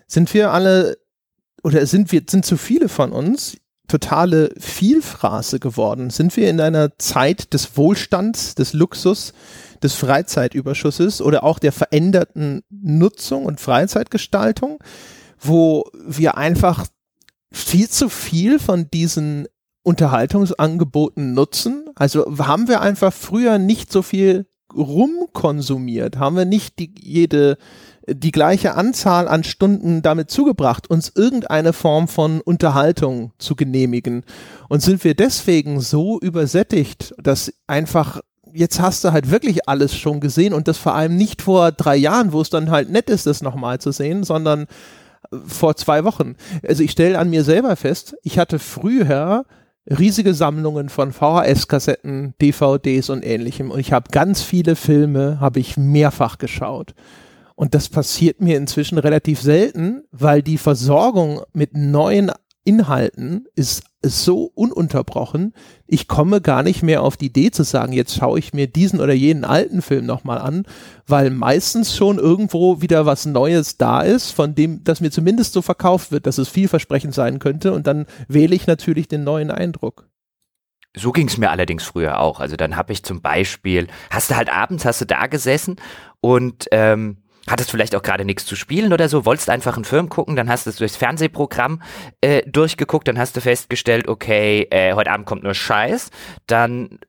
Sind 0.07 0.33
wir 0.33 0.51
alle 0.51 0.97
oder 1.63 1.85
sind 1.85 2.11
wir, 2.11 2.23
sind 2.29 2.45
zu 2.45 2.57
viele 2.57 2.89
von 2.89 3.11
uns 3.11 3.57
totale 3.87 4.51
Vielfraße 4.57 5.59
geworden? 5.59 6.09
Sind 6.09 6.35
wir 6.37 6.49
in 6.49 6.59
einer 6.59 6.97
Zeit 6.97 7.53
des 7.53 7.77
Wohlstands, 7.77 8.55
des 8.55 8.73
Luxus, 8.73 9.33
des 9.81 9.93
Freizeitüberschusses 9.93 11.21
oder 11.21 11.43
auch 11.43 11.59
der 11.59 11.71
veränderten 11.71 12.63
Nutzung 12.69 13.45
und 13.45 13.59
Freizeitgestaltung, 13.59 14.79
wo 15.39 15.85
wir 16.05 16.37
einfach 16.37 16.87
viel 17.51 17.89
zu 17.89 18.09
viel 18.09 18.59
von 18.59 18.89
diesen 18.91 19.47
Unterhaltungsangeboten 19.83 21.33
nutzen? 21.33 21.89
Also 21.95 22.25
haben 22.39 22.67
wir 22.67 22.81
einfach 22.81 23.13
früher 23.13 23.57
nicht 23.57 23.91
so 23.91 24.01
viel 24.01 24.47
rumkonsumiert? 24.73 26.17
Haben 26.17 26.37
wir 26.37 26.45
nicht 26.45 26.79
die, 26.79 26.93
jede 26.99 27.57
die 28.07 28.31
gleiche 28.31 28.75
Anzahl 28.75 29.27
an 29.27 29.43
Stunden 29.43 30.01
damit 30.01 30.29
zugebracht, 30.29 30.89
uns 30.89 31.11
irgendeine 31.15 31.73
Form 31.73 32.07
von 32.07 32.41
Unterhaltung 32.41 33.31
zu 33.37 33.55
genehmigen. 33.55 34.23
Und 34.69 34.81
sind 34.81 35.03
wir 35.03 35.15
deswegen 35.15 35.79
so 35.79 36.19
übersättigt, 36.19 37.13
dass 37.21 37.53
einfach 37.67 38.21
jetzt 38.55 38.79
hast 38.79 39.03
du 39.03 39.11
halt 39.11 39.31
wirklich 39.31 39.67
alles 39.67 39.95
schon 39.95 40.19
gesehen 40.19 40.53
und 40.53 40.67
das 40.67 40.77
vor 40.77 40.93
allem 40.93 41.17
nicht 41.17 41.41
vor 41.41 41.71
drei 41.71 41.95
Jahren, 41.95 42.33
wo 42.33 42.41
es 42.41 42.51
dann 42.51 42.69
halt 42.69 42.89
nett 42.89 43.09
ist, 43.09 43.25
das 43.25 43.41
nochmal 43.41 43.79
zu 43.79 43.91
sehen, 43.91 44.23
sondern 44.23 44.67
vor 45.45 45.75
zwei 45.75 46.03
Wochen. 46.03 46.35
Also 46.67 46.83
ich 46.83 46.91
stelle 46.91 47.17
an 47.17 47.29
mir 47.29 47.43
selber 47.43 47.75
fest, 47.75 48.15
ich 48.23 48.37
hatte 48.37 48.59
früher 48.59 49.45
riesige 49.87 50.33
Sammlungen 50.33 50.89
von 50.89 51.11
VHS-Kassetten, 51.11 52.35
DVDs 52.41 53.09
und 53.09 53.25
ähnlichem 53.25 53.71
und 53.71 53.79
ich 53.79 53.91
habe 53.91 54.11
ganz 54.11 54.41
viele 54.41 54.75
Filme, 54.75 55.39
habe 55.39 55.59
ich 55.59 55.75
mehrfach 55.75 56.37
geschaut. 56.37 56.93
Und 57.55 57.75
das 57.75 57.89
passiert 57.89 58.41
mir 58.41 58.57
inzwischen 58.57 58.97
relativ 58.97 59.41
selten, 59.41 60.03
weil 60.11 60.41
die 60.41 60.57
Versorgung 60.57 61.41
mit 61.53 61.75
neuen 61.77 62.31
Inhalten 62.63 63.45
ist, 63.55 63.83
so 64.05 64.51
ununterbrochen. 64.53 65.53
Ich 65.87 66.07
komme 66.07 66.41
gar 66.41 66.61
nicht 66.61 66.83
mehr 66.83 67.03
auf 67.03 67.15
die 67.15 67.27
Idee 67.27 67.51
zu 67.51 67.63
sagen, 67.63 67.93
jetzt 67.93 68.15
schaue 68.15 68.37
ich 68.37 68.53
mir 68.53 68.67
diesen 68.67 68.99
oder 68.99 69.13
jenen 69.13 69.45
alten 69.45 69.81
Film 69.81 70.05
nochmal 70.05 70.39
an, 70.39 70.65
weil 71.07 71.29
meistens 71.29 71.95
schon 71.95 72.19
irgendwo 72.19 72.81
wieder 72.81 73.05
was 73.05 73.25
Neues 73.25 73.77
da 73.77 74.01
ist, 74.01 74.31
von 74.31 74.55
dem, 74.55 74.83
das 74.83 74.99
mir 74.99 75.11
zumindest 75.11 75.53
so 75.53 75.61
verkauft 75.61 76.11
wird, 76.11 76.27
dass 76.27 76.37
es 76.37 76.49
vielversprechend 76.49 77.13
sein 77.13 77.39
könnte. 77.39 77.71
Und 77.73 77.87
dann 77.87 78.05
wähle 78.27 78.55
ich 78.55 78.67
natürlich 78.67 79.07
den 79.07 79.23
neuen 79.23 79.51
Eindruck. 79.51 80.09
So 80.95 81.11
ging 81.11 81.27
es 81.27 81.37
mir 81.37 81.49
allerdings 81.49 81.83
früher 81.83 82.19
auch. 82.19 82.39
Also 82.39 82.55
dann 82.55 82.75
habe 82.75 82.93
ich 82.93 83.03
zum 83.03 83.21
Beispiel, 83.21 83.87
hast 84.11 84.29
du 84.29 84.35
halt 84.35 84.53
abends, 84.53 84.85
hast 84.85 85.01
du 85.01 85.05
da 85.05 85.27
gesessen 85.27 85.77
und 86.21 86.67
ähm, 86.71 87.22
hattest 87.47 87.71
vielleicht 87.71 87.95
auch 87.95 88.01
gerade 88.01 88.25
nichts 88.25 88.45
zu 88.45 88.55
spielen 88.55 88.93
oder 88.93 89.09
so, 89.09 89.25
wolltest 89.25 89.49
einfach 89.49 89.75
einen 89.75 89.85
Film 89.85 90.09
gucken, 90.09 90.35
dann 90.35 90.49
hast 90.49 90.65
du 90.65 90.69
es 90.69 90.77
durchs 90.77 90.95
Fernsehprogramm 90.95 91.81
äh, 92.21 92.43
durchgeguckt, 92.45 93.07
dann 93.07 93.17
hast 93.17 93.35
du 93.35 93.41
festgestellt, 93.41 94.07
okay, 94.07 94.67
äh, 94.71 94.93
heute 94.93 95.11
Abend 95.11 95.25
kommt 95.25 95.43
nur 95.43 95.53
Scheiß, 95.53 96.09
dann 96.47 96.99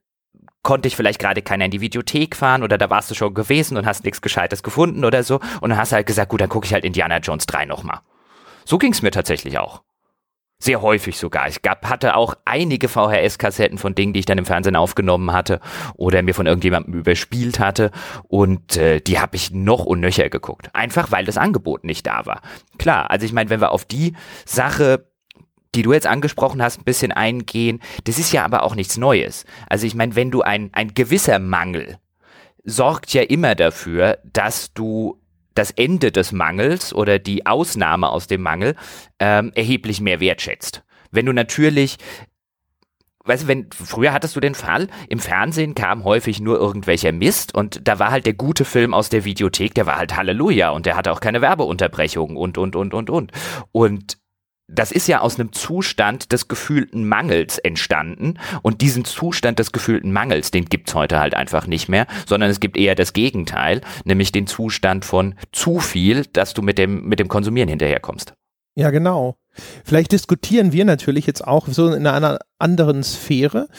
konnte 0.61 0.87
ich 0.87 0.95
vielleicht 0.95 1.19
gerade 1.19 1.41
keiner 1.41 1.65
in 1.65 1.71
die 1.71 1.81
Videothek 1.81 2.35
fahren 2.35 2.63
oder 2.63 2.77
da 2.77 2.89
warst 2.89 3.11
du 3.11 3.15
schon 3.15 3.33
gewesen 3.33 3.77
und 3.77 3.85
hast 3.85 4.03
nichts 4.03 4.21
Gescheites 4.21 4.63
gefunden 4.63 5.05
oder 5.05 5.23
so 5.23 5.39
und 5.61 5.69
dann 5.69 5.77
hast 5.77 5.91
du 5.91 5.97
halt 5.97 6.07
gesagt, 6.07 6.29
gut, 6.29 6.41
dann 6.41 6.49
gucke 6.49 6.65
ich 6.65 6.73
halt 6.73 6.83
Indiana 6.83 7.19
Jones 7.19 7.45
3 7.45 7.65
nochmal. 7.65 7.99
So 8.65 8.79
ging 8.79 8.91
es 8.91 9.03
mir 9.03 9.11
tatsächlich 9.11 9.59
auch. 9.59 9.84
Sehr 10.65 10.81
häufig 10.81 11.19
sogar. 11.19 11.47
Ich 11.47 11.61
gab, 11.61 11.87
hatte 11.87 12.15
auch 12.15 12.33
einige 12.43 12.87
VHS-Kassetten 12.87 13.77
von 13.77 13.93
Dingen, 13.93 14.13
die 14.13 14.21
ich 14.21 14.25
dann 14.25 14.39
im 14.39 14.47
Fernsehen 14.47 14.75
aufgenommen 14.75 15.31
hatte 15.31 15.59
oder 15.95 16.23
mir 16.23 16.33
von 16.33 16.47
irgendjemandem 16.47 16.95
überspielt 16.95 17.59
hatte. 17.59 17.91
Und 18.27 18.75
äh, 18.75 18.99
die 18.99 19.19
habe 19.19 19.35
ich 19.35 19.51
noch 19.51 19.85
und 19.85 19.99
nöcher 19.99 20.27
geguckt. 20.29 20.71
Einfach 20.73 21.11
weil 21.11 21.23
das 21.23 21.37
Angebot 21.37 21.83
nicht 21.83 22.07
da 22.07 22.25
war. 22.25 22.41
Klar, 22.79 23.11
also 23.11 23.27
ich 23.27 23.31
meine, 23.31 23.51
wenn 23.51 23.61
wir 23.61 23.71
auf 23.71 23.85
die 23.85 24.13
Sache 24.43 25.05
die 25.75 25.81
du 25.81 25.91
jetzt 25.91 26.07
angesprochen 26.07 26.63
hast, 26.63 26.79
ein 26.79 26.85
bisschen 26.85 27.11
eingehen, 27.11 27.81
das 28.05 28.17
ist 28.17 28.31
ja 28.31 28.45
aber 28.45 28.63
auch 28.63 28.75
nichts 28.75 28.95
Neues. 28.95 29.43
Also 29.67 29.85
ich 29.85 29.93
meine, 29.93 30.15
wenn 30.15 30.31
du 30.31 30.41
ein, 30.41 30.69
ein 30.71 30.93
gewisser 30.93 31.37
Mangel 31.37 31.97
sorgt 32.63 33.13
ja 33.13 33.23
immer 33.23 33.55
dafür, 33.55 34.19
dass 34.23 34.73
du 34.73 35.19
das 35.55 35.71
Ende 35.71 36.11
des 36.11 36.31
Mangels 36.31 36.93
oder 36.93 37.17
die 37.17 37.45
Ausnahme 37.45 38.09
aus 38.09 38.27
dem 38.27 38.41
Mangel 38.41 38.75
ähm, 39.19 39.51
erheblich 39.55 40.01
mehr 40.01 40.19
wertschätzt. 40.19 40.83
Wenn 41.11 41.25
du 41.25 41.33
natürlich 41.33 41.97
weißt 43.25 43.43
du, 43.43 43.47
wenn, 43.47 43.69
früher 43.71 44.13
hattest 44.13 44.35
du 44.35 44.39
den 44.39 44.55
Fall, 44.55 44.87
im 45.09 45.19
Fernsehen 45.19 45.75
kam 45.75 46.03
häufig 46.03 46.39
nur 46.39 46.59
irgendwelcher 46.59 47.11
Mist 47.11 47.53
und 47.53 47.87
da 47.87 47.99
war 47.99 48.11
halt 48.11 48.25
der 48.25 48.33
gute 48.33 48.65
Film 48.65 48.93
aus 48.93 49.09
der 49.09 49.25
Videothek, 49.25 49.73
der 49.73 49.85
war 49.85 49.97
halt 49.97 50.15
Halleluja 50.15 50.69
und 50.69 50.85
der 50.85 50.95
hatte 50.95 51.11
auch 51.11 51.19
keine 51.19 51.41
Werbeunterbrechungen 51.41 52.37
und, 52.37 52.57
und, 52.57 52.75
und, 52.75 52.93
und, 52.93 53.09
und. 53.09 53.31
Und 53.71 54.17
das 54.67 54.91
ist 54.91 55.07
ja 55.07 55.21
aus 55.21 55.39
einem 55.39 55.53
Zustand 55.53 56.31
des 56.31 56.47
gefühlten 56.47 57.07
Mangels 57.07 57.59
entstanden. 57.59 58.39
Und 58.61 58.81
diesen 58.81 59.05
Zustand 59.05 59.59
des 59.59 59.71
gefühlten 59.71 60.11
Mangels, 60.11 60.51
den 60.51 60.65
gibt's 60.65 60.95
heute 60.95 61.19
halt 61.19 61.35
einfach 61.35 61.67
nicht 61.67 61.87
mehr, 61.87 62.07
sondern 62.27 62.49
es 62.49 62.59
gibt 62.59 62.77
eher 62.77 62.95
das 62.95 63.13
Gegenteil, 63.13 63.81
nämlich 64.05 64.31
den 64.31 64.47
Zustand 64.47 65.05
von 65.05 65.35
zu 65.51 65.79
viel, 65.79 66.25
dass 66.33 66.53
du 66.53 66.61
mit 66.61 66.77
dem, 66.77 67.05
mit 67.05 67.19
dem 67.19 67.27
Konsumieren 67.27 67.69
hinterherkommst. 67.69 68.33
Ja, 68.75 68.89
genau. 68.89 69.37
Vielleicht 69.83 70.11
diskutieren 70.11 70.73
wir 70.73 70.83
natürlich 70.83 71.25
jetzt 71.27 71.45
auch 71.45 71.67
so 71.67 71.93
in 71.93 72.07
einer 72.07 72.39
anderen 72.59 73.03
Sphäre. 73.03 73.69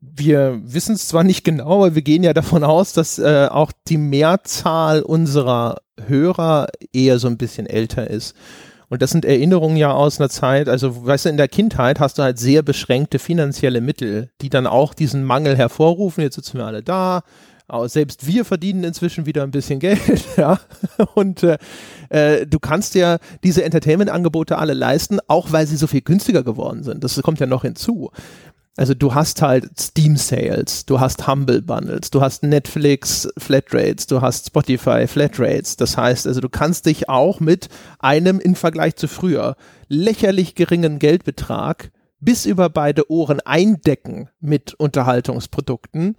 Wir 0.00 0.60
wissen 0.62 0.96
es 0.96 1.08
zwar 1.08 1.24
nicht 1.24 1.44
genau, 1.44 1.76
aber 1.76 1.94
wir 1.94 2.02
gehen 2.02 2.24
ja 2.24 2.34
davon 2.34 2.62
aus, 2.62 2.92
dass 2.92 3.18
äh, 3.18 3.48
auch 3.50 3.72
die 3.88 3.96
Mehrzahl 3.96 5.00
unserer 5.00 5.80
Hörer 6.06 6.68
eher 6.92 7.18
so 7.18 7.28
ein 7.28 7.38
bisschen 7.38 7.66
älter 7.66 8.10
ist. 8.10 8.34
Und 8.94 9.02
das 9.02 9.10
sind 9.10 9.24
Erinnerungen 9.24 9.76
ja 9.76 9.90
aus 9.90 10.20
einer 10.20 10.28
Zeit, 10.28 10.68
also 10.68 11.04
weißt 11.04 11.24
du, 11.24 11.28
in 11.30 11.36
der 11.36 11.48
Kindheit 11.48 11.98
hast 11.98 12.16
du 12.16 12.22
halt 12.22 12.38
sehr 12.38 12.62
beschränkte 12.62 13.18
finanzielle 13.18 13.80
Mittel, 13.80 14.30
die 14.40 14.50
dann 14.50 14.68
auch 14.68 14.94
diesen 14.94 15.24
Mangel 15.24 15.56
hervorrufen. 15.56 16.22
Jetzt 16.22 16.36
sitzen 16.36 16.58
wir 16.58 16.66
alle 16.66 16.84
da. 16.84 17.22
Selbst 17.86 18.24
wir 18.28 18.44
verdienen 18.44 18.84
inzwischen 18.84 19.26
wieder 19.26 19.42
ein 19.42 19.50
bisschen 19.50 19.80
Geld, 19.80 19.98
ja. 20.36 20.60
Und 21.14 21.42
äh, 21.42 21.58
äh, 22.08 22.46
du 22.46 22.60
kannst 22.60 22.94
ja 22.94 23.18
diese 23.42 23.64
Entertainment-Angebote 23.64 24.58
alle 24.58 24.74
leisten, 24.74 25.18
auch 25.26 25.50
weil 25.50 25.66
sie 25.66 25.74
so 25.74 25.88
viel 25.88 26.02
günstiger 26.02 26.44
geworden 26.44 26.84
sind. 26.84 27.02
Das 27.02 27.20
kommt 27.20 27.40
ja 27.40 27.46
noch 27.46 27.62
hinzu. 27.62 28.12
Also 28.76 28.92
du 28.94 29.14
hast 29.14 29.40
halt 29.40 29.78
Steam 29.78 30.16
Sales, 30.16 30.84
du 30.84 30.98
hast 30.98 31.28
Humble 31.28 31.62
Bundles, 31.62 32.10
du 32.10 32.20
hast 32.20 32.42
Netflix 32.42 33.28
Flatrates, 33.38 34.08
du 34.08 34.20
hast 34.20 34.48
Spotify 34.48 35.06
Flatrates. 35.06 35.76
Das 35.76 35.96
heißt 35.96 36.26
also, 36.26 36.40
du 36.40 36.48
kannst 36.48 36.86
dich 36.86 37.08
auch 37.08 37.38
mit 37.38 37.68
einem 38.00 38.40
im 38.40 38.56
Vergleich 38.56 38.96
zu 38.96 39.06
früher 39.06 39.56
lächerlich 39.88 40.56
geringen 40.56 40.98
Geldbetrag 40.98 41.92
bis 42.18 42.46
über 42.46 42.68
beide 42.68 43.10
Ohren 43.10 43.40
eindecken 43.40 44.30
mit 44.40 44.74
Unterhaltungsprodukten 44.74 46.16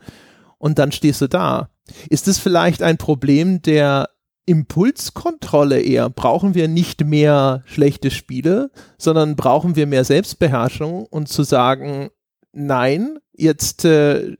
und 0.58 0.80
dann 0.80 0.91
stehst 0.91 1.22
du 1.22 1.28
da. 1.28 1.70
Ist 2.10 2.28
es 2.28 2.39
vielleicht 2.39 2.82
ein 2.82 2.97
Problem 2.97 3.62
der 3.62 4.10
Impulskontrolle 4.45 5.82
eher? 5.82 6.10
Brauchen 6.10 6.53
wir 6.53 6.68
nicht 6.68 7.03
mehr 7.03 7.64
schlechte 7.66 8.12
Spiele, 8.12 8.72
sondern 8.97 9.36
brauchen 9.36 9.76
wir 9.76 9.88
mehr 9.88 10.06
Selbstbeherrschung 10.06 11.06
und 11.06 11.28
zu 11.28 11.43
sagen, 11.43 12.10
nein, 12.56 13.20
jetzt 13.34 13.86
äh, 13.86 14.36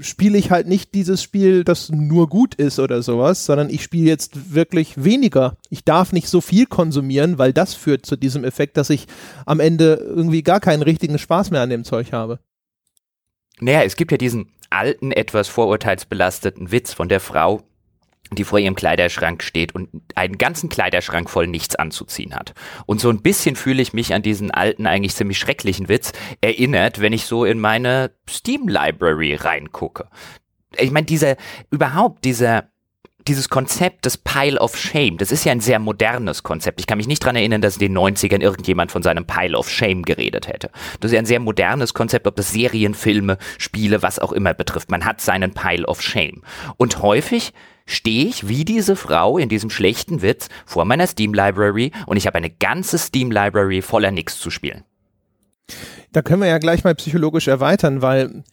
spiele 0.00 0.38
ich 0.38 0.50
halt 0.50 0.66
nicht 0.66 0.94
dieses 0.94 1.22
Spiel, 1.22 1.64
das 1.64 1.90
nur 1.90 2.28
gut 2.28 2.54
ist 2.54 2.78
oder 2.78 3.02
sowas, 3.02 3.44
sondern 3.44 3.70
ich 3.70 3.82
spiele 3.82 4.08
jetzt 4.08 4.54
wirklich 4.54 5.04
weniger. 5.04 5.56
Ich 5.70 5.84
darf 5.84 6.12
nicht 6.12 6.28
so 6.28 6.40
viel 6.40 6.66
konsumieren, 6.66 7.38
weil 7.38 7.52
das 7.52 7.74
führt 7.74 8.06
zu 8.06 8.16
diesem 8.16 8.44
Effekt, 8.44 8.76
dass 8.76 8.90
ich 8.90 9.06
am 9.46 9.60
Ende 9.60 9.94
irgendwie 9.94 10.42
gar 10.42 10.60
keinen 10.60 10.82
richtigen 10.82 11.18
Spaß 11.18 11.50
mehr 11.50 11.60
an 11.60 11.70
dem 11.70 11.84
Zeug 11.84 12.12
habe. 12.12 12.40
Naja, 13.60 13.82
es 13.82 13.96
gibt 13.96 14.12
ja 14.12 14.18
diesen 14.18 14.50
alten, 14.70 15.12
etwas 15.12 15.48
vorurteilsbelasteten 15.48 16.70
Witz 16.70 16.92
von 16.92 17.08
der 17.08 17.20
Frau, 17.20 17.62
die 18.30 18.44
vor 18.44 18.58
ihrem 18.58 18.74
Kleiderschrank 18.74 19.42
steht 19.42 19.74
und 19.74 19.88
einen 20.14 20.38
ganzen 20.38 20.68
Kleiderschrank 20.68 21.30
voll 21.30 21.46
nichts 21.46 21.76
anzuziehen 21.76 22.34
hat. 22.34 22.54
Und 22.86 23.00
so 23.00 23.10
ein 23.10 23.22
bisschen 23.22 23.56
fühle 23.56 23.82
ich 23.82 23.92
mich 23.92 24.14
an 24.14 24.22
diesen 24.22 24.50
alten, 24.50 24.86
eigentlich 24.86 25.14
ziemlich 25.14 25.38
schrecklichen 25.38 25.88
Witz 25.88 26.12
erinnert, 26.40 27.00
wenn 27.00 27.12
ich 27.12 27.24
so 27.24 27.44
in 27.44 27.58
meine 27.58 28.12
Steam 28.28 28.68
Library 28.68 29.34
reingucke. 29.34 30.08
Ich 30.76 30.90
meine, 30.90 31.06
dieser, 31.06 31.36
überhaupt 31.70 32.24
dieser, 32.24 32.70
dieses 33.28 33.48
Konzept 33.48 34.04
des 34.06 34.16
Pile 34.16 34.58
of 34.58 34.76
Shame, 34.76 35.18
das 35.18 35.30
ist 35.30 35.44
ja 35.44 35.52
ein 35.52 35.60
sehr 35.60 35.78
modernes 35.78 36.42
Konzept. 36.42 36.80
Ich 36.80 36.86
kann 36.86 36.98
mich 36.98 37.06
nicht 37.06 37.24
dran 37.24 37.36
erinnern, 37.36 37.60
dass 37.60 37.76
in 37.76 37.80
den 37.80 37.96
90ern 37.96 38.40
irgendjemand 38.40 38.90
von 38.90 39.02
seinem 39.02 39.26
Pile 39.26 39.56
of 39.56 39.70
Shame 39.70 40.02
geredet 40.02 40.48
hätte. 40.48 40.70
Das 41.00 41.10
ist 41.10 41.14
ja 41.14 41.20
ein 41.20 41.26
sehr 41.26 41.40
modernes 41.40 41.94
Konzept, 41.94 42.26
ob 42.26 42.36
das 42.36 42.52
Serien, 42.52 42.94
Filme, 42.94 43.38
Spiele, 43.58 44.02
was 44.02 44.18
auch 44.18 44.32
immer 44.32 44.54
betrifft. 44.54 44.90
Man 44.90 45.04
hat 45.04 45.20
seinen 45.20 45.52
Pile 45.52 45.86
of 45.86 46.02
Shame. 46.02 46.42
Und 46.76 47.02
häufig 47.02 47.52
stehe 47.86 48.26
ich 48.26 48.48
wie 48.48 48.64
diese 48.64 48.96
Frau 48.96 49.38
in 49.38 49.48
diesem 49.48 49.70
schlechten 49.70 50.22
Witz 50.22 50.48
vor 50.66 50.84
meiner 50.84 51.06
Steam 51.06 51.32
Library 51.32 51.92
und 52.06 52.16
ich 52.16 52.26
habe 52.26 52.36
eine 52.36 52.50
ganze 52.50 52.98
Steam 52.98 53.30
Library 53.30 53.82
voller 53.82 54.10
nix 54.10 54.38
zu 54.38 54.50
spielen. 54.50 54.84
Da 56.12 56.22
können 56.22 56.40
wir 56.40 56.48
ja 56.48 56.58
gleich 56.58 56.84
mal 56.84 56.94
psychologisch 56.94 57.48
erweitern, 57.48 58.02
weil 58.02 58.44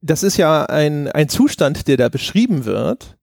das 0.00 0.22
ist 0.22 0.36
ja 0.36 0.64
ein, 0.66 1.08
ein 1.08 1.28
Zustand, 1.28 1.88
der 1.88 1.96
da 1.96 2.08
beschrieben 2.08 2.64
wird, 2.64 3.16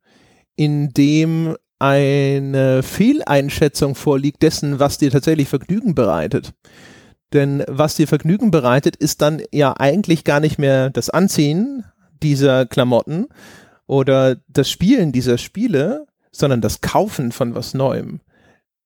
in 0.55 0.89
dem 0.89 1.55
eine 1.79 2.83
Fehleinschätzung 2.83 3.95
vorliegt 3.95 4.43
dessen, 4.43 4.79
was 4.79 4.97
dir 4.97 5.09
tatsächlich 5.11 5.49
Vergnügen 5.49 5.95
bereitet. 5.95 6.53
Denn 7.33 7.63
was 7.67 7.95
dir 7.95 8.07
Vergnügen 8.07 8.51
bereitet, 8.51 8.95
ist 8.95 9.21
dann 9.21 9.41
ja 9.51 9.73
eigentlich 9.77 10.23
gar 10.23 10.39
nicht 10.39 10.59
mehr 10.59 10.89
das 10.89 11.09
Anziehen 11.09 11.85
dieser 12.21 12.65
Klamotten, 12.65 13.27
oder 13.91 14.37
das 14.47 14.69
Spielen 14.69 15.11
dieser 15.11 15.37
Spiele, 15.37 16.07
sondern 16.31 16.61
das 16.61 16.79
Kaufen 16.79 17.33
von 17.33 17.55
was 17.55 17.73
Neuem. 17.73 18.21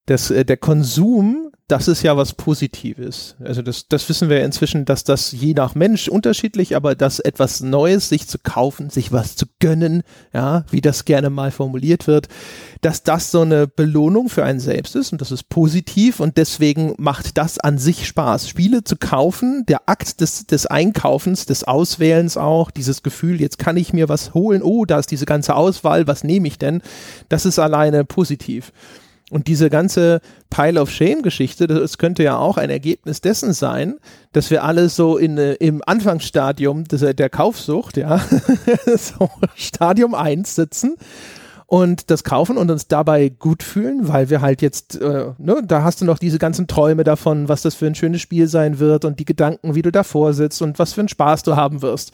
Das, 0.06 0.30
äh, 0.30 0.44
der 0.44 0.56
Konsum 0.56 1.46
das 1.68 1.88
ist 1.88 2.04
ja 2.04 2.16
was 2.16 2.32
Positives. 2.32 3.34
Also 3.42 3.60
das, 3.60 3.88
das 3.88 4.08
wissen 4.08 4.28
wir 4.28 4.44
inzwischen, 4.44 4.84
dass 4.84 5.02
das 5.02 5.32
je 5.32 5.52
nach 5.52 5.74
Mensch 5.74 6.06
unterschiedlich, 6.06 6.76
aber 6.76 6.94
dass 6.94 7.18
etwas 7.18 7.60
Neues 7.60 8.08
sich 8.08 8.28
zu 8.28 8.38
kaufen, 8.38 8.88
sich 8.88 9.10
was 9.10 9.34
zu 9.34 9.46
gönnen, 9.58 10.04
ja, 10.32 10.64
wie 10.70 10.80
das 10.80 11.04
gerne 11.06 11.28
mal 11.28 11.50
formuliert 11.50 12.06
wird, 12.06 12.28
dass 12.82 13.02
das 13.02 13.32
so 13.32 13.40
eine 13.40 13.66
Belohnung 13.66 14.28
für 14.28 14.44
einen 14.44 14.60
selbst 14.60 14.94
ist 14.94 15.10
und 15.10 15.20
das 15.20 15.32
ist 15.32 15.48
positiv 15.48 16.20
und 16.20 16.36
deswegen 16.36 16.94
macht 16.98 17.36
das 17.36 17.58
an 17.58 17.78
sich 17.78 18.06
Spaß. 18.06 18.48
Spiele 18.48 18.84
zu 18.84 18.94
kaufen, 18.94 19.64
der 19.66 19.88
Akt 19.88 20.20
des, 20.20 20.46
des 20.46 20.66
Einkaufens, 20.66 21.46
des 21.46 21.64
Auswählens 21.64 22.36
auch, 22.36 22.70
dieses 22.70 23.02
Gefühl, 23.02 23.40
jetzt 23.40 23.58
kann 23.58 23.76
ich 23.76 23.92
mir 23.92 24.08
was 24.08 24.34
holen, 24.34 24.62
oh, 24.62 24.84
da 24.84 25.00
ist 25.00 25.10
diese 25.10 25.26
ganze 25.26 25.56
Auswahl, 25.56 26.06
was 26.06 26.22
nehme 26.22 26.46
ich 26.46 26.58
denn? 26.58 26.80
Das 27.28 27.44
ist 27.44 27.58
alleine 27.58 28.04
positiv. 28.04 28.72
Und 29.30 29.48
diese 29.48 29.70
ganze 29.70 30.20
Pile 30.50 30.80
of 30.80 30.90
Shame-Geschichte, 30.90 31.66
das 31.66 31.98
könnte 31.98 32.22
ja 32.22 32.38
auch 32.38 32.58
ein 32.58 32.70
Ergebnis 32.70 33.20
dessen 33.20 33.52
sein, 33.52 33.96
dass 34.32 34.50
wir 34.50 34.62
alle 34.62 34.88
so 34.88 35.18
in, 35.18 35.36
äh, 35.36 35.54
im 35.54 35.82
Anfangsstadium 35.84 36.84
des, 36.84 37.00
der 37.16 37.28
Kaufsucht, 37.28 37.96
ja, 37.96 38.20
so 38.96 39.28
Stadium 39.56 40.14
1 40.14 40.54
sitzen 40.54 40.96
und 41.66 42.12
das 42.12 42.22
kaufen 42.22 42.56
und 42.56 42.70
uns 42.70 42.86
dabei 42.86 43.28
gut 43.28 43.64
fühlen, 43.64 44.06
weil 44.06 44.30
wir 44.30 44.40
halt 44.42 44.62
jetzt, 44.62 45.00
äh, 45.00 45.32
ne, 45.38 45.60
da 45.66 45.82
hast 45.82 46.00
du 46.00 46.04
noch 46.04 46.18
diese 46.18 46.38
ganzen 46.38 46.68
Träume 46.68 47.02
davon, 47.02 47.48
was 47.48 47.62
das 47.62 47.74
für 47.74 47.86
ein 47.86 47.96
schönes 47.96 48.20
Spiel 48.20 48.46
sein 48.46 48.78
wird 48.78 49.04
und 49.04 49.18
die 49.18 49.24
Gedanken, 49.24 49.74
wie 49.74 49.82
du 49.82 49.90
davor 49.90 50.34
sitzt 50.34 50.62
und 50.62 50.78
was 50.78 50.92
für 50.92 51.00
einen 51.00 51.08
Spaß 51.08 51.42
du 51.42 51.56
haben 51.56 51.82
wirst 51.82 52.12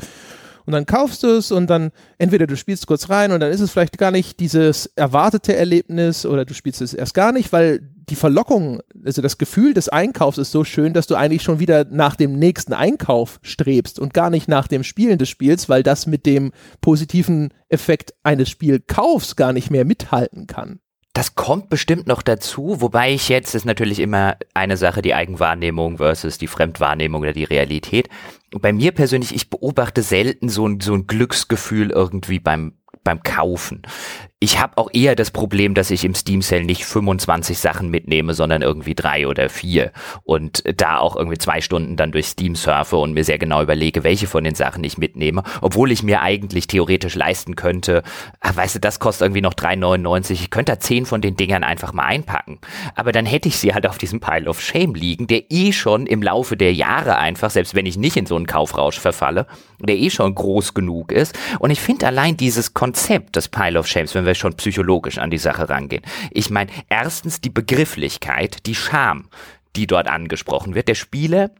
und 0.67 0.73
dann 0.73 0.87
kaufst 0.87 1.23
du 1.23 1.29
es 1.29 1.51
und 1.53 1.69
dann 1.69 1.91
entweder 2.19 2.47
du 2.47 2.57
spielst 2.57 2.87
kurz 2.87 3.11
rein 3.11 3.33
und 3.33 3.41
dann 3.41 3.51
ist 3.51 3.61
es 3.61 3.71
vielleicht 3.71 3.99
gar 3.99 4.11
nicht 4.11 4.41
dieses 4.41 4.87
erwartete 4.97 5.57
Erlebnis 5.57 6.27
oder 6.27 6.45
du 6.45 6.55
spielst 6.55 6.81
es 6.81 6.95
erst 6.95 7.15
gar 7.15 7.33
nicht, 7.33 7.53
weil 7.53 7.81
die 8.09 8.17
Verlockung, 8.17 8.81
also 9.05 9.23
das 9.23 9.39
Gefühl 9.39 9.75
des 9.75 9.89
Einkaufs 9.89 10.39
ist 10.39 10.51
so 10.51 10.65
schön, 10.65 10.93
dass 10.93 11.07
du 11.07 11.15
eigentlich 11.15 11.43
schon 11.43 11.61
wieder 11.61 11.85
nach 11.85 12.17
dem 12.17 12.39
nächsten 12.39 12.73
Einkauf 12.73 13.39
strebst 13.43 13.99
und 13.99 14.13
gar 14.15 14.31
nicht 14.31 14.49
nach 14.49 14.69
dem 14.69 14.85
Spielen 14.85 15.19
des 15.19 15.29
Spiels, 15.29 15.69
weil 15.69 15.83
das 15.83 16.07
mit 16.07 16.27
dem 16.27 16.53
positiven 16.81 17.51
Effekt 17.69 18.15
eines 18.23 18.51
Spielkaufs 18.51 19.37
gar 19.37 19.53
nicht 19.53 19.71
mehr 19.71 19.85
mithalten 19.85 20.47
kann. 20.47 20.81
Das 21.15 21.35
kommt 21.35 21.69
bestimmt 21.69 22.07
noch 22.07 22.23
dazu, 22.23 22.81
wobei 22.81 23.13
ich 23.13 23.29
jetzt, 23.29 23.55
ist 23.55 23.67
natürlich 23.67 23.99
immer 23.99 24.37
eine 24.55 24.79
Sache, 24.79 25.03
die 25.03 25.15
Eigenwahrnehmung 25.15 25.99
versus 25.99 26.39
die 26.39 26.47
Fremdwahrnehmung 26.47 27.23
oder 27.23 27.35
die 27.35 27.45
Realität. 27.45 28.09
Bei 28.51 28.73
mir 28.73 28.93
persönlich, 28.93 29.35
ich 29.35 29.51
beobachte 29.51 30.03
selten 30.03 30.49
so 30.49 30.67
ein, 30.67 30.81
so 30.81 30.95
ein 30.95 31.07
Glücksgefühl 31.07 31.91
irgendwie 31.91 32.39
beim, 32.39 32.79
beim 33.05 33.23
Kaufen 33.23 33.83
ich 34.43 34.59
habe 34.59 34.76
auch 34.76 34.90
eher 34.93 35.14
das 35.14 35.30
Problem, 35.30 35.72
dass 35.72 35.93
ich 35.93 36.05
im 36.05 36.16
Steam 36.16 36.43
Sale 36.43 36.64
nicht 36.64 36.84
25 36.84 37.61
Sachen 37.61 37.90
mitnehme, 37.90 38.34
sondern 38.34 38.61
irgendwie 38.61 38.97
drei 38.97 39.28
oder 39.28 39.49
vier 39.49 39.93
und 40.24 40.64
da 40.80 40.99
auch 40.99 41.14
irgendwie 41.14 41.38
zwei 41.38 41.61
Stunden 41.61 41.95
dann 41.95 42.11
durch 42.11 42.26
Steam 42.26 42.57
surfe 42.57 42.97
und 42.97 43.12
mir 43.12 43.22
sehr 43.22 43.38
genau 43.38 43.62
überlege, 43.62 44.03
welche 44.03 44.26
von 44.26 44.43
den 44.43 44.57
Sachen 44.57 44.82
ich 44.82 44.99
mitnehme, 44.99 45.45
obwohl 45.61 45.93
ich 45.93 46.03
mir 46.03 46.22
eigentlich 46.22 46.66
theoretisch 46.66 47.14
leisten 47.14 47.55
könnte, 47.55 48.03
ach, 48.40 48.57
weißt 48.57 48.74
du, 48.74 48.80
das 48.80 48.99
kostet 48.99 49.26
irgendwie 49.26 49.43
noch 49.43 49.55
3,99, 49.55 50.32
ich 50.32 50.51
könnte 50.51 50.72
da 50.72 50.80
zehn 50.80 51.07
von 51.07 51.20
den 51.20 51.36
Dingern 51.36 51.62
einfach 51.62 51.93
mal 51.93 52.07
einpacken. 52.07 52.59
Aber 52.97 53.12
dann 53.12 53.26
hätte 53.26 53.49
ich 53.49 53.59
sie 53.59 53.74
halt 53.74 53.86
auf 53.86 53.99
diesem 53.99 54.18
Pile 54.18 54.51
of 54.51 54.61
Shame 54.61 54.97
liegen, 54.97 55.28
der 55.28 55.53
eh 55.53 55.70
schon 55.70 56.05
im 56.09 56.20
Laufe 56.20 56.57
der 56.57 56.74
Jahre 56.74 57.16
einfach, 57.16 57.51
selbst 57.51 57.76
wenn 57.76 57.86
ich 57.86 57.97
nicht 57.97 58.16
in 58.16 58.26
so 58.26 58.34
einen 58.34 58.49
Kaufrausch 58.49 58.99
verfalle, 58.99 59.47
der 59.78 59.99
eh 59.99 60.11
schon 60.11 60.34
groß 60.34 60.74
genug 60.74 61.12
ist. 61.12 61.38
Und 61.59 61.70
ich 61.70 61.80
finde 61.80 62.07
allein 62.07 62.36
dieses 62.36 62.74
Konzept 62.74 63.36
des 63.36 63.49
Pile 63.49 63.78
of 63.78 63.86
Shames, 63.86 64.14
wenn 64.14 64.26
wir 64.26 64.32
schon 64.35 64.57
psychologisch 64.57 65.18
an 65.18 65.30
die 65.30 65.39
Sache 65.39 65.68
rangehen. 65.68 66.03
Ich 66.30 66.51
meine, 66.51 66.70
erstens 66.89 67.41
die 67.41 67.51
Begrifflichkeit, 67.51 68.66
die 68.66 68.74
Scham, 68.74 69.28
die 69.76 69.87
dort 69.87 70.09
angesprochen 70.09 70.74
wird. 70.74 70.89
Der 70.89 70.95
Spieler 70.95 71.51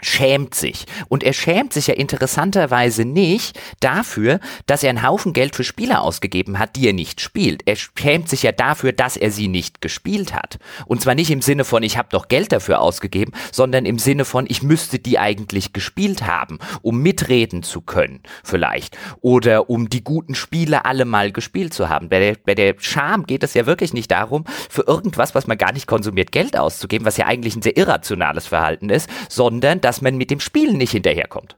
schämt 0.00 0.54
sich. 0.54 0.86
Und 1.08 1.22
er 1.22 1.32
schämt 1.32 1.72
sich 1.72 1.86
ja 1.86 1.94
interessanterweise 1.94 3.04
nicht 3.04 3.58
dafür, 3.80 4.40
dass 4.66 4.82
er 4.82 4.90
einen 4.90 5.02
Haufen 5.02 5.32
Geld 5.32 5.56
für 5.56 5.64
Spieler 5.64 6.02
ausgegeben 6.02 6.58
hat, 6.58 6.76
die 6.76 6.86
er 6.86 6.92
nicht 6.92 7.20
spielt. 7.20 7.62
Er 7.66 7.76
schämt 7.76 8.28
sich 8.28 8.42
ja 8.42 8.52
dafür, 8.52 8.92
dass 8.92 9.16
er 9.16 9.30
sie 9.30 9.48
nicht 9.48 9.80
gespielt 9.80 10.34
hat. 10.34 10.58
Und 10.86 11.00
zwar 11.00 11.14
nicht 11.14 11.30
im 11.30 11.42
Sinne 11.42 11.64
von, 11.64 11.82
ich 11.82 11.96
habe 11.96 12.08
doch 12.10 12.28
Geld 12.28 12.52
dafür 12.52 12.80
ausgegeben, 12.80 13.32
sondern 13.52 13.86
im 13.86 13.98
Sinne 13.98 14.24
von, 14.24 14.46
ich 14.48 14.62
müsste 14.62 14.98
die 14.98 15.18
eigentlich 15.18 15.72
gespielt 15.72 16.26
haben, 16.26 16.58
um 16.82 17.02
mitreden 17.02 17.62
zu 17.62 17.80
können, 17.80 18.20
vielleicht. 18.44 18.96
Oder 19.20 19.70
um 19.70 19.88
die 19.88 20.04
guten 20.04 20.34
Spiele 20.34 20.84
alle 20.84 21.04
mal 21.04 21.32
gespielt 21.32 21.74
zu 21.74 21.88
haben. 21.88 22.08
Bei 22.08 22.18
der, 22.18 22.36
bei 22.44 22.54
der 22.54 22.74
Scham 22.78 23.26
geht 23.26 23.42
es 23.42 23.54
ja 23.54 23.66
wirklich 23.66 23.92
nicht 23.92 24.10
darum, 24.10 24.44
für 24.68 24.82
irgendwas, 24.86 25.34
was 25.34 25.46
man 25.46 25.58
gar 25.58 25.72
nicht 25.72 25.86
konsumiert, 25.86 26.32
Geld 26.32 26.56
auszugeben, 26.56 27.06
was 27.06 27.16
ja 27.16 27.26
eigentlich 27.26 27.56
ein 27.56 27.62
sehr 27.62 27.76
irrationales 27.76 28.46
Verhalten 28.46 28.90
ist, 28.90 29.08
sondern 29.28 29.80
dass 29.86 30.02
man 30.02 30.16
mit 30.16 30.32
dem 30.32 30.40
Spielen 30.40 30.78
nicht 30.78 30.90
hinterherkommt. 30.90 31.56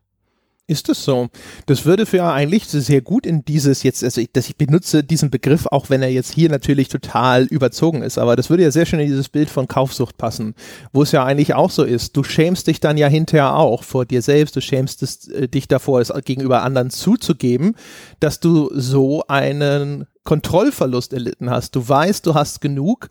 Ist 0.67 0.91
es 0.91 1.03
so? 1.03 1.29
Das 1.65 1.87
würde 1.87 2.05
für 2.05 2.23
eigentlich 2.25 2.67
sehr 2.67 3.01
gut 3.01 3.25
in 3.25 3.43
dieses 3.43 3.83
jetzt, 3.83 4.05
also 4.05 4.21
ich, 4.21 4.31
dass 4.33 4.51
ich 4.51 4.57
benutze 4.59 5.03
diesen 5.03 5.31
Begriff, 5.31 5.65
auch 5.65 5.89
wenn 5.89 6.03
er 6.03 6.11
jetzt 6.11 6.35
hier 6.35 6.51
natürlich 6.51 6.91
total 6.91 7.45
überzogen 7.45 8.03
ist, 8.03 8.19
aber 8.19 8.37
das 8.37 8.51
würde 8.51 8.65
ja 8.65 8.71
sehr 8.71 8.85
schön 8.85 9.01
in 9.01 9.07
dieses 9.07 9.31
Bild 9.31 9.49
von 9.49 9.67
Kaufsucht 9.67 10.19
passen, 10.19 10.55
wo 10.93 11.05
es 11.05 11.13
ja 11.13 11.25
eigentlich 11.25 11.55
auch 11.55 11.71
so 11.71 11.85
ist. 11.85 12.19
Du 12.19 12.23
schämst 12.23 12.67
dich 12.67 12.81
dann 12.81 12.99
ja 12.99 13.07
hinterher 13.07 13.57
auch 13.57 13.83
vor 13.83 14.05
dir 14.05 14.21
selbst, 14.21 14.57
du 14.57 14.61
schämst 14.61 15.03
es, 15.03 15.27
äh, 15.29 15.49
dich 15.49 15.69
davor, 15.69 16.03
es 16.03 16.13
gegenüber 16.27 16.63
anderen 16.63 16.91
zuzugeben, 16.91 17.75
dass 18.21 18.39
du 18.39 18.71
so 18.75 19.25
einen 19.27 20.05
Kontrollverlust 20.25 21.15
erlitten 21.15 21.49
hast. 21.49 21.75
Du 21.77 21.89
weißt, 21.89 22.27
du 22.27 22.35
hast 22.35 22.61
genug, 22.61 23.09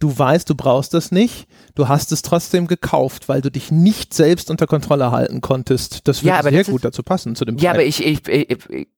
du 0.00 0.18
weißt, 0.18 0.50
du 0.50 0.56
brauchst 0.56 0.92
das 0.94 1.12
nicht, 1.12 1.46
du 1.76 1.86
hast 1.86 2.10
es 2.10 2.22
trotzdem 2.22 2.66
gekauft, 2.66 3.28
weil 3.28 3.40
du 3.40 3.50
dich 3.50 3.70
nicht 3.70 4.12
selbst 4.12 4.50
unter 4.50 4.66
Kontrolle 4.66 5.12
halten 5.12 5.40
konntest. 5.40 6.08
Das 6.08 6.24
würde 6.24 6.36
ja, 6.36 6.42
sehr 6.42 6.64
gut 6.64 6.84
dazu 6.84 7.04
passen 7.04 7.36
zu 7.36 7.44
dem 7.44 7.56
Ja, 7.58 7.70
Preis. 7.70 7.78
aber 7.78 7.84
ich, 7.84 8.04
ich, 8.04 8.28
ich, 8.28 8.88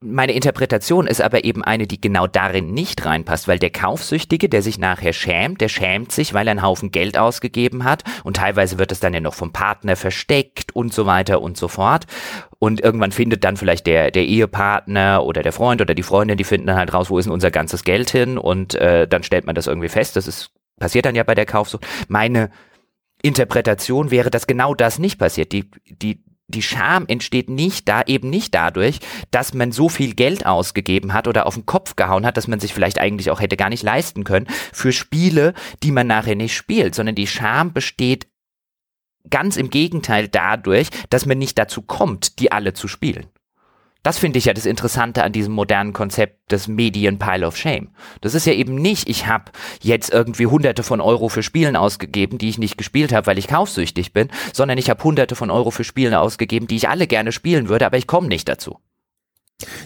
meine 0.00 0.32
Interpretation 0.32 1.06
ist 1.06 1.20
aber 1.20 1.44
eben 1.44 1.62
eine, 1.62 1.86
die 1.86 2.00
genau 2.00 2.26
darin 2.26 2.72
nicht 2.72 3.04
reinpasst, 3.06 3.46
weil 3.46 3.60
der 3.60 3.70
Kaufsüchtige, 3.70 4.48
der 4.48 4.62
sich 4.62 4.78
nachher 4.78 5.12
schämt, 5.12 5.60
der 5.60 5.68
schämt 5.68 6.10
sich, 6.10 6.34
weil 6.34 6.48
er 6.48 6.52
einen 6.52 6.62
Haufen 6.62 6.90
Geld 6.90 7.16
ausgegeben 7.16 7.84
hat 7.84 8.02
und 8.24 8.36
teilweise 8.36 8.80
wird 8.80 8.90
es 8.90 8.98
dann 8.98 9.14
ja 9.14 9.20
noch 9.20 9.34
vom 9.34 9.52
Partner 9.52 9.94
versteckt 9.94 10.74
und 10.74 10.92
so 10.92 11.06
weiter 11.06 11.40
und 11.40 11.56
so 11.56 11.68
fort. 11.68 12.06
Und 12.58 12.80
irgendwann 12.80 13.12
findet 13.12 13.44
dann 13.44 13.56
vielleicht 13.56 13.86
der, 13.86 14.10
der 14.10 14.24
Ehepartner 14.24 15.24
oder 15.24 15.42
der 15.42 15.52
Freund 15.52 15.80
oder 15.80 15.94
die 15.94 16.02
Freundin, 16.02 16.36
die 16.36 16.44
finden 16.44 16.66
dann 16.66 16.76
halt 16.76 16.92
raus, 16.92 17.08
wo 17.08 17.18
ist 17.18 17.26
denn 17.26 17.32
unser 17.32 17.52
ganzes 17.52 17.84
Geld 17.84 18.10
hin 18.10 18.38
und 18.38 18.74
äh, 18.74 19.06
dann 19.06 19.22
stellt 19.22 19.46
man 19.46 19.54
das 19.54 19.68
irgendwie 19.68 19.88
fest. 19.88 20.16
Das 20.16 20.26
ist, 20.26 20.50
passiert 20.80 21.06
dann 21.06 21.14
ja 21.14 21.22
bei 21.22 21.36
der 21.36 21.46
Kaufsucht. 21.46 21.86
Meine 22.08 22.50
Interpretation 23.22 24.10
wäre, 24.10 24.30
dass 24.30 24.48
genau 24.48 24.74
das 24.74 24.98
nicht 24.98 25.18
passiert. 25.18 25.52
Die, 25.52 25.70
die 25.86 26.24
die 26.50 26.62
Scham 26.62 27.04
entsteht 27.06 27.48
nicht 27.48 27.88
da 27.88 28.02
eben 28.02 28.30
nicht 28.30 28.54
dadurch, 28.54 29.00
dass 29.30 29.54
man 29.54 29.72
so 29.72 29.88
viel 29.88 30.14
Geld 30.14 30.46
ausgegeben 30.46 31.12
hat 31.12 31.28
oder 31.28 31.46
auf 31.46 31.54
den 31.54 31.66
Kopf 31.66 31.96
gehauen 31.96 32.26
hat, 32.26 32.36
dass 32.36 32.48
man 32.48 32.60
sich 32.60 32.74
vielleicht 32.74 32.98
eigentlich 32.98 33.30
auch 33.30 33.40
hätte 33.40 33.56
gar 33.56 33.68
nicht 33.68 33.82
leisten 33.82 34.24
können 34.24 34.46
für 34.72 34.92
Spiele, 34.92 35.54
die 35.82 35.92
man 35.92 36.06
nachher 36.06 36.36
nicht 36.36 36.54
spielt, 36.54 36.94
sondern 36.94 37.14
die 37.14 37.26
Scham 37.26 37.72
besteht 37.72 38.26
ganz 39.28 39.56
im 39.56 39.70
Gegenteil 39.70 40.28
dadurch, 40.28 40.88
dass 41.10 41.26
man 41.26 41.38
nicht 41.38 41.58
dazu 41.58 41.82
kommt, 41.82 42.38
die 42.38 42.52
alle 42.52 42.72
zu 42.72 42.88
spielen. 42.88 43.26
Das 44.02 44.18
finde 44.18 44.38
ich 44.38 44.46
ja 44.46 44.54
das 44.54 44.64
Interessante 44.64 45.22
an 45.22 45.32
diesem 45.32 45.52
modernen 45.52 45.92
Konzept 45.92 46.50
des 46.52 46.68
Medien 46.68 47.18
Pile 47.18 47.46
of 47.46 47.56
Shame. 47.56 47.88
Das 48.22 48.34
ist 48.34 48.46
ja 48.46 48.54
eben 48.54 48.74
nicht, 48.74 49.08
ich 49.08 49.26
habe 49.26 49.52
jetzt 49.82 50.12
irgendwie 50.12 50.46
hunderte 50.46 50.82
von 50.82 51.00
Euro 51.02 51.28
für 51.28 51.42
Spielen 51.42 51.76
ausgegeben, 51.76 52.38
die 52.38 52.48
ich 52.48 52.58
nicht 52.58 52.78
gespielt 52.78 53.12
habe, 53.12 53.26
weil 53.26 53.38
ich 53.38 53.46
kaufsüchtig 53.46 54.12
bin, 54.12 54.28
sondern 54.54 54.78
ich 54.78 54.88
habe 54.88 55.04
hunderte 55.04 55.34
von 55.34 55.50
Euro 55.50 55.70
für 55.70 55.84
Spiele 55.84 56.18
ausgegeben, 56.18 56.66
die 56.66 56.76
ich 56.76 56.88
alle 56.88 57.06
gerne 57.06 57.32
spielen 57.32 57.68
würde, 57.68 57.84
aber 57.84 57.98
ich 57.98 58.06
komme 58.06 58.28
nicht 58.28 58.48
dazu. 58.48 58.78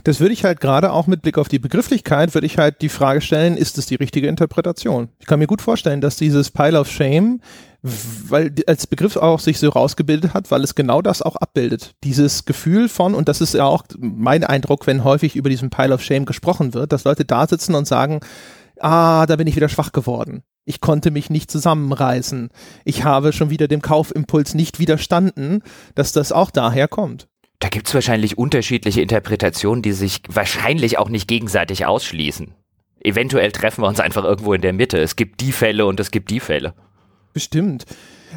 Das 0.04 0.20
würde 0.20 0.32
ich 0.32 0.44
halt 0.44 0.60
gerade 0.60 0.92
auch 0.92 1.08
mit 1.08 1.22
Blick 1.22 1.36
auf 1.36 1.48
die 1.48 1.58
Begrifflichkeit, 1.58 2.34
würde 2.34 2.46
ich 2.46 2.58
halt 2.58 2.80
die 2.82 2.88
Frage 2.88 3.20
stellen, 3.20 3.56
ist 3.56 3.78
es 3.78 3.86
die 3.86 3.96
richtige 3.96 4.28
Interpretation? 4.28 5.08
Ich 5.18 5.26
kann 5.26 5.40
mir 5.40 5.48
gut 5.48 5.62
vorstellen, 5.62 6.00
dass 6.00 6.16
dieses 6.16 6.52
Pile 6.52 6.78
of 6.78 6.88
Shame 6.88 7.40
weil 7.84 8.54
als 8.66 8.86
Begriff 8.86 9.16
auch 9.16 9.38
sich 9.38 9.58
so 9.58 9.68
rausgebildet 9.68 10.32
hat, 10.32 10.50
weil 10.50 10.64
es 10.64 10.74
genau 10.74 11.02
das 11.02 11.20
auch 11.20 11.36
abbildet. 11.36 11.94
Dieses 12.02 12.46
Gefühl 12.46 12.88
von, 12.88 13.14
und 13.14 13.28
das 13.28 13.42
ist 13.42 13.52
ja 13.52 13.66
auch 13.66 13.84
mein 13.98 14.42
Eindruck, 14.42 14.86
wenn 14.86 15.04
häufig 15.04 15.36
über 15.36 15.50
diesen 15.50 15.68
Pile 15.68 15.92
of 15.92 16.02
Shame 16.02 16.24
gesprochen 16.24 16.72
wird, 16.72 16.92
dass 16.92 17.04
Leute 17.04 17.26
da 17.26 17.46
sitzen 17.46 17.74
und 17.74 17.86
sagen, 17.86 18.20
ah, 18.80 19.26
da 19.26 19.36
bin 19.36 19.46
ich 19.46 19.56
wieder 19.56 19.68
schwach 19.68 19.92
geworden. 19.92 20.42
Ich 20.64 20.80
konnte 20.80 21.10
mich 21.10 21.28
nicht 21.28 21.50
zusammenreißen. 21.50 22.48
Ich 22.86 23.04
habe 23.04 23.34
schon 23.34 23.50
wieder 23.50 23.68
dem 23.68 23.82
Kaufimpuls 23.82 24.54
nicht 24.54 24.78
widerstanden, 24.78 25.62
dass 25.94 26.12
das 26.12 26.32
auch 26.32 26.50
daher 26.50 26.88
kommt. 26.88 27.28
Da 27.58 27.68
gibt 27.68 27.88
es 27.88 27.94
wahrscheinlich 27.94 28.38
unterschiedliche 28.38 29.02
Interpretationen, 29.02 29.82
die 29.82 29.92
sich 29.92 30.22
wahrscheinlich 30.28 30.96
auch 30.98 31.10
nicht 31.10 31.28
gegenseitig 31.28 31.84
ausschließen. 31.84 32.54
Eventuell 33.00 33.52
treffen 33.52 33.82
wir 33.82 33.88
uns 33.88 34.00
einfach 34.00 34.24
irgendwo 34.24 34.54
in 34.54 34.62
der 34.62 34.72
Mitte. 34.72 34.98
Es 34.98 35.16
gibt 35.16 35.42
die 35.42 35.52
Fälle 35.52 35.84
und 35.84 36.00
es 36.00 36.10
gibt 36.10 36.30
die 36.30 36.40
Fälle. 36.40 36.72
Bestimmt. 37.34 37.84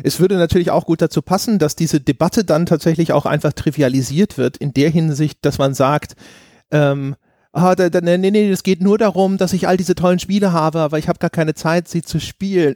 Es 0.03 0.19
würde 0.19 0.35
natürlich 0.37 0.71
auch 0.71 0.85
gut 0.85 1.01
dazu 1.01 1.21
passen, 1.21 1.59
dass 1.59 1.75
diese 1.75 2.01
Debatte 2.01 2.43
dann 2.43 2.65
tatsächlich 2.65 3.13
auch 3.13 3.25
einfach 3.25 3.53
trivialisiert 3.53 4.37
wird, 4.37 4.57
in 4.57 4.73
der 4.73 4.89
Hinsicht, 4.89 5.39
dass 5.43 5.59
man 5.59 5.75
sagt, 5.75 6.15
ähm, 6.71 7.15
ah, 7.53 7.75
da, 7.75 7.89
da, 7.89 8.01
nee, 8.01 8.17
nee, 8.17 8.49
es 8.49 8.63
geht 8.63 8.81
nur 8.81 8.97
darum, 8.97 9.37
dass 9.37 9.53
ich 9.53 9.67
all 9.67 9.77
diese 9.77 9.95
tollen 9.95 10.19
Spiele 10.19 10.51
habe, 10.51 10.79
aber 10.79 10.97
ich 10.97 11.07
habe 11.07 11.19
gar 11.19 11.29
keine 11.29 11.53
Zeit, 11.53 11.87
sie 11.87 12.01
zu 12.01 12.19
spielen, 12.19 12.75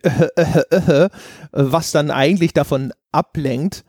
was 1.52 1.92
dann 1.92 2.12
eigentlich 2.12 2.54
davon 2.54 2.94
ablenkt, 3.12 3.84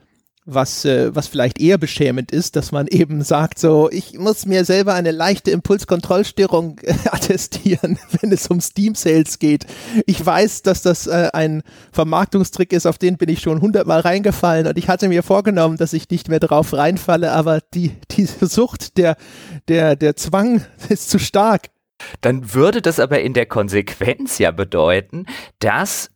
was, 0.45 0.85
äh, 0.85 1.15
was 1.15 1.29
vielleicht 1.29 1.61
eher 1.61 1.79
beschämend 1.79 2.33
ist, 2.33 2.57
dass 2.57 2.73
man 2.73 2.89
eben 2.89 3.23
sagt, 3.23 3.61
so, 3.61 3.89
ich 3.91 4.19
muss 4.19 4.45
mir 4.45 4.65
selber 4.65 4.95
eine 4.95 5.13
leichte 5.13 5.53
Impulskontrollstörung 5.53 6.79
äh, 6.83 6.95
attestieren, 7.11 7.99
wenn 8.21 8.33
es 8.33 8.49
um 8.49 8.61
Steam 8.61 8.95
Sales 8.95 9.39
geht. 9.39 9.67
Ich 10.07 10.25
weiß, 10.25 10.63
dass 10.63 10.83
das 10.83 11.07
äh, 11.07 11.31
ein 11.33 11.63
Vermarktungstrick 11.93 12.73
ist, 12.73 12.87
auf 12.87 12.99
den 12.99 13.19
bin 13.19 13.29
ich 13.29 13.41
schon 13.41 13.61
hundertmal 13.61 14.01
reingefallen 14.01 14.67
und 14.67 14.77
ich 14.77 14.89
hatte 14.89 15.09
mir 15.09 15.23
vorgenommen, 15.23 15.77
dass 15.77 15.93
ich 15.93 16.11
nicht 16.11 16.29
mehr 16.29 16.41
drauf 16.41 16.73
reinfalle, 16.73 17.31
aber 17.33 17.61
die, 17.75 17.93
die 18.11 18.27
Sucht, 18.27 18.99
der, 18.99 19.17
der, 19.69 19.95
der 19.95 20.17
Zwang 20.17 20.65
ist 20.89 21.09
zu 21.09 21.21
stark. 21.21 21.69
Dann 22.21 22.53
würde 22.53 22.83
das 22.83 22.99
aber 22.99 23.21
in 23.21 23.33
der 23.33 23.47
Konsequenz 23.47 24.39
ja 24.39 24.51
bedeuten, 24.51 25.27
dass 25.61 26.11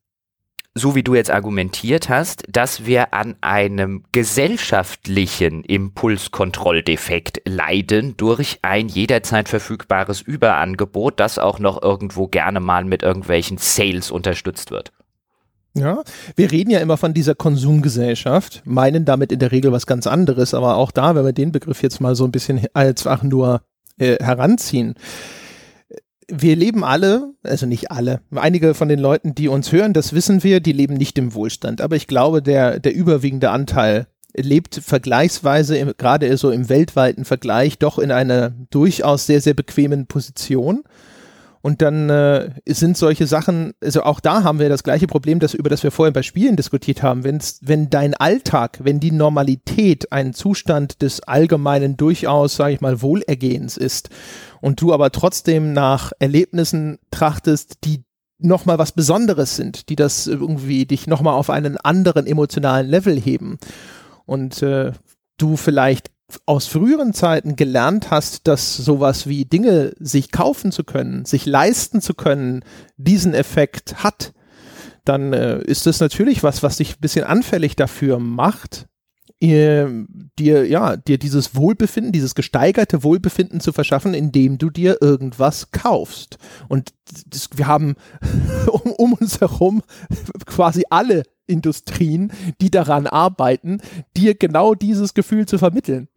so 0.77 0.95
wie 0.95 1.03
du 1.03 1.14
jetzt 1.14 1.31
argumentiert 1.31 2.11
hast, 2.11 2.45
dass 2.51 2.85
wir 2.85 3.14
an 3.14 3.35
einem 3.41 4.05
gesellschaftlichen 4.12 5.64
Impulskontrolldefekt 5.64 7.41
leiden 7.47 8.14
durch 8.18 8.59
ein 8.61 8.89
jederzeit 8.89 9.49
verfügbares 9.49 10.20
Überangebot, 10.20 11.18
das 11.18 11.39
auch 11.39 11.59
noch 11.59 11.83
irgendwo 11.83 12.29
gerne 12.29 12.61
mal 12.61 12.85
mit 12.85 13.03
irgendwelchen 13.03 13.57
Sales 13.57 14.11
unterstützt 14.11 14.70
wird. 14.70 14.93
Ja, 15.72 16.03
wir 16.37 16.53
reden 16.53 16.70
ja 16.70 16.81
immer 16.81 16.99
von 16.99 17.14
dieser 17.14 17.35
Konsumgesellschaft, 17.35 18.62
meinen 18.64 19.07
damit 19.07 19.33
in 19.33 19.39
der 19.39 19.53
Regel 19.53 19.72
was 19.72 19.87
ganz 19.87 20.07
anderes, 20.07 20.53
aber 20.53 20.77
auch 20.77 20.91
da, 20.91 21.14
wenn 21.14 21.24
wir 21.24 21.33
den 21.33 21.53
Begriff 21.53 21.83
jetzt 21.83 22.01
mal 22.01 22.14
so 22.14 22.24
ein 22.24 22.33
bisschen 22.33 22.66
als 22.74 23.07
einfach 23.07 23.22
nur 23.22 23.62
äh, 23.99 24.16
heranziehen, 24.22 24.95
wir 26.29 26.57
leben 26.57 26.85
alle, 26.85 27.35
also 27.43 27.66
nicht 27.66 27.91
alle, 27.91 28.20
einige 28.35 28.74
von 28.74 28.89
den 28.89 28.99
Leuten, 28.99 29.35
die 29.35 29.49
uns 29.49 29.70
hören, 29.72 29.93
das 29.93 30.12
wissen 30.12 30.43
wir, 30.43 30.61
die 30.61 30.72
leben 30.72 30.95
nicht 30.95 31.18
im 31.18 31.35
Wohlstand. 31.35 31.81
Aber 31.81 31.97
ich 31.97 32.07
glaube, 32.07 32.43
der, 32.43 32.81
der 32.81 32.95
überwiegende 32.95 33.51
Anteil 33.51 34.07
lebt 34.37 34.74
vergleichsweise, 34.74 35.77
im, 35.77 35.93
gerade 35.97 36.37
so 36.37 36.51
im 36.51 36.68
weltweiten 36.68 37.24
Vergleich, 37.24 37.79
doch 37.79 37.99
in 37.99 38.11
einer 38.11 38.51
durchaus 38.70 39.27
sehr, 39.27 39.41
sehr 39.41 39.55
bequemen 39.55 40.07
Position. 40.07 40.83
Und 41.62 41.83
dann 41.83 42.11
äh, 42.11 42.51
sind 42.64 42.97
solche 42.97 43.27
Sachen, 43.27 43.72
also 43.83 44.05
auch 44.05 44.20
da 44.20 44.45
haben 44.45 44.61
wir 44.61 44.68
das 44.68 44.85
gleiche 44.85 45.09
Problem, 45.09 45.41
das, 45.41 45.53
über 45.53 45.68
das 45.68 45.83
wir 45.83 45.91
vorhin 45.91 46.12
bei 46.12 46.22
Spielen 46.22 46.55
diskutiert 46.55 47.03
haben. 47.03 47.24
Wenn's, 47.24 47.59
wenn 47.61 47.91
dein 47.91 48.14
Alltag, 48.14 48.79
wenn 48.83 49.01
die 49.01 49.11
Normalität 49.11 50.12
ein 50.12 50.33
Zustand 50.33 51.03
des 51.03 51.24
allgemeinen, 51.24 51.97
durchaus, 51.97 52.55
sage 52.55 52.74
ich 52.74 52.81
mal, 52.81 53.03
Wohlergehens 53.03 53.77
ist 53.77 54.11
und 54.61 54.80
du 54.80 54.92
aber 54.92 55.11
trotzdem 55.11 55.72
nach 55.72 56.12
Erlebnissen 56.18 56.98
trachtest, 57.11 57.84
die 57.84 58.04
nochmal 58.38 58.78
was 58.78 58.92
Besonderes 58.92 59.57
sind, 59.57 59.88
die 59.88 59.96
das 59.96 60.26
irgendwie 60.26 60.86
dich 60.86 61.07
nochmal 61.07 61.34
auf 61.34 61.50
einen 61.50 61.76
anderen 61.76 62.26
emotionalen 62.26 62.88
Level 62.88 63.18
heben. 63.18 63.59
Und 64.26 64.62
äh, 64.62 64.92
du 65.38 65.57
vielleicht 65.57 66.11
aus 66.44 66.66
früheren 66.66 67.14
Zeiten 67.14 67.57
gelernt 67.57 68.11
hast, 68.11 68.48
dass 68.48 68.76
sowas 68.76 69.26
wie 69.28 69.44
Dinge 69.44 69.92
sich 69.98 70.32
kaufen 70.32 70.72
zu 70.72 70.82
können, 70.82 71.24
sich 71.24 71.46
leisten 71.46 72.00
zu 72.00 72.14
können, 72.14 72.64
diesen 72.96 73.32
Effekt 73.32 74.02
hat, 74.02 74.32
dann 75.04 75.32
äh, 75.32 75.62
ist 75.62 75.86
das 75.86 76.00
natürlich 76.00 76.42
was, 76.42 76.62
was 76.62 76.78
dich 76.78 76.96
ein 76.96 77.00
bisschen 77.00 77.24
anfällig 77.24 77.76
dafür 77.76 78.18
macht, 78.18 78.86
ihr, 79.41 80.07
dir, 80.39 80.66
ja, 80.66 80.97
dir 80.97 81.18
dieses 81.18 81.55
Wohlbefinden, 81.55 82.12
dieses 82.12 82.34
gesteigerte 82.34 83.03
Wohlbefinden 83.03 83.61
zu 83.61 83.72
verschaffen, 83.72 84.14
indem 84.14 84.59
du 84.59 84.70
dir 84.70 84.99
irgendwas 85.01 85.70
kaufst. 85.70 86.39
Und 86.68 86.95
das, 87.28 87.51
wir 87.55 87.66
haben 87.66 87.97
um, 88.70 88.93
um 88.93 89.12
uns 89.14 89.41
herum 89.41 89.82
quasi 90.47 90.84
alle 90.91 91.24
Industrien, 91.47 92.32
die 92.61 92.70
daran 92.70 93.07
arbeiten, 93.07 93.80
dir 94.16 94.34
genau 94.34 94.74
dieses 94.74 95.14
Gefühl 95.14 95.47
zu 95.47 95.59
vermitteln. 95.59 96.09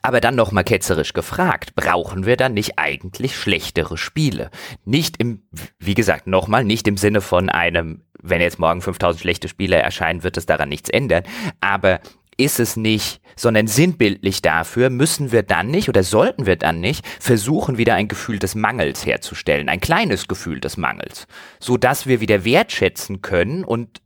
Aber 0.00 0.20
dann 0.20 0.36
noch 0.36 0.52
mal 0.52 0.62
ketzerisch 0.62 1.12
gefragt, 1.12 1.74
brauchen 1.74 2.24
wir 2.24 2.36
dann 2.36 2.54
nicht 2.54 2.78
eigentlich 2.78 3.36
schlechtere 3.36 3.98
Spiele? 3.98 4.50
Nicht 4.84 5.16
im, 5.18 5.42
wie 5.80 5.94
gesagt, 5.94 6.28
nochmal, 6.28 6.64
nicht 6.64 6.86
im 6.86 6.96
Sinne 6.96 7.20
von 7.20 7.50
einem, 7.50 8.02
wenn 8.22 8.40
jetzt 8.40 8.60
morgen 8.60 8.80
5000 8.80 9.20
schlechte 9.20 9.48
Spiele 9.48 9.76
erscheinen, 9.76 10.22
wird 10.22 10.36
es 10.36 10.46
daran 10.46 10.68
nichts 10.68 10.88
ändern. 10.88 11.24
Aber 11.60 12.00
ist 12.38 12.60
es 12.60 12.76
nicht, 12.76 13.20
sondern 13.36 13.66
sinnbildlich 13.66 14.40
dafür 14.40 14.88
müssen 14.90 15.32
wir 15.32 15.42
dann 15.42 15.68
nicht 15.68 15.88
oder 15.88 16.02
sollten 16.02 16.46
wir 16.46 16.56
dann 16.56 16.80
nicht 16.80 17.06
versuchen, 17.20 17.76
wieder 17.76 17.94
ein 17.94 18.08
Gefühl 18.08 18.38
des 18.38 18.54
Mangels 18.54 19.04
herzustellen, 19.04 19.68
ein 19.68 19.80
kleines 19.80 20.28
Gefühl 20.28 20.60
des 20.60 20.76
Mangels, 20.76 21.26
so 21.60 21.76
dass 21.76 22.06
wir 22.06 22.20
wieder 22.20 22.44
wertschätzen 22.44 23.20
können 23.20 23.64
und 23.64 24.00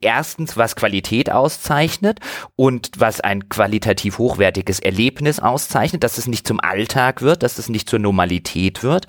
erstens, 0.00 0.56
was 0.56 0.76
Qualität 0.76 1.30
auszeichnet 1.30 2.20
und 2.56 2.90
was 2.98 3.20
ein 3.20 3.48
qualitativ 3.48 4.18
hochwertiges 4.18 4.80
Erlebnis 4.80 5.40
auszeichnet, 5.40 6.04
dass 6.04 6.18
es 6.18 6.28
nicht 6.28 6.46
zum 6.46 6.60
Alltag 6.60 7.22
wird, 7.22 7.42
dass 7.42 7.58
es 7.58 7.68
nicht 7.68 7.88
zur 7.88 7.98
Normalität 7.98 8.82
wird. 8.82 9.06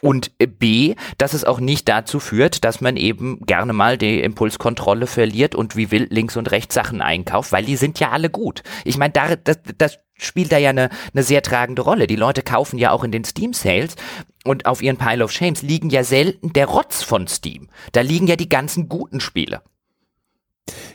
Und 0.00 0.30
B, 0.38 0.94
dass 1.18 1.34
es 1.34 1.44
auch 1.44 1.58
nicht 1.58 1.88
dazu 1.88 2.20
führt, 2.20 2.64
dass 2.64 2.80
man 2.80 2.96
eben 2.96 3.40
gerne 3.46 3.72
mal 3.72 3.98
die 3.98 4.20
Impulskontrolle 4.20 5.06
verliert 5.06 5.54
und 5.54 5.76
wie 5.76 5.90
wild 5.90 6.12
links 6.12 6.36
und 6.36 6.50
rechts 6.50 6.74
Sachen 6.74 7.02
einkauft, 7.02 7.50
weil 7.52 7.64
die 7.64 7.76
sind 7.76 7.98
ja 7.98 8.10
alle 8.10 8.30
gut. 8.30 8.62
Ich 8.84 8.96
meine, 8.96 9.12
da, 9.12 9.34
das, 9.34 9.58
das 9.76 9.98
spielt 10.14 10.52
da 10.52 10.58
ja 10.58 10.70
eine, 10.70 10.90
eine 11.12 11.22
sehr 11.22 11.42
tragende 11.42 11.82
Rolle. 11.82 12.06
Die 12.06 12.16
Leute 12.16 12.42
kaufen 12.42 12.78
ja 12.78 12.92
auch 12.92 13.04
in 13.04 13.12
den 13.12 13.24
Steam 13.24 13.52
Sales 13.52 13.96
und 14.44 14.66
auf 14.66 14.82
ihren 14.82 14.98
Pile 14.98 15.24
of 15.24 15.32
Shames 15.32 15.62
liegen 15.62 15.90
ja 15.90 16.04
selten 16.04 16.52
der 16.52 16.66
Rotz 16.66 17.02
von 17.02 17.26
Steam. 17.26 17.68
Da 17.92 18.00
liegen 18.00 18.26
ja 18.26 18.36
die 18.36 18.48
ganzen 18.48 18.88
guten 18.88 19.20
Spiele. 19.20 19.62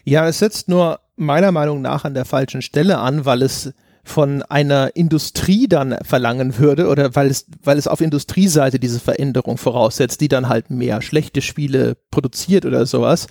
Ja, 0.04 0.28
es 0.28 0.40
setzt 0.40 0.70
nur 0.70 1.00
meiner 1.16 1.52
Meinung 1.52 1.82
nach 1.82 2.06
an 2.06 2.14
der 2.14 2.26
falschen 2.26 2.62
Stelle 2.62 3.00
an, 3.00 3.26
weil 3.26 3.42
es 3.42 3.74
von 4.04 4.42
einer 4.44 4.96
Industrie 4.96 5.68
dann 5.68 5.98
verlangen 6.04 6.58
würde 6.58 6.88
oder 6.88 7.16
weil 7.16 7.28
es, 7.28 7.46
weil 7.64 7.78
es 7.78 7.88
auf 7.88 8.02
Industrieseite 8.02 8.80
diese 8.80 9.00
Veränderung 9.00 9.58
voraussetzt, 9.58 10.20
die 10.22 10.28
dann 10.28 10.50
halt 10.50 10.70
mehr 10.70 11.02
schlechte 11.02 11.42
Spiele 11.42 11.96
produziert 12.12 12.66
oder 12.66 12.86
sowas. 12.86 13.28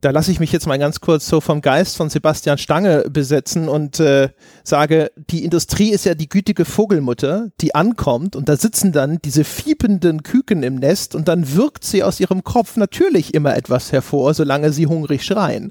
Da 0.00 0.10
lasse 0.10 0.32
ich 0.32 0.40
mich 0.40 0.50
jetzt 0.50 0.66
mal 0.66 0.78
ganz 0.78 1.00
kurz 1.00 1.28
so 1.28 1.42
vom 1.42 1.60
Geist 1.60 1.96
von 1.96 2.08
Sebastian 2.08 2.56
Stange 2.56 3.04
besetzen 3.10 3.68
und 3.68 4.00
äh, 4.00 4.30
sage, 4.64 5.12
die 5.30 5.44
Industrie 5.44 5.90
ist 5.90 6.06
ja 6.06 6.14
die 6.14 6.28
gütige 6.28 6.64
Vogelmutter, 6.64 7.48
die 7.60 7.74
ankommt 7.74 8.34
und 8.34 8.48
da 8.48 8.56
sitzen 8.56 8.92
dann 8.92 9.18
diese 9.22 9.44
fiependen 9.44 10.22
Küken 10.22 10.62
im 10.62 10.76
Nest 10.76 11.14
und 11.14 11.28
dann 11.28 11.54
wirkt 11.54 11.84
sie 11.84 12.02
aus 12.02 12.18
ihrem 12.18 12.44
Kopf 12.44 12.76
natürlich 12.76 13.34
immer 13.34 13.54
etwas 13.54 13.92
hervor, 13.92 14.32
solange 14.32 14.72
sie 14.72 14.86
hungrig 14.86 15.22
schreien. 15.22 15.70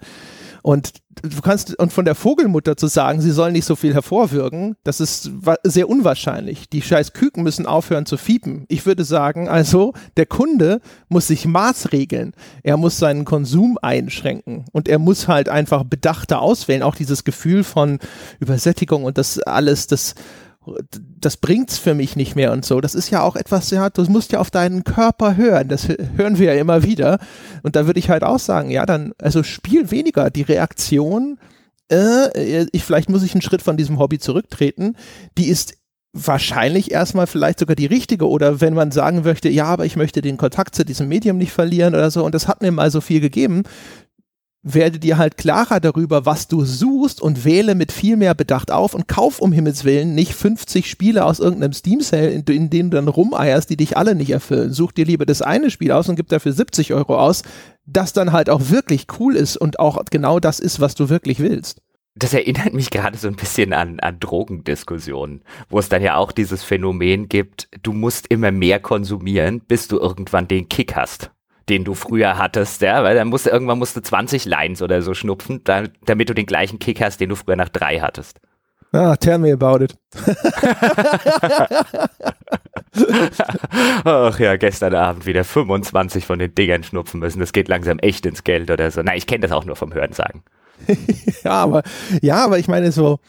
Und 0.62 0.94
du 1.22 1.42
kannst, 1.42 1.78
und 1.80 1.94
von 1.94 2.06
der 2.06 2.16
Vogelmutter 2.16 2.78
zu 2.78 2.88
sagen, 2.88 3.22
sie 3.22 3.32
soll 3.32 3.52
nicht 3.52 3.66
so 3.66 3.76
viel 3.76 3.94
hervorwirken, 3.94 4.76
das 4.84 5.00
ist 5.00 5.32
sehr 5.64 5.90
unwahrscheinlich. 5.90 6.70
Die 6.70 6.82
scheiß 6.82 7.14
Küken 7.14 7.44
müssen 7.44 7.66
aufhören 7.66 8.06
zu 8.06 8.18
fiepen. 8.18 8.66
Ich 8.68 8.86
würde 8.86 9.04
sagen, 9.04 9.50
also, 9.50 9.94
der 10.18 10.26
Kunde 10.26 10.82
muss 11.08 11.28
sich 11.28 11.46
maßregeln. 11.46 12.34
Er 12.64 12.78
muss 12.78 12.98
seinen 12.98 13.26
Konsum 13.26 13.78
einschränken 13.82 14.66
und 14.72 14.88
er 14.88 15.00
muss 15.00 15.28
halt 15.28 15.50
einfach 15.50 15.84
bedachter 15.84 16.42
auswählen. 16.42 16.84
Auch 16.84 16.96
dieses 16.96 17.24
Gefühl 17.24 17.64
von 17.64 18.00
Übersättigung 18.40 19.04
und 19.04 19.18
das 19.18 19.40
alles, 19.40 19.88
das, 19.88 20.16
das 21.20 21.38
bringt's 21.38 21.78
für 21.78 21.94
mich 21.94 22.16
nicht 22.16 22.36
mehr 22.36 22.52
und 22.52 22.66
so. 22.66 22.82
Das 22.82 22.96
ist 22.96 23.10
ja 23.10 23.22
auch 23.22 23.36
etwas, 23.36 23.70
ja, 23.72 23.90
du 23.90 24.04
musst 24.04 24.32
ja 24.32 24.40
auf 24.40 24.52
deinen 24.52 24.84
Körper 24.84 25.36
hören. 25.38 25.68
Das 25.68 25.88
hören 25.88 26.38
wir 26.38 26.54
ja 26.54 26.60
immer 26.60 26.84
wieder. 26.84 27.20
Und 27.64 27.76
da 27.76 27.86
würde 27.86 28.00
ich 28.00 28.10
halt 28.10 28.24
auch 28.24 28.40
sagen, 28.40 28.70
ja, 28.70 28.86
dann, 28.86 29.14
also 29.18 29.44
spiel 29.44 29.92
weniger. 29.92 30.30
Die 30.30 30.44
Reaktion, 30.44 31.40
äh, 31.92 32.66
ich, 32.72 32.84
vielleicht 32.84 33.10
muss 33.10 33.24
ich 33.24 33.34
einen 33.34 33.42
Schritt 33.42 33.62
von 33.62 33.78
diesem 33.78 34.00
Hobby 34.00 34.20
zurücktreten, 34.20 34.96
die 35.38 35.48
ist 35.48 35.76
wahrscheinlich 36.14 36.92
erstmal 36.92 37.28
vielleicht 37.28 37.60
sogar 37.60 37.76
die 37.76 37.86
richtige 37.86 38.28
oder 38.28 38.62
wenn 38.62 38.74
man 38.74 38.92
sagen 38.92 39.22
möchte, 39.24 39.50
ja, 39.50 39.66
aber 39.66 39.86
ich 39.86 39.96
möchte 39.96 40.22
den 40.22 40.38
Kontakt 40.38 40.74
zu 40.74 40.84
diesem 40.84 41.08
Medium 41.08 41.38
nicht 41.38 41.52
verlieren 41.52 41.94
oder 41.94 42.10
so 42.10 42.26
und 42.26 42.34
das 42.34 42.48
hat 42.48 42.62
mir 42.62 42.72
mal 42.72 42.90
so 42.90 43.00
viel 43.00 43.20
gegeben, 43.20 43.64
werde 44.62 45.00
dir 45.00 45.18
halt 45.18 45.38
klarer 45.38 45.80
darüber, 45.80 46.26
was 46.26 46.48
du 46.48 46.66
suchst 46.66 47.22
und 47.22 47.46
wähle 47.46 47.76
mit 47.76 47.92
viel 47.92 48.18
mehr 48.18 48.34
Bedacht 48.34 48.72
auf 48.72 48.94
und 48.94 49.08
kauf 49.08 49.40
um 49.40 49.54
Himmels 49.54 49.86
Willen 49.86 50.16
nicht 50.16 50.34
50 50.34 50.90
Spiele 50.90 51.26
aus 51.26 51.40
irgendeinem 51.40 51.74
Steam-Sale, 51.74 52.30
in, 52.30 52.44
in 52.44 52.70
denen 52.70 52.92
du 52.92 52.98
dann 52.98 53.08
rumeierst, 53.08 53.70
die 53.70 53.78
dich 53.78 53.96
alle 53.96 54.16
nicht 54.16 54.32
erfüllen. 54.32 54.74
Such 54.74 54.92
dir 54.92 55.06
lieber 55.06 55.26
das 55.26 55.42
eine 55.42 55.72
Spiel 55.72 55.92
aus 55.92 56.10
und 56.10 56.18
gib 56.18 56.28
dafür 56.28 56.52
70 56.52 56.94
Euro 56.94 57.18
aus, 57.18 57.44
das 57.86 58.12
dann 58.12 58.34
halt 58.34 58.50
auch 58.50 58.70
wirklich 58.70 59.08
cool 59.20 59.36
ist 59.36 59.56
und 59.56 59.80
auch 59.80 60.04
genau 60.12 60.40
das 60.40 60.60
ist, 60.60 60.82
was 60.82 60.94
du 60.94 61.10
wirklich 61.10 61.40
willst. 61.40 61.82
Das 62.16 62.34
erinnert 62.34 62.74
mich 62.74 62.90
gerade 62.90 63.18
so 63.18 63.30
ein 63.30 63.38
bisschen 63.38 63.72
an, 63.72 64.02
an 64.02 64.20
Drogendiskussionen, 64.20 65.42
wo 65.70 65.80
es 65.80 65.88
dann 65.88 66.02
ja 66.02 66.18
auch 66.18 66.34
dieses 66.34 66.64
Phänomen 66.64 67.30
gibt, 67.30 67.70
du 67.82 67.94
musst 67.94 68.28
immer 68.28 68.52
mehr 68.52 68.82
konsumieren, 68.82 69.62
bis 69.62 69.88
du 69.88 70.00
irgendwann 70.00 70.50
den 70.50 70.68
Kick 70.68 70.98
hast 70.98 71.32
den 71.70 71.84
du 71.84 71.94
früher 71.94 72.38
hattest, 72.38 72.82
ja, 72.82 73.04
weil 73.04 73.16
dann 73.16 73.28
musst 73.30 73.46
du 73.46 73.50
irgendwann 73.50 73.80
musst 73.80 73.96
du 73.96 74.02
20 74.02 74.46
Lines 74.46 74.82
oder 74.82 75.02
so 75.02 75.14
schnupfen, 75.14 75.62
da, 75.64 75.84
damit 76.06 76.30
du 76.30 76.34
den 76.34 76.46
gleichen 76.46 76.80
Kick 76.80 77.02
hast, 77.02 77.20
den 77.20 77.30
du 77.30 77.36
früher 77.36 77.56
nach 77.56 77.70
drei 77.70 78.00
hattest. 78.00 78.40
Ah, 78.92 79.16
tell 79.16 79.38
me 79.38 79.54
about 79.54 79.84
it. 79.84 79.96
Ach 84.04 84.40
ja, 84.40 84.58
gestern 84.58 84.96
Abend 84.96 85.28
wieder 85.28 85.44
25 85.44 86.26
von 86.26 86.40
den 86.40 86.56
Dingern 86.56 86.84
schnupfen 86.84 87.20
müssen. 87.20 87.40
Das 87.40 87.54
geht 87.54 87.68
langsam 87.68 88.00
echt 88.00 88.26
ins 88.26 88.44
Geld 88.44 88.72
oder 88.72 88.90
so. 88.90 89.04
Na, 89.04 89.16
ich 89.16 89.28
kenne 89.28 89.42
das 89.42 89.52
auch 89.52 89.66
nur 89.66 89.76
vom 89.76 89.94
Hören 89.94 90.14
sagen. 90.14 90.44
ja, 91.44 91.52
aber 91.52 91.84
ja, 92.22 92.44
aber 92.44 92.58
ich 92.58 92.68
meine 92.68 92.92
so, 92.92 93.20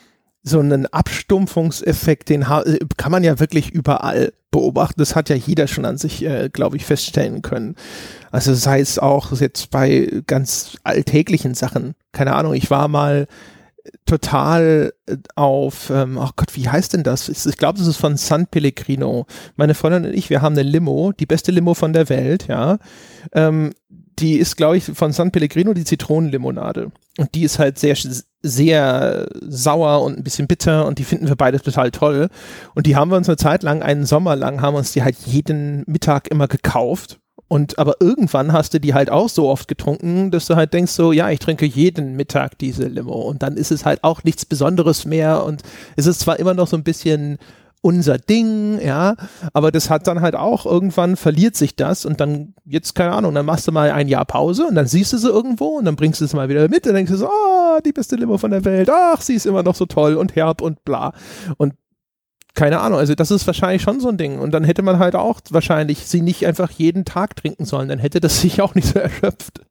so 0.43 0.61
einen 0.61 0.87
Abstumpfungseffekt, 0.87 2.29
den 2.29 2.43
äh, 2.43 2.79
kann 2.97 3.13
man 3.13 3.25
ja 3.25 3.39
wirklich 3.39 3.71
überall 3.71 4.33
beobachten. 4.51 4.99
Das 4.99 5.15
hat 5.15 5.29
ja 5.29 5.37
jeder 5.37 5.69
schon 5.69 5.85
an 5.85 5.99
sich, 5.99 6.25
äh, 6.25 6.49
glaube 6.53 6.77
ich, 6.77 6.85
feststellen 6.85 7.43
können. 7.43 7.77
Also 8.31 8.55
sei 8.55 8.81
es 8.81 8.99
auch 8.99 9.33
jetzt 9.39 9.71
bei 9.71 10.23
ganz 10.27 10.79
alltäglichen 10.83 11.55
Sachen. 11.55 11.95
Keine 12.13 12.35
Ahnung, 12.35 12.55
ich 12.55 12.71
war 12.71 12.89
mal 12.89 13.27
total 14.07 14.93
äh, 15.07 15.17
auf, 15.37 15.91
ähm, 15.91 16.19
oh 16.19 16.31
Gott, 16.37 16.57
wie 16.57 16.69
heißt 16.69 16.95
denn 16.95 17.03
das? 17.03 17.29
Ich 17.29 17.57
glaube, 17.57 17.79
das 17.79 17.87
ist 17.87 17.97
von 17.97 18.17
San 18.17 18.47
Pellegrino. 18.47 19.27
Meine 19.57 19.75
Freundin 19.75 20.07
und 20.07 20.17
ich, 20.17 20.31
wir 20.31 20.43
haben 20.43 20.55
eine 20.55 20.69
Limo, 20.69 21.13
die 21.13 21.27
beste 21.27 21.53
Limo 21.53 21.75
von 21.75 21.93
der 21.93 22.09
Welt, 22.09 22.47
ja. 22.49 22.79
Ähm, 23.33 23.73
die 24.19 24.37
ist, 24.37 24.57
glaube 24.57 24.77
ich, 24.77 24.85
von 24.85 25.13
San 25.13 25.31
Pellegrino 25.31 25.73
die 25.73 25.85
Zitronenlimonade. 25.85 26.93
Und 27.19 27.35
die 27.35 27.43
ist 27.43 27.59
halt 27.59 27.79
sehr, 27.79 27.97
sehr 28.43 29.29
sauer 29.41 30.03
und 30.03 30.19
ein 30.19 30.25
bisschen 30.25 30.47
bitter 30.47 30.87
und 30.87 30.99
die 30.99 31.05
finden 31.05 31.29
wir 31.29 31.37
beide 31.37 31.61
total 31.61 31.91
toll. 31.91 32.29
Und 32.75 32.87
die 32.87 32.97
haben 32.97 33.11
wir 33.11 33.17
uns 33.17 33.29
eine 33.29 33.37
Zeit 33.37 33.63
lang, 33.63 33.83
einen 33.83 34.07
Sommer 34.07 34.37
lang, 34.37 34.63
haben 34.63 34.77
uns 34.77 34.93
die 34.93 35.03
halt 35.03 35.17
jeden 35.27 35.85
Mittag 35.87 36.29
immer 36.29 36.49
gekauft. 36.49 37.19
Und 37.49 37.79
aber 37.79 37.97
irgendwann 37.99 38.53
hast 38.53 38.75
du 38.75 38.81
die 38.81 38.95
halt 38.95 39.11
auch 39.11 39.29
so 39.29 39.49
oft 39.49 39.67
getrunken, 39.67 40.31
dass 40.31 40.47
du 40.47 40.55
halt 40.55 40.73
denkst 40.73 40.93
so, 40.93 41.13
ja, 41.13 41.31
ich 41.31 41.41
trinke 41.41 41.67
jeden 41.67 42.15
Mittag 42.15 42.57
diese 42.59 42.87
Limo. 42.87 43.21
Und 43.23 43.43
dann 43.43 43.57
ist 43.57 43.73
es 43.73 43.85
halt 43.85 44.05
auch 44.05 44.23
nichts 44.23 44.47
Besonderes 44.47 45.05
mehr. 45.05 45.45
Und 45.45 45.63
es 45.97 46.07
ist 46.07 46.21
zwar 46.21 46.39
immer 46.39 46.55
noch 46.55 46.69
so 46.69 46.77
ein 46.77 46.85
bisschen 46.85 47.39
unser 47.83 48.19
Ding, 48.19 48.81
ja, 48.81 49.15
aber 49.53 49.71
das 49.73 49.89
hat 49.89 50.07
dann 50.07 50.21
halt 50.21 50.35
auch, 50.35 50.67
irgendwann 50.67 51.17
verliert 51.17 51.57
sich 51.57 51.77
das 51.77 52.05
und 52.05 52.21
dann, 52.21 52.55
jetzt, 52.65 52.95
keine 52.95 53.13
Ahnung, 53.13 53.35
dann 53.35 53.47
machst 53.47 53.67
du 53.67 53.73
mal 53.73 53.91
ein 53.91 54.09
Jahr 54.09 54.27
Pause 54.27 54.67
und 54.67 54.75
dann 54.75 54.87
siehst 54.87 55.13
du 55.13 55.19
sie 55.19 55.29
irgendwo 55.29 55.79
und 55.79 55.87
dann 55.87 55.97
bringst 55.97 56.21
du 56.21 56.27
es 56.27 56.35
mal 56.35 56.49
wieder 56.49 56.69
mit 56.69 56.87
und 56.87 56.95
denkst 56.95 57.11
du 57.11 57.17
so, 57.17 57.29
oh, 57.29 57.79
die 57.85 57.93
beste 57.93 58.17
Limo 58.17 58.37
von 58.37 58.51
der 58.51 58.65
Welt, 58.65 58.91
ach, 58.93 59.21
sie 59.23 59.35
ist 59.35 59.47
immer 59.47 59.63
noch 59.63 59.75
so 59.75 59.87
toll 59.87 60.17
und 60.17 60.37
herb 60.37 60.61
und 60.61 60.85
bla. 60.85 61.13
Und 61.57 61.75
keine 62.55 62.81
Ahnung, 62.81 62.99
also 62.99 63.15
das 63.15 63.31
ist 63.31 63.47
wahrscheinlich 63.47 63.81
schon 63.81 64.01
so 64.01 64.09
ein 64.09 64.19
Ding. 64.19 64.39
Und 64.39 64.53
dann 64.53 64.65
hätte 64.65 64.83
man 64.83 64.99
halt 64.99 65.15
auch 65.15 65.41
wahrscheinlich 65.51 66.07
sie 66.07 66.21
nicht 66.21 66.47
einfach 66.47 66.71
jeden 66.71 67.05
Tag 67.05 67.37
trinken 67.37 67.65
sollen, 67.65 67.89
dann 67.89 67.99
hätte 67.99 68.21
das 68.21 68.41
sich 68.43 68.61
auch 68.61 68.75
nicht 68.75 68.89
so 68.89 68.99
erschöpft. 68.99 69.63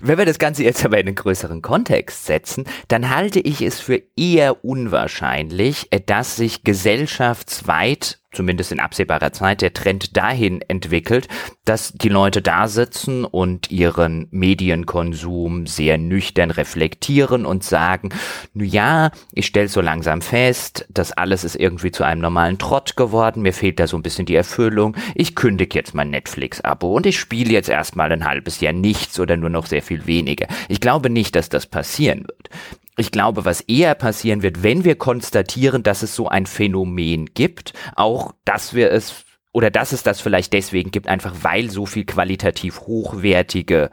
Wenn 0.00 0.18
wir 0.18 0.24
das 0.24 0.38
Ganze 0.38 0.64
jetzt 0.64 0.84
aber 0.84 0.98
in 0.98 1.06
einen 1.06 1.14
größeren 1.14 1.62
Kontext 1.62 2.26
setzen, 2.26 2.64
dann 2.88 3.14
halte 3.14 3.40
ich 3.40 3.60
es 3.62 3.80
für 3.80 4.02
eher 4.16 4.64
unwahrscheinlich, 4.64 5.88
dass 6.06 6.36
sich 6.36 6.64
gesellschaftsweit 6.64 8.20
zumindest 8.34 8.72
in 8.72 8.80
absehbarer 8.80 9.32
Zeit 9.32 9.62
der 9.62 9.72
Trend 9.72 10.16
dahin 10.16 10.60
entwickelt, 10.62 11.28
dass 11.64 11.92
die 11.92 12.08
Leute 12.08 12.42
da 12.42 12.68
sitzen 12.68 13.24
und 13.24 13.70
ihren 13.70 14.28
Medienkonsum 14.30 15.66
sehr 15.66 15.98
nüchtern 15.98 16.50
reflektieren 16.50 17.46
und 17.46 17.64
sagen, 17.64 18.10
nu 18.52 18.64
ja, 18.64 19.10
ich 19.32 19.46
stelle 19.46 19.68
so 19.68 19.80
langsam 19.80 20.20
fest, 20.20 20.86
das 20.90 21.12
alles 21.12 21.44
ist 21.44 21.56
irgendwie 21.56 21.90
zu 21.90 22.04
einem 22.04 22.20
normalen 22.20 22.58
Trott 22.58 22.96
geworden, 22.96 23.42
mir 23.42 23.52
fehlt 23.52 23.80
da 23.80 23.86
so 23.86 23.96
ein 23.96 24.02
bisschen 24.02 24.26
die 24.26 24.36
Erfüllung, 24.36 24.96
ich 25.14 25.34
kündige 25.34 25.78
jetzt 25.78 25.94
mein 25.94 26.10
Netflix-Abo 26.10 26.94
und 26.94 27.06
ich 27.06 27.18
spiele 27.18 27.52
jetzt 27.52 27.68
erstmal 27.68 28.12
ein 28.12 28.26
halbes 28.26 28.60
Jahr 28.60 28.72
nichts 28.72 29.18
oder 29.18 29.36
nur 29.36 29.50
noch 29.50 29.66
sehr 29.66 29.82
viel 29.82 30.06
weniger. 30.06 30.46
Ich 30.68 30.80
glaube 30.80 31.10
nicht, 31.10 31.34
dass 31.36 31.48
das 31.48 31.66
passieren 31.66 32.26
wird. 32.26 32.50
Ich 32.96 33.10
glaube, 33.10 33.44
was 33.44 33.60
eher 33.62 33.94
passieren 33.94 34.42
wird, 34.42 34.62
wenn 34.62 34.84
wir 34.84 34.96
konstatieren, 34.96 35.82
dass 35.82 36.02
es 36.02 36.14
so 36.14 36.28
ein 36.28 36.46
Phänomen 36.46 37.26
gibt, 37.34 37.72
auch 37.96 38.32
dass 38.44 38.74
wir 38.74 38.92
es 38.92 39.24
oder 39.52 39.70
dass 39.70 39.92
es 39.92 40.02
das 40.02 40.20
vielleicht 40.20 40.52
deswegen 40.52 40.90
gibt, 40.90 41.06
einfach 41.06 41.32
weil 41.42 41.70
so 41.70 41.86
viel 41.86 42.04
qualitativ 42.04 42.80
hochwertige 42.80 43.90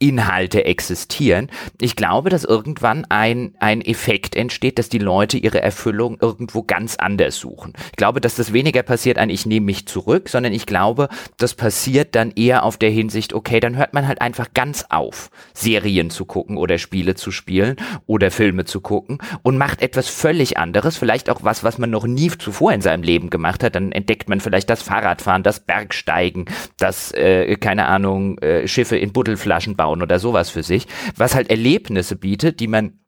Inhalte 0.00 0.64
existieren. 0.64 1.50
Ich 1.80 1.96
glaube, 1.96 2.30
dass 2.30 2.44
irgendwann 2.44 3.04
ein, 3.08 3.54
ein 3.58 3.80
Effekt 3.80 4.36
entsteht, 4.36 4.78
dass 4.78 4.88
die 4.88 4.98
Leute 4.98 5.38
ihre 5.38 5.60
Erfüllung 5.60 6.18
irgendwo 6.20 6.62
ganz 6.62 6.96
anders 6.96 7.36
suchen. 7.38 7.72
Ich 7.90 7.96
glaube, 7.96 8.20
dass 8.20 8.36
das 8.36 8.52
weniger 8.52 8.84
passiert 8.84 9.18
ein 9.18 9.28
Ich 9.28 9.44
nehme 9.44 9.66
mich 9.66 9.86
zurück, 9.86 10.28
sondern 10.28 10.52
ich 10.52 10.66
glaube, 10.66 11.08
das 11.36 11.54
passiert 11.54 12.14
dann 12.14 12.30
eher 12.30 12.62
auf 12.62 12.76
der 12.76 12.90
Hinsicht, 12.90 13.32
okay, 13.32 13.58
dann 13.58 13.76
hört 13.76 13.92
man 13.92 14.06
halt 14.06 14.20
einfach 14.20 14.54
ganz 14.54 14.84
auf, 14.88 15.30
Serien 15.52 16.10
zu 16.10 16.26
gucken 16.26 16.58
oder 16.58 16.78
Spiele 16.78 17.16
zu 17.16 17.32
spielen 17.32 17.74
oder 18.06 18.30
Filme 18.30 18.64
zu 18.64 18.80
gucken 18.80 19.18
und 19.42 19.58
macht 19.58 19.82
etwas 19.82 20.08
völlig 20.08 20.58
anderes, 20.58 20.96
vielleicht 20.96 21.28
auch 21.28 21.42
was, 21.42 21.64
was 21.64 21.78
man 21.78 21.90
noch 21.90 22.06
nie 22.06 22.28
zuvor 22.30 22.72
in 22.72 22.82
seinem 22.82 23.02
Leben 23.02 23.30
gemacht 23.30 23.64
hat. 23.64 23.74
Dann 23.74 23.90
entdeckt 23.90 24.28
man 24.28 24.40
vielleicht 24.40 24.70
das 24.70 24.82
Fahrradfahren, 24.82 25.42
das 25.42 25.58
Bergsteigen, 25.60 26.44
das, 26.78 27.10
äh, 27.12 27.56
keine 27.56 27.86
Ahnung, 27.86 28.38
äh, 28.38 28.68
Schiffe 28.68 28.96
in 28.96 29.12
Buddelflaschen 29.12 29.74
bauen 29.74 29.87
bauen 29.88 30.02
oder 30.02 30.18
sowas 30.18 30.50
für 30.50 30.62
sich, 30.62 30.86
was 31.16 31.34
halt 31.34 31.50
Erlebnisse 31.50 32.16
bietet, 32.16 32.60
die 32.60 32.68
man 32.68 33.00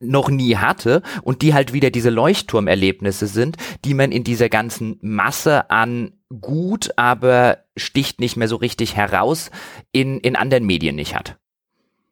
noch 0.00 0.28
nie 0.28 0.56
hatte 0.56 1.02
und 1.22 1.42
die 1.42 1.54
halt 1.54 1.72
wieder 1.72 1.90
diese 1.90 2.10
Leuchtturmerlebnisse 2.10 3.26
sind, 3.26 3.56
die 3.84 3.94
man 3.94 4.12
in 4.12 4.24
dieser 4.24 4.48
ganzen 4.48 4.98
Masse 5.02 5.70
an 5.70 6.12
gut, 6.40 6.90
aber 6.96 7.58
sticht 7.76 8.20
nicht 8.20 8.36
mehr 8.36 8.48
so 8.48 8.56
richtig 8.56 8.96
heraus 8.96 9.50
in, 9.92 10.18
in 10.20 10.36
anderen 10.36 10.66
Medien 10.66 10.96
nicht 10.96 11.14
hat. 11.14 11.38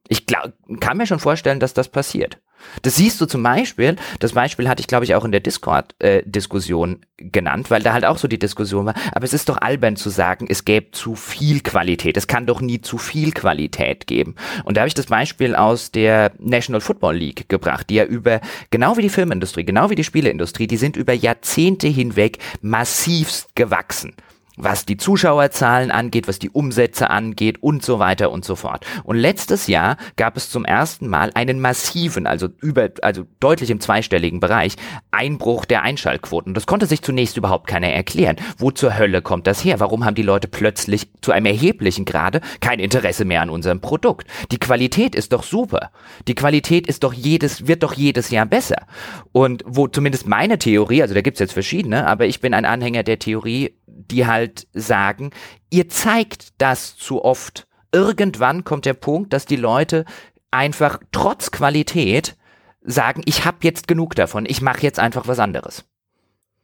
Ich 0.09 0.27
glaub, 0.27 0.53
kann 0.81 0.97
mir 0.97 1.07
schon 1.07 1.19
vorstellen, 1.19 1.61
dass 1.61 1.75
das 1.75 1.89
passiert. 1.89 2.41
Das 2.83 2.97
siehst 2.97 3.21
du 3.21 3.27
zum 3.27 3.43
Beispiel, 3.43 3.97
das 4.19 4.33
Beispiel 4.33 4.69
hatte 4.69 4.81
ich 4.81 4.87
glaube 4.87 5.05
ich 5.05 5.15
auch 5.15 5.25
in 5.25 5.33
der 5.33 5.41
Discord-Diskussion 5.41 7.01
äh, 7.19 7.25
genannt, 7.25 7.71
weil 7.71 7.83
da 7.83 7.93
halt 7.93 8.05
auch 8.05 8.19
so 8.19 8.29
die 8.29 8.39
Diskussion 8.39 8.87
war, 8.87 8.95
aber 9.13 9.25
es 9.25 9.33
ist 9.33 9.49
doch 9.49 9.59
albern 9.59 9.97
zu 9.97 10.11
sagen, 10.11 10.47
es 10.49 10.65
gäbe 10.65 10.91
zu 10.93 11.15
viel 11.15 11.61
Qualität. 11.61 12.17
Es 12.17 12.27
kann 12.27 12.47
doch 12.47 12.61
nie 12.61 12.81
zu 12.81 12.99
viel 12.99 13.33
Qualität 13.33 14.07
geben. 14.07 14.35
Und 14.65 14.77
da 14.77 14.83
habe 14.83 14.89
ich 14.89 14.95
das 14.95 15.07
Beispiel 15.07 15.55
aus 15.55 15.91
der 15.91 16.33
National 16.39 16.81
Football 16.81 17.17
League 17.17 17.49
gebracht, 17.49 17.91
die 17.91 17.97
ja 17.97 18.05
über, 18.05 18.41
genau 18.71 18.97
wie 18.97 19.03
die 19.03 19.09
Filmindustrie, 19.09 19.65
genau 19.65 19.91
wie 19.91 19.95
die 19.95 20.05
Spieleindustrie, 20.05 20.67
die 20.67 20.77
sind 20.77 20.97
über 20.97 21.13
Jahrzehnte 21.13 21.89
hinweg 21.89 22.39
massivst 22.61 23.55
gewachsen. 23.55 24.15
Was 24.57 24.85
die 24.85 24.97
Zuschauerzahlen 24.97 25.91
angeht, 25.91 26.29
was 26.29 26.39
die 26.39 26.51
Umsätze 26.51 27.11
angeht 27.11 27.63
und 27.63 27.85
so 27.85 27.99
weiter 27.99 28.31
und 28.31 28.45
so 28.45 28.57
fort. 28.57 28.85
Und 29.05 29.17
letztes 29.17 29.67
Jahr 29.67 29.97
gab 30.17 30.37
es 30.37 30.51
zum 30.51 30.65
ersten 30.65 31.09
Mal 31.09 31.31
einen 31.35 31.61
massiven, 31.61 32.27
also 32.27 32.49
über, 32.61 32.91
also 33.03 33.25
deutlich 33.41 33.71
im 33.71 33.81
zweistelligen 33.81 34.41
Bereich, 34.41 34.77
Einbruch 35.11 35.65
der 35.65 35.83
Einschaltquoten. 35.83 36.55
Das 36.55 36.67
konnte 36.67 36.87
sich 36.87 37.03
zunächst 37.03 37.37
überhaupt 37.37 37.67
keiner 37.67 37.89
erklären. 37.89 38.37
Wo 38.59 38.71
zur 38.71 38.99
Hölle 38.99 39.23
kommt 39.23 39.47
das 39.47 39.65
her? 39.65 39.81
Warum 39.81 40.05
haben 40.05 40.15
die 40.15 40.23
Leute 40.23 40.49
plötzlich 40.49 41.09
zu 41.21 41.33
einem 41.33 41.47
erheblichen 41.47 42.05
Grade 42.05 42.41
kein 42.61 42.79
Interesse 42.79 43.25
mehr 43.25 43.43
an 43.43 43.51
unserem 43.51 43.81
Produkt? 43.81 44.27
Die 44.51 44.59
Qualität 44.59 45.15
ist 45.15 45.33
doch 45.33 45.43
super. 45.43 45.91
Die 46.29 46.35
Qualität 46.35 46.87
ist 46.87 47.05
doch 47.05 47.13
jedes, 47.13 47.67
wird 47.67 47.83
doch 47.83 47.95
jedes 47.95 48.31
Jahr 48.31 48.47
besser. 48.47 48.87
Und 49.33 49.63
wo 49.67 49.89
zumindest 49.89 50.27
meine 50.27 50.59
Theorie, 50.59 51.03
also 51.03 51.15
da 51.15 51.21
gibt's 51.21 51.41
jetzt 51.41 51.53
verschiedene, 51.53 52.07
aber 52.07 52.27
ich 52.27 52.41
bin 52.41 52.55
ein 52.55 52.65
Anhänger 52.65 53.03
der 53.03 53.19
Theorie, 53.19 53.75
die 53.87 54.27
halt 54.27 54.42
sagen, 54.73 55.31
ihr 55.71 55.89
zeigt 55.89 56.51
das 56.59 56.97
zu 56.97 57.25
oft. 57.25 57.67
Irgendwann 57.93 58.65
kommt 58.65 58.87
der 58.87 58.95
Punkt, 58.95 59.33
dass 59.33 59.45
die 59.45 59.57
Leute 59.57 60.05
einfach 60.51 60.99
trotz 61.13 61.51
Qualität 61.51 62.37
sagen, 62.83 63.23
ich 63.27 63.45
habe 63.45 63.59
jetzt 63.63 63.87
genug 63.89 64.15
davon, 64.15 64.47
ich 64.47 64.63
mache 64.63 64.83
jetzt 64.83 64.99
einfach 64.99 65.29
was 65.29 65.39
anderes. 65.39 65.85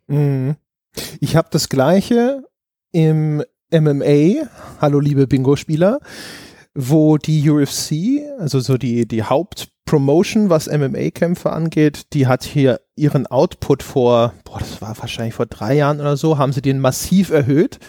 Mhm. 0.06 0.56
Ich 1.20 1.36
habe 1.36 1.48
das 1.50 1.68
gleiche 1.68 2.44
im 2.92 3.42
MMA, 3.70 4.48
hallo 4.80 4.98
liebe 4.98 5.26
Bingo-Spieler, 5.26 6.00
wo 6.80 7.18
die 7.18 7.50
UFC, 7.50 8.22
also 8.38 8.60
so 8.60 8.78
die, 8.78 9.08
die 9.08 9.24
Hauptpromotion, 9.24 10.48
was 10.48 10.68
MMA-Kämpfe 10.68 11.50
angeht, 11.50 12.12
die 12.12 12.28
hat 12.28 12.44
hier 12.44 12.80
ihren 12.94 13.26
Output 13.26 13.82
vor, 13.82 14.32
boah, 14.44 14.60
das 14.60 14.80
war 14.80 14.96
wahrscheinlich 14.96 15.34
vor 15.34 15.46
drei 15.46 15.74
Jahren 15.74 15.98
oder 15.98 16.16
so, 16.16 16.38
haben 16.38 16.52
sie 16.52 16.62
den 16.62 16.78
massiv 16.78 17.30
erhöht. 17.30 17.80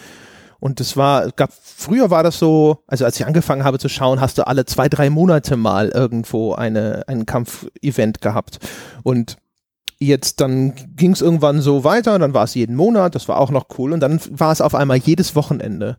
Und 0.58 0.80
das 0.80 0.96
war, 0.96 1.30
gab, 1.30 1.52
früher 1.52 2.10
war 2.10 2.24
das 2.24 2.40
so, 2.40 2.82
also 2.88 3.04
als 3.04 3.20
ich 3.20 3.24
angefangen 3.24 3.62
habe 3.62 3.78
zu 3.78 3.88
schauen, 3.88 4.20
hast 4.20 4.38
du 4.38 4.46
alle 4.48 4.64
zwei, 4.64 4.88
drei 4.88 5.08
Monate 5.08 5.56
mal 5.56 5.90
irgendwo 5.90 6.54
eine, 6.54 7.04
ein 7.06 7.26
Kampfevent 7.26 8.20
gehabt. 8.20 8.58
Und 9.04 9.36
jetzt 10.00 10.40
dann 10.40 10.74
ging 10.96 11.12
es 11.12 11.22
irgendwann 11.22 11.60
so 11.60 11.84
weiter, 11.84 12.18
dann 12.18 12.34
war 12.34 12.42
es 12.42 12.56
jeden 12.56 12.74
Monat, 12.74 13.14
das 13.14 13.28
war 13.28 13.38
auch 13.38 13.52
noch 13.52 13.66
cool. 13.78 13.92
Und 13.92 14.00
dann 14.00 14.20
war 14.30 14.50
es 14.50 14.60
auf 14.60 14.74
einmal 14.74 14.96
jedes 14.96 15.36
Wochenende. 15.36 15.96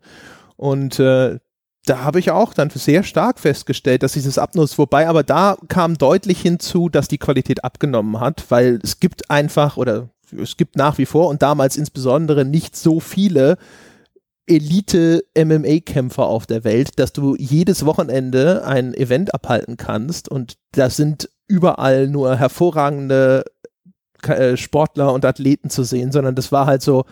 Und 0.58 1.00
äh, 1.00 1.40
da 1.86 2.04
habe 2.04 2.20
ich 2.20 2.32
auch 2.32 2.54
dann 2.54 2.70
sehr 2.70 3.04
stark 3.04 3.40
festgestellt, 3.40 4.04
dass 4.04 4.14
dieses 4.14 4.38
Abnutzen, 4.38 4.78
wobei 4.78 5.08
aber 5.08 5.24
da 5.24 5.58
kam 5.68 5.98
deutlich 5.98 6.42
hinzu, 6.42 6.90
dass 6.90 7.08
die 7.08 7.18
Qualität 7.18 7.64
abgenommen 7.64 8.20
hat, 8.20 8.46
weil 8.50 8.80
es 8.84 9.00
gibt 9.00 9.32
einfach 9.32 9.78
oder 9.78 10.10
es 10.40 10.58
gibt 10.58 10.76
nach 10.76 10.98
wie 10.98 11.06
vor 11.06 11.28
und 11.28 11.42
damals 11.42 11.78
insbesondere 11.78 12.46
nicht 12.46 12.76
so 12.76 13.00
viele 13.00 13.58
Elite-MMA-Kämpfer 14.48 16.26
auf 16.26 16.46
der 16.46 16.64
Welt, 16.64 17.00
dass 17.00 17.14
du 17.14 17.36
jedes 17.38 17.86
Wochenende 17.86 18.66
ein 18.66 18.94
Event 18.94 19.34
abhalten 19.34 19.78
kannst. 19.78 20.30
Und 20.30 20.58
das 20.72 20.98
sind 20.98 21.30
überall 21.48 22.08
nur 22.08 22.36
hervorragende 22.38 23.46
äh, 24.24 24.58
Sportler 24.58 25.14
und 25.14 25.26
Athleten 25.26 25.70
zu 25.70 25.84
sehen, 25.84 26.12
sondern 26.12 26.36
das 26.36 26.52
war 26.52 26.66
halt 26.66 26.82
so, 26.82 27.06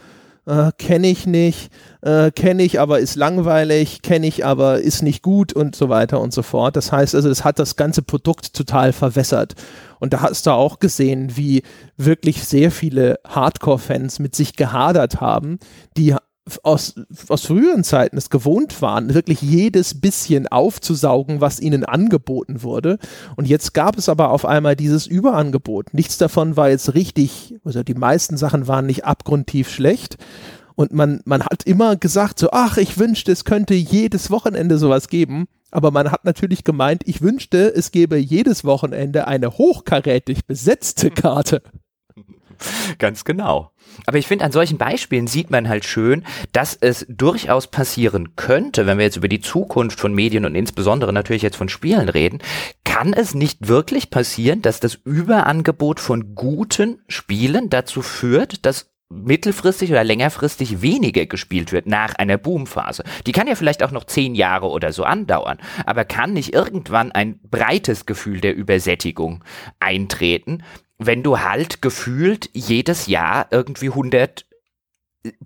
äh, 0.46 0.72
kenne 0.78 1.08
ich 1.08 1.28
nicht, 1.28 1.72
äh, 2.02 2.32
kenne 2.32 2.64
ich, 2.64 2.80
aber 2.80 3.00
ist 3.00 3.16
langweilig, 3.16 4.02
kenne 4.02 4.28
ich, 4.28 4.46
aber 4.46 4.80
ist 4.80 5.02
nicht 5.02 5.22
gut 5.22 5.54
und 5.54 5.76
so 5.76 5.90
weiter 5.90 6.20
und 6.20 6.34
so 6.34 6.42
fort. 6.42 6.76
Das 6.76 6.92
heißt 6.92 7.16
also, 7.16 7.30
es 7.30 7.44
hat 7.44 7.60
das 7.60 7.76
ganze 7.76 8.02
Produkt 8.02 8.54
total 8.54 8.94
verwässert. 8.94 9.56
Und 10.00 10.14
da 10.14 10.22
hast 10.22 10.46
du 10.48 10.52
auch 10.52 10.80
gesehen, 10.80 11.36
wie 11.36 11.64
wirklich 11.98 12.44
sehr 12.44 12.72
viele 12.72 13.20
Hardcore-Fans 13.28 14.20
mit 14.20 14.36
sich 14.36 14.56
gehadert 14.56 15.20
haben, 15.22 15.60
die 15.98 16.16
aus, 16.64 16.96
aus 17.28 17.46
früheren 17.46 17.84
Zeiten 17.84 18.18
es 18.18 18.30
gewohnt 18.30 18.82
waren, 18.82 19.14
wirklich 19.14 19.42
jedes 19.42 20.00
bisschen 20.00 20.48
aufzusaugen, 20.48 21.42
was 21.42 21.60
ihnen 21.60 21.86
angeboten 21.86 22.64
wurde. 22.64 22.98
Und 23.36 23.48
jetzt 23.48 23.74
gab 23.74 23.98
es 23.98 24.10
aber 24.10 24.32
auf 24.32 24.46
einmal 24.46 24.76
dieses 24.76 25.08
Überangebot. 25.08 25.94
Nichts 25.94 26.18
davon 26.18 26.58
war 26.58 26.70
jetzt 26.70 26.94
richtig, 26.94 27.56
also 27.64 27.84
die 27.84 27.94
meisten 27.94 28.38
Sachen 28.38 28.68
waren 28.68 28.86
nicht 28.86 29.06
abgrundtief 29.06 29.70
schlecht. 29.70 30.18
Und 30.76 30.94
man, 30.94 31.22
man 31.26 31.44
hat 31.44 31.64
immer 31.64 31.98
gesagt, 31.98 32.40
so, 32.40 32.50
ach, 32.52 32.78
ich 32.78 32.98
wünschte, 32.98 33.32
es 33.34 33.44
könnte 33.44 33.74
jedes 33.74 34.32
Wochenende 34.32 34.78
sowas 34.78 35.10
geben. 35.10 35.48
Aber 35.72 35.92
man 35.92 36.12
hat 36.12 36.26
natürlich 36.26 36.64
gemeint, 36.64 37.04
ich 37.06 37.22
wünschte, 37.22 37.74
es 37.76 37.92
gäbe 37.92 38.18
jedes 38.18 38.64
Wochenende 38.64 39.28
eine 39.28 39.58
hochkarätig 39.58 40.46
besetzte 40.46 41.12
Karte. 41.12 41.62
Ganz 42.98 43.24
genau. 43.24 43.72
Aber 44.06 44.18
ich 44.18 44.28
finde, 44.28 44.46
an 44.46 44.52
solchen 44.52 44.78
Beispielen 44.78 45.28
sieht 45.28 45.52
man 45.52 45.70
halt 45.70 45.86
schön, 45.86 46.24
dass 46.52 46.76
es 46.76 47.06
durchaus 47.10 47.68
passieren 47.68 48.36
könnte, 48.36 48.86
wenn 48.86 48.98
wir 48.98 49.06
jetzt 49.06 49.18
über 49.18 49.28
die 49.28 49.42
Zukunft 49.42 50.00
von 50.00 50.14
Medien 50.14 50.46
und 50.46 50.56
insbesondere 50.56 51.14
natürlich 51.14 51.42
jetzt 51.42 51.58
von 51.58 51.70
Spielen 51.70 52.10
reden, 52.10 52.40
kann 52.84 53.14
es 53.14 53.34
nicht 53.34 53.68
wirklich 53.68 54.10
passieren, 54.10 54.62
dass 54.62 54.80
das 54.80 54.96
Überangebot 54.96 56.00
von 56.00 56.36
guten 56.36 57.02
Spielen 57.08 57.70
dazu 57.70 58.02
führt, 58.02 58.66
dass 58.66 58.90
mittelfristig 59.10 59.90
oder 59.90 60.04
längerfristig 60.04 60.82
weniger 60.82 61.26
gespielt 61.26 61.72
wird 61.72 61.88
nach 61.88 62.14
einer 62.16 62.38
Boomphase. 62.38 63.04
Die 63.26 63.32
kann 63.32 63.48
ja 63.48 63.56
vielleicht 63.56 63.82
auch 63.82 63.92
noch 63.92 64.04
zehn 64.04 64.36
Jahre 64.36 64.68
oder 64.70 64.94
so 64.94 65.04
andauern, 65.04 65.58
aber 65.86 66.06
kann 66.06 66.34
nicht 66.34 66.54
irgendwann 66.54 67.12
ein 67.12 67.40
breites 67.50 68.06
Gefühl 68.06 68.40
der 68.40 68.56
Übersättigung 68.56 69.44
eintreten, 69.80 70.64
wenn 71.00 71.24
du 71.24 71.40
halt 71.40 71.82
gefühlt 71.82 72.50
jedes 72.54 73.08
Jahr 73.08 73.48
irgendwie 73.50 73.90
100 73.90 74.46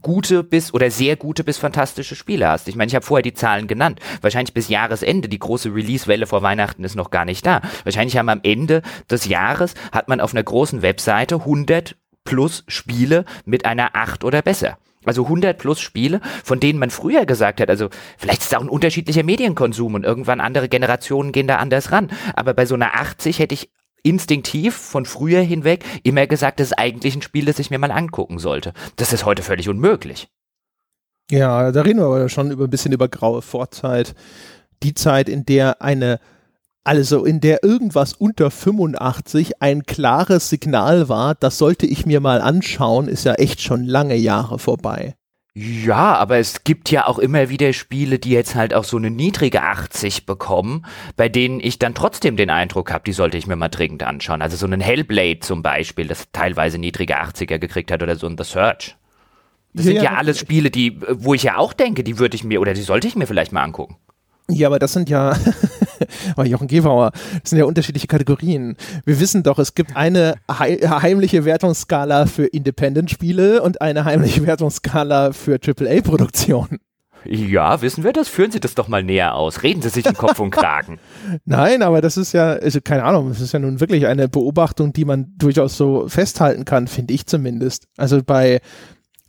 gute 0.01 0.43
bis 0.43 0.73
oder 0.73 0.91
sehr 0.91 1.15
gute 1.15 1.43
bis 1.43 1.57
fantastische 1.57 2.15
Spiele 2.15 2.47
hast. 2.47 2.67
Ich 2.67 2.75
meine, 2.75 2.89
ich 2.89 2.95
habe 2.95 3.05
vorher 3.05 3.23
die 3.23 3.33
Zahlen 3.33 3.67
genannt. 3.67 3.99
Wahrscheinlich 4.21 4.53
bis 4.53 4.67
Jahresende, 4.67 5.29
die 5.29 5.39
große 5.39 5.73
Release-Welle 5.73 6.27
vor 6.27 6.41
Weihnachten 6.41 6.83
ist 6.83 6.95
noch 6.95 7.09
gar 7.09 7.25
nicht 7.25 7.45
da. 7.45 7.61
Wahrscheinlich 7.83 8.17
haben 8.17 8.29
am 8.29 8.41
Ende 8.43 8.81
des 9.09 9.25
Jahres 9.25 9.73
hat 9.91 10.09
man 10.09 10.21
auf 10.21 10.33
einer 10.33 10.43
großen 10.43 10.81
Webseite 10.81 11.35
100 11.35 11.95
plus 12.23 12.63
Spiele 12.67 13.25
mit 13.45 13.65
einer 13.65 13.95
8 13.95 14.23
oder 14.23 14.41
besser. 14.41 14.77
Also 15.05 15.23
100 15.23 15.57
plus 15.57 15.81
Spiele, 15.81 16.21
von 16.43 16.59
denen 16.59 16.79
man 16.79 16.89
früher 16.89 17.25
gesagt 17.25 17.59
hat, 17.59 17.69
also 17.69 17.89
vielleicht 18.17 18.41
ist 18.41 18.51
es 18.51 18.57
auch 18.57 18.61
ein 18.61 18.69
unterschiedlicher 18.69 19.23
Medienkonsum 19.23 19.95
und 19.95 20.05
irgendwann 20.05 20.39
andere 20.39 20.69
Generationen 20.69 21.31
gehen 21.31 21.47
da 21.47 21.57
anders 21.57 21.91
ran. 21.91 22.09
Aber 22.35 22.53
bei 22.53 22.65
so 22.65 22.75
einer 22.75 22.95
80 22.95 23.39
hätte 23.39 23.53
ich 23.53 23.69
instinktiv 24.03 24.75
von 24.75 25.05
früher 25.05 25.41
hinweg 25.41 25.83
immer 26.03 26.27
gesagt, 26.27 26.59
das 26.59 26.67
ist 26.67 26.77
eigentlich 26.77 27.15
ein 27.15 27.21
Spiel, 27.21 27.45
das 27.45 27.59
ich 27.59 27.71
mir 27.71 27.79
mal 27.79 27.91
angucken 27.91 28.37
sollte. 28.37 28.73
Das 28.97 29.13
ist 29.13 29.25
heute 29.25 29.41
völlig 29.41 29.69
unmöglich. 29.69 30.27
Ja, 31.31 31.71
da 31.71 31.81
reden 31.81 31.99
wir 31.99 32.05
aber 32.05 32.29
schon 32.29 32.51
über 32.51 32.65
ein 32.65 32.69
bisschen 32.69 32.91
über 32.91 33.07
graue 33.07 33.41
Vorzeit. 33.41 34.13
Die 34.83 34.93
Zeit, 34.93 35.29
in 35.29 35.45
der 35.45 35.81
eine, 35.81 36.19
also 36.83 37.23
in 37.23 37.39
der 37.39 37.63
irgendwas 37.63 38.13
unter 38.13 38.51
85 38.51 39.61
ein 39.61 39.83
klares 39.83 40.49
Signal 40.49 41.07
war, 41.07 41.35
das 41.35 41.57
sollte 41.57 41.85
ich 41.85 42.05
mir 42.05 42.19
mal 42.19 42.41
anschauen, 42.41 43.07
ist 43.07 43.23
ja 43.23 43.35
echt 43.35 43.61
schon 43.61 43.85
lange 43.85 44.15
Jahre 44.15 44.59
vorbei. 44.59 45.15
Ja, 45.55 46.15
aber 46.15 46.39
es 46.39 46.63
gibt 46.63 46.89
ja 46.89 47.05
auch 47.05 47.19
immer 47.19 47.49
wieder 47.49 47.73
Spiele, 47.73 48.17
die 48.17 48.31
jetzt 48.31 48.55
halt 48.55 48.73
auch 48.73 48.83
so 48.83 48.97
eine 48.97 49.11
niedrige 49.11 49.61
80 49.61 50.25
bekommen, 50.25 50.83
bei 51.15 51.29
denen 51.29 51.59
ich 51.59 51.77
dann 51.77 51.93
trotzdem 51.93 52.37
den 52.37 52.49
Eindruck 52.49 52.91
habe, 52.91 53.03
die 53.05 53.13
sollte 53.13 53.37
ich 53.37 53.45
mir 53.45 53.55
mal 53.55 53.69
dringend 53.69 54.01
anschauen. 54.01 54.41
Also 54.41 54.57
so 54.57 54.65
ein 54.65 54.81
Hellblade 54.81 55.41
zum 55.41 55.61
Beispiel, 55.61 56.07
das 56.07 56.31
teilweise 56.31 56.79
niedrige 56.79 57.21
80er 57.21 57.59
gekriegt 57.59 57.91
hat 57.91 58.01
oder 58.01 58.15
so 58.15 58.25
ein 58.25 58.35
The 58.35 58.43
Search. 58.43 58.95
Das 59.73 59.85
ja, 59.85 59.91
sind 59.91 59.95
ja, 59.97 60.03
ja 60.03 60.17
alles 60.17 60.39
Spiele, 60.39 60.71
die, 60.71 60.99
wo 61.07 61.35
ich 61.35 61.43
ja 61.43 61.57
auch 61.57 61.73
denke, 61.73 62.03
die 62.03 62.17
würde 62.17 62.35
ich 62.35 62.43
mir 62.43 62.59
oder 62.59 62.73
die 62.73 62.81
sollte 62.81 63.07
ich 63.07 63.15
mir 63.15 63.27
vielleicht 63.27 63.51
mal 63.51 63.63
angucken. 63.63 63.97
Ja, 64.49 64.67
aber 64.67 64.79
das 64.79 64.93
sind 64.93 65.09
ja, 65.09 65.35
oh, 66.37 66.43
Jochen 66.43 66.67
Gebauer, 66.67 67.11
das 67.41 67.51
sind 67.51 67.59
ja 67.59 67.65
unterschiedliche 67.65 68.07
Kategorien. 68.07 68.75
Wir 69.05 69.19
wissen 69.19 69.43
doch, 69.43 69.57
es 69.57 69.73
gibt 69.73 69.95
eine 69.95 70.35
heimliche 70.49 71.45
Wertungsskala 71.45 72.25
für 72.25 72.45
Independent-Spiele 72.45 73.61
und 73.61 73.81
eine 73.81 74.05
heimliche 74.05 74.45
Wertungsskala 74.45 75.31
für 75.31 75.59
AAA-Produktionen. 75.65 76.79
Ja, 77.25 77.81
wissen 77.81 78.03
wir 78.03 78.11
das? 78.11 78.27
Führen 78.27 78.51
Sie 78.51 78.59
das 78.59 78.75
doch 78.75 78.89
mal 78.89 79.01
näher 79.01 79.35
aus. 79.35 79.63
Reden 79.63 79.81
Sie 79.81 79.89
sich 79.89 80.05
in 80.05 80.13
Kopf 80.13 80.39
und 80.39 80.51
Kragen. 80.51 80.99
Nein, 81.45 81.81
aber 81.81 82.01
das 82.01 82.17
ist 82.17 82.33
ja, 82.33 82.51
also 82.51 82.81
keine 82.81 83.03
Ahnung, 83.03 83.29
das 83.29 83.39
ist 83.39 83.53
ja 83.53 83.59
nun 83.59 83.79
wirklich 83.79 84.07
eine 84.07 84.27
Beobachtung, 84.27 84.91
die 84.91 85.05
man 85.05 85.33
durchaus 85.37 85.77
so 85.77 86.07
festhalten 86.09 86.65
kann, 86.65 86.87
finde 86.87 87.13
ich 87.13 87.25
zumindest. 87.25 87.87
Also 87.95 88.21
bei 88.23 88.59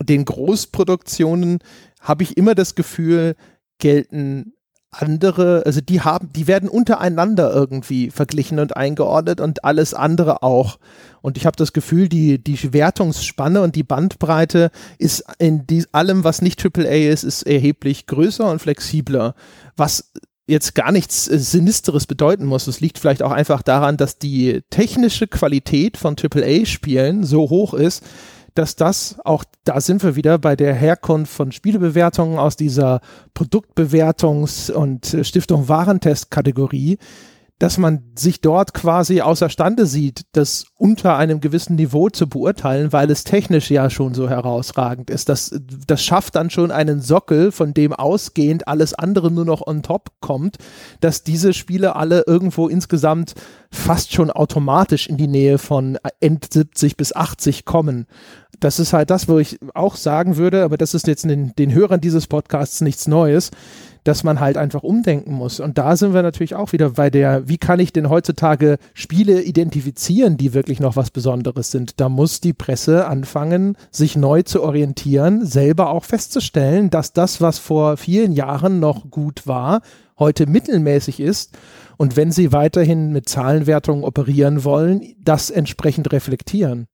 den 0.03 0.25
Großproduktionen 0.25 1.61
habe 2.01 2.25
ich 2.25 2.37
immer 2.37 2.57
das 2.57 2.75
Gefühl, 2.75 3.37
gelten 3.79 4.54
andere, 5.03 5.63
also 5.67 5.81
die 5.81 6.01
haben, 6.01 6.33
die 6.33 6.47
werden 6.47 6.69
untereinander 6.69 7.53
irgendwie 7.53 8.11
verglichen 8.11 8.59
und 8.59 8.77
eingeordnet 8.77 9.41
und 9.41 9.65
alles 9.65 9.95
andere 9.95 10.43
auch. 10.43 10.79
Und 11.23 11.37
ich 11.37 11.47
habe 11.47 11.57
das 11.57 11.73
Gefühl, 11.73 12.09
die, 12.09 12.43
die 12.43 12.73
Wertungsspanne 12.73 13.63
und 13.63 13.77
die 13.77 13.83
Bandbreite 13.83 14.71
ist 14.99 15.25
in 15.39 15.67
die, 15.67 15.85
allem, 15.93 16.25
was 16.25 16.43
nicht 16.43 16.65
AAA 16.65 17.11
ist, 17.11 17.25
ist 17.25 17.43
erheblich 17.43 18.07
größer 18.07 18.51
und 18.51 18.61
flexibler. 18.61 19.35
Was 19.77 20.13
jetzt 20.47 20.75
gar 20.75 20.93
nichts 20.93 21.29
äh, 21.29 21.39
Sinisteres 21.39 22.07
bedeuten 22.07 22.45
muss. 22.45 22.67
Es 22.67 22.81
liegt 22.81 22.99
vielleicht 22.99 23.23
auch 23.23 23.33
einfach 23.33 23.63
daran, 23.63 23.97
dass 23.97 24.19
die 24.19 24.61
technische 24.71 25.27
Qualität 25.27 25.97
von 25.97 26.17
AAA-Spielen 26.21 27.25
so 27.25 27.49
hoch 27.51 27.75
ist, 27.75 28.05
dass 28.55 28.77
das 28.77 29.17
auch, 29.25 29.45
da 29.65 29.81
sind 29.81 30.03
wir 30.03 30.17
wieder 30.17 30.39
bei 30.39 30.57
der 30.57 30.75
Herkunft 30.75 31.33
von 31.33 31.53
Spielebewertungen 31.53 32.39
aus 32.39 32.57
dieser 32.57 33.01
Produktbewertungs- 33.37 34.71
und 34.71 35.17
Stiftung 35.23 35.69
Warentest-Kategorie, 35.69 36.99
dass 37.61 37.79
man 37.79 38.03
sich 38.17 38.41
dort 38.41 38.75
quasi 38.75 39.21
außerstande 39.21 39.87
sieht, 39.87 40.23
das 40.33 40.67
unter 40.77 41.17
einem 41.17 41.41
gewissen 41.41 41.77
Niveau 41.77 42.09
zu 42.09 42.29
beurteilen, 42.29 42.93
weil 42.93 43.09
es 43.11 43.23
technisch 43.23 43.71
ja 43.71 43.91
schon 43.91 44.13
so 44.13 44.29
herausragend 44.29 45.09
ist. 45.09 45.29
Das, 45.29 45.55
das 45.87 46.03
schafft 46.03 46.35
dann 46.35 46.51
schon 46.51 46.73
einen 46.73 47.01
Sockel, 47.01 47.53
von 47.53 47.73
dem 47.73 47.93
ausgehend 47.93 48.67
alles 48.67 48.93
andere 48.93 49.31
nur 49.31 49.45
noch 49.45 49.65
on 49.65 49.83
top 49.83 50.11
kommt, 50.21 50.59
dass 51.01 51.23
diese 51.23 51.55
Spiele 51.55 51.95
alle 51.95 52.25
irgendwo 52.27 52.67
insgesamt 52.67 53.35
fast 53.71 54.13
schon 54.13 54.31
automatisch 54.31 55.09
in 55.09 55.17
die 55.17 55.29
Nähe 55.29 55.59
von 55.59 55.97
End 56.21 56.53
70 56.53 56.97
bis 56.97 57.15
80 57.15 57.65
kommen. 57.65 58.07
Das 58.65 58.79
ist 58.79 58.95
halt 58.95 59.11
das, 59.11 59.29
wo 59.29 59.39
ich 59.39 59.59
auch 59.75 59.95
sagen 59.95 60.39
würde, 60.39 60.65
aber 60.65 60.79
das 60.79 60.95
ist 60.95 61.07
jetzt 61.07 61.25
den, 61.25 61.55
den 61.57 61.75
Hörern 61.75 62.01
dieses 62.01 62.27
Podcasts 62.27 62.81
nichts 62.81 63.07
Neues 63.07 63.51
dass 64.05 64.23
man 64.23 64.39
halt 64.39 64.59
einfach 64.59 64.83
umdenken 64.83 65.33
muss. 65.33 65.61
Und 65.61 65.79
da 65.79 65.97
sind 65.97 66.13
wir 66.13 66.23
natürlich 66.23 66.55
auch 66.55 66.73
wieder 66.73 66.91
bei 66.91 67.09
der, 67.09 67.49
wie 67.49 67.57
kann 67.57 67.81
ich 67.81 67.91
denn 67.93 68.11
heutzutage 68.11 68.77
Spiele 68.93 69.43
identifizieren, 69.43 70.37
die 70.37 70.53
wirklich 70.53 70.79
noch 70.79 70.95
was 70.95 71.11
Besonderes 71.11 71.71
sind? 71.71 72.01
Da 72.01 72.11
muss 72.11 72.41
die 72.41 72.53
Presse 72.53 73.07
anfangen, 73.07 73.77
sich 73.91 74.15
neu 74.15 74.43
zu 74.43 74.63
orientieren, 74.63 75.47
selber 75.47 75.89
auch 75.89 76.05
festzustellen, 76.05 76.91
dass 76.91 77.15
das, 77.15 77.41
was 77.41 77.59
vor 77.59 77.97
vielen 77.97 78.33
Jahren 78.33 78.79
noch 78.79 79.11
gut 79.11 79.47
war, 79.47 79.81
heute 80.19 80.47
mittelmäßig 80.47 81.19
ist. 81.19 81.57
Und 81.97 82.17
wenn 82.17 82.31
sie 82.31 82.53
weiterhin 82.53 83.11
mit 83.11 83.29
Zahlenwertungen 83.29 84.05
operieren 84.05 84.65
wollen, 84.65 85.15
das 85.19 85.49
entsprechend 85.49 86.13
reflektieren. 86.13 86.89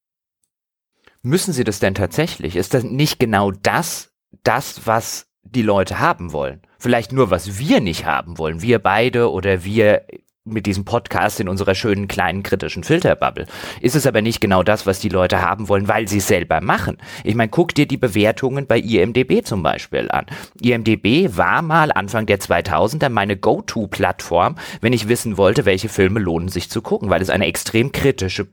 Müssen 1.22 1.52
sie 1.52 1.64
das 1.64 1.78
denn 1.78 1.94
tatsächlich? 1.94 2.56
Ist 2.56 2.74
das 2.74 2.84
nicht 2.84 3.18
genau 3.18 3.50
das, 3.50 4.12
das, 4.42 4.86
was 4.86 5.26
die 5.42 5.62
Leute 5.62 5.98
haben 5.98 6.32
wollen? 6.32 6.62
vielleicht 6.80 7.12
nur, 7.12 7.30
was 7.30 7.58
wir 7.58 7.80
nicht 7.80 8.06
haben 8.06 8.38
wollen, 8.38 8.62
wir 8.62 8.80
beide 8.80 9.30
oder 9.30 9.64
wir 9.64 10.02
mit 10.42 10.64
diesem 10.64 10.86
Podcast 10.86 11.38
in 11.38 11.48
unserer 11.48 11.74
schönen 11.74 12.08
kleinen 12.08 12.42
kritischen 12.42 12.82
Filterbubble. 12.82 13.46
Ist 13.82 13.94
es 13.94 14.06
aber 14.06 14.22
nicht 14.22 14.40
genau 14.40 14.62
das, 14.62 14.86
was 14.86 14.98
die 14.98 15.10
Leute 15.10 15.42
haben 15.42 15.68
wollen, 15.68 15.86
weil 15.86 16.08
sie 16.08 16.16
es 16.16 16.28
selber 16.28 16.62
machen. 16.62 16.96
Ich 17.24 17.34
meine, 17.34 17.50
guck 17.50 17.74
dir 17.74 17.86
die 17.86 17.98
Bewertungen 17.98 18.66
bei 18.66 18.78
IMDB 18.80 19.44
zum 19.44 19.62
Beispiel 19.62 20.10
an. 20.10 20.24
IMDB 20.60 21.36
war 21.36 21.60
mal 21.60 21.92
Anfang 21.92 22.24
der 22.24 22.40
2000er 22.40 23.10
meine 23.10 23.36
Go-To-Plattform, 23.36 24.56
wenn 24.80 24.94
ich 24.94 25.08
wissen 25.08 25.36
wollte, 25.36 25.66
welche 25.66 25.90
Filme 25.90 26.18
lohnen 26.18 26.48
sich 26.48 26.70
zu 26.70 26.80
gucken, 26.80 27.10
weil 27.10 27.20
es 27.20 27.30
eine 27.30 27.46
extrem 27.46 27.92
kritische 27.92 28.48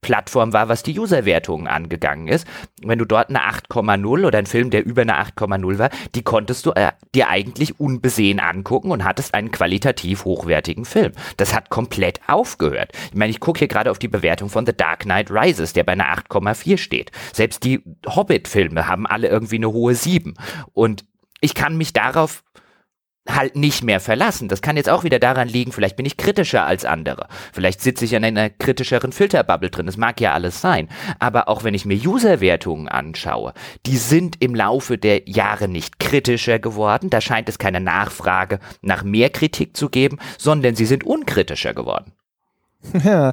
Plattform 0.00 0.52
war, 0.52 0.68
was 0.68 0.82
die 0.82 0.98
Userwertungen 0.98 1.66
angegangen 1.66 2.28
ist. 2.28 2.46
Wenn 2.82 2.98
du 2.98 3.04
dort 3.04 3.28
eine 3.28 3.40
8,0 3.40 4.26
oder 4.26 4.38
ein 4.38 4.46
Film, 4.46 4.70
der 4.70 4.84
über 4.84 5.02
eine 5.02 5.20
8,0 5.20 5.78
war, 5.78 5.90
die 6.14 6.22
konntest 6.22 6.66
du 6.66 6.72
äh, 6.72 6.92
dir 7.14 7.28
eigentlich 7.28 7.80
unbesehen 7.80 8.40
angucken 8.40 8.90
und 8.90 9.04
hattest 9.04 9.34
einen 9.34 9.50
qualitativ 9.50 10.24
hochwertigen 10.24 10.84
Film. 10.84 11.12
Das 11.36 11.54
hat 11.54 11.70
komplett 11.70 12.20
aufgehört. 12.28 12.92
Ich 13.10 13.16
meine, 13.16 13.30
ich 13.30 13.40
gucke 13.40 13.58
hier 13.58 13.68
gerade 13.68 13.90
auf 13.90 13.98
die 13.98 14.08
Bewertung 14.08 14.48
von 14.48 14.66
The 14.66 14.76
Dark 14.76 15.00
Knight 15.00 15.30
Rises, 15.30 15.72
der 15.72 15.84
bei 15.84 15.92
einer 15.92 16.12
8,4 16.12 16.78
steht. 16.78 17.10
Selbst 17.32 17.64
die 17.64 17.82
Hobbit-Filme 18.06 18.86
haben 18.86 19.06
alle 19.06 19.28
irgendwie 19.28 19.56
eine 19.56 19.72
hohe 19.72 19.94
7. 19.94 20.34
Und 20.72 21.04
ich 21.40 21.54
kann 21.54 21.76
mich 21.76 21.92
darauf 21.92 22.42
halt 23.28 23.56
nicht 23.56 23.82
mehr 23.84 24.00
verlassen. 24.00 24.48
Das 24.48 24.62
kann 24.62 24.76
jetzt 24.76 24.88
auch 24.88 25.04
wieder 25.04 25.18
daran 25.18 25.48
liegen, 25.48 25.72
vielleicht 25.72 25.96
bin 25.96 26.06
ich 26.06 26.16
kritischer 26.16 26.64
als 26.66 26.84
andere. 26.84 27.28
Vielleicht 27.52 27.80
sitze 27.80 28.04
ich 28.04 28.12
in 28.12 28.24
einer 28.24 28.50
kritischeren 28.50 29.12
Filterbubble 29.12 29.70
drin. 29.70 29.86
Das 29.86 29.96
mag 29.96 30.20
ja 30.20 30.32
alles 30.32 30.60
sein. 30.60 30.88
Aber 31.18 31.48
auch 31.48 31.64
wenn 31.64 31.74
ich 31.74 31.84
mir 31.84 31.96
Userwertungen 31.96 32.88
anschaue, 32.88 33.52
die 33.86 33.96
sind 33.96 34.36
im 34.40 34.54
Laufe 34.54 34.98
der 34.98 35.28
Jahre 35.28 35.68
nicht 35.68 35.98
kritischer 35.98 36.58
geworden. 36.58 37.10
Da 37.10 37.20
scheint 37.20 37.48
es 37.48 37.58
keine 37.58 37.80
Nachfrage 37.80 38.58
nach 38.82 39.02
mehr 39.02 39.30
Kritik 39.30 39.76
zu 39.76 39.88
geben, 39.88 40.18
sondern 40.38 40.74
sie 40.74 40.86
sind 40.86 41.04
unkritischer 41.04 41.74
geworden. 41.74 42.12
Ja, 43.04 43.32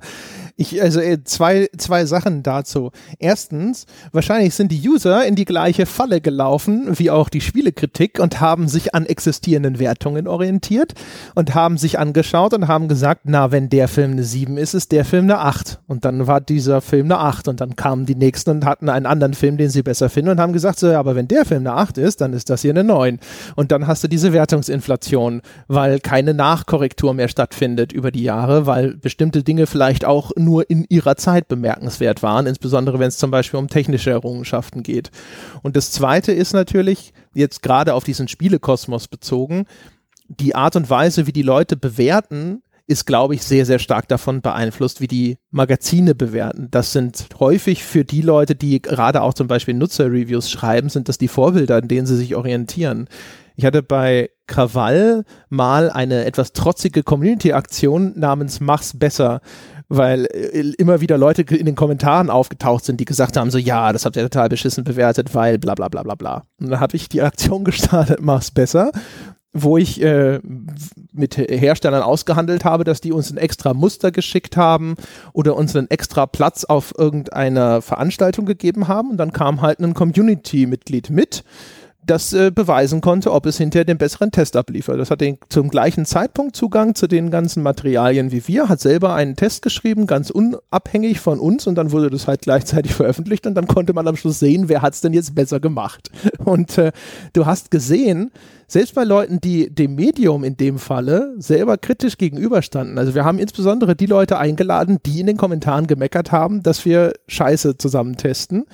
ich, 0.57 0.81
also 0.81 1.01
äh, 1.01 1.21
zwei, 1.23 1.69
zwei 1.77 2.05
Sachen 2.05 2.41
dazu. 2.41 2.91
Erstens, 3.19 3.85
wahrscheinlich 4.13 4.55
sind 4.55 4.71
die 4.71 4.87
User 4.87 5.25
in 5.25 5.35
die 5.35 5.43
gleiche 5.43 5.85
Falle 5.85 6.21
gelaufen 6.21 6.97
wie 6.97 7.11
auch 7.11 7.27
die 7.27 7.41
Spielekritik 7.41 8.19
und 8.19 8.39
haben 8.39 8.69
sich 8.69 8.95
an 8.95 9.05
existierenden 9.05 9.79
Wertungen 9.79 10.27
orientiert 10.29 10.93
und 11.33 11.55
haben 11.55 11.77
sich 11.77 11.99
angeschaut 11.99 12.53
und 12.53 12.69
haben 12.69 12.87
gesagt, 12.87 13.21
na, 13.25 13.51
wenn 13.51 13.69
der 13.69 13.89
Film 13.89 14.11
eine 14.11 14.23
7 14.23 14.57
ist, 14.57 14.73
ist 14.73 14.93
der 14.93 15.03
Film 15.03 15.25
eine 15.25 15.39
8. 15.39 15.79
Und 15.87 16.05
dann 16.05 16.25
war 16.25 16.39
dieser 16.39 16.79
Film 16.79 17.07
eine 17.07 17.19
8 17.19 17.49
und 17.49 17.59
dann 17.59 17.75
kamen 17.75 18.05
die 18.05 18.15
nächsten 18.15 18.51
und 18.51 18.65
hatten 18.65 18.87
einen 18.87 19.05
anderen 19.05 19.33
Film, 19.33 19.57
den 19.57 19.69
sie 19.69 19.83
besser 19.83 20.09
finden 20.09 20.31
und 20.31 20.39
haben 20.39 20.53
gesagt, 20.53 20.79
so, 20.79 20.87
ja, 20.87 20.99
aber 20.99 21.15
wenn 21.15 21.27
der 21.27 21.43
Film 21.43 21.67
eine 21.67 21.73
8 21.73 21.97
ist, 21.97 22.21
dann 22.21 22.31
ist 22.31 22.49
das 22.49 22.61
hier 22.61 22.71
eine 22.71 22.85
9. 22.85 23.19
Und 23.55 23.73
dann 23.73 23.87
hast 23.87 24.05
du 24.05 24.07
diese 24.07 24.31
Wertungsinflation, 24.31 25.41
weil 25.67 25.99
keine 25.99 26.33
Nachkorrektur 26.33 27.13
mehr 27.13 27.27
stattfindet 27.27 27.91
über 27.91 28.11
die 28.11 28.23
Jahre, 28.23 28.65
weil 28.65 28.95
bestimmte 28.95 29.43
Dinge 29.43 29.67
vielleicht 29.67 30.05
auch 30.05 30.31
nur 30.45 30.69
in 30.69 30.85
ihrer 30.87 31.17
Zeit 31.17 31.47
bemerkenswert 31.49 32.23
waren, 32.23 32.45
insbesondere 32.45 32.99
wenn 32.99 33.09
es 33.09 33.17
zum 33.17 33.31
Beispiel 33.31 33.59
um 33.59 33.67
technische 33.67 34.11
Errungenschaften 34.11 34.83
geht. 34.83 35.11
Und 35.61 35.75
das 35.75 35.91
Zweite 35.91 36.31
ist 36.31 36.53
natürlich, 36.53 37.13
jetzt 37.33 37.61
gerade 37.61 37.93
auf 37.93 38.05
diesen 38.05 38.27
Spielekosmos 38.27 39.09
bezogen, 39.09 39.65
die 40.27 40.55
Art 40.55 40.75
und 40.75 40.89
Weise, 40.89 41.27
wie 41.27 41.33
die 41.33 41.41
Leute 41.41 41.75
bewerten, 41.75 42.61
ist, 42.87 43.05
glaube 43.05 43.33
ich, 43.33 43.43
sehr, 43.43 43.65
sehr 43.65 43.79
stark 43.79 44.07
davon 44.07 44.41
beeinflusst, 44.41 45.01
wie 45.01 45.07
die 45.07 45.37
Magazine 45.49 46.13
bewerten. 46.13 46.67
Das 46.69 46.91
sind 46.91 47.27
häufig 47.39 47.83
für 47.83 48.05
die 48.05 48.21
Leute, 48.21 48.55
die 48.55 48.81
gerade 48.81 49.23
auch 49.23 49.33
zum 49.33 49.47
Beispiel 49.47 49.73
Nutzerreviews 49.73 50.51
schreiben, 50.51 50.89
sind 50.89 51.09
das 51.09 51.17
die 51.17 51.27
Vorbilder, 51.27 51.77
an 51.77 51.87
denen 51.87 52.05
sie 52.05 52.15
sich 52.15 52.35
orientieren. 52.35 53.07
Ich 53.55 53.65
hatte 53.65 53.81
bei 53.81 54.29
Krawall 54.47 55.23
mal 55.49 55.89
eine 55.89 56.25
etwas 56.25 56.53
trotzige 56.53 57.01
Community-Aktion 57.01 58.13
namens 58.19 58.59
Mach's 58.59 58.97
besser, 58.97 59.41
weil 59.89 60.25
äh, 60.25 60.73
immer 60.77 61.01
wieder 61.01 61.17
Leute 61.17 61.41
in 61.41 61.65
den 61.65 61.75
Kommentaren 61.75 62.29
aufgetaucht 62.29 62.85
sind, 62.85 62.99
die 62.99 63.05
gesagt 63.05 63.37
haben, 63.37 63.51
so 63.51 63.57
ja, 63.57 63.93
das 63.93 64.05
habt 64.05 64.15
ihr 64.15 64.23
total 64.23 64.49
beschissen 64.49 64.83
bewertet, 64.83 65.33
weil 65.33 65.57
bla 65.57 65.75
bla 65.75 65.87
bla 65.87 66.03
bla 66.03 66.15
bla. 66.15 66.43
Und 66.59 66.69
dann 66.69 66.79
habe 66.79 66.95
ich 66.95 67.09
die 67.09 67.21
Aktion 67.21 67.63
gestartet, 67.65 68.19
mach's 68.21 68.51
besser 68.51 68.91
wo 69.57 69.77
ich 69.77 70.01
äh, 70.01 70.41
mit 71.13 71.37
Herstellern 71.37 72.03
ausgehandelt 72.03 72.65
habe, 72.65 72.83
dass 72.83 72.99
die 72.99 73.13
uns 73.13 73.31
ein 73.31 73.37
extra 73.37 73.73
Muster 73.73 74.11
geschickt 74.11 74.57
haben 74.57 74.95
oder 75.31 75.55
uns 75.55 75.73
einen 75.73 75.89
extra 75.89 76.25
Platz 76.25 76.65
auf 76.65 76.93
irgendeiner 76.97 77.81
Veranstaltung 77.81 78.45
gegeben 78.45 78.89
haben. 78.89 79.11
Und 79.11 79.17
dann 79.17 79.31
kam 79.31 79.61
halt 79.61 79.79
ein 79.79 79.93
Community-Mitglied 79.93 81.09
mit, 81.09 81.45
das 82.05 82.33
äh, 82.33 82.51
beweisen 82.51 83.01
konnte, 83.01 83.31
ob 83.31 83.45
es 83.45 83.57
hinterher 83.57 83.85
den 83.85 83.97
besseren 83.97 84.31
Test 84.31 84.55
abliefert. 84.55 84.99
Das 84.99 85.11
hat 85.11 85.21
den 85.21 85.37
zum 85.49 85.69
gleichen 85.69 86.05
Zeitpunkt 86.05 86.55
Zugang 86.55 86.95
zu 86.95 87.07
den 87.07 87.31
ganzen 87.31 87.63
Materialien 87.63 88.31
wie 88.31 88.47
wir, 88.47 88.69
hat 88.69 88.79
selber 88.79 89.15
einen 89.15 89.35
Test 89.35 89.61
geschrieben, 89.61 90.07
ganz 90.07 90.29
unabhängig 90.29 91.19
von 91.19 91.39
uns 91.39 91.67
und 91.67 91.75
dann 91.75 91.91
wurde 91.91 92.09
das 92.09 92.27
halt 92.27 92.41
gleichzeitig 92.41 92.93
veröffentlicht 92.95 93.47
und 93.47 93.55
dann 93.55 93.67
konnte 93.67 93.93
man 93.93 94.07
am 94.07 94.15
Schluss 94.15 94.39
sehen, 94.39 94.69
wer 94.69 94.81
hat 94.81 94.93
es 94.93 95.01
denn 95.01 95.13
jetzt 95.13 95.35
besser 95.35 95.59
gemacht. 95.59 96.11
Und 96.45 96.77
äh, 96.77 96.91
du 97.33 97.45
hast 97.45 97.71
gesehen, 97.71 98.31
selbst 98.67 98.93
bei 98.95 99.03
Leuten, 99.03 99.41
die 99.41 99.73
dem 99.73 99.95
Medium 99.95 100.43
in 100.43 100.57
dem 100.57 100.77
Falle 100.77 101.33
selber 101.37 101.77
kritisch 101.77 102.17
gegenüberstanden, 102.17 102.97
also 102.97 103.15
wir 103.15 103.25
haben 103.25 103.39
insbesondere 103.39 103.95
die 103.95 104.05
Leute 104.05 104.37
eingeladen, 104.37 104.99
die 105.05 105.19
in 105.19 105.27
den 105.27 105.37
Kommentaren 105.37 105.87
gemeckert 105.87 106.31
haben, 106.31 106.61
dass 106.61 106.85
wir 106.85 107.13
Scheiße 107.27 107.77
zusammen 107.77 108.17
testen, 108.17 108.65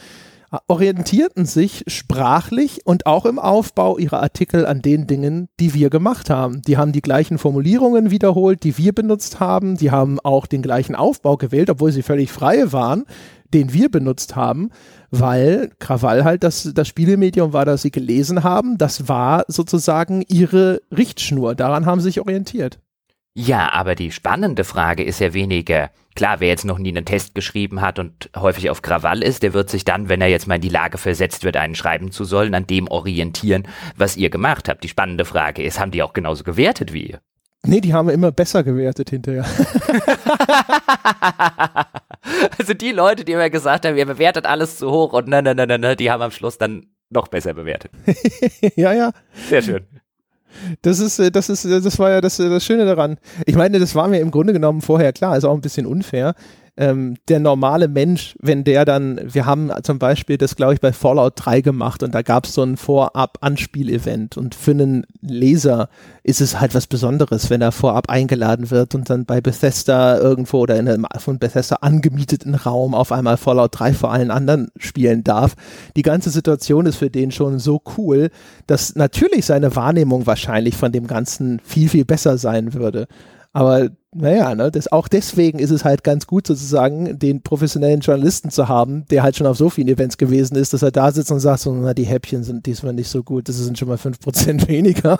orientierten 0.67 1.45
sich 1.45 1.83
sprachlich 1.87 2.81
und 2.85 3.05
auch 3.05 3.25
im 3.25 3.39
Aufbau 3.39 3.97
ihrer 3.97 4.21
Artikel 4.21 4.65
an 4.65 4.81
den 4.81 5.07
Dingen, 5.07 5.47
die 5.59 5.73
wir 5.73 5.89
gemacht 5.89 6.29
haben. 6.29 6.61
Die 6.63 6.77
haben 6.77 6.91
die 6.91 7.01
gleichen 7.01 7.37
Formulierungen 7.37 8.11
wiederholt, 8.11 8.63
die 8.63 8.77
wir 8.77 8.93
benutzt 8.93 9.39
haben. 9.39 9.77
Die 9.77 9.91
haben 9.91 10.19
auch 10.19 10.47
den 10.47 10.61
gleichen 10.61 10.95
Aufbau 10.95 11.37
gewählt, 11.37 11.69
obwohl 11.69 11.91
sie 11.91 12.03
völlig 12.03 12.31
frei 12.31 12.71
waren, 12.73 13.05
den 13.53 13.73
wir 13.73 13.89
benutzt 13.89 14.35
haben, 14.35 14.71
weil 15.09 15.71
Krawall 15.79 16.23
halt 16.23 16.43
das, 16.43 16.71
das 16.73 16.87
Spielemedium 16.87 17.53
war, 17.53 17.65
das 17.65 17.81
sie 17.81 17.91
gelesen 17.91 18.43
haben. 18.43 18.77
Das 18.77 19.07
war 19.07 19.43
sozusagen 19.47 20.23
ihre 20.27 20.81
Richtschnur. 20.95 21.55
Daran 21.55 21.85
haben 21.85 21.99
sie 21.99 22.05
sich 22.05 22.21
orientiert. 22.21 22.79
Ja, 23.33 23.71
aber 23.71 23.95
die 23.95 24.11
spannende 24.11 24.63
Frage 24.65 25.03
ist 25.03 25.19
ja 25.19 25.33
weniger, 25.33 25.89
klar, 26.15 26.39
wer 26.39 26.49
jetzt 26.49 26.65
noch 26.65 26.77
nie 26.77 26.89
einen 26.89 27.05
Test 27.05 27.35
geschrieben 27.35 27.81
hat 27.81 27.99
und 27.99 28.29
häufig 28.35 28.69
auf 28.69 28.81
Krawall 28.81 29.23
ist, 29.23 29.43
der 29.43 29.53
wird 29.53 29.69
sich 29.69 29.85
dann, 29.85 30.09
wenn 30.09 30.21
er 30.21 30.27
jetzt 30.27 30.47
mal 30.47 30.55
in 30.55 30.61
die 30.61 30.69
Lage 30.69 30.97
versetzt 30.97 31.43
wird, 31.43 31.57
einen 31.57 31.75
schreiben 31.75 32.11
zu 32.11 32.23
sollen, 32.23 32.53
an 32.53 32.67
dem 32.67 32.87
orientieren, 32.87 33.67
was 33.95 34.17
ihr 34.17 34.29
gemacht 34.29 34.69
habt. 34.69 34.83
Die 34.83 34.89
spannende 34.89 35.25
Frage 35.25 35.63
ist, 35.63 35.79
haben 35.79 35.91
die 35.91 36.03
auch 36.03 36.13
genauso 36.13 36.43
gewertet 36.43 36.93
wie 36.93 37.07
ihr? 37.07 37.21
Nee, 37.63 37.79
die 37.79 37.93
haben 37.93 38.09
immer 38.09 38.31
besser 38.31 38.63
gewertet 38.63 39.11
hinterher. 39.11 39.45
also 42.57 42.73
die 42.73 42.91
Leute, 42.91 43.23
die 43.23 43.33
immer 43.33 43.51
gesagt 43.51 43.85
haben, 43.85 43.97
ihr 43.97 44.07
bewertet 44.07 44.47
alles 44.47 44.77
zu 44.77 44.89
hoch 44.89 45.13
und 45.13 45.27
ne, 45.27 45.43
ne, 45.43 45.53
ne, 45.53 45.77
ne, 45.77 45.95
die 45.95 46.09
haben 46.09 46.23
am 46.23 46.31
Schluss 46.31 46.57
dann 46.57 46.87
noch 47.11 47.27
besser 47.27 47.53
bewertet. 47.53 47.91
ja, 48.75 48.93
ja. 48.93 49.11
Sehr 49.49 49.61
schön. 49.61 49.85
Das 50.81 50.99
ist, 50.99 51.19
äh, 51.19 51.31
das 51.31 51.49
ist, 51.49 51.65
äh, 51.65 51.81
das 51.81 51.99
war 51.99 52.09
ja 52.09 52.21
das, 52.21 52.39
äh, 52.39 52.49
das 52.49 52.63
Schöne 52.63 52.85
daran. 52.85 53.17
Ich 53.45 53.55
meine, 53.55 53.79
das 53.79 53.95
war 53.95 54.07
mir 54.07 54.19
im 54.19 54.31
Grunde 54.31 54.53
genommen 54.53 54.81
vorher 54.81 55.13
klar, 55.13 55.37
ist 55.37 55.45
auch 55.45 55.53
ein 55.53 55.61
bisschen 55.61 55.85
unfair. 55.85 56.35
Ähm, 56.77 57.15
der 57.27 57.39
normale 57.39 57.87
Mensch, 57.87 58.35
wenn 58.39 58.63
der 58.63 58.85
dann, 58.85 59.19
wir 59.23 59.45
haben 59.45 59.71
zum 59.83 59.99
Beispiel 59.99 60.37
das, 60.37 60.55
glaube 60.55 60.73
ich, 60.73 60.81
bei 60.81 60.93
Fallout 60.93 61.33
3 61.35 61.61
gemacht 61.61 62.01
und 62.01 62.15
da 62.15 62.21
gab 62.21 62.45
es 62.45 62.53
so 62.53 62.63
ein 62.63 62.77
Vorab-Anspiel-Event 62.77 64.37
und 64.37 64.55
für 64.55 64.71
einen 64.71 65.05
Leser 65.21 65.89
ist 66.23 66.39
es 66.39 66.59
halt 66.61 66.73
was 66.73 66.87
Besonderes, 66.87 67.49
wenn 67.49 67.61
er 67.61 67.71
vorab 67.71 68.09
eingeladen 68.09 68.71
wird 68.71 68.95
und 68.95 69.09
dann 69.09 69.25
bei 69.25 69.41
Bethesda 69.41 70.17
irgendwo 70.17 70.59
oder 70.59 70.77
in 70.77 70.87
einem 70.87 71.05
von 71.17 71.39
Bethesda 71.39 71.77
angemieteten 71.77 72.55
Raum 72.55 72.93
auf 72.93 73.11
einmal 73.11 73.37
Fallout 73.37 73.79
3 73.79 73.93
vor 73.93 74.11
allen 74.11 74.31
anderen 74.31 74.69
spielen 74.77 75.23
darf. 75.23 75.55
Die 75.95 76.03
ganze 76.03 76.29
Situation 76.29 76.85
ist 76.85 76.97
für 76.97 77.09
den 77.09 77.31
schon 77.31 77.59
so 77.59 77.81
cool, 77.97 78.29
dass 78.67 78.95
natürlich 78.95 79.45
seine 79.45 79.75
Wahrnehmung 79.75 80.25
wahrscheinlich 80.25 80.77
von 80.77 80.91
dem 80.91 81.07
Ganzen 81.07 81.59
viel, 81.63 81.89
viel 81.89 82.05
besser 82.05 82.37
sein 82.37 82.73
würde. 82.73 83.07
Aber 83.53 83.89
naja, 84.13 84.55
ne, 84.55 84.71
das, 84.71 84.91
auch 84.91 85.07
deswegen 85.07 85.59
ist 85.59 85.71
es 85.71 85.85
halt 85.85 86.03
ganz 86.03 86.27
gut 86.27 86.45
sozusagen, 86.45 87.17
den 87.17 87.41
professionellen 87.41 88.01
Journalisten 88.01 88.49
zu 88.49 88.67
haben, 88.67 89.05
der 89.05 89.23
halt 89.23 89.37
schon 89.37 89.47
auf 89.47 89.57
so 89.57 89.69
vielen 89.69 89.87
Events 89.87 90.17
gewesen 90.17 90.55
ist, 90.55 90.73
dass 90.73 90.81
er 90.81 90.91
da 90.91 91.11
sitzt 91.11 91.31
und 91.31 91.39
sagt, 91.39 91.61
so, 91.61 91.73
na, 91.73 91.93
die 91.93 92.03
Häppchen 92.03 92.43
sind 92.43 92.65
diesmal 92.65 92.93
nicht 92.93 93.09
so 93.09 93.23
gut, 93.23 93.47
das 93.47 93.57
sind 93.57 93.77
schon 93.77 93.87
mal 93.87 93.97
5% 93.97 94.67
weniger. 94.67 95.17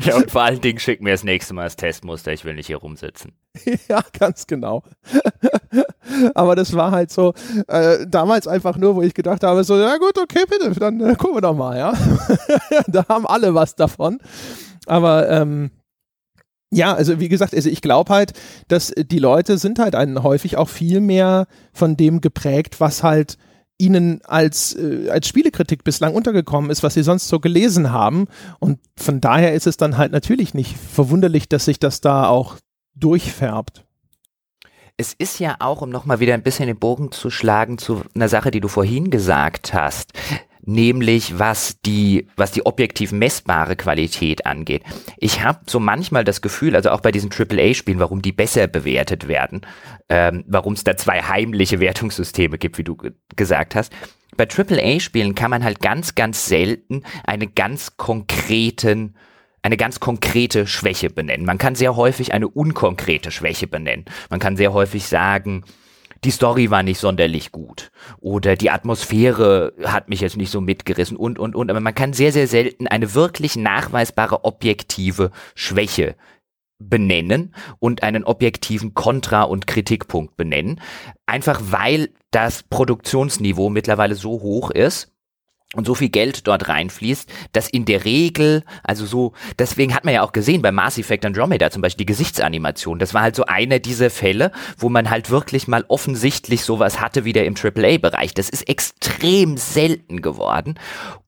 ja, 0.00 0.16
und 0.16 0.30
vor 0.30 0.42
allen 0.42 0.60
Dingen 0.60 0.78
schick 0.78 1.00
mir 1.00 1.12
das 1.12 1.24
nächste 1.24 1.54
Mal 1.54 1.64
das 1.64 1.76
Testmuster, 1.76 2.32
ich 2.32 2.44
will 2.44 2.54
nicht 2.54 2.66
hier 2.66 2.76
rumsitzen. 2.76 3.32
ja, 3.88 4.02
ganz 4.18 4.46
genau. 4.46 4.82
Aber 6.34 6.56
das 6.56 6.74
war 6.74 6.90
halt 6.90 7.10
so, 7.10 7.32
äh, 7.68 8.06
damals 8.06 8.46
einfach 8.46 8.76
nur, 8.76 8.96
wo 8.96 9.02
ich 9.02 9.14
gedacht 9.14 9.42
habe, 9.42 9.64
so, 9.64 9.78
ja 9.78 9.96
gut, 9.96 10.18
okay, 10.18 10.44
bitte, 10.48 10.78
dann 10.78 11.00
äh, 11.00 11.14
gucken 11.14 11.36
wir 11.36 11.42
doch 11.42 11.54
mal, 11.54 11.78
ja. 11.78 11.92
da 12.86 13.06
haben 13.08 13.26
alle 13.26 13.54
was 13.54 13.76
davon. 13.76 14.18
Aber, 14.86 15.28
ähm, 15.30 15.70
ja, 16.70 16.94
also 16.94 17.18
wie 17.18 17.28
gesagt, 17.28 17.54
also 17.54 17.70
ich 17.70 17.80
glaube 17.80 18.12
halt, 18.12 18.32
dass 18.68 18.92
die 18.96 19.18
Leute 19.18 19.58
sind 19.58 19.78
halt 19.78 19.94
einen 19.94 20.22
häufig 20.22 20.56
auch 20.56 20.68
viel 20.68 21.00
mehr 21.00 21.46
von 21.72 21.96
dem 21.96 22.20
geprägt, 22.20 22.80
was 22.80 23.02
halt 23.02 23.38
ihnen 23.78 24.20
als, 24.24 24.74
äh, 24.74 25.08
als 25.08 25.28
Spielekritik 25.28 25.84
bislang 25.84 26.14
untergekommen 26.14 26.70
ist, 26.70 26.82
was 26.82 26.94
sie 26.94 27.02
sonst 27.02 27.28
so 27.28 27.40
gelesen 27.40 27.92
haben. 27.92 28.26
Und 28.58 28.80
von 28.96 29.20
daher 29.20 29.54
ist 29.54 29.66
es 29.66 29.76
dann 29.76 29.96
halt 29.96 30.12
natürlich 30.12 30.52
nicht 30.52 30.76
verwunderlich, 30.76 31.48
dass 31.48 31.64
sich 31.64 31.78
das 31.78 32.00
da 32.00 32.28
auch 32.28 32.56
durchfärbt. 32.96 33.84
Es 34.96 35.14
ist 35.16 35.38
ja 35.38 35.56
auch, 35.60 35.80
um 35.80 35.90
nochmal 35.90 36.18
wieder 36.18 36.34
ein 36.34 36.42
bisschen 36.42 36.66
den 36.66 36.78
Bogen 36.78 37.12
zu 37.12 37.30
schlagen 37.30 37.78
zu 37.78 38.02
einer 38.16 38.28
Sache, 38.28 38.50
die 38.50 38.60
du 38.60 38.66
vorhin 38.66 39.10
gesagt 39.10 39.72
hast, 39.72 40.12
nämlich 40.68 41.38
was 41.38 41.80
die, 41.80 42.28
was 42.36 42.52
die 42.52 42.66
objektiv 42.66 43.10
messbare 43.10 43.74
Qualität 43.74 44.44
angeht. 44.44 44.82
Ich 45.16 45.42
habe 45.42 45.60
so 45.66 45.80
manchmal 45.80 46.24
das 46.24 46.42
Gefühl, 46.42 46.76
also 46.76 46.90
auch 46.90 47.00
bei 47.00 47.10
diesen 47.10 47.30
AAA-Spielen, 47.32 47.98
warum 47.98 48.20
die 48.20 48.32
besser 48.32 48.66
bewertet 48.66 49.28
werden, 49.28 49.62
ähm, 50.10 50.44
warum 50.46 50.74
es 50.74 50.84
da 50.84 50.94
zwei 50.94 51.22
heimliche 51.22 51.80
Wertungssysteme 51.80 52.58
gibt, 52.58 52.76
wie 52.76 52.84
du 52.84 52.98
gesagt 53.34 53.74
hast. 53.74 53.94
Bei 54.36 54.46
AAA-Spielen 54.46 55.34
kann 55.34 55.50
man 55.50 55.64
halt 55.64 55.80
ganz, 55.80 56.14
ganz 56.14 56.46
selten 56.46 57.02
einen 57.24 57.54
ganz 57.54 57.96
konkreten 57.96 59.16
eine 59.60 59.76
ganz 59.76 59.98
konkrete 59.98 60.68
Schwäche 60.68 61.10
benennen. 61.10 61.44
Man 61.44 61.58
kann 61.58 61.74
sehr 61.74 61.96
häufig 61.96 62.32
eine 62.32 62.46
unkonkrete 62.46 63.32
Schwäche 63.32 63.66
benennen. 63.66 64.04
Man 64.30 64.38
kann 64.38 64.56
sehr 64.56 64.72
häufig 64.72 65.06
sagen, 65.06 65.64
die 66.24 66.30
Story 66.30 66.70
war 66.70 66.82
nicht 66.82 66.98
sonderlich 66.98 67.52
gut 67.52 67.90
oder 68.20 68.56
die 68.56 68.70
Atmosphäre 68.70 69.72
hat 69.84 70.08
mich 70.08 70.20
jetzt 70.20 70.36
nicht 70.36 70.50
so 70.50 70.60
mitgerissen 70.60 71.16
und, 71.16 71.38
und, 71.38 71.54
und. 71.54 71.70
Aber 71.70 71.80
man 71.80 71.94
kann 71.94 72.12
sehr, 72.12 72.32
sehr 72.32 72.46
selten 72.46 72.86
eine 72.86 73.14
wirklich 73.14 73.56
nachweisbare 73.56 74.44
objektive 74.44 75.30
Schwäche 75.54 76.16
benennen 76.78 77.54
und 77.80 78.02
einen 78.02 78.24
objektiven 78.24 78.94
Kontra- 78.94 79.42
und 79.42 79.66
Kritikpunkt 79.66 80.36
benennen. 80.36 80.80
Einfach 81.26 81.60
weil 81.70 82.10
das 82.30 82.62
Produktionsniveau 82.62 83.68
mittlerweile 83.68 84.14
so 84.14 84.30
hoch 84.40 84.70
ist, 84.70 85.12
und 85.74 85.86
so 85.86 85.94
viel 85.94 86.08
Geld 86.08 86.46
dort 86.46 86.68
reinfließt, 86.68 87.28
dass 87.52 87.68
in 87.68 87.84
der 87.84 88.06
Regel, 88.06 88.64
also 88.82 89.04
so, 89.04 89.34
deswegen 89.58 89.94
hat 89.94 90.06
man 90.06 90.14
ja 90.14 90.22
auch 90.22 90.32
gesehen 90.32 90.62
bei 90.62 90.72
Mass 90.72 90.96
Effect 90.96 91.26
Andromeda 91.26 91.70
zum 91.70 91.82
Beispiel 91.82 92.06
die 92.06 92.12
Gesichtsanimation. 92.12 92.98
Das 92.98 93.12
war 93.12 93.20
halt 93.20 93.36
so 93.36 93.44
einer 93.44 93.78
dieser 93.78 94.08
Fälle, 94.08 94.50
wo 94.78 94.88
man 94.88 95.10
halt 95.10 95.28
wirklich 95.28 95.68
mal 95.68 95.84
offensichtlich 95.88 96.62
sowas 96.62 97.02
hatte 97.02 97.26
wie 97.26 97.34
der 97.34 97.44
im 97.44 97.54
AAA-Bereich. 97.54 98.32
Das 98.32 98.48
ist 98.48 98.66
extrem 98.66 99.58
selten 99.58 100.22
geworden. 100.22 100.78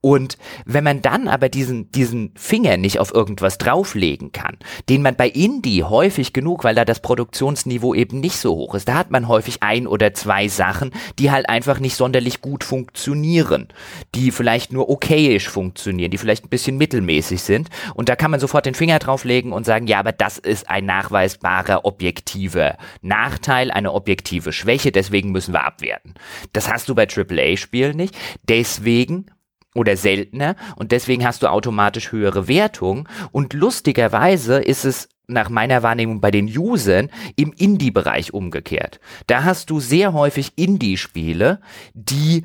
Und 0.01 0.39
wenn 0.65 0.85
man 0.85 1.03
dann 1.03 1.29
aber 1.29 1.51
diesen, 1.51 1.93
diesen 1.93 2.33
Finger 2.35 2.79
nicht 2.79 2.99
auf 2.99 3.13
irgendwas 3.13 3.59
drauflegen 3.59 4.33
kann, 4.33 4.57
den 4.89 5.03
man 5.03 5.17
bei 5.17 5.29
Indie 5.29 5.85
häufig 5.85 6.33
genug, 6.33 6.65
weil 6.65 6.75
da 6.75 6.87
das 6.87 7.01
Produktionsniveau 7.01 7.93
eben 7.93 8.21
nicht 8.21 8.39
so 8.39 8.55
hoch 8.55 8.75
ist, 8.75 8.89
da 8.89 8.95
hat 8.95 9.11
man 9.11 9.29
häufig 9.29 9.63
ein 9.63 9.87
oder 9.87 10.15
zwei 10.15 10.49
Sachen, 10.49 10.93
die 11.19 11.31
halt 11.31 11.51
einfach 11.51 11.79
nicht 11.81 11.97
sonderlich 11.97 12.41
gut 12.41 12.65
funktionieren, 12.65 13.69
die 14.15 14.30
die 14.31 14.37
vielleicht 14.37 14.73
nur 14.73 14.89
okayisch 14.89 15.49
funktionieren, 15.49 16.13
die 16.13 16.19
vielleicht 16.19 16.45
ein 16.45 16.51
bisschen 16.51 16.79
mittelmäßig 16.79 17.43
sind. 17.43 17.69
Und 17.95 18.09
da 18.09 18.15
kann 18.15 18.31
man 18.31 18.39
sofort 18.39 18.65
den 18.65 18.77
Finger 18.77 19.01
drauflegen 19.01 19.53
und 19.53 19.67
sagen, 19.67 19.89
ja, 19.89 19.99
aber 19.99 20.13
das 20.13 20.39
ist 20.39 20.71
ein 20.71 20.87
nachweisbarer 20.87 21.85
objektiver 21.85 22.79
Nachteil, 23.03 23.73
eine 23.73 23.93
objektive 23.93 24.53
Schwäche, 24.53 24.93
deswegen 24.93 25.33
müssen 25.33 25.53
wir 25.53 25.65
abwerten. 25.65 26.15
Das 26.53 26.71
hast 26.71 26.89
du 26.89 26.95
bei 26.95 27.09
AAA-Spielen 27.09 27.97
nicht. 27.97 28.17
Deswegen 28.49 29.27
oder 29.75 29.97
seltener 29.97 30.55
und 30.77 30.93
deswegen 30.93 31.27
hast 31.27 31.43
du 31.43 31.49
automatisch 31.49 32.13
höhere 32.13 32.47
Wertung 32.47 33.09
und 33.33 33.53
lustigerweise 33.53 34.61
ist 34.61 34.85
es 34.85 35.09
nach 35.27 35.49
meiner 35.49 35.83
Wahrnehmung 35.83 36.21
bei 36.21 36.31
den 36.31 36.47
Usern 36.47 37.11
im 37.35 37.53
Indie-Bereich 37.53 38.33
umgekehrt. 38.33 39.01
Da 39.27 39.43
hast 39.43 39.71
du 39.71 39.81
sehr 39.81 40.13
häufig 40.13 40.53
Indie-Spiele, 40.57 41.61
die 41.95 42.45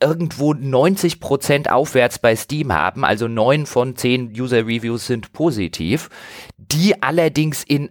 irgendwo 0.00 0.52
90% 0.52 1.68
aufwärts 1.68 2.18
bei 2.18 2.36
Steam 2.36 2.72
haben, 2.72 3.04
also 3.04 3.28
9 3.28 3.66
von 3.66 3.96
10 3.96 4.32
User-Reviews 4.38 5.06
sind 5.06 5.32
positiv, 5.32 6.10
die 6.56 7.02
allerdings 7.02 7.64
in, 7.64 7.90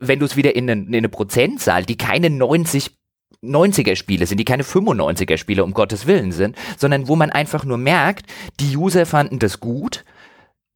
wenn 0.00 0.18
du 0.18 0.26
es 0.26 0.36
wieder 0.36 0.56
in 0.56 0.70
eine, 0.70 0.82
in 0.82 0.94
eine 0.94 1.08
Prozentzahl, 1.08 1.84
die 1.84 1.96
keine 1.96 2.30
90 2.30 2.92
90er 3.42 3.96
Spiele 3.96 4.26
sind, 4.26 4.38
die 4.38 4.44
keine 4.44 4.62
95er 4.62 5.36
Spiele 5.36 5.62
um 5.62 5.74
Gottes 5.74 6.06
Willen 6.06 6.32
sind, 6.32 6.56
sondern 6.76 7.06
wo 7.06 7.16
man 7.16 7.30
einfach 7.30 7.64
nur 7.64 7.76
merkt, 7.76 8.26
die 8.60 8.76
User 8.76 9.06
fanden 9.06 9.38
das 9.38 9.60
gut, 9.60 10.04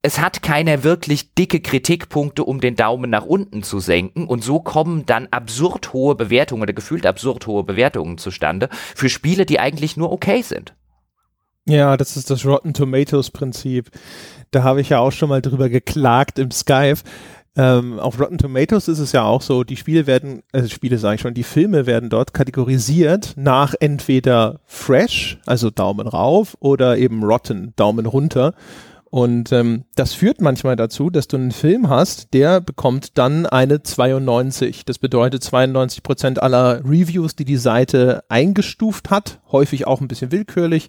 es 0.02 0.18
hat 0.18 0.42
keine 0.42 0.82
wirklich 0.82 1.34
dicke 1.34 1.60
Kritikpunkte, 1.60 2.44
um 2.44 2.60
den 2.60 2.74
Daumen 2.74 3.10
nach 3.10 3.26
unten 3.26 3.62
zu 3.62 3.80
senken. 3.80 4.26
Und 4.26 4.42
so 4.42 4.60
kommen 4.60 5.04
dann 5.04 5.28
absurd 5.30 5.92
hohe 5.92 6.14
Bewertungen 6.14 6.62
oder 6.62 6.72
gefühlt 6.72 7.04
absurd 7.04 7.46
hohe 7.46 7.64
Bewertungen 7.64 8.16
zustande 8.16 8.68
für 8.72 9.10
Spiele, 9.10 9.44
die 9.44 9.60
eigentlich 9.60 9.96
nur 9.96 10.10
okay 10.10 10.42
sind. 10.42 10.74
Ja, 11.66 11.96
das 11.96 12.16
ist 12.16 12.30
das 12.30 12.46
Rotten 12.46 12.72
Tomatoes 12.72 13.30
Prinzip. 13.30 13.90
Da 14.50 14.62
habe 14.62 14.80
ich 14.80 14.88
ja 14.88 14.98
auch 14.98 15.12
schon 15.12 15.28
mal 15.28 15.42
drüber 15.42 15.68
geklagt 15.68 16.38
im 16.38 16.50
Skype. 16.50 17.00
Ähm, 17.56 17.98
auf 17.98 18.18
Rotten 18.18 18.38
Tomatoes 18.38 18.88
ist 18.88 19.00
es 19.00 19.12
ja 19.12 19.24
auch 19.24 19.42
so, 19.42 19.64
die 19.64 19.76
Spiele 19.76 20.06
werden, 20.06 20.42
also 20.52 20.68
Spiele 20.68 20.98
sage 20.98 21.16
ich 21.16 21.20
schon, 21.20 21.34
die 21.34 21.42
Filme 21.42 21.84
werden 21.84 22.08
dort 22.08 22.32
kategorisiert 22.32 23.34
nach 23.36 23.74
entweder 23.78 24.60
Fresh, 24.64 25.38
also 25.46 25.68
Daumen 25.70 26.06
rauf, 26.06 26.56
oder 26.60 26.96
eben 26.96 27.22
Rotten, 27.22 27.74
Daumen 27.76 28.06
runter. 28.06 28.54
Und 29.10 29.50
ähm, 29.50 29.84
das 29.96 30.14
führt 30.14 30.40
manchmal 30.40 30.76
dazu, 30.76 31.10
dass 31.10 31.26
du 31.26 31.36
einen 31.36 31.50
Film 31.50 31.88
hast, 31.88 32.32
der 32.32 32.60
bekommt 32.60 33.18
dann 33.18 33.44
eine 33.44 33.82
92. 33.82 34.84
Das 34.84 34.98
bedeutet 34.98 35.42
92 35.42 36.04
Prozent 36.04 36.42
aller 36.42 36.84
Reviews, 36.84 37.34
die 37.34 37.44
die 37.44 37.56
Seite 37.56 38.22
eingestuft 38.28 39.10
hat, 39.10 39.40
häufig 39.50 39.86
auch 39.88 40.00
ein 40.00 40.06
bisschen 40.06 40.30
willkürlich, 40.30 40.88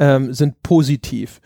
ähm, 0.00 0.32
sind 0.34 0.64
positiv. 0.64 1.40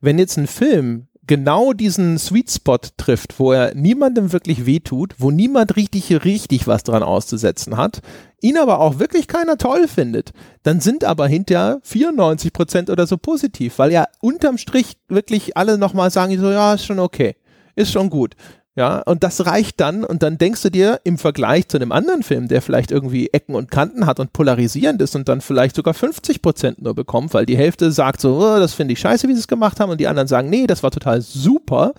Wenn 0.00 0.18
jetzt 0.18 0.38
ein 0.38 0.46
Film 0.46 1.07
genau 1.28 1.72
diesen 1.72 2.18
Sweet 2.18 2.50
Spot 2.50 2.78
trifft, 2.96 3.38
wo 3.38 3.52
er 3.52 3.74
niemandem 3.76 4.32
wirklich 4.32 4.66
wehtut, 4.66 5.14
wo 5.18 5.30
niemand 5.30 5.76
richtig, 5.76 6.24
richtig 6.24 6.66
was 6.66 6.82
dran 6.82 7.04
auszusetzen 7.04 7.76
hat, 7.76 8.00
ihn 8.40 8.58
aber 8.58 8.80
auch 8.80 8.98
wirklich 8.98 9.28
keiner 9.28 9.56
toll 9.56 9.86
findet, 9.86 10.32
dann 10.64 10.80
sind 10.80 11.04
aber 11.04 11.28
hinterher 11.28 11.78
94 11.84 12.52
Prozent 12.52 12.90
oder 12.90 13.06
so 13.06 13.16
positiv, 13.16 13.78
weil 13.78 13.92
ja 13.92 14.06
unterm 14.20 14.58
Strich 14.58 14.96
wirklich 15.08 15.56
alle 15.56 15.78
nochmal 15.78 16.10
sagen, 16.10 16.36
so, 16.38 16.50
ja, 16.50 16.74
ist 16.74 16.86
schon 16.86 16.98
okay, 16.98 17.36
ist 17.76 17.92
schon 17.92 18.10
gut. 18.10 18.34
Ja, 18.78 19.00
und 19.00 19.24
das 19.24 19.44
reicht 19.44 19.80
dann 19.80 20.04
und 20.04 20.22
dann 20.22 20.38
denkst 20.38 20.62
du 20.62 20.70
dir 20.70 21.00
im 21.02 21.18
Vergleich 21.18 21.66
zu 21.66 21.78
einem 21.78 21.90
anderen 21.90 22.22
Film, 22.22 22.46
der 22.46 22.62
vielleicht 22.62 22.92
irgendwie 22.92 23.28
Ecken 23.32 23.56
und 23.56 23.72
Kanten 23.72 24.06
hat 24.06 24.20
und 24.20 24.32
polarisierend 24.32 25.02
ist 25.02 25.16
und 25.16 25.28
dann 25.28 25.40
vielleicht 25.40 25.74
sogar 25.74 25.94
50 25.94 26.40
Prozent 26.42 26.80
nur 26.80 26.94
bekommt, 26.94 27.34
weil 27.34 27.44
die 27.44 27.56
Hälfte 27.56 27.90
sagt 27.90 28.20
so, 28.20 28.36
oh, 28.36 28.60
das 28.60 28.74
finde 28.74 28.92
ich 28.92 29.00
scheiße, 29.00 29.26
wie 29.26 29.32
sie 29.32 29.40
es 29.40 29.48
gemacht 29.48 29.80
haben 29.80 29.90
und 29.90 29.98
die 29.98 30.06
anderen 30.06 30.28
sagen, 30.28 30.48
nee, 30.48 30.68
das 30.68 30.84
war 30.84 30.92
total 30.92 31.22
super. 31.22 31.92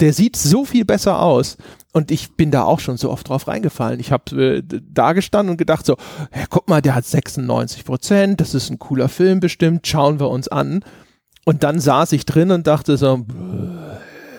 Der 0.00 0.12
sieht 0.12 0.36
so 0.36 0.66
viel 0.66 0.84
besser 0.84 1.18
aus. 1.18 1.56
Und 1.94 2.10
ich 2.10 2.36
bin 2.36 2.50
da 2.50 2.64
auch 2.64 2.80
schon 2.80 2.98
so 2.98 3.10
oft 3.10 3.30
drauf 3.30 3.48
reingefallen. 3.48 3.98
Ich 3.98 4.12
habe 4.12 4.58
äh, 4.58 4.62
da 4.68 5.14
gestanden 5.14 5.52
und 5.52 5.56
gedacht 5.56 5.86
so, 5.86 5.96
ja, 6.36 6.44
guck 6.50 6.68
mal, 6.68 6.82
der 6.82 6.94
hat 6.94 7.06
96 7.06 7.86
Prozent, 7.86 8.38
das 8.42 8.52
ist 8.54 8.68
ein 8.68 8.78
cooler 8.78 9.08
Film 9.08 9.40
bestimmt, 9.40 9.86
schauen 9.86 10.20
wir 10.20 10.28
uns 10.28 10.48
an. 10.48 10.84
Und 11.46 11.62
dann 11.62 11.80
saß 11.80 12.12
ich 12.12 12.26
drin 12.26 12.50
und 12.50 12.66
dachte 12.66 12.98
so, 12.98 13.24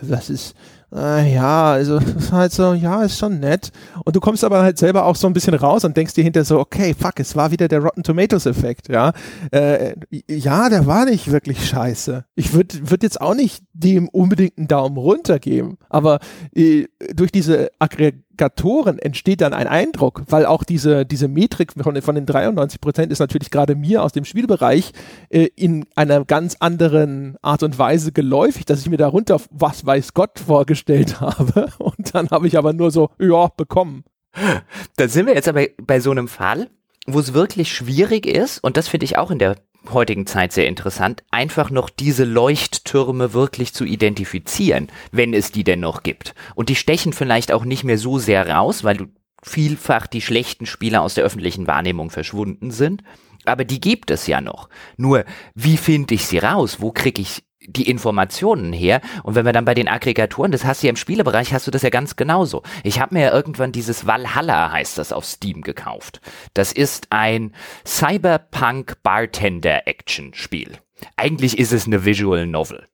das 0.04 0.30
ist, 0.30 0.54
äh, 0.95 1.34
ja, 1.34 1.72
also 1.72 1.99
halt 2.32 2.52
so, 2.52 2.74
ja, 2.74 3.03
ist 3.03 3.18
schon 3.18 3.40
nett. 3.40 3.72
Und 4.06 4.15
du 4.15 4.20
kommst 4.20 4.44
aber 4.44 4.61
halt 4.61 4.78
selber 4.78 5.06
auch 5.06 5.15
so 5.15 5.28
ein 5.28 5.34
bisschen 5.34 5.53
raus 5.53 5.84
und 5.86 5.98
denkst 5.98 6.14
dir 6.14 6.24
hinter 6.24 6.45
so, 6.45 6.60
okay, 6.60 6.94
fuck, 6.98 7.20
es 7.20 7.36
war 7.36 7.52
wieder 7.52 7.68
der 7.68 7.80
Rotten 7.80 8.03
Tomatoes 8.03 8.45
Effekt, 8.45 8.90
ja. 8.90 9.14
Äh, 9.52 9.95
ja, 10.28 10.70
der 10.70 10.86
war 10.86 11.06
nicht 11.06 11.32
wirklich 11.32 11.68
scheiße. 11.68 12.26
Ich 12.36 12.53
würde 12.53 12.90
würd 12.90 13.03
jetzt 13.03 13.22
auch 13.22 13.36
nicht 13.36 13.64
dem 13.74 14.07
unbedingt 14.10 14.57
einen 14.57 14.68
Daumen 14.68 14.98
runter 14.98 15.40
geben, 15.40 15.78
aber 15.90 16.20
äh, 16.56 16.86
durch 17.14 17.32
diese 17.32 17.70
Aggregatoren 18.34 18.99
entsteht 18.99 19.41
dann 19.41 19.53
ein 19.53 19.68
Eindruck, 19.68 20.23
weil 20.27 20.45
auch 20.45 20.64
diese, 20.64 21.05
diese 21.05 21.27
Metrik 21.27 21.73
von, 21.73 22.01
von 22.01 22.15
den 22.15 22.26
93 22.26 22.81
Prozent 22.81 23.11
ist 23.11 23.19
natürlich 23.19 23.51
gerade 23.51 23.76
mir 23.76 24.03
aus 24.03 24.11
dem 24.11 24.26
Spielbereich 24.26 24.91
äh, 25.30 25.49
in 25.55 25.85
einer 25.95 26.26
ganz 26.26 26.57
anderen 26.60 27.38
Art 27.41 27.64
und 27.64 27.77
Weise 27.77 28.11
geläufig, 28.11 28.65
dass 28.65 28.81
ich 28.81 28.89
mir 28.89 28.97
darunter 28.97 29.39
was 29.51 29.85
weiß 29.85 30.14
Gott 30.14 30.39
vorgestellt 30.39 31.22
habe 31.22 31.69
und 31.77 32.14
dann 32.14 32.30
habe 32.30 32.47
ich 32.47 32.57
aber 32.57 32.73
nur 32.73 32.91
so, 32.91 33.10
ja, 33.19 33.47
bekommen. 33.47 34.03
Da 34.95 35.07
sind 35.07 35.27
wir 35.27 35.35
jetzt 35.35 35.47
aber 35.47 35.68
bei 35.81 35.99
so 35.99 36.10
einem 36.10 36.27
Fall, 36.27 36.69
wo 37.05 37.19
es 37.19 37.34
wirklich 37.34 37.72
schwierig 37.72 38.26
ist, 38.26 38.64
und 38.64 38.77
das 38.77 38.88
finde 38.88 39.05
ich 39.05 39.18
auch 39.18 39.30
in 39.30 39.38
der 39.38 39.57
heutigen 39.91 40.26
Zeit 40.26 40.53
sehr 40.53 40.68
interessant, 40.68 41.23
einfach 41.31 41.69
noch 41.69 41.89
diese 41.89 42.23
Leuchttürme 42.23 43.34
wirklich 43.34 43.73
zu 43.73 43.85
identifizieren, 43.85 44.88
wenn 45.11 45.34
es 45.34 45.51
die 45.51 45.64
denn 45.64 45.81
noch 45.81 46.03
gibt. 46.03 46.35
Und 46.55 46.69
die 46.69 46.76
stechen 46.76 47.14
vielleicht 47.14 47.51
auch 47.51 47.65
nicht 47.65 47.84
mehr 47.84 47.97
so 47.97 48.19
sehr 48.19 48.47
raus, 48.49 48.84
weil 48.84 48.97
du 48.97 49.05
vielfach 49.43 50.07
die 50.07 50.22
schlechten 50.22 50.65
Spieler 50.65 51.01
aus 51.01 51.15
der 51.15 51.23
öffentlichen 51.23 51.68
Wahrnehmung 51.68 52.10
verschwunden 52.10 52.72
sind. 52.72 53.03
Aber 53.45 53.65
die 53.65 53.81
gibt 53.81 54.10
es 54.10 54.27
ja 54.27 54.39
noch. 54.39 54.69
Nur, 54.95 55.26
wie 55.53 55.77
finde 55.77 56.15
ich 56.15 56.26
sie 56.27 56.38
raus? 56.38 56.77
Wo 56.80 56.91
kriege 56.91 57.22
ich 57.22 57.43
die 57.68 57.90
Informationen 57.90 58.73
her. 58.73 59.02
Und 59.23 59.35
wenn 59.35 59.45
wir 59.45 59.53
dann 59.53 59.65
bei 59.65 59.73
den 59.73 59.88
Aggregatoren, 59.88 60.52
das 60.52 60.65
hast 60.65 60.84
du 60.84 60.88
ja 60.88 60.91
im 60.91 60.95
Spielebereich, 60.95 61.53
hast 61.53 61.68
du 61.68 61.72
das 61.72 61.81
ja 61.81 61.90
ganz 61.90 62.15
genauso. 62.15 62.64
Ich 62.84 62.99
habe 62.99 63.15
mir 63.15 63.22
ja 63.23 63.31
irgendwann 63.31 63.72
dieses 63.72 64.06
Valhalla, 64.06 64.72
heißt 64.72 64.98
das, 64.98 65.11
auf 65.11 65.26
Steam 65.26 65.61
gekauft. 65.61 66.22
Das 66.53 66.72
ist 66.72 67.07
ein 67.10 67.53
Cyberpunk 67.85 68.98
Bartender 69.03 69.88
Action 69.88 70.34
Spiel. 70.34 70.77
Eigentlich 71.18 71.57
ist 71.57 71.73
es 71.73 71.85
eine 71.85 72.06
Visual 72.06 72.48
Novel. 72.48 72.88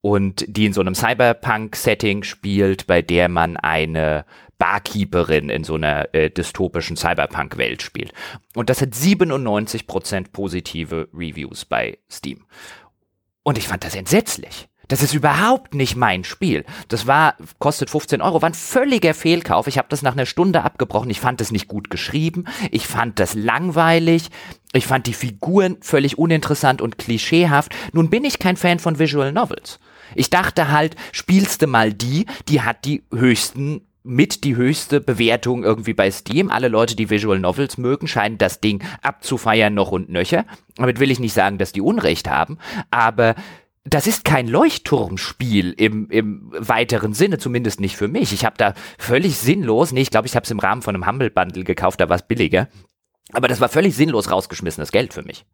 Und 0.00 0.44
die 0.48 0.66
in 0.66 0.72
so 0.72 0.80
einem 0.80 0.94
Cyberpunk-Setting 0.94 2.22
spielt, 2.22 2.86
bei 2.86 3.02
der 3.02 3.28
man 3.28 3.56
eine 3.56 4.24
Barkeeperin 4.58 5.48
in 5.48 5.64
so 5.64 5.74
einer 5.74 6.14
äh, 6.14 6.30
dystopischen 6.30 6.96
Cyberpunk-Welt 6.96 7.82
spielt. 7.82 8.12
Und 8.54 8.70
das 8.70 8.80
hat 8.82 8.90
97% 8.90 10.32
positive 10.32 11.08
Reviews 11.14 11.64
bei 11.64 11.98
Steam. 12.10 12.44
Und 13.42 13.58
ich 13.58 13.68
fand 13.68 13.84
das 13.84 13.94
entsetzlich. 13.94 14.68
Das 14.90 15.02
ist 15.02 15.14
überhaupt 15.14 15.74
nicht 15.74 15.94
mein 15.94 16.24
Spiel. 16.24 16.64
Das 16.88 17.06
war, 17.06 17.36
kostet 17.60 17.90
15 17.90 18.20
Euro, 18.20 18.42
war 18.42 18.50
ein 18.50 18.54
völliger 18.54 19.14
Fehlkauf. 19.14 19.68
Ich 19.68 19.78
habe 19.78 19.86
das 19.88 20.02
nach 20.02 20.14
einer 20.14 20.26
Stunde 20.26 20.64
abgebrochen. 20.64 21.10
Ich 21.10 21.20
fand 21.20 21.40
es 21.40 21.52
nicht 21.52 21.68
gut 21.68 21.90
geschrieben. 21.90 22.46
Ich 22.72 22.88
fand 22.88 23.20
das 23.20 23.34
langweilig. 23.34 24.30
Ich 24.72 24.88
fand 24.88 25.06
die 25.06 25.14
Figuren 25.14 25.76
völlig 25.80 26.18
uninteressant 26.18 26.82
und 26.82 26.98
klischeehaft. 26.98 27.72
Nun 27.92 28.10
bin 28.10 28.24
ich 28.24 28.40
kein 28.40 28.56
Fan 28.56 28.80
von 28.80 28.98
Visual 28.98 29.30
Novels. 29.30 29.78
Ich 30.16 30.28
dachte 30.28 30.72
halt, 30.72 30.96
spielst 31.12 31.62
du 31.62 31.68
mal 31.68 31.92
die, 31.92 32.26
die 32.48 32.62
hat 32.62 32.84
die 32.84 33.04
höchsten 33.14 33.82
mit 34.02 34.44
die 34.44 34.56
höchste 34.56 35.00
Bewertung 35.00 35.62
irgendwie 35.62 35.94
bei 35.94 36.10
Steam. 36.10 36.50
Alle 36.50 36.68
Leute, 36.68 36.96
die 36.96 37.10
Visual 37.10 37.38
Novels 37.38 37.78
mögen, 37.78 38.08
scheinen 38.08 38.38
das 38.38 38.60
Ding 38.60 38.82
abzufeiern 39.02 39.74
noch 39.74 39.92
und 39.92 40.08
nöcher. 40.08 40.46
Damit 40.76 41.00
will 41.00 41.10
ich 41.10 41.20
nicht 41.20 41.34
sagen, 41.34 41.58
dass 41.58 41.72
die 41.72 41.82
Unrecht 41.82 42.28
haben, 42.28 42.58
aber 42.90 43.34
das 43.84 44.06
ist 44.06 44.24
kein 44.24 44.46
Leuchtturmspiel 44.46 45.72
im, 45.72 46.10
im 46.10 46.52
weiteren 46.52 47.14
Sinne, 47.14 47.38
zumindest 47.38 47.80
nicht 47.80 47.96
für 47.96 48.08
mich. 48.08 48.32
Ich 48.32 48.44
habe 48.44 48.56
da 48.58 48.74
völlig 48.98 49.38
sinnlos, 49.38 49.92
nee, 49.92 50.02
ich 50.02 50.10
glaube, 50.10 50.26
ich 50.26 50.36
habe 50.36 50.44
es 50.44 50.50
im 50.50 50.58
Rahmen 50.58 50.82
von 50.82 50.94
einem 50.94 51.06
Humble 51.06 51.30
Bundle 51.30 51.64
gekauft, 51.64 52.00
da 52.00 52.08
war 52.08 52.16
es 52.16 52.22
billiger. 52.22 52.68
Aber 53.32 53.48
das 53.48 53.60
war 53.60 53.68
völlig 53.68 53.96
sinnlos 53.96 54.30
rausgeschmissenes 54.30 54.92
Geld 54.92 55.14
für 55.14 55.22
mich. 55.22 55.46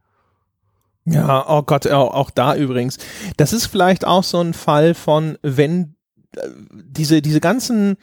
Ja, 1.05 1.49
oh 1.49 1.63
Gott, 1.63 1.87
auch, 1.87 2.31
da 2.31 2.57
übrigens. 2.57 2.99
Das 3.37 3.53
ist 3.53 3.67
vielleicht 3.67 4.05
auch 4.05 4.25
so 4.25 4.41
ein 4.41 4.55
Fall 4.55 4.95
von, 4.95 5.39
wenn 5.43 5.95
äh, 6.37 6.49
diese, 6.73 7.23
diese 7.23 7.41
ganzen 7.41 7.97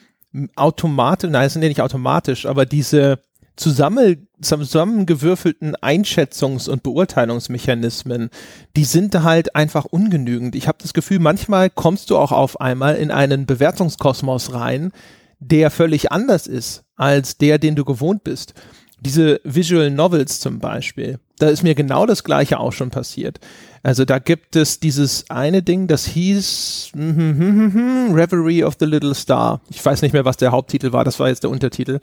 automatisch, 0.56 1.30
nein, 1.30 1.48
es 1.48 1.54
sind 1.54 1.62
ja 1.62 1.70
nicht 1.70 1.82
automatisch, 1.82 2.46
aber 2.46 2.66
diese 2.66 3.20
zusammen, 3.56 4.28
zusammengewürfelten 4.42 5.76
Einschätzungs- 5.76 6.70
und 6.70 6.84
Beurteilungsmechanismen, 6.84 8.30
die 8.76 8.86
sind 8.86 9.22
halt 9.22 9.56
einfach 9.56 9.86
ungenügend. 9.86 10.56
Ich 10.56 10.68
habe 10.68 10.80
das 10.82 10.94
Gefühl, 10.94 11.20
manchmal 11.20 11.70
kommst 11.70 12.10
du 12.10 12.18
auch 12.18 12.32
auf 12.32 12.60
einmal 12.60 12.96
in 12.96 13.12
einen 13.12 13.46
Bewertungskosmos 13.46 14.54
rein, 14.54 14.92
der 15.40 15.70
völlig 15.70 16.12
anders 16.12 16.48
ist 16.48 16.84
als 16.96 17.38
der, 17.38 17.60
den 17.60 17.76
du 17.76 17.86
gewohnt 17.86 18.24
bist. 18.24 18.54
Diese 19.00 19.42
Visual 19.44 19.92
Novels 19.92 20.40
zum 20.40 20.60
Beispiel, 20.60 21.20
da 21.40 21.50
ist 21.50 21.64
mir 21.64 21.76
genau 21.76 22.06
das 22.06 22.24
gleiche 22.24 22.60
auch 22.60 22.74
schon 22.74 22.90
passiert. 22.90 23.40
Also 23.82 24.06
da 24.06 24.20
gibt 24.20 24.56
es 24.56 24.80
dieses 24.80 25.30
eine 25.30 25.62
Ding, 25.62 25.88
das 25.88 26.06
hieß 26.06 26.92
mm, 26.94 27.02
mm, 27.02 28.10
mm, 28.10 28.14
Reverie 28.14 28.64
of 28.64 28.76
the 28.80 28.86
Little 28.86 29.14
Star. 29.14 29.60
Ich 29.70 29.84
weiß 29.84 30.02
nicht 30.02 30.14
mehr, 30.14 30.26
was 30.26 30.38
der 30.38 30.52
Haupttitel 30.52 30.94
war, 30.94 31.04
das 31.04 31.20
war 31.20 31.28
jetzt 31.28 31.44
der 31.44 31.50
Untertitel. 31.50 32.00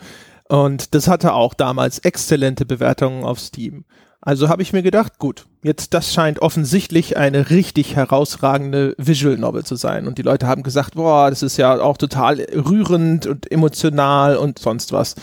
Und 0.49 0.95
das 0.95 1.09
hatte 1.09 1.33
auch 1.33 1.55
damals 1.55 2.01
exzellente 2.01 2.67
Bewertungen 2.67 3.25
auf 3.25 3.41
Steam. 3.41 3.85
Also 4.23 4.51
habe 4.51 4.61
ich 4.61 4.75
mir 4.75 4.83
gedacht, 4.83 5.19
gut, 5.19 5.47
jetzt 5.63 5.95
das 5.95 6.13
scheint 6.13 6.41
offensichtlich 6.41 7.17
eine 7.17 7.49
richtig 7.49 7.97
herausragende 7.97 8.95
Visual 8.99 9.39
Novel 9.39 9.65
zu 9.65 9.77
sein. 9.77 10.07
Und 10.07 10.19
die 10.19 10.23
Leute 10.23 10.47
haben 10.47 10.63
gesagt, 10.63 10.95
boah, 10.95 11.31
das 11.31 11.43
ist 11.43 11.57
ja 11.57 11.81
auch 11.81 11.97
total 11.97 12.41
rührend 12.53 13.27
und 13.27 13.51
emotional 13.51 14.37
und 14.37 14.59
sonst 14.59 14.93
was. 14.93 15.15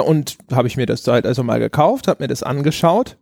Und 0.00 0.38
habe 0.50 0.68
ich 0.68 0.76
mir 0.76 0.86
das 0.86 1.06
halt 1.06 1.26
also 1.26 1.42
mal 1.42 1.60
gekauft, 1.60 2.08
habe 2.08 2.22
mir 2.22 2.28
das 2.28 2.42
angeschaut 2.42 3.18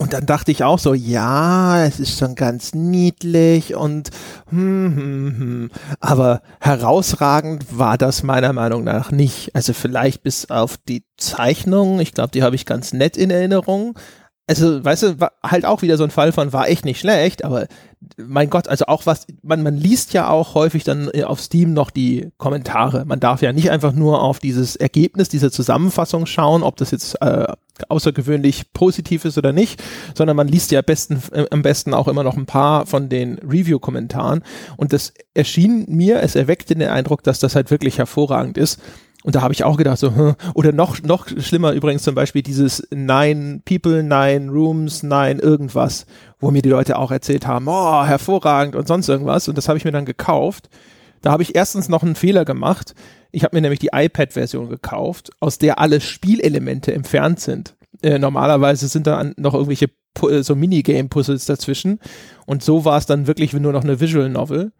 und 0.00 0.14
dann 0.14 0.24
dachte 0.24 0.50
ich 0.50 0.64
auch 0.64 0.78
so, 0.78 0.94
ja, 0.94 1.84
es 1.84 2.00
ist 2.00 2.18
schon 2.18 2.34
ganz 2.34 2.74
niedlich 2.74 3.74
und 3.74 4.08
hm, 4.48 4.96
hm, 4.96 5.38
hm. 5.38 5.70
aber 6.00 6.40
herausragend 6.58 7.78
war 7.78 7.98
das 7.98 8.22
meiner 8.22 8.54
Meinung 8.54 8.82
nach 8.82 9.10
nicht. 9.10 9.54
Also 9.54 9.74
vielleicht 9.74 10.22
bis 10.22 10.50
auf 10.50 10.78
die 10.78 11.04
Zeichnung, 11.18 12.00
ich 12.00 12.14
glaube, 12.14 12.30
die 12.30 12.42
habe 12.42 12.56
ich 12.56 12.64
ganz 12.64 12.94
nett 12.94 13.18
in 13.18 13.30
Erinnerung. 13.30 13.98
Also, 14.46 14.82
weißt 14.82 15.02
du, 15.02 15.16
halt 15.44 15.66
auch 15.66 15.82
wieder 15.82 15.96
so 15.96 16.04
ein 16.04 16.10
Fall 16.10 16.32
von, 16.32 16.52
war 16.52 16.68
echt 16.68 16.84
nicht 16.84 17.00
schlecht, 17.00 17.44
aber 17.44 17.66
mein 18.16 18.48
Gott, 18.48 18.66
also 18.68 18.86
auch 18.86 19.04
was, 19.06 19.26
man, 19.42 19.62
man 19.62 19.76
liest 19.76 20.12
ja 20.14 20.28
auch 20.28 20.54
häufig 20.54 20.84
dann 20.84 21.10
äh, 21.12 21.24
auf 21.24 21.40
Steam 21.40 21.74
noch 21.74 21.90
die 21.90 22.30
Kommentare. 22.38 23.04
Man 23.04 23.20
darf 23.20 23.42
ja 23.42 23.52
nicht 23.52 23.70
einfach 23.70 23.92
nur 23.92 24.22
auf 24.22 24.38
dieses 24.38 24.76
Ergebnis, 24.76 25.28
diese 25.28 25.50
Zusammenfassung 25.50 26.24
schauen, 26.26 26.62
ob 26.62 26.76
das 26.76 26.92
jetzt 26.92 27.20
äh, 27.20 27.46
außergewöhnlich 27.88 28.72
positiv 28.72 29.24
ist 29.24 29.36
oder 29.38 29.52
nicht, 29.52 29.82
sondern 30.14 30.36
man 30.36 30.48
liest 30.48 30.70
ja 30.70 30.80
besten, 30.82 31.22
äh, 31.32 31.46
am 31.50 31.62
besten 31.62 31.92
auch 31.92 32.08
immer 32.08 32.24
noch 32.24 32.36
ein 32.36 32.46
paar 32.46 32.86
von 32.86 33.08
den 33.10 33.38
Review-Kommentaren. 33.38 34.42
Und 34.76 34.92
das 34.92 35.12
erschien 35.34 35.84
mir, 35.88 36.22
es 36.22 36.36
erweckte 36.36 36.74
den 36.74 36.88
Eindruck, 36.88 37.22
dass 37.22 37.38
das 37.38 37.54
halt 37.54 37.70
wirklich 37.70 37.98
hervorragend 37.98 38.56
ist. 38.56 38.80
Und 39.22 39.34
da 39.34 39.42
habe 39.42 39.52
ich 39.52 39.64
auch 39.64 39.76
gedacht, 39.76 39.98
so, 39.98 40.14
hm. 40.14 40.34
oder 40.54 40.72
noch, 40.72 41.02
noch 41.02 41.28
schlimmer 41.28 41.72
übrigens 41.72 42.02
zum 42.02 42.14
Beispiel 42.14 42.42
dieses 42.42 42.86
Nine 42.90 43.60
People, 43.64 44.02
Nine 44.02 44.50
Rooms, 44.50 45.02
Nine 45.02 45.40
irgendwas, 45.40 46.06
wo 46.38 46.50
mir 46.50 46.62
die 46.62 46.70
Leute 46.70 46.98
auch 46.98 47.10
erzählt 47.10 47.46
haben, 47.46 47.68
oh, 47.68 48.04
hervorragend 48.04 48.76
und 48.76 48.88
sonst 48.88 49.08
irgendwas. 49.08 49.46
Und 49.48 49.58
das 49.58 49.68
habe 49.68 49.76
ich 49.76 49.84
mir 49.84 49.92
dann 49.92 50.06
gekauft. 50.06 50.70
Da 51.20 51.32
habe 51.32 51.42
ich 51.42 51.54
erstens 51.54 51.90
noch 51.90 52.02
einen 52.02 52.14
Fehler 52.14 52.46
gemacht. 52.46 52.94
Ich 53.30 53.44
habe 53.44 53.54
mir 53.56 53.60
nämlich 53.60 53.78
die 53.78 53.90
iPad-Version 53.92 54.70
gekauft, 54.70 55.30
aus 55.40 55.58
der 55.58 55.78
alle 55.78 56.00
Spielelemente 56.00 56.94
entfernt 56.94 57.40
sind. 57.40 57.76
Äh, 58.02 58.18
normalerweise 58.18 58.88
sind 58.88 59.06
da 59.06 59.30
noch 59.36 59.52
irgendwelche 59.52 59.90
äh, 60.22 60.42
so 60.42 60.56
Minigame-Puzzles 60.56 61.44
dazwischen. 61.44 62.00
Und 62.46 62.62
so 62.62 62.86
war 62.86 62.96
es 62.96 63.04
dann 63.04 63.26
wirklich 63.26 63.52
nur 63.52 63.72
noch 63.72 63.84
eine 63.84 64.00
Visual 64.00 64.30
Novel. 64.30 64.72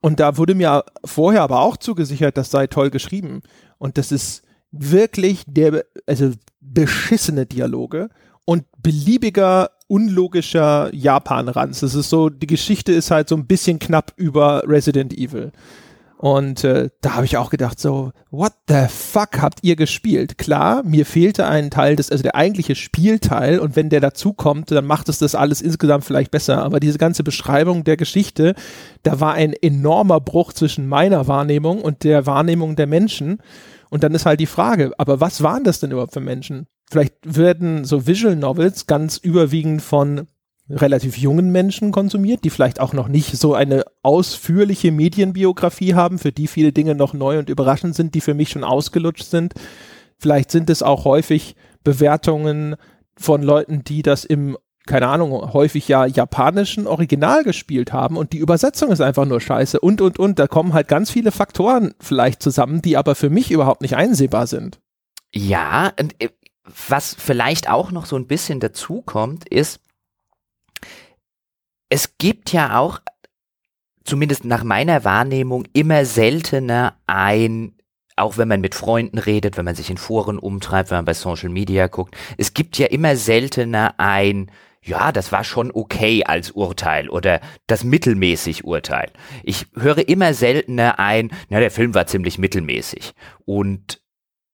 Und 0.00 0.20
da 0.20 0.36
wurde 0.36 0.54
mir 0.54 0.84
vorher 1.04 1.42
aber 1.42 1.60
auch 1.60 1.76
zugesichert, 1.76 2.36
das 2.36 2.50
sei 2.50 2.66
toll 2.66 2.90
geschrieben. 2.90 3.42
Und 3.78 3.98
das 3.98 4.12
ist 4.12 4.42
wirklich 4.70 5.42
der, 5.46 5.84
also 6.06 6.32
beschissene 6.60 7.46
Dialoge 7.46 8.08
und 8.44 8.64
beliebiger, 8.82 9.70
unlogischer 9.88 10.94
Japan-Ranz. 10.94 11.80
Das 11.80 11.94
ist 11.94 12.10
so, 12.10 12.28
die 12.28 12.46
Geschichte 12.46 12.92
ist 12.92 13.10
halt 13.10 13.28
so 13.28 13.36
ein 13.36 13.46
bisschen 13.46 13.78
knapp 13.78 14.12
über 14.16 14.62
Resident 14.66 15.12
Evil. 15.12 15.52
Und 16.18 16.64
äh, 16.64 16.88
da 17.02 17.14
habe 17.14 17.26
ich 17.26 17.36
auch 17.36 17.50
gedacht, 17.50 17.78
so, 17.78 18.12
what 18.30 18.52
the 18.68 18.86
fuck 18.88 19.40
habt 19.42 19.58
ihr 19.62 19.76
gespielt? 19.76 20.38
Klar, 20.38 20.82
mir 20.82 21.04
fehlte 21.04 21.46
ein 21.46 21.70
Teil 21.70 21.94
des, 21.94 22.10
also 22.10 22.22
der 22.22 22.34
eigentliche 22.34 22.74
Spielteil 22.74 23.58
und 23.58 23.76
wenn 23.76 23.90
der 23.90 24.00
dazukommt, 24.00 24.70
dann 24.70 24.86
macht 24.86 25.10
es 25.10 25.18
das 25.18 25.34
alles 25.34 25.60
insgesamt 25.60 26.04
vielleicht 26.04 26.30
besser. 26.30 26.62
Aber 26.62 26.80
diese 26.80 26.98
ganze 26.98 27.22
Beschreibung 27.22 27.84
der 27.84 27.98
Geschichte, 27.98 28.54
da 29.02 29.20
war 29.20 29.34
ein 29.34 29.52
enormer 29.52 30.20
Bruch 30.20 30.54
zwischen 30.54 30.88
meiner 30.88 31.28
Wahrnehmung 31.28 31.82
und 31.82 32.02
der 32.02 32.24
Wahrnehmung 32.24 32.76
der 32.76 32.86
Menschen. 32.86 33.38
Und 33.90 34.02
dann 34.02 34.14
ist 34.14 34.24
halt 34.26 34.40
die 34.40 34.46
Frage, 34.46 34.92
aber 34.96 35.20
was 35.20 35.42
waren 35.42 35.64
das 35.64 35.80
denn 35.80 35.90
überhaupt 35.90 36.14
für 36.14 36.20
Menschen? 36.20 36.66
Vielleicht 36.90 37.14
werden 37.24 37.84
so 37.84 38.06
Visual 38.06 38.36
Novels 38.36 38.86
ganz 38.86 39.16
überwiegend 39.16 39.82
von 39.82 40.28
relativ 40.68 41.16
jungen 41.16 41.52
Menschen 41.52 41.92
konsumiert, 41.92 42.44
die 42.44 42.50
vielleicht 42.50 42.80
auch 42.80 42.92
noch 42.92 43.08
nicht 43.08 43.36
so 43.36 43.54
eine 43.54 43.84
ausführliche 44.02 44.90
Medienbiografie 44.90 45.94
haben, 45.94 46.18
für 46.18 46.32
die 46.32 46.48
viele 46.48 46.72
Dinge 46.72 46.94
noch 46.94 47.14
neu 47.14 47.38
und 47.38 47.48
überraschend 47.48 47.94
sind, 47.94 48.14
die 48.14 48.20
für 48.20 48.34
mich 48.34 48.50
schon 48.50 48.64
ausgelutscht 48.64 49.26
sind. 49.26 49.54
Vielleicht 50.18 50.50
sind 50.50 50.70
es 50.70 50.82
auch 50.82 51.04
häufig 51.04 51.54
Bewertungen 51.84 52.76
von 53.16 53.42
Leuten, 53.42 53.84
die 53.84 54.02
das 54.02 54.24
im 54.24 54.56
keine 54.86 55.08
Ahnung, 55.08 55.52
häufig 55.52 55.88
ja 55.88 56.06
japanischen 56.06 56.86
Original 56.86 57.42
gespielt 57.42 57.92
haben 57.92 58.16
und 58.16 58.32
die 58.32 58.38
Übersetzung 58.38 58.92
ist 58.92 59.00
einfach 59.00 59.24
nur 59.24 59.40
scheiße 59.40 59.80
und, 59.80 60.00
und, 60.00 60.18
und. 60.18 60.38
Da 60.38 60.46
kommen 60.46 60.72
halt 60.72 60.86
ganz 60.86 61.10
viele 61.10 61.32
Faktoren 61.32 61.92
vielleicht 61.98 62.40
zusammen, 62.40 62.82
die 62.82 62.96
aber 62.96 63.16
für 63.16 63.28
mich 63.28 63.50
überhaupt 63.50 63.82
nicht 63.82 63.96
einsehbar 63.96 64.46
sind. 64.46 64.78
Ja, 65.34 65.92
und 66.00 66.14
äh, 66.22 66.28
was 66.88 67.14
vielleicht 67.18 67.68
auch 67.68 67.90
noch 67.90 68.06
so 68.06 68.16
ein 68.16 68.28
bisschen 68.28 68.60
dazu 68.60 69.02
kommt, 69.02 69.48
ist, 69.48 69.80
es 71.88 72.18
gibt 72.18 72.52
ja 72.52 72.78
auch, 72.78 73.00
zumindest 74.04 74.44
nach 74.44 74.64
meiner 74.64 75.04
Wahrnehmung, 75.04 75.64
immer 75.72 76.04
seltener 76.04 76.96
ein 77.06 77.72
auch 78.18 78.38
wenn 78.38 78.48
man 78.48 78.62
mit 78.62 78.74
Freunden 78.74 79.18
redet, 79.18 79.58
wenn 79.58 79.66
man 79.66 79.74
sich 79.74 79.90
in 79.90 79.98
Foren 79.98 80.38
umtreibt, 80.38 80.90
wenn 80.90 80.96
man 80.98 81.04
bei 81.04 81.12
Social 81.12 81.50
Media 81.50 81.86
guckt, 81.86 82.16
es 82.38 82.54
gibt 82.54 82.78
ja 82.78 82.86
immer 82.86 83.14
seltener 83.14 83.94
ein 83.98 84.50
ja, 84.86 85.10
das 85.10 85.32
war 85.32 85.42
schon 85.42 85.72
okay 85.72 86.22
als 86.24 86.52
Urteil 86.52 87.08
oder 87.08 87.40
das 87.66 87.82
mittelmäßig 87.82 88.64
Urteil. 88.64 89.10
Ich 89.42 89.66
höre 89.74 90.08
immer 90.08 90.32
seltener 90.32 91.00
ein, 91.00 91.30
na, 91.48 91.58
der 91.58 91.72
Film 91.72 91.92
war 91.94 92.06
ziemlich 92.06 92.38
mittelmäßig 92.38 93.12
und 93.44 94.00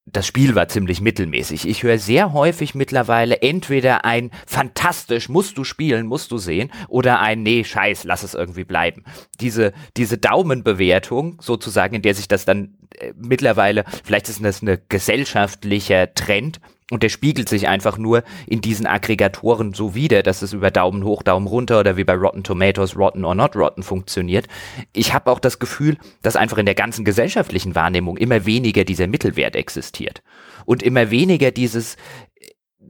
das 0.04 0.26
Spiel 0.26 0.54
war 0.54 0.68
ziemlich 0.68 1.00
mittelmäßig. 1.00 1.68
Ich 1.68 1.84
höre 1.84 1.98
sehr 1.98 2.32
häufig 2.32 2.74
mittlerweile 2.74 3.40
entweder 3.40 4.04
ein 4.04 4.30
fantastisch, 4.46 5.28
musst 5.28 5.56
du 5.56 5.64
spielen, 5.64 6.06
musst 6.06 6.32
du 6.32 6.38
sehen, 6.38 6.72
oder 6.88 7.20
ein 7.20 7.42
nee, 7.42 7.62
scheiß, 7.62 8.04
lass 8.04 8.24
es 8.24 8.34
irgendwie 8.34 8.64
bleiben. 8.64 9.04
Diese, 9.40 9.72
diese 9.96 10.18
Daumenbewertung 10.18 11.40
sozusagen, 11.40 11.94
in 11.94 12.02
der 12.02 12.14
sich 12.14 12.26
das 12.26 12.44
dann 12.44 12.74
äh, 12.98 13.12
mittlerweile, 13.16 13.84
vielleicht 14.02 14.28
ist 14.28 14.44
das 14.44 14.62
ein 14.62 14.78
gesellschaftlicher 14.88 16.12
Trend, 16.14 16.60
und 16.92 17.02
der 17.02 17.08
spiegelt 17.08 17.48
sich 17.48 17.68
einfach 17.68 17.96
nur 17.96 18.22
in 18.46 18.60
diesen 18.60 18.86
Aggregatoren 18.86 19.72
so 19.72 19.94
wieder, 19.94 20.22
dass 20.22 20.42
es 20.42 20.52
über 20.52 20.70
Daumen 20.70 21.04
hoch, 21.04 21.22
Daumen 21.22 21.46
runter 21.46 21.80
oder 21.80 21.96
wie 21.96 22.04
bei 22.04 22.12
Rotten 22.12 22.44
Tomatoes 22.44 22.98
Rotten 22.98 23.24
or 23.24 23.34
Not 23.34 23.56
Rotten 23.56 23.82
funktioniert. 23.82 24.46
Ich 24.92 25.14
habe 25.14 25.30
auch 25.30 25.40
das 25.40 25.58
Gefühl, 25.58 25.96
dass 26.20 26.36
einfach 26.36 26.58
in 26.58 26.66
der 26.66 26.74
ganzen 26.74 27.06
gesellschaftlichen 27.06 27.74
Wahrnehmung 27.74 28.18
immer 28.18 28.44
weniger 28.44 28.84
dieser 28.84 29.06
Mittelwert 29.06 29.56
existiert. 29.56 30.22
Und 30.66 30.82
immer 30.82 31.10
weniger 31.10 31.50
dieses, 31.50 31.96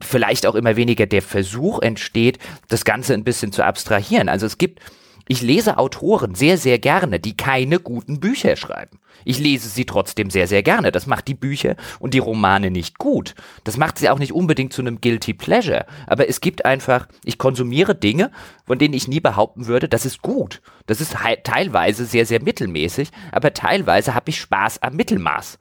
vielleicht 0.01 0.45
auch 0.47 0.55
immer 0.55 0.75
weniger 0.75 1.05
der 1.05 1.21
Versuch 1.21 1.81
entsteht, 1.81 2.39
das 2.67 2.83
Ganze 2.83 3.13
ein 3.13 3.23
bisschen 3.23 3.53
zu 3.53 3.63
abstrahieren. 3.63 4.27
Also 4.27 4.45
es 4.45 4.57
gibt 4.57 4.81
ich 5.27 5.41
lese 5.41 5.77
Autoren 5.77 6.35
sehr, 6.35 6.57
sehr 6.57 6.79
gerne, 6.79 7.19
die 7.19 7.37
keine 7.37 7.79
guten 7.79 8.19
Bücher 8.19 8.55
schreiben. 8.55 8.99
Ich 9.23 9.39
lese 9.39 9.69
sie 9.69 9.85
trotzdem 9.85 10.29
sehr, 10.29 10.47
sehr 10.47 10.63
gerne. 10.63 10.91
Das 10.91 11.07
macht 11.07 11.27
die 11.27 11.33
Bücher 11.33 11.75
und 11.99 12.13
die 12.13 12.19
Romane 12.19 12.71
nicht 12.71 12.97
gut. 12.97 13.35
Das 13.63 13.77
macht 13.77 13.99
sie 13.99 14.09
auch 14.09 14.19
nicht 14.19 14.33
unbedingt 14.33 14.73
zu 14.73 14.81
einem 14.81 14.99
Guilty 14.99 15.33
Pleasure. 15.33 15.85
Aber 16.07 16.27
es 16.27 16.41
gibt 16.41 16.65
einfach, 16.65 17.07
ich 17.23 17.37
konsumiere 17.37 17.95
Dinge, 17.95 18.31
von 18.65 18.79
denen 18.79 18.93
ich 18.93 19.07
nie 19.07 19.21
behaupten 19.21 19.67
würde, 19.67 19.87
das 19.87 20.05
ist 20.05 20.21
gut. 20.21 20.61
Das 20.87 20.99
ist 20.99 21.15
teilweise 21.43 22.05
sehr, 22.05 22.25
sehr 22.25 22.41
mittelmäßig, 22.41 23.09
aber 23.31 23.53
teilweise 23.53 24.13
habe 24.13 24.29
ich 24.29 24.39
Spaß 24.41 24.81
am 24.81 24.95
Mittelmaß. 24.95 25.57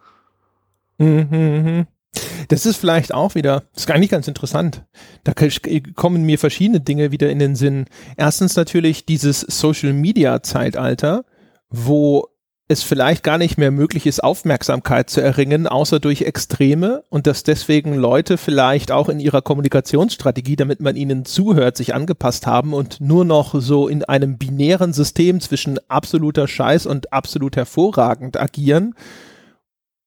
Mhm. 0.98 1.86
Das 2.48 2.66
ist 2.66 2.76
vielleicht 2.76 3.14
auch 3.14 3.34
wieder, 3.34 3.64
das 3.72 3.84
ist 3.84 3.86
gar 3.86 3.98
nicht 3.98 4.10
ganz 4.10 4.28
interessant. 4.28 4.84
Da 5.24 5.32
kommen 5.94 6.24
mir 6.24 6.39
verschiedene 6.39 6.80
Dinge 6.80 7.10
wieder 7.10 7.30
in 7.30 7.39
den 7.39 7.56
Sinn. 7.56 7.86
Erstens 8.16 8.56
natürlich 8.56 9.06
dieses 9.06 9.40
Social 9.40 9.93
Media 9.93 10.43
Zeitalter, 10.43 11.24
wo 11.70 12.28
es 12.68 12.82
vielleicht 12.82 13.22
gar 13.22 13.39
nicht 13.39 13.59
mehr 13.59 13.70
möglich 13.70 14.06
ist, 14.06 14.22
Aufmerksamkeit 14.22 15.10
zu 15.10 15.20
erringen, 15.20 15.66
außer 15.66 16.01
durch 16.01 16.22
Extreme 16.22 17.05
und 17.10 17.26
dass 17.26 17.43
deswegen 17.43 17.94
Leute 17.94 18.39
vielleicht 18.39 18.93
auch 18.93 19.09
in 19.09 19.20
ihrer 19.20 19.43
Kommunikationsstrategie, 19.43 20.56
damit 20.56 20.80
man 20.80 20.97
ihnen 20.97 21.24
zuhört, 21.24 21.76
sich 21.76 21.94
angepasst 21.94 22.47
haben 22.47 22.72
und 22.72 23.01
nur 23.01 23.24
noch 23.24 23.60
so 23.60 23.89
in 23.89 24.05
einem 24.05 24.39
binären 24.39 24.93
System 24.93 25.40
zwischen 25.40 25.78
absoluter 25.89 26.48
Scheiß 26.48 26.86
und 26.86 27.12
absolut 27.12 27.56
hervorragend 27.56 28.40
agieren 28.40 28.94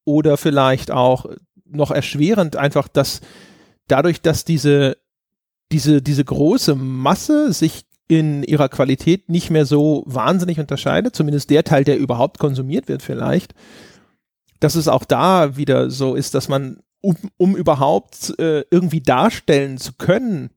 oder 0.05 0.37
vielleicht 0.37 0.91
auch 0.91 1.27
noch 1.65 1.91
erschwerend 1.91 2.55
einfach, 2.55 2.87
dass 2.87 3.21
dadurch, 3.87 4.21
dass 4.21 4.45
diese, 4.45 4.97
diese, 5.71 6.01
diese 6.01 6.23
große 6.23 6.75
Masse 6.75 7.53
sich 7.53 7.85
in 8.07 8.43
ihrer 8.43 8.69
Qualität 8.69 9.29
nicht 9.29 9.49
mehr 9.49 9.65
so 9.65 10.03
wahnsinnig 10.05 10.59
unterscheidet, 10.59 11.15
zumindest 11.15 11.49
der 11.49 11.63
Teil, 11.63 11.83
der 11.83 11.97
überhaupt 11.97 12.37
konsumiert 12.37 12.87
wird 12.87 13.01
vielleicht, 13.01 13.55
dass 14.59 14.75
es 14.75 14.87
auch 14.87 15.05
da 15.05 15.57
wieder 15.57 15.89
so 15.89 16.15
ist, 16.15 16.35
dass 16.35 16.47
man, 16.47 16.81
um, 17.01 17.15
um 17.37 17.55
überhaupt 17.55 18.37
äh, 18.39 18.63
irgendwie 18.69 19.01
darstellen 19.01 19.77
zu 19.77 19.93
können, 19.93 20.51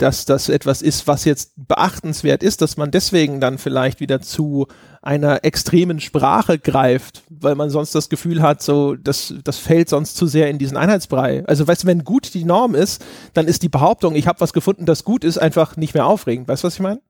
dass 0.00 0.24
das 0.24 0.48
etwas 0.48 0.80
ist, 0.80 1.06
was 1.06 1.24
jetzt 1.24 1.52
beachtenswert 1.56 2.42
ist, 2.42 2.62
dass 2.62 2.76
man 2.76 2.90
deswegen 2.90 3.40
dann 3.40 3.58
vielleicht 3.58 4.00
wieder 4.00 4.20
zu 4.20 4.66
einer 5.02 5.44
extremen 5.44 6.00
Sprache 6.00 6.58
greift, 6.58 7.22
weil 7.28 7.54
man 7.54 7.68
sonst 7.68 7.94
das 7.94 8.08
Gefühl 8.08 8.40
hat, 8.40 8.62
so, 8.62 8.94
das, 8.94 9.34
das 9.44 9.58
fällt 9.58 9.90
sonst 9.90 10.16
zu 10.16 10.26
sehr 10.26 10.48
in 10.48 10.58
diesen 10.58 10.76
Einheitsbrei. 10.76 11.44
Also, 11.46 11.68
weißt 11.68 11.82
du, 11.82 11.86
wenn 11.86 12.04
gut 12.04 12.32
die 12.32 12.44
Norm 12.44 12.74
ist, 12.74 13.04
dann 13.34 13.46
ist 13.46 13.62
die 13.62 13.68
Behauptung, 13.68 14.14
ich 14.14 14.26
habe 14.26 14.40
was 14.40 14.54
gefunden, 14.54 14.86
das 14.86 15.04
gut 15.04 15.22
ist, 15.22 15.38
einfach 15.38 15.76
nicht 15.76 15.94
mehr 15.94 16.06
aufregend. 16.06 16.48
Weißt 16.48 16.64
du, 16.64 16.66
was 16.66 16.74
ich 16.74 16.80
meine? 16.80 17.00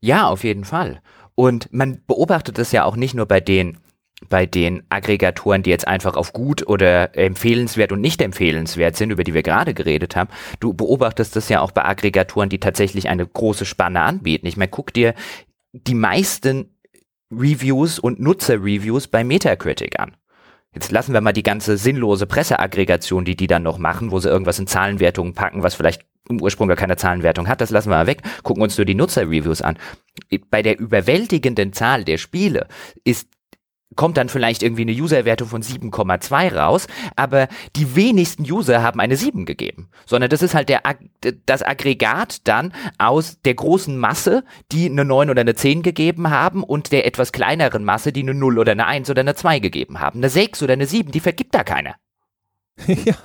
Ja, 0.00 0.28
auf 0.28 0.44
jeden 0.44 0.64
Fall. 0.64 1.00
Und 1.34 1.72
man 1.72 2.02
beobachtet 2.06 2.58
das 2.58 2.72
ja 2.72 2.84
auch 2.84 2.96
nicht 2.96 3.14
nur 3.14 3.26
bei 3.26 3.40
den 3.40 3.78
bei 4.28 4.46
den 4.46 4.82
Aggregatoren, 4.88 5.62
die 5.62 5.70
jetzt 5.70 5.86
einfach 5.86 6.16
auf 6.16 6.32
gut 6.32 6.66
oder 6.66 7.16
empfehlenswert 7.16 7.92
und 7.92 8.00
nicht 8.00 8.20
empfehlenswert 8.20 8.96
sind, 8.96 9.10
über 9.10 9.24
die 9.24 9.34
wir 9.34 9.42
gerade 9.42 9.74
geredet 9.74 10.16
haben. 10.16 10.30
Du 10.60 10.74
beobachtest 10.74 11.36
das 11.36 11.48
ja 11.48 11.60
auch 11.60 11.70
bei 11.70 11.84
Aggregatoren, 11.84 12.48
die 12.48 12.58
tatsächlich 12.58 13.08
eine 13.08 13.26
große 13.26 13.64
Spanne 13.64 14.00
anbieten. 14.00 14.46
Ich 14.46 14.56
meine, 14.56 14.70
guck 14.70 14.92
dir 14.92 15.14
die 15.72 15.94
meisten 15.94 16.76
Reviews 17.30 17.98
und 17.98 18.20
Nutzer-Reviews 18.20 19.06
bei 19.06 19.22
Metacritic 19.22 20.00
an. 20.00 20.16
Jetzt 20.74 20.90
lassen 20.90 21.12
wir 21.12 21.20
mal 21.20 21.32
die 21.32 21.42
ganze 21.42 21.76
sinnlose 21.76 22.26
Presseaggregation, 22.26 23.24
die 23.24 23.36
die 23.36 23.46
dann 23.46 23.62
noch 23.62 23.78
machen, 23.78 24.10
wo 24.10 24.18
sie 24.18 24.28
irgendwas 24.28 24.58
in 24.58 24.66
Zahlenwertungen 24.66 25.34
packen, 25.34 25.62
was 25.62 25.74
vielleicht 25.74 26.04
im 26.28 26.42
Ursprung 26.42 26.68
gar 26.68 26.76
keine 26.76 26.96
Zahlenwertung 26.96 27.48
hat, 27.48 27.60
das 27.60 27.70
lassen 27.70 27.88
wir 27.90 27.96
mal 27.96 28.06
weg, 28.06 28.22
gucken 28.42 28.62
uns 28.62 28.76
nur 28.76 28.84
die 28.84 28.94
Nutzer-Reviews 28.94 29.62
an. 29.62 29.78
Bei 30.50 30.62
der 30.62 30.78
überwältigenden 30.78 31.72
Zahl 31.72 32.04
der 32.04 32.18
Spiele 32.18 32.68
ist 33.04 33.28
kommt 33.98 34.16
dann 34.16 34.28
vielleicht 34.28 34.62
irgendwie 34.62 34.82
eine 34.82 34.92
Userwertung 34.92 35.48
von 35.48 35.60
7,2 35.60 36.54
raus, 36.54 36.86
aber 37.16 37.48
die 37.74 37.96
wenigsten 37.96 38.44
User 38.44 38.80
haben 38.80 39.00
eine 39.00 39.16
7 39.16 39.44
gegeben, 39.44 39.90
sondern 40.06 40.30
das 40.30 40.40
ist 40.40 40.54
halt 40.54 40.68
der, 40.68 40.82
das 41.46 41.64
Aggregat 41.64 42.46
dann 42.46 42.72
aus 42.96 43.40
der 43.42 43.54
großen 43.54 43.98
Masse, 43.98 44.44
die 44.70 44.88
eine 44.88 45.04
9 45.04 45.30
oder 45.30 45.40
eine 45.40 45.56
10 45.56 45.82
gegeben 45.82 46.30
haben 46.30 46.62
und 46.62 46.92
der 46.92 47.06
etwas 47.06 47.32
kleineren 47.32 47.84
Masse, 47.84 48.12
die 48.12 48.22
eine 48.22 48.34
0 48.34 48.60
oder 48.60 48.70
eine 48.70 48.86
1 48.86 49.10
oder 49.10 49.20
eine 49.20 49.34
2 49.34 49.58
gegeben 49.58 49.98
haben. 49.98 50.20
Eine 50.20 50.30
6 50.30 50.62
oder 50.62 50.74
eine 50.74 50.86
7, 50.86 51.10
die 51.10 51.20
vergibt 51.20 51.56
da 51.56 51.64
keiner. 51.64 51.96
ja. 52.86 53.16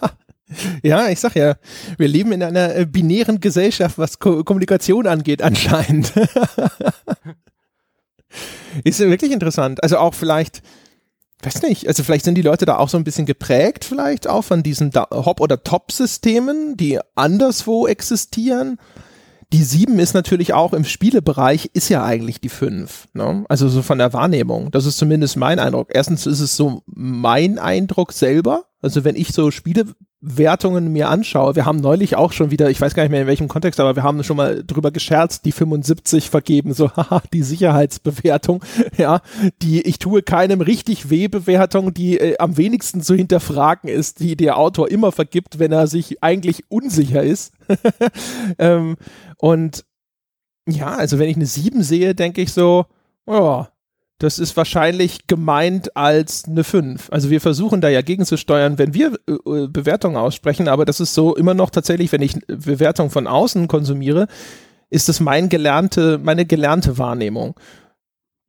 Ja, 0.81 1.07
ich 1.07 1.19
sag 1.19 1.35
ja, 1.35 1.55
wir 1.97 2.07
leben 2.07 2.31
in 2.31 2.41
einer 2.41 2.75
äh, 2.75 2.85
binären 2.85 3.39
Gesellschaft, 3.39 3.99
was 3.99 4.17
Ko 4.17 4.43
Kommunikation 4.43 5.05
angeht, 5.05 5.43
anscheinend. 5.43 6.11
Ist 8.84 8.99
wirklich 8.99 9.31
interessant. 9.31 9.84
Also 9.84 9.97
auch 9.97 10.14
vielleicht, 10.14 10.61
weiß 11.41 11.61
nicht, 11.64 11.88
also 11.88 12.03
vielleicht 12.03 12.26
sind 12.26 12.35
die 12.35 12.41
Leute 12.41 12.65
da 12.65 12.77
auch 12.77 12.89
so 12.89 12.97
ein 12.97 13.03
bisschen 13.03 13.26
geprägt, 13.26 13.85
vielleicht 13.85 14.27
auch 14.27 14.43
von 14.43 14.64
diesen 14.64 14.91
Hop- 14.93 15.41
oder 15.41 15.64
Top-Systemen, 15.64 16.77
die 16.77 16.99
anderswo 17.15 17.88
existieren. 17.88 18.77
Die 19.51 19.64
7 19.64 19.99
ist 19.99 20.15
natürlich 20.15 20.53
auch 20.53 20.73
im 20.73 20.84
Spielebereich, 20.84 21.69
ist 21.73 21.89
ja 21.89 22.03
eigentlich 22.03 22.41
die 22.41 22.49
5. 22.49 23.10
Ne? 23.14 23.45
Also 23.49 23.69
so 23.69 23.84
von 23.84 23.99
der 23.99 24.11
Wahrnehmung. 24.11 24.72
Das 24.72 24.88
ist 24.88 24.97
zumindest 24.97 25.38
mein 25.38 25.60
Eindruck. 25.60 25.89
Erstens 25.93 26.26
ist 26.26 26.39
es 26.39 26.55
so 26.55 26.81
mein 26.88 27.60
Eindruck 27.60 28.14
selber. 28.14 28.65
Also 28.81 29.03
wenn 29.03 29.15
ich 29.15 29.30
so 29.30 29.51
Spiele 29.51 29.85
Wertungen 30.25 30.93
mir 30.93 31.09
anschaue, 31.09 31.57
wir 31.57 31.65
haben 31.65 31.81
neulich 31.81 32.15
auch 32.15 32.31
schon 32.31 32.49
wieder, 32.49 32.69
ich 32.69 32.79
weiß 32.79 32.93
gar 32.93 33.03
nicht 33.03 33.11
mehr 33.11 33.21
in 33.21 33.27
welchem 33.27 33.49
Kontext, 33.49 33.81
aber 33.81 33.97
wir 33.97 34.03
haben 34.03 34.23
schon 34.23 34.37
mal 34.37 34.63
drüber 34.63 34.89
gescherzt, 34.91 35.43
die 35.43 35.51
75 35.51 36.29
vergeben, 36.29 36.73
so, 36.73 36.89
haha, 36.95 37.21
die 37.33 37.43
Sicherheitsbewertung, 37.43 38.63
ja, 38.97 39.19
die 39.61 39.81
ich 39.81 39.99
tue 39.99 40.21
keinem 40.21 40.61
richtig 40.61 41.09
weh 41.09 41.27
Bewertung, 41.27 41.93
die 41.93 42.17
äh, 42.17 42.37
am 42.37 42.55
wenigsten 42.55 43.01
zu 43.01 43.15
hinterfragen 43.15 43.89
ist, 43.89 44.21
die 44.21 44.37
der 44.37 44.57
Autor 44.57 44.89
immer 44.89 45.11
vergibt, 45.11 45.59
wenn 45.59 45.73
er 45.73 45.87
sich 45.87 46.23
eigentlich 46.23 46.63
unsicher 46.69 47.21
ist. 47.21 47.51
ähm, 48.59 48.95
und 49.37 49.83
ja, 50.69 50.95
also 50.95 51.19
wenn 51.19 51.27
ich 51.27 51.35
eine 51.35 51.47
7 51.47 51.83
sehe, 51.83 52.15
denke 52.15 52.41
ich 52.41 52.53
so, 52.53 52.85
ja, 53.27 53.67
das 54.23 54.39
ist 54.39 54.55
wahrscheinlich 54.55 55.27
gemeint 55.27 55.97
als 55.97 56.45
eine 56.47 56.63
5. 56.63 57.09
Also 57.11 57.29
wir 57.29 57.41
versuchen 57.41 57.81
da 57.81 57.89
ja 57.89 58.01
gegenzusteuern, 58.01 58.77
wenn 58.77 58.93
wir 58.93 59.19
äh, 59.27 59.33
äh, 59.33 59.67
Bewertungen 59.67 60.15
aussprechen, 60.15 60.69
aber 60.69 60.85
das 60.85 61.01
ist 61.01 61.13
so 61.13 61.35
immer 61.35 61.53
noch 61.53 61.69
tatsächlich, 61.69 62.11
wenn 62.13 62.21
ich 62.21 62.39
Bewertungen 62.47 63.09
von 63.09 63.27
außen 63.27 63.67
konsumiere, 63.67 64.27
ist 64.89 65.09
das 65.09 65.19
mein 65.19 65.49
gelernte, 65.49 66.19
meine 66.23 66.45
gelernte 66.45 66.97
Wahrnehmung. 66.97 67.55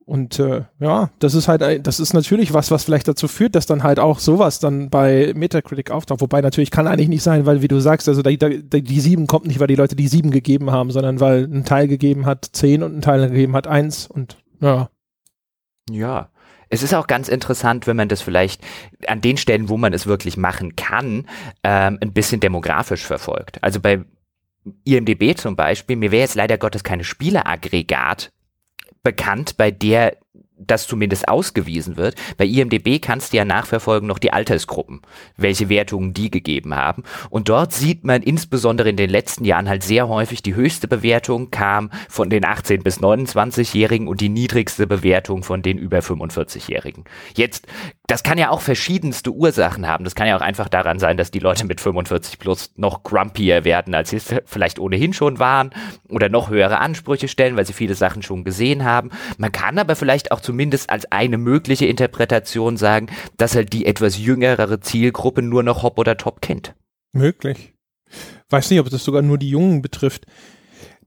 Und 0.07 0.39
äh, 0.39 0.65
ja, 0.79 1.11
das 1.19 1.35
ist 1.35 1.49
halt, 1.49 1.87
das 1.87 1.99
ist 1.99 2.13
natürlich 2.13 2.53
was, 2.53 2.71
was 2.71 2.85
vielleicht 2.85 3.09
dazu 3.09 3.27
führt, 3.27 3.57
dass 3.57 3.67
dann 3.67 3.83
halt 3.83 3.99
auch 3.99 4.21
sowas 4.21 4.61
dann 4.61 4.91
bei 4.91 5.33
Metacritic 5.35 5.91
auftaucht. 5.91 6.21
Wobei 6.21 6.41
natürlich 6.41 6.71
kann 6.71 6.87
eigentlich 6.87 7.09
nicht 7.09 7.23
sein, 7.23 7.47
weil 7.47 7.63
wie 7.63 7.69
du 7.69 7.81
sagst, 7.81 8.09
also 8.09 8.23
die, 8.23 8.39
die, 8.39 8.83
die 8.83 9.01
sieben 9.01 9.27
kommt 9.27 9.47
nicht, 9.47 9.59
weil 9.59 9.67
die 9.67 9.75
Leute 9.75 9.97
die 9.97 10.07
sieben 10.07 10.31
gegeben 10.31 10.71
haben, 10.71 10.91
sondern 10.91 11.19
weil 11.21 11.45
ein 11.45 11.65
Teil 11.65 11.89
gegeben 11.89 12.27
hat 12.27 12.47
zehn 12.53 12.83
und 12.83 12.95
ein 12.97 13.03
Teil 13.03 13.29
gegeben 13.29 13.57
hat 13.57 13.67
eins 13.67 14.07
und 14.07 14.37
ja. 14.61 14.89
Ja. 15.91 16.31
Es 16.71 16.83
ist 16.83 16.95
auch 16.95 17.07
ganz 17.07 17.29
interessant, 17.29 17.87
wenn 17.87 17.97
man 17.97 18.09
das 18.09 18.23
vielleicht 18.23 18.63
an 19.07 19.21
den 19.21 19.37
Stellen, 19.37 19.69
wo 19.69 19.77
man 19.77 19.93
es 19.93 20.07
wirklich 20.07 20.37
machen 20.37 20.77
kann, 20.77 21.29
ähm, 21.63 21.99
ein 22.01 22.13
bisschen 22.13 22.41
demografisch 22.41 23.05
verfolgt. 23.05 23.63
Also 23.63 23.81
bei 23.81 24.05
IMDB 24.85 25.37
zum 25.37 25.57
Beispiel, 25.57 25.97
mir 25.97 26.11
wäre 26.11 26.23
jetzt 26.23 26.35
leider 26.35 26.59
Gottes 26.59 26.83
keine 26.83 27.05
Spieleaggregat 27.05 28.33
bekannt, 29.03 29.57
bei 29.57 29.71
der 29.71 30.17
das 30.67 30.87
zumindest 30.87 31.29
ausgewiesen 31.29 31.97
wird. 31.97 32.17
Bei 32.37 32.45
IMDB 32.45 33.01
kannst 33.01 33.33
du 33.33 33.37
ja 33.37 33.45
nachverfolgen 33.45 34.09
noch 34.09 34.19
die 34.19 34.33
Altersgruppen, 34.33 35.03
welche 35.37 35.69
Wertungen 35.69 36.15
die 36.15 36.31
gegeben 36.31 36.75
haben. 36.75 37.05
Und 37.31 37.49
dort 37.49 37.73
sieht 37.73 38.05
man 38.05 38.23
insbesondere 38.23 38.89
in 38.89 38.97
den 38.97 39.11
letzten 39.11 39.45
Jahren 39.45 39.69
halt 39.69 39.83
sehr 39.83 40.09
häufig, 40.09 40.43
die 40.43 40.55
höchste 40.55 40.89
Bewertung 40.89 41.51
kam 41.51 41.91
von 42.09 42.31
den 42.31 42.45
18 42.45 42.83
bis 42.83 43.01
29-Jährigen 43.01 44.09
und 44.09 44.21
die 44.21 44.29
niedrigste 44.29 44.87
Bewertung 44.87 45.43
von 45.43 45.63
den 45.63 45.79
über 45.79 45.99
45-Jährigen. 45.99 47.05
Jetzt, 47.35 47.67
das 48.07 48.23
kann 48.23 48.39
ja 48.39 48.51
auch 48.51 48.61
verschiedenste 48.61 49.31
Ursachen 49.31 49.87
haben. 49.87 50.05
Das 50.05 50.15
kann 50.15 50.27
ja 50.27 50.37
auch 50.37 50.43
einfach 50.43 50.69
daran 50.69 50.99
sein, 50.99 51.17
dass 51.17 51.31
die 51.31 51.39
Leute 51.39 51.67
mit 51.67 51.81
45 51.81 52.39
plus 52.39 52.73
noch 52.77 53.03
grumpier 53.03 53.65
werden, 53.65 53.95
als 53.95 54.11
sie 54.11 54.17
es 54.17 54.35
vielleicht 54.45 54.79
ohnehin 54.79 55.13
schon 55.13 55.39
waren 55.39 55.71
oder 56.09 56.29
noch 56.29 56.51
höhere 56.51 56.79
Ansprüche 56.79 57.29
stellen, 57.29 57.57
weil 57.57 57.67
sie 57.67 57.73
viele 57.73 57.95
Sachen 57.95 58.23
schon 58.23 58.45
gesehen 58.45 58.85
haben. 58.85 59.11
Man 59.39 59.53
kann 59.53 59.79
aber 59.79 59.97
vielleicht 59.97 60.33
auch 60.33 60.41
zumindest 60.55 60.89
als 60.89 61.11
eine 61.11 61.37
mögliche 61.37 61.87
Interpretation 61.87 62.77
sagen, 62.77 63.09
dass 63.37 63.57
halt 63.57 63.73
die 63.73 63.87
etwas 63.87 64.19
jüngere 64.19 64.81
Zielgruppe 64.81 65.43
nur 65.43 65.65
noch 65.65 65.83
Hop 65.83 65.99
oder 65.99 66.17
Top 66.17 66.41
kennt. 66.41 66.77
Möglich. 67.13 67.75
Weiß 68.51 68.71
nicht, 68.71 68.79
ob 68.79 68.89
das 68.89 69.03
sogar 69.03 69.23
nur 69.23 69.37
die 69.37 69.51
Jungen 69.51 69.83
betrifft. 69.83 70.27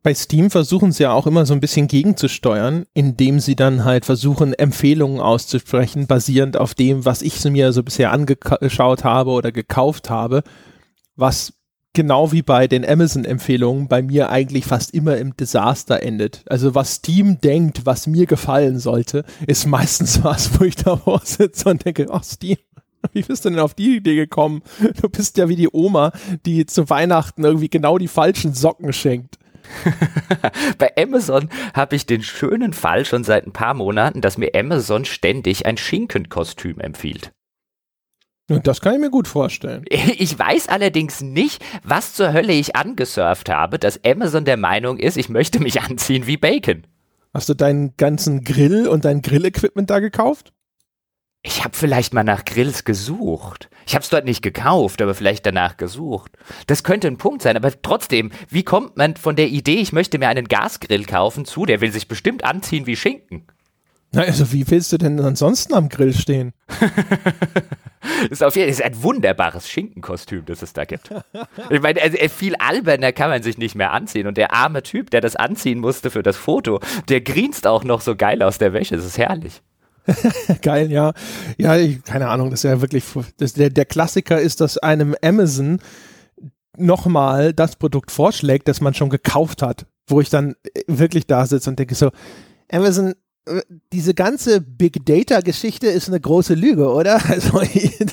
Bei 0.04 0.14
Steam 0.14 0.52
versuchen 0.52 0.92
sie 0.92 1.04
ja 1.04 1.14
auch 1.14 1.28
immer 1.28 1.46
so 1.46 1.54
ein 1.54 1.62
bisschen 1.62 1.88
gegenzusteuern, 1.88 2.88
indem 2.94 3.40
sie 3.40 3.56
dann 3.56 3.86
halt 3.86 4.04
versuchen, 4.04 4.54
Empfehlungen 4.54 5.22
auszusprechen, 5.22 6.08
basierend 6.08 6.58
auf 6.58 6.76
dem, 6.76 7.06
was 7.06 7.22
ich 7.22 7.42
mir 7.46 7.72
so 7.72 7.84
bisher 7.84 8.12
angeschaut 8.12 9.06
habe 9.06 9.32
oder 9.32 9.54
gekauft 9.54 10.10
habe, 10.10 10.44
was 11.16 11.54
genau 11.98 12.32
wie 12.32 12.44
bei 12.44 12.68
den 12.68 12.88
Amazon-Empfehlungen 12.88 13.88
bei 13.88 14.04
mir 14.04 14.30
eigentlich 14.30 14.66
fast 14.66 14.94
immer 14.94 15.18
im 15.18 15.36
Desaster 15.36 16.04
endet. 16.04 16.44
Also 16.48 16.76
was 16.76 16.94
Steam 16.98 17.42
denkt, 17.42 17.88
was 17.88 18.06
mir 18.06 18.28
gefallen 18.28 18.78
sollte, 18.78 19.26
ist 19.48 19.66
meistens 19.66 20.24
was, 20.24 20.60
wo 20.60 20.64
ich 20.64 20.76
da 20.76 21.02
sitze 21.24 21.70
und 21.70 21.84
denke, 21.84 22.06
ach 22.12 22.24
Steam, 22.24 22.58
wie 23.14 23.24
bist 23.24 23.46
du 23.46 23.50
denn 23.50 23.58
auf 23.58 23.74
die 23.74 23.98
Idee 23.98 24.16
gekommen? 24.16 24.62
Du 25.02 25.10
bist 25.10 25.38
ja 25.38 25.50
wie 25.50 25.56
die 25.56 25.70
Oma, 25.72 26.12
die 26.46 26.68
zu 26.68 26.88
Weihnachten 26.92 27.44
irgendwie 27.44 27.70
genau 27.70 27.98
die 27.98 28.08
falschen 28.08 28.54
Socken 28.54 28.94
schenkt. 28.94 29.40
Bei 30.78 30.94
Amazon 30.98 31.50
habe 31.74 31.96
ich 31.96 32.06
den 32.06 32.22
schönen 32.22 32.74
Fall 32.74 33.06
schon 33.06 33.24
seit 33.24 33.48
ein 33.48 33.54
paar 33.54 33.74
Monaten, 33.74 34.22
dass 34.22 34.38
mir 34.38 34.52
Amazon 34.54 35.04
ständig 35.04 35.66
ein 35.66 35.78
Schinkenkostüm 35.78 36.80
empfiehlt. 36.80 37.32
Das 38.48 38.80
kann 38.80 38.94
ich 38.94 39.00
mir 39.00 39.10
gut 39.10 39.28
vorstellen. 39.28 39.86
Ich 39.92 40.38
weiß 40.38 40.70
allerdings 40.70 41.22
nicht, 41.22 41.64
was 41.84 42.14
zur 42.14 42.34
Hölle 42.34 42.54
ich 42.54 42.76
angesurft 42.76 43.50
habe, 43.50 43.78
dass 43.78 44.04
Amazon 44.06 44.46
der 44.46 44.58
Meinung 44.58 44.98
ist, 44.98 45.18
ich 45.18 45.30
möchte 45.30 45.60
mich 45.60 45.82
anziehen 45.90 46.28
wie 46.28 46.38
Bacon. 46.38 46.88
Hast 47.34 47.50
du 47.50 47.54
deinen 47.54 47.96
ganzen 47.98 48.44
Grill 48.44 48.88
und 48.88 49.06
dein 49.06 49.22
Grillequipment 49.22 49.90
da 49.90 50.00
gekauft? 50.00 50.54
Ich 51.44 51.64
habe 51.64 51.78
vielleicht 51.78 52.14
mal 52.14 52.24
nach 52.24 52.46
Grills 52.46 52.84
gesucht. 52.84 53.70
Ich 53.86 53.94
habe 53.94 54.04
es 54.04 54.10
dort 54.10 54.26
nicht 54.26 54.42
gekauft, 54.42 55.02
aber 55.02 55.14
vielleicht 55.14 55.46
danach 55.46 55.78
gesucht. 55.78 56.32
Das 56.66 56.84
könnte 56.84 57.08
ein 57.08 57.18
Punkt 57.18 57.42
sein, 57.42 57.56
aber 57.56 57.72
trotzdem, 57.82 58.32
wie 58.50 58.64
kommt 58.64 58.98
man 58.98 59.16
von 59.16 59.36
der 59.36 59.48
Idee, 59.48 59.76
ich 59.76 59.94
möchte 59.94 60.18
mir 60.18 60.30
einen 60.30 60.48
Gasgrill 60.48 61.06
kaufen, 61.06 61.46
zu, 61.46 61.66
der 61.66 61.80
will 61.80 61.92
sich 61.92 62.08
bestimmt 62.08 62.44
anziehen 62.44 62.86
wie 62.86 62.96
Schinken? 62.96 63.44
Na, 64.12 64.22
also 64.22 64.52
wie 64.52 64.70
willst 64.70 64.92
du 64.94 64.98
denn 64.98 65.20
ansonsten 65.20 65.74
am 65.74 65.90
Grill 65.90 66.14
stehen? 66.14 66.54
ist 68.30 68.44
auf 68.44 68.56
jeden 68.56 68.74
Fall 68.74 68.86
ein 68.86 69.04
wunderbares 69.04 69.70
Schinkenkostüm, 69.70 70.46
das 70.46 70.62
es 70.62 70.74
da 70.74 70.86
gibt. 70.86 71.10
Ich 71.70 71.82
meine, 71.82 72.02
also 72.02 72.18
viel 72.30 72.56
alberner 72.56 73.12
kann 73.12 73.30
man 73.30 73.44
sich 73.44 73.58
nicht 73.58 73.76
mehr 73.76 73.92
anziehen. 73.92 74.28
Und 74.28 74.38
der 74.38 74.54
arme 74.54 74.84
Typ, 74.84 75.10
der 75.10 75.22
das 75.22 75.36
anziehen 75.36 75.80
musste 75.80 76.10
für 76.12 76.24
das 76.24 76.38
Foto, 76.38 76.80
der 77.10 77.22
grinst 77.22 77.68
auch 77.68 77.84
noch 77.84 78.02
so 78.02 78.16
geil 78.16 78.42
aus 78.44 78.58
der 78.58 78.74
Wäsche. 78.74 78.96
Das 78.96 79.06
ist 79.06 79.18
herrlich. 79.18 79.62
geil, 80.62 80.92
ja. 80.92 81.14
Ja, 81.58 81.76
ich, 81.76 82.04
keine 82.04 82.30
Ahnung, 82.30 82.50
das 82.50 82.64
ist 82.64 82.70
ja 82.70 82.82
wirklich, 82.82 83.04
das, 83.38 83.54
der, 83.54 83.70
der 83.70 83.86
Klassiker 83.86 84.40
ist, 84.40 84.62
dass 84.62 84.78
einem 84.78 85.16
Amazon 85.22 85.80
nochmal 86.78 87.54
das 87.54 87.76
Produkt 87.76 88.12
vorschlägt, 88.12 88.68
das 88.68 88.82
man 88.82 88.94
schon 88.94 89.10
gekauft 89.10 89.62
hat, 89.62 89.86
wo 90.08 90.22
ich 90.22 90.30
dann 90.30 90.56
wirklich 90.88 91.28
da 91.28 91.46
sitze 91.46 91.70
und 91.70 91.80
denke 91.80 91.96
so, 91.96 92.12
Amazon, 92.72 93.16
diese 93.94 94.14
ganze 94.14 94.62
Big 94.62 95.06
Data 95.06 95.42
Geschichte 95.42 95.88
ist 95.88 96.08
eine 96.08 96.20
große 96.20 96.54
Lüge, 96.54 96.92
oder? 96.92 97.22
Also 97.28 97.62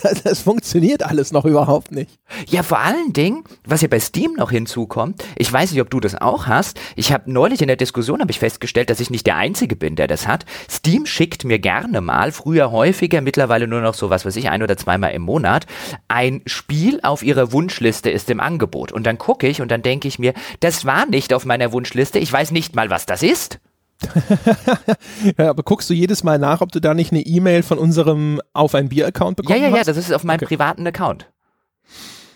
das, 0.03 0.23
das, 0.23 0.41
funktioniert 0.41 1.03
alles 1.03 1.33
noch 1.33 1.45
überhaupt 1.45 1.93
nicht. 1.93 2.19
Ja, 2.49 2.63
vor 2.63 2.81
allen 2.81 3.13
Dingen, 3.13 3.45
was 3.65 3.81
ja 3.81 3.89
bei 3.89 4.01
Steam 4.01 4.35
noch 4.35 4.51
hinzukommt, 4.51 5.25
ich 5.37 5.51
weiß 5.51 5.71
nicht, 5.71 5.81
ob 5.81 5.89
du 5.89 6.01
das 6.01 6.15
auch 6.15 6.47
hast. 6.47 6.79
Ich 6.97 7.13
habe 7.13 7.31
neulich 7.31 7.63
in 7.63 7.69
der 7.69 7.77
Diskussion 7.77 8.21
habe 8.21 8.31
ich 8.31 8.39
festgestellt, 8.39 8.91
dass 8.91 9.01
ich 9.01 9.11
nicht 9.11 9.27
der 9.27 9.37
einzige 9.37 9.77
bin, 9.77 9.97
der 9.97 10.09
das 10.09 10.27
hat. 10.27 10.45
Steam 10.71 11.07
schickt 11.07 11.45
mir 11.45 11.59
gerne 11.59 12.01
mal, 12.01 12.33
früher 12.33 12.71
häufiger, 12.71 13.21
mittlerweile 13.21 13.67
nur 13.67 13.81
noch 13.81 13.95
so 13.95 14.11
was 14.11 14.25
weiß 14.25 14.37
ich, 14.37 14.51
ein 14.51 14.63
oder 14.63 14.77
zweimal 14.77 15.13
im 15.13 15.23
Monat, 15.23 15.67
ein 16.09 16.43
Spiel 16.47 17.01
auf 17.03 17.23
ihrer 17.23 17.53
Wunschliste 17.53 18.11
ist 18.11 18.29
im 18.31 18.41
Angebot 18.41 18.93
und 18.93 19.07
dann 19.07 19.19
gucke 19.19 19.47
ich 19.47 19.63
und 19.63 19.71
dann 19.71 19.83
denke 19.83 20.09
ich 20.09 20.19
mir, 20.19 20.35
das 20.61 20.85
war 20.85 21.07
nicht 21.07 21.33
auf 21.33 21.45
meiner 21.45 21.73
Wunschliste, 21.73 22.19
ich 22.19 22.33
weiß 22.33 22.51
nicht 22.51 22.75
mal, 22.75 22.91
was 22.91 23.07
das 23.07 23.23
ist. 23.23 23.61
ja, 25.39 25.51
aber 25.51 25.63
guckst 25.63 25.89
du 25.89 25.95
jedes 25.95 26.25
Mal 26.25 26.39
nach, 26.39 26.61
ob 26.61 26.73
du 26.73 26.81
da 26.81 26.95
nicht 26.95 27.13
eine 27.13 27.23
E-Mail 27.23 27.63
von 27.63 27.79
unserem 27.79 28.41
Auf 28.53 28.75
ein 28.75 28.89
Bier-Account 28.89 29.37
bekommst? 29.37 29.57
Ja, 29.57 29.63
ja, 29.63 29.71
ja, 29.71 29.79
ja, 29.79 29.85
das 29.85 29.97
ist 29.97 30.13
auf 30.13 30.25
meinem 30.25 30.37
okay. 30.37 30.47
privaten 30.47 30.87
Account. 30.87 31.29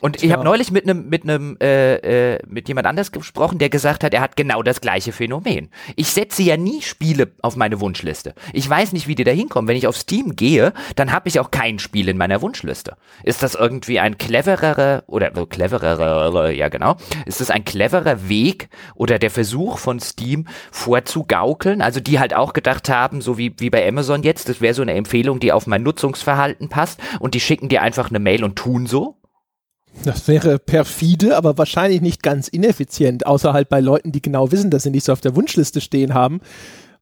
Und 0.01 0.23
ich 0.23 0.33
habe 0.33 0.45
neulich 0.45 0.71
mit 0.71 0.85
einem 0.85 1.09
mit 1.09 1.25
einem 1.25 1.57
äh, 1.61 2.35
äh, 2.35 2.39
mit 2.47 2.69
jemand 2.69 2.87
anders 2.87 3.13
gesprochen, 3.13 3.59
der 3.59 3.69
gesagt 3.69 4.05
hat, 4.05 4.15
er 4.15 4.21
hat 4.21 4.37
genau 4.37 4.63
das 4.63 4.81
gleiche 4.81 5.13
Phänomen. 5.13 5.71
Ich 5.97 6.09
setze 6.09 6.43
ja 6.43 6.57
nie 6.57 6.83
Spiele 6.83 7.33
auf 7.43 7.57
meine 7.57 7.81
Wunschliste. 7.81 8.35
Ich 8.53 8.69
weiß 8.69 8.93
nicht, 8.93 9.09
wie 9.09 9.15
die 9.15 9.25
da 9.25 9.31
hinkommen. 9.31 9.69
Wenn 9.69 9.77
ich 9.77 9.87
auf 9.87 9.97
Steam 9.97 10.37
gehe, 10.37 10.73
dann 10.97 11.13
habe 11.13 11.29
ich 11.29 11.41
auch 11.41 11.51
kein 11.51 11.79
Spiel 11.79 12.09
in 12.09 12.17
meiner 12.17 12.41
Wunschliste. 12.43 12.97
Ist 13.25 13.43
das 13.43 13.55
irgendwie 13.55 13.99
ein 13.99 14.19
clevererer 14.19 15.05
oder 15.07 15.37
äh, 15.37 15.47
clevererer, 15.47 16.51
ja 16.51 16.69
genau, 16.69 16.97
ist 17.27 17.41
das 17.41 17.51
ein 17.51 17.65
cleverer 17.65 18.29
Weg 18.29 18.69
oder 18.95 19.19
der 19.19 19.31
Versuch 19.31 19.79
von 19.79 20.01
Steam 20.01 20.47
vorzugaukeln? 20.71 21.83
Also 21.83 22.01
die 22.01 22.19
halt 22.19 22.35
auch 22.35 22.53
gedacht 22.53 22.89
haben, 22.89 23.21
so 23.21 23.37
wie 23.39 23.55
wie 23.59 23.71
bei 23.71 23.87
Amazon 23.87 24.23
jetzt, 24.23 24.49
das 24.49 24.61
wäre 24.61 24.75
so 24.75 24.83
eine 24.83 24.95
Empfehlung, 24.95 25.41
die 25.41 25.53
auf 25.53 25.67
mein 25.67 25.83
Nutzungsverhalten 25.83 26.69
passt 26.69 27.01
und 27.19 27.35
die 27.35 27.41
schicken 27.41 27.69
dir 27.69 27.83
einfach 27.83 28.11
eine 28.11 28.21
Mail 28.21 28.45
und 28.45 28.57
tun 28.57 28.87
so. 28.87 29.18
Das 30.05 30.29
wäre 30.29 30.59
perfide, 30.59 31.37
aber 31.37 31.59
wahrscheinlich 31.59 32.01
nicht 32.01 32.23
ganz 32.23 32.49
ineffizient, 32.49 33.27
außer 33.27 33.53
halt 33.53 33.69
bei 33.69 33.81
Leuten, 33.81 34.13
die 34.13 34.23
genau 34.23 34.53
wissen, 34.53 34.71
dass 34.71 34.85
sie 34.85 34.91
nicht 34.91 35.05
so 35.05 35.13
auf 35.13 35.21
der 35.21 35.35
Wunschliste 35.35 35.81
stehen 35.81 36.15
haben. 36.15 36.41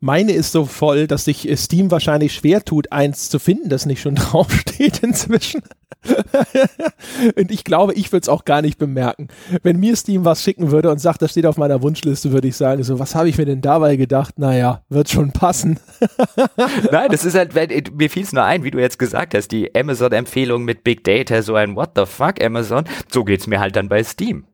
Meine 0.07 0.31
ist 0.31 0.53
so 0.53 0.67
voll, 0.67 1.09
dass 1.09 1.25
sich 1.25 1.51
Steam 1.57 1.91
wahrscheinlich 1.91 2.33
schwer 2.33 2.65
tut, 2.65 2.93
eins 2.93 3.29
zu 3.29 3.41
finden, 3.41 3.69
das 3.69 3.87
nicht 3.87 4.01
schon 4.01 4.15
draufsteht 4.15 5.01
inzwischen. 5.03 5.63
und 7.37 7.51
ich 7.51 7.65
glaube, 7.65 7.93
ich 7.95 8.13
würde 8.13 8.23
es 8.23 8.29
auch 8.29 8.45
gar 8.45 8.63
nicht 8.63 8.79
bemerken. 8.79 9.27
Wenn 9.65 9.81
mir 9.81 9.97
Steam 9.97 10.25
was 10.25 10.45
schicken 10.45 10.71
würde 10.71 10.93
und 10.93 11.01
sagt, 11.01 11.23
das 11.23 11.33
steht 11.33 11.45
auf 11.45 11.57
meiner 11.57 11.83
Wunschliste, 11.83 12.31
würde 12.31 12.47
ich 12.47 12.55
sagen, 12.55 12.85
so, 12.85 13.01
was 13.01 13.17
habe 13.17 13.29
ich 13.29 13.37
mir 13.37 13.47
denn 13.47 13.63
dabei 13.63 13.97
gedacht? 13.97 14.39
Naja, 14.39 14.85
wird 14.89 15.11
schon 15.11 15.33
passen. 15.33 15.81
Nein, 16.93 17.11
das 17.11 17.25
ist 17.25 17.35
halt, 17.35 17.53
mir 17.93 18.09
fiel 18.09 18.23
es 18.23 18.33
nur 18.33 18.45
ein, 18.45 18.63
wie 18.63 18.71
du 18.71 18.79
jetzt 18.79 19.01
gesagt 19.01 19.35
hast, 19.35 19.49
die 19.49 19.75
Amazon-Empfehlung 19.75 20.65
mit 20.65 20.85
Big 20.85 21.03
Data, 21.03 21.43
so 21.43 21.57
ein 21.57 21.75
What 21.75 21.91
the 21.97 22.07
fuck 22.07 22.41
Amazon, 22.41 22.85
so 23.11 23.25
geht 23.25 23.41
es 23.41 23.49
mir 23.49 23.59
halt 23.59 23.75
dann 23.75 23.89
bei 23.89 24.05
Steam. 24.05 24.45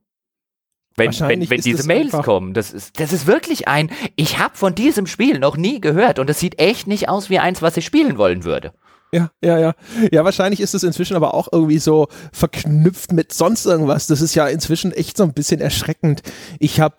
Wenn, 0.97 1.11
wenn, 1.21 1.49
wenn 1.49 1.61
diese 1.61 1.87
Mails 1.87 2.13
kommen, 2.13 2.55
das 2.55 2.73
ist, 2.73 3.01
das 3.01 3.13
ist 3.13 3.27
wirklich 3.27 3.69
ein, 3.69 3.91
ich 4.17 4.39
habe 4.39 4.57
von 4.57 4.75
diesem 4.75 5.07
Spiel 5.07 5.39
noch 5.39 5.57
nie 5.57 5.81
gehört 5.81 6.19
und 6.19 6.29
es 6.29 6.39
sieht 6.39 6.59
echt 6.59 6.87
nicht 6.87 7.09
aus 7.09 7.31
wie 7.31 7.39
eins, 7.39 7.63
was 7.63 7.77
ich 7.77 7.87
spielen 7.87 8.19
wollen 8.19 8.45
würde. 8.45 8.73
Ja, 9.15 9.31
ja, 9.43 9.59
ja. 9.59 9.75
Ja, 10.11 10.25
wahrscheinlich 10.25 10.61
ist 10.61 10.75
es 10.75 10.83
inzwischen 10.83 11.17
aber 11.17 11.35
auch 11.35 11.49
irgendwie 11.53 11.79
so 11.79 12.09
verknüpft 12.33 13.13
mit 13.13 13.33
sonst 13.33 13.67
irgendwas. 13.67 14.07
Das 14.07 14.23
ist 14.23 14.35
ja 14.35 14.49
inzwischen 14.49 14.93
echt 14.93 15.19
so 15.19 15.23
ein 15.23 15.35
bisschen 15.35 15.61
erschreckend. 15.61 16.23
Ich 16.59 16.81
habe 16.81 16.97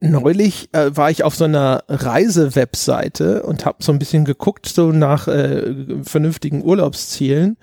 neulich 0.00 0.68
äh, 0.72 0.96
war 0.96 1.10
ich 1.10 1.22
auf 1.22 1.36
so 1.36 1.44
einer 1.44 1.84
Reisewebseite 1.88 3.44
und 3.44 3.64
habe 3.64 3.82
so 3.82 3.92
ein 3.92 4.00
bisschen 4.00 4.24
geguckt 4.24 4.66
so 4.68 4.90
nach 4.90 5.28
äh, 5.28 6.02
vernünftigen 6.02 6.64
Urlaubszielen 6.64 7.56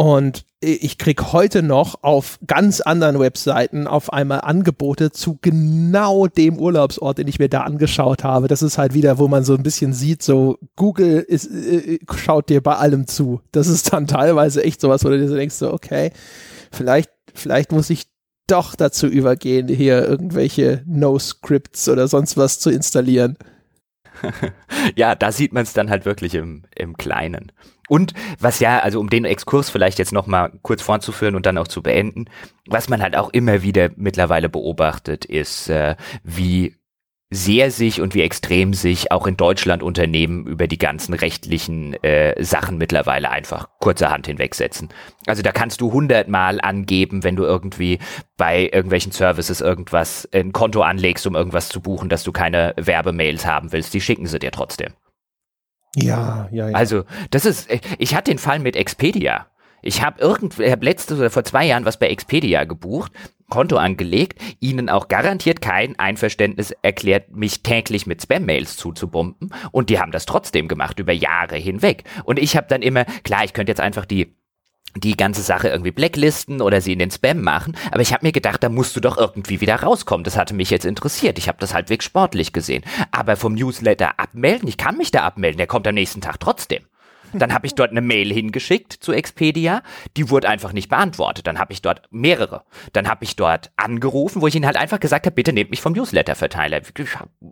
Und 0.00 0.44
ich 0.60 0.96
krieg 0.96 1.32
heute 1.32 1.60
noch 1.60 2.04
auf 2.04 2.38
ganz 2.46 2.80
anderen 2.80 3.18
Webseiten 3.18 3.88
auf 3.88 4.12
einmal 4.12 4.42
Angebote 4.42 5.10
zu 5.10 5.40
genau 5.42 6.28
dem 6.28 6.56
Urlaubsort, 6.56 7.18
den 7.18 7.26
ich 7.26 7.40
mir 7.40 7.48
da 7.48 7.62
angeschaut 7.62 8.22
habe. 8.22 8.46
Das 8.46 8.62
ist 8.62 8.78
halt 8.78 8.94
wieder, 8.94 9.18
wo 9.18 9.26
man 9.26 9.42
so 9.42 9.56
ein 9.56 9.64
bisschen 9.64 9.92
sieht, 9.92 10.22
so 10.22 10.56
Google 10.76 11.18
ist, 11.26 11.46
äh, 11.46 11.98
schaut 12.16 12.48
dir 12.48 12.62
bei 12.62 12.76
allem 12.76 13.08
zu. 13.08 13.40
Das 13.50 13.66
ist 13.66 13.92
dann 13.92 14.06
teilweise 14.06 14.62
echt 14.62 14.80
sowas, 14.80 15.04
wo 15.04 15.08
du 15.08 15.18
dir 15.18 15.28
so 15.28 15.34
denkst, 15.34 15.56
so, 15.56 15.72
okay, 15.72 16.12
vielleicht, 16.70 17.10
vielleicht 17.34 17.72
muss 17.72 17.90
ich 17.90 18.06
doch 18.46 18.76
dazu 18.76 19.08
übergehen, 19.08 19.66
hier 19.66 20.06
irgendwelche 20.06 20.84
No-Scripts 20.86 21.88
oder 21.88 22.06
sonst 22.06 22.36
was 22.36 22.60
zu 22.60 22.70
installieren. 22.70 23.36
ja, 24.96 25.16
da 25.16 25.32
sieht 25.32 25.52
man 25.52 25.64
es 25.64 25.72
dann 25.72 25.90
halt 25.90 26.04
wirklich 26.04 26.34
im, 26.36 26.62
im 26.76 26.96
Kleinen. 26.96 27.50
Und 27.88 28.12
was 28.38 28.60
ja, 28.60 28.78
also 28.80 29.00
um 29.00 29.10
den 29.10 29.24
Exkurs 29.24 29.70
vielleicht 29.70 29.98
jetzt 29.98 30.12
nochmal 30.12 30.52
kurz 30.62 30.82
fortzuführen 30.82 31.34
und 31.34 31.46
dann 31.46 31.58
auch 31.58 31.68
zu 31.68 31.82
beenden, 31.82 32.26
was 32.66 32.88
man 32.88 33.02
halt 33.02 33.16
auch 33.16 33.30
immer 33.30 33.62
wieder 33.62 33.90
mittlerweile 33.96 34.48
beobachtet, 34.48 35.24
ist, 35.24 35.68
äh, 35.68 35.96
wie 36.22 36.74
sehr 37.30 37.70
sich 37.70 38.00
und 38.00 38.14
wie 38.14 38.22
extrem 38.22 38.72
sich 38.72 39.12
auch 39.12 39.26
in 39.26 39.36
Deutschland 39.36 39.82
Unternehmen 39.82 40.46
über 40.46 40.66
die 40.66 40.78
ganzen 40.78 41.12
rechtlichen 41.12 41.92
äh, 42.02 42.42
Sachen 42.42 42.78
mittlerweile 42.78 43.30
einfach 43.30 43.68
kurzerhand 43.80 44.26
hinwegsetzen. 44.26 44.88
Also 45.26 45.42
da 45.42 45.52
kannst 45.52 45.82
du 45.82 45.92
hundertmal 45.92 46.58
angeben, 46.60 47.24
wenn 47.24 47.36
du 47.36 47.44
irgendwie 47.44 47.98
bei 48.38 48.62
irgendwelchen 48.62 49.12
Services 49.12 49.60
irgendwas, 49.60 50.26
ein 50.32 50.52
Konto 50.52 50.80
anlegst, 50.80 51.26
um 51.26 51.36
irgendwas 51.36 51.68
zu 51.68 51.82
buchen, 51.82 52.08
dass 52.08 52.24
du 52.24 52.32
keine 52.32 52.72
Werbemails 52.76 53.44
haben 53.44 53.72
willst, 53.72 53.92
die 53.92 54.00
schicken 54.00 54.26
sie 54.26 54.38
dir 54.38 54.50
trotzdem. 54.50 54.94
Ja, 56.02 56.48
ja, 56.50 56.68
ja. 56.70 56.76
Also, 56.76 57.04
das 57.30 57.44
ist, 57.44 57.68
ich 57.98 58.14
hatte 58.14 58.30
den 58.30 58.38
Fall 58.38 58.58
mit 58.58 58.76
Expedia. 58.76 59.46
Ich 59.82 60.02
habe 60.02 60.20
irgendwie, 60.20 60.70
hab 60.70 60.82
letztes 60.82 61.18
oder 61.18 61.30
vor 61.30 61.44
zwei 61.44 61.66
Jahren 61.66 61.84
was 61.84 61.98
bei 61.98 62.08
Expedia 62.08 62.64
gebucht, 62.64 63.12
Konto 63.48 63.76
angelegt, 63.76 64.40
ihnen 64.60 64.88
auch 64.88 65.08
garantiert 65.08 65.60
kein 65.60 65.98
Einverständnis 65.98 66.72
erklärt, 66.82 67.34
mich 67.34 67.62
täglich 67.62 68.06
mit 68.06 68.22
Spam-Mails 68.22 68.76
zuzubomben 68.76 69.54
und 69.72 69.88
die 69.88 69.98
haben 69.98 70.12
das 70.12 70.26
trotzdem 70.26 70.68
gemacht 70.68 70.98
über 70.98 71.12
Jahre 71.12 71.56
hinweg. 71.56 72.04
Und 72.24 72.38
ich 72.38 72.56
habe 72.56 72.66
dann 72.68 72.82
immer, 72.82 73.04
klar, 73.22 73.44
ich 73.44 73.52
könnte 73.54 73.70
jetzt 73.70 73.80
einfach 73.80 74.04
die 74.04 74.37
die 74.96 75.16
ganze 75.16 75.42
Sache 75.42 75.68
irgendwie 75.68 75.90
blacklisten 75.90 76.60
oder 76.60 76.80
sie 76.80 76.92
in 76.92 76.98
den 76.98 77.10
Spam 77.10 77.42
machen. 77.42 77.76
Aber 77.90 78.00
ich 78.00 78.12
habe 78.12 78.26
mir 78.26 78.32
gedacht, 78.32 78.62
da 78.62 78.68
musst 78.68 78.96
du 78.96 79.00
doch 79.00 79.16
irgendwie 79.16 79.60
wieder 79.60 79.76
rauskommen. 79.76 80.24
Das 80.24 80.36
hatte 80.36 80.54
mich 80.54 80.70
jetzt 80.70 80.86
interessiert. 80.86 81.38
Ich 81.38 81.48
habe 81.48 81.58
das 81.60 81.74
halbwegs 81.74 82.04
sportlich 82.04 82.52
gesehen. 82.52 82.84
Aber 83.10 83.36
vom 83.36 83.54
Newsletter 83.54 84.18
abmelden, 84.18 84.68
ich 84.68 84.76
kann 84.76 84.96
mich 84.96 85.10
da 85.10 85.24
abmelden, 85.24 85.58
der 85.58 85.66
kommt 85.66 85.86
am 85.86 85.94
nächsten 85.94 86.20
Tag 86.20 86.40
trotzdem. 86.40 86.82
Dann 87.32 87.52
habe 87.52 87.66
ich 87.66 87.74
dort 87.74 87.90
eine 87.90 88.00
Mail 88.00 88.32
hingeschickt 88.32 88.92
zu 88.92 89.12
Expedia, 89.12 89.82
die 90.16 90.30
wurde 90.30 90.48
einfach 90.48 90.72
nicht 90.72 90.88
beantwortet. 90.88 91.46
Dann 91.46 91.58
habe 91.58 91.72
ich 91.72 91.82
dort 91.82 92.02
mehrere. 92.10 92.62
Dann 92.92 93.08
habe 93.08 93.24
ich 93.24 93.36
dort 93.36 93.70
angerufen, 93.76 94.42
wo 94.42 94.46
ich 94.46 94.54
ihnen 94.54 94.66
halt 94.66 94.76
einfach 94.76 95.00
gesagt 95.00 95.26
habe, 95.26 95.34
bitte 95.34 95.52
nehmt 95.52 95.70
mich 95.70 95.80
vom 95.80 95.92
Newsletter-Verteiler. 95.92 96.80
Ich 96.80 97.08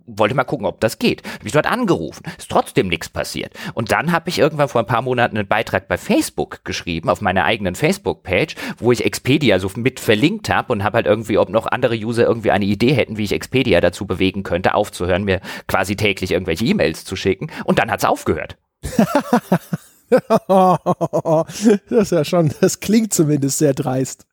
wollte 0.06 0.34
mal 0.34 0.44
gucken, 0.44 0.66
ob 0.66 0.80
das 0.80 0.98
geht. 0.98 1.22
Habe 1.26 1.46
ich 1.46 1.52
dort 1.52 1.66
angerufen. 1.66 2.24
Ist 2.38 2.50
trotzdem 2.50 2.88
nichts 2.88 3.08
passiert. 3.08 3.54
Und 3.74 3.92
dann 3.92 4.12
habe 4.12 4.28
ich 4.28 4.38
irgendwann 4.38 4.68
vor 4.68 4.80
ein 4.80 4.86
paar 4.86 5.02
Monaten 5.02 5.36
einen 5.36 5.48
Beitrag 5.48 5.88
bei 5.88 5.98
Facebook 5.98 6.64
geschrieben, 6.64 7.08
auf 7.08 7.20
meiner 7.20 7.44
eigenen 7.44 7.74
Facebook-Page, 7.74 8.54
wo 8.78 8.92
ich 8.92 9.04
Expedia 9.04 9.58
so 9.58 9.70
mit 9.76 10.00
verlinkt 10.00 10.48
habe 10.48 10.72
und 10.72 10.84
habe 10.84 10.96
halt 10.96 11.06
irgendwie, 11.06 11.38
ob 11.38 11.48
noch 11.50 11.66
andere 11.66 11.96
User 11.96 12.24
irgendwie 12.24 12.50
eine 12.50 12.64
Idee 12.64 12.92
hätten, 12.92 13.16
wie 13.18 13.24
ich 13.24 13.32
Expedia 13.32 13.80
dazu 13.80 14.06
bewegen 14.06 14.42
könnte, 14.42 14.74
aufzuhören, 14.74 15.24
mir 15.24 15.40
quasi 15.66 15.96
täglich 15.96 16.32
irgendwelche 16.32 16.64
E-Mails 16.64 17.04
zu 17.04 17.16
schicken. 17.16 17.50
Und 17.64 17.78
dann 17.78 17.90
hat's 17.90 18.04
aufgehört. 18.04 18.56
das 20.48 21.90
ist 21.90 22.12
ja 22.12 22.24
schon, 22.24 22.52
das 22.60 22.80
klingt 22.80 23.12
zumindest 23.12 23.58
sehr 23.58 23.74
dreist. 23.74 24.26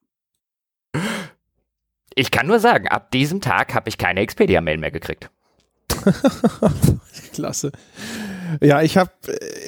Ich 2.16 2.32
kann 2.32 2.48
nur 2.48 2.60
sagen, 2.60 2.88
ab 2.88 3.12
diesem 3.12 3.42
Tag 3.42 3.74
habe 3.74 3.90
ich 3.90 3.98
keine 3.98 4.20
Expedia-Mail 4.20 4.78
mehr 4.78 4.92
gekriegt. 4.92 5.30
Klasse. 7.34 7.72
Ja, 8.62 8.82
ich 8.82 8.98
habe 8.98 9.12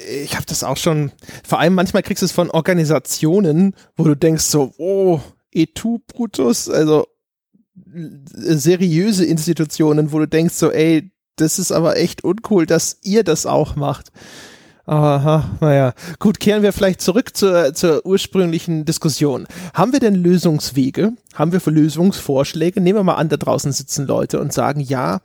ich 0.09 0.35
hab 0.35 0.45
das 0.45 0.63
auch 0.63 0.77
schon, 0.77 1.11
vor 1.47 1.59
allem 1.59 1.73
manchmal 1.73 2.03
kriegst 2.03 2.21
du 2.21 2.25
es 2.25 2.31
von 2.31 2.51
Organisationen, 2.51 3.75
wo 3.95 4.03
du 4.03 4.15
denkst 4.15 4.43
so, 4.43 4.73
oh, 4.77 5.21
etu 5.51 5.99
Brutus, 6.07 6.69
also 6.69 7.07
seriöse 8.13 9.25
Institutionen, 9.25 10.11
wo 10.11 10.19
du 10.19 10.27
denkst 10.27 10.53
so, 10.53 10.71
ey, 10.71 11.11
das 11.37 11.59
ist 11.59 11.71
aber 11.71 11.97
echt 11.97 12.23
uncool, 12.23 12.65
dass 12.65 12.99
ihr 13.01 13.23
das 13.23 13.45
auch 13.45 13.75
macht. 13.75 14.11
Aha, 14.87 15.57
naja. 15.61 15.93
Gut, 16.19 16.39
kehren 16.39 16.61
wir 16.61 16.71
vielleicht 16.71 17.01
zurück 17.01 17.35
zur, 17.35 17.73
zur 17.73 18.05
ursprünglichen 18.05 18.85
Diskussion. 18.85 19.47
Haben 19.73 19.93
wir 19.93 19.99
denn 19.99 20.13
Lösungswege? 20.13 21.13
Haben 21.33 21.51
wir 21.51 21.61
Lösungsvorschläge? 21.65 22.79
Nehmen 22.79 22.99
wir 22.99 23.03
mal 23.03 23.15
an, 23.15 23.29
da 23.29 23.37
draußen 23.37 23.71
sitzen 23.71 24.05
Leute 24.05 24.39
und 24.39 24.53
sagen, 24.53 24.79
ja, 24.79 25.21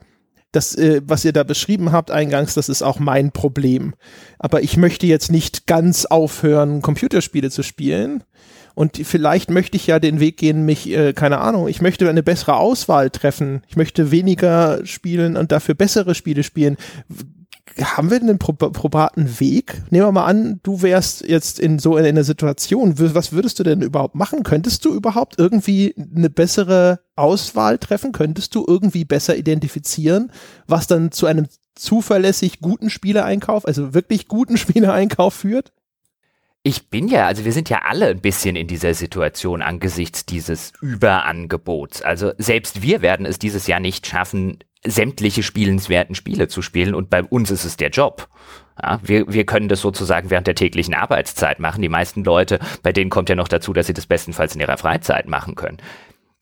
das, 0.51 0.75
äh, 0.75 1.01
was 1.05 1.23
ihr 1.23 1.31
da 1.31 1.43
beschrieben 1.43 1.91
habt 1.91 2.09
eingangs, 2.09 2.55
das 2.55 2.69
ist 2.69 2.81
auch 2.81 2.97
mein 2.97 3.31
Problem. 3.31 3.93
Aber 4.39 4.63
ich 4.63 4.77
möchte 4.77 5.05
jetzt 5.05 5.31
nicht 5.31 5.67
ganz 5.67 6.05
aufhören, 6.05 6.81
Computerspiele 6.81 7.51
zu 7.51 7.61
spielen. 7.61 8.23
Und 8.73 8.97
vielleicht 8.97 9.51
möchte 9.51 9.77
ich 9.77 9.85
ja 9.85 9.99
den 9.99 10.19
Weg 10.19 10.37
gehen, 10.37 10.65
mich, 10.65 10.89
äh, 10.89 11.13
keine 11.13 11.37
Ahnung, 11.37 11.67
ich 11.67 11.81
möchte 11.81 12.09
eine 12.09 12.23
bessere 12.23 12.55
Auswahl 12.55 13.11
treffen. 13.11 13.61
Ich 13.67 13.75
möchte 13.75 14.09
weniger 14.09 14.83
spielen 14.85 15.37
und 15.37 15.51
dafür 15.51 15.75
bessere 15.75 16.15
Spiele 16.15 16.41
spielen 16.41 16.77
haben 17.79 18.09
wir 18.09 18.19
einen 18.19 18.37
probaten 18.37 19.39
Weg? 19.39 19.81
Nehmen 19.89 20.07
wir 20.07 20.11
mal 20.11 20.25
an, 20.25 20.59
du 20.63 20.81
wärst 20.81 21.27
jetzt 21.27 21.59
in 21.59 21.79
so 21.79 21.97
in 21.97 22.05
einer 22.05 22.23
Situation. 22.23 22.95
Was 22.97 23.31
würdest 23.31 23.59
du 23.59 23.63
denn 23.63 23.81
überhaupt 23.81 24.15
machen? 24.15 24.43
Könntest 24.43 24.85
du 24.85 24.93
überhaupt 24.93 25.37
irgendwie 25.37 25.95
eine 26.15 26.29
bessere 26.29 26.99
Auswahl 27.15 27.77
treffen? 27.77 28.11
Könntest 28.11 28.55
du 28.55 28.65
irgendwie 28.67 29.05
besser 29.05 29.35
identifizieren, 29.35 30.31
was 30.67 30.87
dann 30.87 31.11
zu 31.11 31.25
einem 31.25 31.47
zuverlässig 31.75 32.59
guten 32.59 32.89
Spieleeinkauf, 32.89 33.65
also 33.65 33.93
wirklich 33.93 34.27
guten 34.27 34.57
Spieleeinkauf 34.57 35.33
führt? 35.33 35.71
Ich 36.63 36.89
bin 36.89 37.07
ja, 37.07 37.25
also 37.25 37.43
wir 37.43 37.53
sind 37.53 37.69
ja 37.69 37.81
alle 37.85 38.07
ein 38.07 38.21
bisschen 38.21 38.55
in 38.55 38.67
dieser 38.67 38.93
Situation 38.93 39.63
angesichts 39.63 40.27
dieses 40.27 40.73
Überangebots. 40.79 42.03
Also 42.03 42.33
selbst 42.37 42.83
wir 42.83 43.01
werden 43.01 43.25
es 43.25 43.39
dieses 43.39 43.65
Jahr 43.65 43.79
nicht 43.79 44.05
schaffen, 44.05 44.59
sämtliche 44.85 45.41
spielenswerten 45.41 46.13
Spiele 46.13 46.47
zu 46.47 46.61
spielen 46.61 46.93
und 46.93 47.09
bei 47.09 47.23
uns 47.23 47.49
ist 47.49 47.65
es 47.65 47.77
der 47.77 47.89
Job. 47.89 48.27
Ja, 48.81 48.99
wir, 49.03 49.31
wir 49.31 49.45
können 49.45 49.69
das 49.69 49.81
sozusagen 49.81 50.29
während 50.29 50.45
der 50.45 50.55
täglichen 50.55 50.93
Arbeitszeit 50.93 51.59
machen. 51.59 51.81
Die 51.81 51.89
meisten 51.89 52.23
Leute, 52.23 52.59
bei 52.83 52.91
denen 52.91 53.09
kommt 53.09 53.29
ja 53.29 53.35
noch 53.35 53.47
dazu, 53.47 53.73
dass 53.73 53.87
sie 53.87 53.93
das 53.93 54.05
bestenfalls 54.05 54.53
in 54.53 54.61
ihrer 54.61 54.77
Freizeit 54.77 55.27
machen 55.27 55.55
können. 55.55 55.77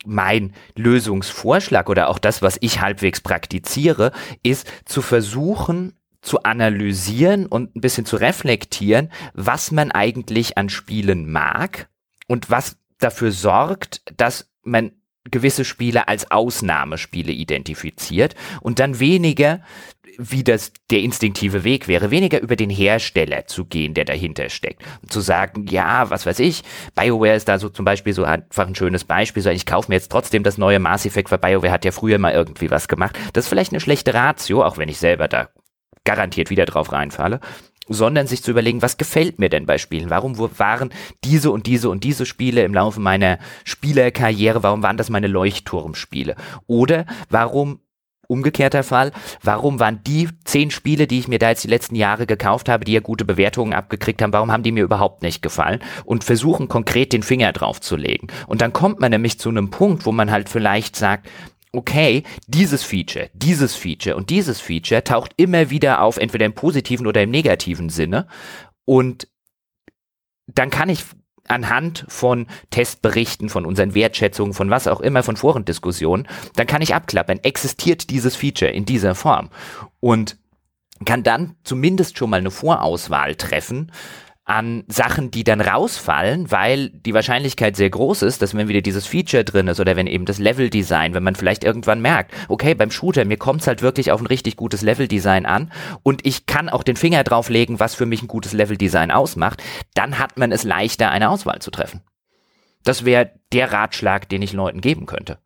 Mein 0.05 0.53
Lösungsvorschlag 0.75 1.89
oder 1.89 2.09
auch 2.09 2.19
das, 2.19 2.41
was 2.41 2.57
ich 2.61 2.81
halbwegs 2.81 3.21
praktiziere, 3.21 4.11
ist 4.43 4.69
zu 4.85 5.01
versuchen, 5.01 5.93
zu 6.21 6.43
analysieren 6.43 7.45
und 7.45 7.75
ein 7.75 7.81
bisschen 7.81 8.05
zu 8.05 8.17
reflektieren, 8.17 9.11
was 9.33 9.71
man 9.71 9.91
eigentlich 9.91 10.57
an 10.57 10.69
Spielen 10.69 11.31
mag 11.31 11.89
und 12.27 12.49
was 12.49 12.77
dafür 12.99 13.31
sorgt, 13.31 14.01
dass 14.17 14.49
man 14.63 14.91
gewisse 15.31 15.65
Spiele 15.65 16.07
als 16.07 16.31
Ausnahmespiele 16.31 17.31
identifiziert 17.31 18.35
und 18.61 18.79
dann 18.79 18.99
weniger 18.99 19.61
wie 20.21 20.43
das 20.43 20.73
der 20.91 20.99
instinktive 20.99 21.63
Weg 21.63 21.87
wäre, 21.87 22.11
weniger 22.11 22.41
über 22.41 22.57
den 22.57 22.69
Hersteller 22.69 23.45
zu 23.45 23.63
gehen, 23.63 23.93
der 23.93 24.03
dahinter 24.03 24.49
steckt. 24.49 24.83
Und 25.01 25.13
zu 25.13 25.21
sagen, 25.21 25.65
ja, 25.67 26.09
was 26.09 26.25
weiß 26.25 26.39
ich, 26.39 26.63
BioWare 26.93 27.35
ist 27.35 27.47
da 27.47 27.57
so 27.57 27.69
zum 27.69 27.85
Beispiel 27.85 28.11
so 28.11 28.25
einfach 28.25 28.67
ein 28.67 28.75
schönes 28.75 29.05
Beispiel, 29.05 29.41
so 29.41 29.49
ich 29.49 29.65
kaufe 29.65 29.89
mir 29.89 29.95
jetzt 29.95 30.11
trotzdem 30.11 30.43
das 30.43 30.57
neue 30.57 30.79
Mass 30.79 31.05
Effect, 31.05 31.31
weil 31.31 31.37
BioWare 31.37 31.71
hat 31.71 31.85
ja 31.85 31.91
früher 31.91 32.17
mal 32.17 32.33
irgendwie 32.33 32.69
was 32.69 32.89
gemacht. 32.89 33.17
Das 33.31 33.45
ist 33.45 33.49
vielleicht 33.49 33.71
eine 33.71 33.79
schlechte 33.79 34.13
Ratio, 34.13 34.63
auch 34.63 34.77
wenn 34.77 34.89
ich 34.89 34.97
selber 34.97 35.29
da 35.29 35.47
garantiert 36.03 36.49
wieder 36.49 36.65
drauf 36.65 36.91
reinfalle 36.91 37.39
sondern 37.89 38.27
sich 38.27 38.43
zu 38.43 38.51
überlegen, 38.51 38.81
was 38.81 38.97
gefällt 38.97 39.39
mir 39.39 39.49
denn 39.49 39.65
bei 39.65 39.77
Spielen? 39.77 40.11
Warum 40.11 40.37
waren 40.37 40.91
diese 41.23 41.51
und 41.51 41.65
diese 41.65 41.89
und 41.89 42.03
diese 42.03 42.25
Spiele 42.25 42.63
im 42.63 42.73
Laufe 42.73 42.99
meiner 42.99 43.39
Spielerkarriere, 43.65 44.63
warum 44.63 44.83
waren 44.83 44.97
das 44.97 45.09
meine 45.09 45.27
Leuchtturmspiele? 45.27 46.35
Oder 46.67 47.05
warum 47.29 47.79
Umgekehrter 48.31 48.83
Fall, 48.83 49.11
warum 49.41 49.79
waren 49.79 50.03
die 50.03 50.29
zehn 50.45 50.69
Spiele, 50.69 51.07
die 51.07 51.17
ich 51.17 51.27
mir 51.27 51.39
da 51.39 51.49
jetzt 51.49 51.63
die 51.63 51.67
letzten 51.67 51.95
Jahre 51.95 52.27
gekauft 52.27 52.69
habe, 52.69 52.85
die 52.85 52.91
ja 52.91 52.99
gute 52.99 53.25
Bewertungen 53.25 53.73
abgekriegt 53.73 54.21
haben, 54.21 54.33
warum 54.33 54.51
haben 54.51 54.61
die 54.61 54.71
mir 54.71 54.83
überhaupt 54.83 55.23
nicht 55.23 55.41
gefallen? 55.41 55.79
Und 56.05 56.23
versuchen 56.23 56.67
konkret 56.67 57.11
den 57.11 57.23
Finger 57.23 57.51
drauf 57.53 57.81
zu 57.81 57.95
legen. 57.95 58.27
Und 58.45 58.61
dann 58.61 58.71
kommt 58.71 58.99
man 58.99 59.09
nämlich 59.09 59.39
zu 59.39 59.49
einem 59.49 59.71
Punkt, 59.71 60.05
wo 60.05 60.11
man 60.11 60.29
halt 60.29 60.47
vielleicht 60.47 60.95
sagt, 60.95 61.27
okay, 61.71 62.23
dieses 62.47 62.83
Feature, 62.83 63.29
dieses 63.33 63.75
Feature 63.75 64.15
und 64.15 64.29
dieses 64.29 64.59
Feature 64.59 65.03
taucht 65.03 65.33
immer 65.37 65.69
wieder 65.69 66.01
auf, 66.01 66.17
entweder 66.17 66.45
im 66.45 66.53
positiven 66.53 67.07
oder 67.07 67.21
im 67.21 67.29
negativen 67.29 67.89
Sinne. 67.89 68.27
Und 68.85 69.27
dann 70.47 70.69
kann 70.69 70.89
ich 70.89 71.03
anhand 71.47 72.05
von 72.07 72.47
Testberichten, 72.69 73.49
von 73.49 73.65
unseren 73.65 73.93
Wertschätzungen, 73.95 74.53
von 74.53 74.69
was 74.69 74.87
auch 74.87 75.01
immer, 75.01 75.23
von 75.23 75.35
Forendiskussionen, 75.35 76.27
dann 76.55 76.67
kann 76.67 76.81
ich 76.81 76.93
abklappern, 76.93 77.39
existiert 77.39 78.09
dieses 78.09 78.35
Feature 78.35 78.71
in 78.71 78.85
dieser 78.85 79.15
Form. 79.15 79.49
Und 79.99 80.37
kann 81.05 81.23
dann 81.23 81.55
zumindest 81.63 82.17
schon 82.17 82.29
mal 82.29 82.37
eine 82.37 82.51
Vorauswahl 82.51 83.35
treffen 83.35 83.91
an 84.49 84.83
Sachen, 84.87 85.29
die 85.29 85.43
dann 85.43 85.61
rausfallen, 85.61 86.51
weil 86.51 86.89
die 86.89 87.13
Wahrscheinlichkeit 87.13 87.75
sehr 87.75 87.91
groß 87.91 88.23
ist, 88.23 88.41
dass 88.41 88.55
wenn 88.55 88.67
wieder 88.67 88.81
dieses 88.81 89.05
Feature 89.05 89.43
drin 89.43 89.67
ist 89.67 89.79
oder 89.79 89.95
wenn 89.95 90.07
eben 90.07 90.25
das 90.25 90.39
Leveldesign, 90.39 91.13
wenn 91.13 91.23
man 91.23 91.35
vielleicht 91.35 91.63
irgendwann 91.63 92.01
merkt, 92.01 92.33
okay, 92.47 92.73
beim 92.73 92.89
Shooter, 92.89 93.25
mir 93.25 93.37
kommt 93.37 93.61
es 93.61 93.67
halt 93.67 93.83
wirklich 93.83 94.11
auf 94.11 94.21
ein 94.21 94.27
richtig 94.27 94.55
gutes 94.55 94.81
Leveldesign 94.81 95.45
an 95.45 95.71
und 96.01 96.25
ich 96.25 96.47
kann 96.47 96.67
auch 96.67 96.83
den 96.83 96.95
Finger 96.95 97.23
drauflegen, 97.23 97.79
was 97.79 97.93
für 97.93 98.07
mich 98.07 98.23
ein 98.23 98.27
gutes 98.27 98.53
Leveldesign 98.53 99.11
ausmacht, 99.11 99.61
dann 99.93 100.17
hat 100.17 100.39
man 100.39 100.51
es 100.51 100.63
leichter, 100.63 101.11
eine 101.11 101.29
Auswahl 101.29 101.59
zu 101.59 101.69
treffen. 101.69 102.01
Das 102.83 103.05
wäre 103.05 103.31
der 103.53 103.71
Ratschlag, 103.71 104.29
den 104.29 104.41
ich 104.41 104.53
Leuten 104.53 104.81
geben 104.81 105.05
könnte 105.05 105.37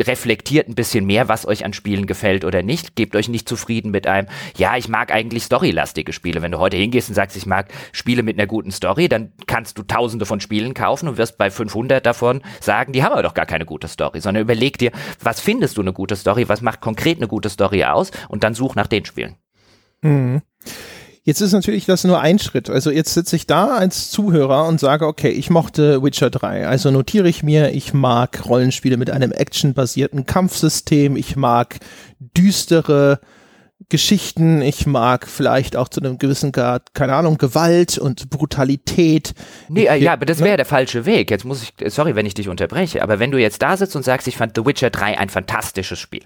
reflektiert 0.00 0.68
ein 0.68 0.74
bisschen 0.74 1.06
mehr, 1.06 1.28
was 1.28 1.46
euch 1.46 1.64
an 1.64 1.72
Spielen 1.72 2.06
gefällt 2.06 2.44
oder 2.44 2.62
nicht. 2.62 2.96
Gebt 2.96 3.16
euch 3.16 3.28
nicht 3.28 3.48
zufrieden 3.48 3.90
mit 3.90 4.06
einem, 4.06 4.28
ja, 4.56 4.76
ich 4.76 4.88
mag 4.88 5.12
eigentlich 5.12 5.44
storylastige 5.44 6.12
Spiele. 6.12 6.42
Wenn 6.42 6.52
du 6.52 6.58
heute 6.58 6.76
hingehst 6.76 7.08
und 7.08 7.14
sagst, 7.14 7.36
ich 7.36 7.46
mag 7.46 7.68
Spiele 7.92 8.22
mit 8.22 8.38
einer 8.38 8.46
guten 8.46 8.70
Story, 8.70 9.08
dann 9.08 9.32
kannst 9.46 9.78
du 9.78 9.82
tausende 9.82 10.26
von 10.26 10.40
Spielen 10.40 10.74
kaufen 10.74 11.08
und 11.08 11.18
wirst 11.18 11.38
bei 11.38 11.50
500 11.50 12.04
davon 12.04 12.42
sagen, 12.60 12.92
die 12.92 13.02
haben 13.02 13.12
aber 13.12 13.22
doch 13.22 13.34
gar 13.34 13.46
keine 13.46 13.64
gute 13.64 13.88
Story, 13.88 14.20
sondern 14.20 14.42
überleg 14.42 14.78
dir, 14.78 14.92
was 15.22 15.40
findest 15.40 15.76
du 15.76 15.82
eine 15.82 15.92
gute 15.92 16.16
Story, 16.16 16.48
was 16.48 16.60
macht 16.60 16.80
konkret 16.80 17.18
eine 17.18 17.28
gute 17.28 17.48
Story 17.48 17.84
aus 17.84 18.10
und 18.28 18.44
dann 18.44 18.54
such 18.54 18.74
nach 18.74 18.86
den 18.86 19.04
Spielen. 19.04 19.36
Mhm. 20.02 20.42
Jetzt 21.26 21.40
ist 21.40 21.50
natürlich 21.50 21.86
das 21.86 22.04
nur 22.04 22.20
ein 22.20 22.38
Schritt. 22.38 22.70
Also 22.70 22.92
jetzt 22.92 23.12
sitze 23.12 23.34
ich 23.34 23.48
da 23.48 23.74
als 23.74 24.12
Zuhörer 24.12 24.64
und 24.68 24.78
sage, 24.78 25.08
okay, 25.08 25.30
ich 25.30 25.50
mochte 25.50 26.00
Witcher 26.00 26.30
3. 26.30 26.68
Also 26.68 26.92
notiere 26.92 27.28
ich 27.28 27.42
mir, 27.42 27.72
ich 27.72 27.92
mag 27.92 28.46
Rollenspiele 28.46 28.96
mit 28.96 29.10
einem 29.10 29.32
actionbasierten 29.32 30.26
Kampfsystem. 30.26 31.16
Ich 31.16 31.34
mag 31.34 31.80
düstere 32.20 33.18
Geschichten. 33.88 34.62
Ich 34.62 34.86
mag 34.86 35.26
vielleicht 35.26 35.74
auch 35.74 35.88
zu 35.88 36.00
einem 36.00 36.18
gewissen 36.18 36.52
Grad, 36.52 36.94
keine 36.94 37.16
Ahnung, 37.16 37.38
Gewalt 37.38 37.98
und 37.98 38.30
Brutalität. 38.30 39.34
Nee, 39.68 39.88
ich, 39.96 40.04
ja, 40.04 40.12
aber 40.12 40.26
das 40.26 40.38
wäre 40.38 40.50
ne? 40.50 40.56
der 40.58 40.64
falsche 40.64 41.06
Weg. 41.06 41.32
Jetzt 41.32 41.44
muss 41.44 41.60
ich, 41.60 41.74
sorry, 41.92 42.14
wenn 42.14 42.26
ich 42.26 42.34
dich 42.34 42.48
unterbreche, 42.48 43.02
aber 43.02 43.18
wenn 43.18 43.32
du 43.32 43.38
jetzt 43.38 43.62
da 43.62 43.76
sitzt 43.76 43.96
und 43.96 44.04
sagst, 44.04 44.28
ich 44.28 44.36
fand 44.36 44.52
The 44.54 44.64
Witcher 44.64 44.90
3 44.90 45.18
ein 45.18 45.28
fantastisches 45.28 45.98
Spiel, 45.98 46.22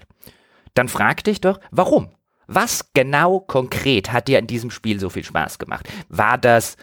dann 0.75 0.89
frag 0.89 1.23
dich 1.23 1.41
doch, 1.41 1.59
warum? 1.71 2.09
Was 2.53 2.91
genau 2.93 3.39
konkret 3.39 4.11
hat 4.11 4.27
dir 4.27 4.39
in 4.39 4.47
diesem 4.47 4.71
Spiel 4.71 4.99
so 4.99 5.09
viel 5.09 5.23
Spaß 5.23 5.57
gemacht? 5.57 5.87
War 6.09 6.37
das 6.37 6.75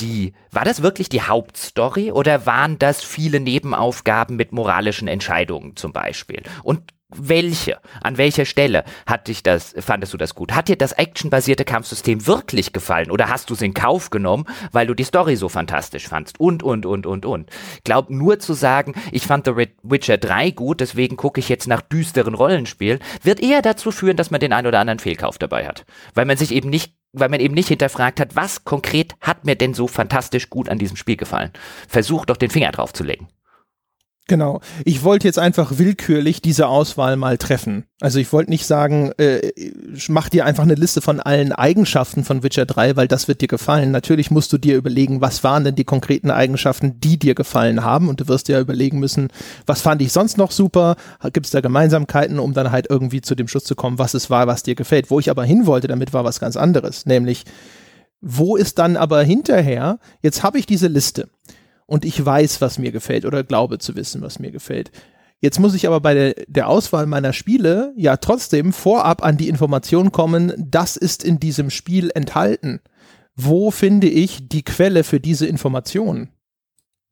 die, 0.00 0.32
war 0.52 0.64
das 0.64 0.82
wirklich 0.82 1.08
die 1.08 1.22
Hauptstory 1.22 2.12
oder 2.12 2.46
waren 2.46 2.78
das 2.78 3.02
viele 3.02 3.40
Nebenaufgaben 3.40 4.36
mit 4.36 4.52
moralischen 4.52 5.08
Entscheidungen 5.08 5.74
zum 5.74 5.92
Beispiel? 5.92 6.42
Und 6.62 6.94
welche? 7.10 7.78
An 8.02 8.18
welcher 8.18 8.44
Stelle 8.44 8.84
hat 9.06 9.28
dich 9.28 9.42
das, 9.42 9.74
fandest 9.78 10.12
du 10.12 10.18
das 10.18 10.34
gut? 10.34 10.52
Hat 10.52 10.68
dir 10.68 10.76
das 10.76 10.92
actionbasierte 10.92 11.64
Kampfsystem 11.64 12.26
wirklich 12.26 12.72
gefallen 12.72 13.10
oder 13.10 13.28
hast 13.28 13.50
du 13.50 13.54
es 13.54 13.62
in 13.62 13.74
Kauf 13.74 14.10
genommen, 14.10 14.44
weil 14.72 14.86
du 14.86 14.94
die 14.94 15.04
Story 15.04 15.36
so 15.36 15.48
fantastisch 15.48 16.08
fandst? 16.08 16.38
Und, 16.38 16.62
und, 16.62 16.84
und, 16.84 17.06
und, 17.06 17.24
und. 17.24 17.50
Glaub 17.84 18.10
nur 18.10 18.38
zu 18.38 18.52
sagen, 18.52 18.94
ich 19.10 19.26
fand 19.26 19.46
The 19.46 19.68
Witcher 19.82 20.18
3 20.18 20.50
gut, 20.50 20.80
deswegen 20.80 21.16
gucke 21.16 21.40
ich 21.40 21.48
jetzt 21.48 21.66
nach 21.66 21.80
düsteren 21.80 22.34
Rollenspielen, 22.34 23.00
wird 23.22 23.40
eher 23.40 23.62
dazu 23.62 23.90
führen, 23.90 24.16
dass 24.16 24.30
man 24.30 24.40
den 24.40 24.52
ein 24.52 24.66
oder 24.66 24.80
anderen 24.80 24.98
Fehlkauf 24.98 25.38
dabei 25.38 25.66
hat. 25.66 25.84
Weil 26.14 26.26
man 26.26 26.36
sich 26.36 26.52
eben 26.52 26.70
nicht 26.70 26.94
weil 27.14 27.30
man 27.30 27.40
eben 27.40 27.54
nicht 27.54 27.68
hinterfragt 27.68 28.20
hat, 28.20 28.36
was 28.36 28.64
konkret 28.64 29.14
hat 29.22 29.46
mir 29.46 29.56
denn 29.56 29.72
so 29.72 29.86
fantastisch 29.86 30.50
gut 30.50 30.68
an 30.68 30.78
diesem 30.78 30.98
Spiel 30.98 31.16
gefallen. 31.16 31.52
Versuch 31.88 32.26
doch 32.26 32.36
den 32.36 32.50
Finger 32.50 32.70
drauf 32.70 32.92
zu 32.92 33.02
legen. 33.02 33.28
Genau. 34.28 34.60
Ich 34.84 35.04
wollte 35.04 35.26
jetzt 35.26 35.38
einfach 35.38 35.78
willkürlich 35.78 36.42
diese 36.42 36.68
Auswahl 36.68 37.16
mal 37.16 37.38
treffen. 37.38 37.84
Also 37.98 38.18
ich 38.18 38.30
wollte 38.30 38.50
nicht 38.50 38.66
sagen, 38.66 39.10
äh, 39.16 39.52
mach 40.08 40.28
dir 40.28 40.44
einfach 40.44 40.64
eine 40.64 40.74
Liste 40.74 41.00
von 41.00 41.18
allen 41.18 41.52
Eigenschaften 41.52 42.24
von 42.24 42.42
Witcher 42.42 42.66
3, 42.66 42.94
weil 42.96 43.08
das 43.08 43.26
wird 43.26 43.40
dir 43.40 43.48
gefallen. 43.48 43.90
Natürlich 43.90 44.30
musst 44.30 44.52
du 44.52 44.58
dir 44.58 44.76
überlegen, 44.76 45.22
was 45.22 45.44
waren 45.44 45.64
denn 45.64 45.76
die 45.76 45.84
konkreten 45.84 46.30
Eigenschaften, 46.30 47.00
die 47.00 47.18
dir 47.18 47.34
gefallen 47.34 47.82
haben. 47.82 48.10
Und 48.10 48.20
du 48.20 48.28
wirst 48.28 48.48
dir 48.48 48.56
ja 48.56 48.60
überlegen 48.60 48.98
müssen, 48.98 49.28
was 49.64 49.80
fand 49.80 50.02
ich 50.02 50.12
sonst 50.12 50.36
noch 50.36 50.50
super? 50.50 50.96
Gibt 51.32 51.46
es 51.46 51.52
da 51.52 51.62
Gemeinsamkeiten, 51.62 52.38
um 52.38 52.52
dann 52.52 52.70
halt 52.70 52.86
irgendwie 52.90 53.22
zu 53.22 53.34
dem 53.34 53.48
Schluss 53.48 53.64
zu 53.64 53.76
kommen, 53.76 53.98
was 53.98 54.12
es 54.12 54.28
war, 54.28 54.46
was 54.46 54.62
dir 54.62 54.74
gefällt. 54.74 55.10
Wo 55.10 55.18
ich 55.18 55.30
aber 55.30 55.44
hin 55.44 55.64
wollte, 55.64 55.88
damit 55.88 56.12
war 56.12 56.24
was 56.24 56.38
ganz 56.38 56.58
anderes. 56.58 57.06
Nämlich, 57.06 57.44
wo 58.20 58.56
ist 58.56 58.78
dann 58.78 58.98
aber 58.98 59.22
hinterher, 59.22 59.98
jetzt 60.20 60.42
habe 60.42 60.58
ich 60.58 60.66
diese 60.66 60.88
Liste 60.88 61.30
und 61.88 62.04
ich 62.04 62.24
weiß, 62.24 62.60
was 62.60 62.78
mir 62.78 62.92
gefällt 62.92 63.24
oder 63.24 63.42
glaube 63.42 63.78
zu 63.78 63.96
wissen, 63.96 64.20
was 64.20 64.38
mir 64.38 64.52
gefällt. 64.52 64.92
Jetzt 65.40 65.58
muss 65.58 65.74
ich 65.74 65.86
aber 65.86 66.00
bei 66.00 66.14
der, 66.14 66.34
der, 66.46 66.68
Auswahl 66.68 67.06
meiner 67.06 67.32
Spiele 67.32 67.94
ja 67.96 68.16
trotzdem 68.18 68.72
vorab 68.72 69.24
an 69.24 69.36
die 69.36 69.48
Information 69.48 70.12
kommen, 70.12 70.52
das 70.58 70.96
ist 70.96 71.24
in 71.24 71.40
diesem 71.40 71.70
Spiel 71.70 72.10
enthalten. 72.14 72.80
Wo 73.34 73.70
finde 73.70 74.08
ich 74.08 74.48
die 74.48 74.64
Quelle 74.64 75.02
für 75.02 75.20
diese 75.20 75.46
Informationen? 75.46 76.30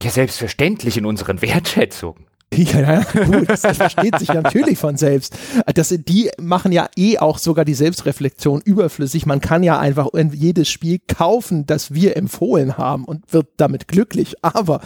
Ja, 0.03 0.11
selbstverständlich 0.11 0.99
in 0.99 1.07
unseren 1.07 1.41
Wertschätzungen. 1.41 2.26
Ja, 2.57 3.03
gut, 3.03 3.49
das 3.49 3.61
versteht 3.77 4.19
sich 4.19 4.29
natürlich 4.29 4.79
von 4.79 4.97
selbst. 4.97 5.37
Das, 5.75 5.89
die 5.89 6.31
machen 6.39 6.73
ja 6.73 6.89
eh 6.97 7.19
auch 7.19 7.39
sogar 7.39 7.65
die 7.65 7.75
Selbstreflexion 7.75 8.61
überflüssig. 8.63 9.27
Man 9.27 9.41
kann 9.41 9.63
ja 9.63 9.79
einfach 9.79 10.09
jedes 10.33 10.69
Spiel 10.69 11.01
kaufen, 11.07 11.67
das 11.67 11.93
wir 11.93 12.17
empfohlen 12.17 12.79
haben 12.79 13.05
und 13.05 13.33
wird 13.33 13.49
damit 13.57 13.89
glücklich. 13.89 14.37
Aber 14.43 14.81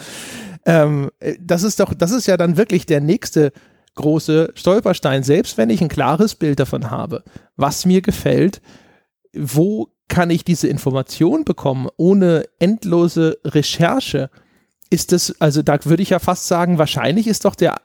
ähm, 0.65 1.11
das 1.39 1.63
ist 1.63 1.79
doch, 1.79 1.93
das 1.93 2.11
ist 2.11 2.27
ja 2.27 2.37
dann 2.37 2.57
wirklich 2.57 2.85
der 2.85 3.01
nächste 3.01 3.51
große 3.95 4.51
Stolperstein. 4.55 5.23
Selbst 5.23 5.57
wenn 5.57 5.69
ich 5.69 5.81
ein 5.81 5.89
klares 5.89 6.35
Bild 6.35 6.59
davon 6.59 6.89
habe, 6.89 7.23
was 7.55 7.85
mir 7.85 8.01
gefällt, 8.01 8.61
wo 9.33 9.89
kann 10.07 10.29
ich 10.29 10.43
diese 10.43 10.67
Information 10.67 11.45
bekommen, 11.45 11.87
ohne 11.97 12.43
endlose 12.59 13.37
Recherche? 13.45 14.29
Ist 14.91 15.13
das, 15.13 15.33
also 15.39 15.63
da 15.63 15.83
würde 15.85 16.03
ich 16.03 16.11
ja 16.11 16.19
fast 16.19 16.47
sagen, 16.47 16.77
wahrscheinlich 16.77 17.25
ist 17.25 17.45
doch 17.45 17.55
der, 17.55 17.81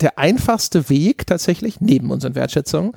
der 0.00 0.18
einfachste 0.18 0.88
Weg 0.88 1.26
tatsächlich, 1.26 1.80
neben 1.80 2.10
unseren 2.12 2.36
Wertschätzungen, 2.36 2.92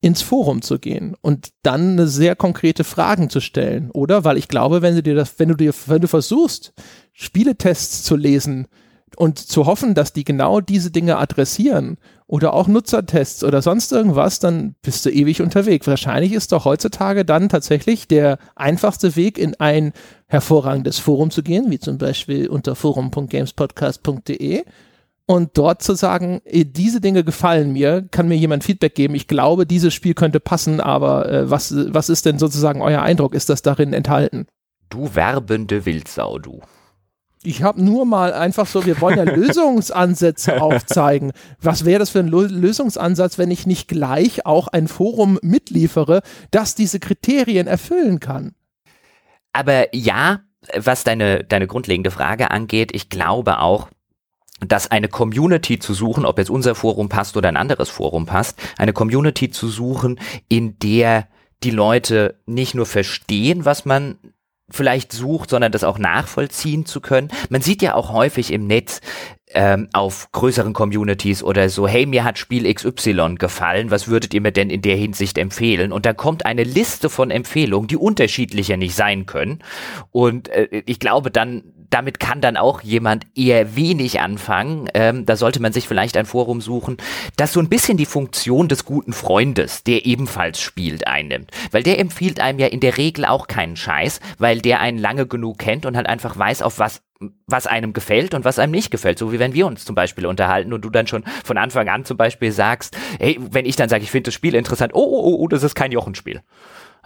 ins 0.00 0.20
Forum 0.20 0.62
zu 0.62 0.78
gehen 0.78 1.16
und 1.22 1.48
dann 1.62 2.06
sehr 2.06 2.36
konkrete 2.36 2.84
Fragen 2.84 3.30
zu 3.30 3.40
stellen, 3.40 3.90
oder? 3.90 4.24
Weil 4.24 4.36
ich 4.36 4.48
glaube, 4.48 4.82
wenn 4.82 4.94
du 4.94 5.02
dir 5.02 5.14
das, 5.14 5.38
wenn 5.38 5.48
du 5.48 5.56
dir, 5.56 5.72
wenn 5.86 6.00
du 6.00 6.08
versuchst, 6.08 6.72
Spieletests 7.12 8.04
zu 8.04 8.14
lesen, 8.14 8.68
und 9.16 9.38
zu 9.38 9.66
hoffen, 9.66 9.94
dass 9.94 10.12
die 10.12 10.24
genau 10.24 10.60
diese 10.60 10.90
Dinge 10.90 11.18
adressieren 11.18 11.96
oder 12.26 12.52
auch 12.54 12.68
Nutzertests 12.68 13.42
oder 13.42 13.62
sonst 13.62 13.92
irgendwas, 13.92 14.38
dann 14.38 14.74
bist 14.82 15.06
du 15.06 15.10
ewig 15.10 15.40
unterwegs. 15.40 15.86
Wahrscheinlich 15.86 16.32
ist 16.32 16.52
doch 16.52 16.64
heutzutage 16.64 17.24
dann 17.24 17.48
tatsächlich 17.48 18.06
der 18.06 18.38
einfachste 18.54 19.16
Weg, 19.16 19.38
in 19.38 19.54
ein 19.58 19.92
hervorragendes 20.26 20.98
Forum 20.98 21.30
zu 21.30 21.42
gehen, 21.42 21.70
wie 21.70 21.78
zum 21.78 21.98
Beispiel 21.98 22.48
unter 22.48 22.74
forum.gamespodcast.de 22.74 24.64
und 25.30 25.58
dort 25.58 25.82
zu 25.82 25.94
sagen, 25.94 26.40
diese 26.50 27.02
Dinge 27.02 27.22
gefallen 27.22 27.72
mir, 27.72 28.06
kann 28.10 28.28
mir 28.28 28.36
jemand 28.36 28.64
Feedback 28.64 28.94
geben. 28.94 29.14
Ich 29.14 29.28
glaube, 29.28 29.66
dieses 29.66 29.92
Spiel 29.92 30.14
könnte 30.14 30.40
passen, 30.40 30.80
aber 30.80 31.30
äh, 31.30 31.50
was, 31.50 31.74
was 31.92 32.08
ist 32.08 32.24
denn 32.24 32.38
sozusagen 32.38 32.80
euer 32.80 33.02
Eindruck? 33.02 33.34
Ist 33.34 33.50
das 33.50 33.60
darin 33.60 33.92
enthalten? 33.92 34.46
Du 34.88 35.14
werbende 35.14 35.84
Wildsau, 35.84 36.38
du. 36.38 36.62
Ich 37.42 37.62
habe 37.62 37.82
nur 37.82 38.04
mal 38.04 38.32
einfach 38.32 38.66
so, 38.66 38.84
wir 38.84 39.00
wollen 39.00 39.18
ja 39.18 39.24
Lösungsansätze 39.34 40.60
aufzeigen. 40.60 41.32
Was 41.60 41.84
wäre 41.84 41.98
das 41.98 42.10
für 42.10 42.18
ein 42.18 42.28
Lösungsansatz, 42.28 43.38
wenn 43.38 43.50
ich 43.50 43.66
nicht 43.66 43.88
gleich 43.88 44.44
auch 44.46 44.68
ein 44.68 44.88
Forum 44.88 45.38
mitliefere, 45.42 46.22
das 46.50 46.74
diese 46.74 47.00
Kriterien 47.00 47.66
erfüllen 47.66 48.20
kann? 48.20 48.54
Aber 49.52 49.94
ja, 49.94 50.40
was 50.76 51.04
deine, 51.04 51.44
deine 51.44 51.66
grundlegende 51.66 52.10
Frage 52.10 52.50
angeht, 52.50 52.90
ich 52.94 53.08
glaube 53.08 53.60
auch, 53.60 53.88
dass 54.60 54.90
eine 54.90 55.08
Community 55.08 55.78
zu 55.78 55.94
suchen, 55.94 56.24
ob 56.24 56.38
jetzt 56.38 56.50
unser 56.50 56.74
Forum 56.74 57.08
passt 57.08 57.36
oder 57.36 57.48
ein 57.48 57.56
anderes 57.56 57.88
Forum 57.88 58.26
passt, 58.26 58.58
eine 58.76 58.92
Community 58.92 59.50
zu 59.50 59.68
suchen, 59.68 60.18
in 60.48 60.78
der 60.80 61.28
die 61.62 61.70
Leute 61.70 62.40
nicht 62.46 62.74
nur 62.74 62.86
verstehen, 62.86 63.64
was 63.64 63.84
man 63.84 64.18
vielleicht 64.70 65.12
sucht, 65.12 65.50
sondern 65.50 65.72
das 65.72 65.84
auch 65.84 65.98
nachvollziehen 65.98 66.86
zu 66.86 67.00
können. 67.00 67.28
Man 67.48 67.62
sieht 67.62 67.82
ja 67.82 67.94
auch 67.94 68.12
häufig 68.12 68.52
im 68.52 68.66
Netz 68.66 69.00
ähm, 69.54 69.88
auf 69.92 70.30
größeren 70.32 70.72
Communities 70.72 71.42
oder 71.42 71.68
so, 71.68 71.88
hey, 71.88 72.06
mir 72.06 72.24
hat 72.24 72.38
Spiel 72.38 72.72
XY 72.72 73.36
gefallen, 73.38 73.90
was 73.90 74.08
würdet 74.08 74.34
ihr 74.34 74.40
mir 74.40 74.52
denn 74.52 74.70
in 74.70 74.82
der 74.82 74.96
Hinsicht 74.96 75.38
empfehlen? 75.38 75.92
Und 75.92 76.06
da 76.06 76.12
kommt 76.12 76.44
eine 76.44 76.64
Liste 76.64 77.08
von 77.08 77.30
Empfehlungen, 77.30 77.88
die 77.88 77.96
unterschiedlicher 77.96 78.76
nicht 78.76 78.94
sein 78.94 79.26
können. 79.26 79.60
Und 80.10 80.48
äh, 80.48 80.82
ich 80.86 81.00
glaube 81.00 81.30
dann, 81.30 81.64
damit 81.90 82.20
kann 82.20 82.40
dann 82.40 82.56
auch 82.56 82.82
jemand 82.82 83.26
eher 83.34 83.76
wenig 83.76 84.20
anfangen. 84.20 84.88
Ähm, 84.94 85.26
da 85.26 85.36
sollte 85.36 85.60
man 85.60 85.72
sich 85.72 85.88
vielleicht 85.88 86.16
ein 86.16 86.26
Forum 86.26 86.60
suchen, 86.60 86.96
das 87.36 87.52
so 87.52 87.60
ein 87.60 87.68
bisschen 87.68 87.96
die 87.96 88.06
Funktion 88.06 88.68
des 88.68 88.84
guten 88.84 89.12
Freundes, 89.12 89.84
der 89.84 90.06
ebenfalls 90.06 90.60
spielt, 90.60 91.06
einnimmt. 91.06 91.50
Weil 91.70 91.82
der 91.82 91.98
empfiehlt 91.98 92.40
einem 92.40 92.58
ja 92.58 92.66
in 92.66 92.80
der 92.80 92.96
Regel 92.96 93.24
auch 93.24 93.46
keinen 93.46 93.76
Scheiß, 93.76 94.20
weil 94.38 94.60
der 94.60 94.80
einen 94.80 94.98
lange 94.98 95.26
genug 95.26 95.58
kennt 95.58 95.86
und 95.86 95.96
halt 95.96 96.08
einfach 96.08 96.38
weiß, 96.38 96.62
auf 96.62 96.78
was 96.78 97.02
was 97.46 97.66
einem 97.66 97.92
gefällt 97.92 98.34
und 98.34 98.44
was 98.44 98.58
einem 98.58 98.70
nicht 98.70 98.90
gefällt. 98.90 99.18
So 99.18 99.32
wie 99.32 99.38
wenn 99.38 99.54
wir 99.54 99.66
uns 99.66 99.84
zum 99.84 99.94
Beispiel 99.94 100.26
unterhalten 100.26 100.72
und 100.72 100.84
du 100.84 100.90
dann 100.90 101.06
schon 101.06 101.24
von 101.44 101.58
Anfang 101.58 101.88
an 101.88 102.04
zum 102.04 102.16
Beispiel 102.16 102.52
sagst, 102.52 102.96
hey, 103.18 103.36
wenn 103.40 103.66
ich 103.66 103.76
dann 103.76 103.88
sage, 103.88 104.04
ich 104.04 104.10
finde 104.10 104.28
das 104.28 104.34
Spiel 104.34 104.54
interessant, 104.54 104.94
oh, 104.94 105.02
oh, 105.02 105.22
oh, 105.24 105.36
oh, 105.40 105.48
das 105.48 105.64
ist 105.64 105.74
kein 105.74 105.90
Jochenspiel. 105.90 106.42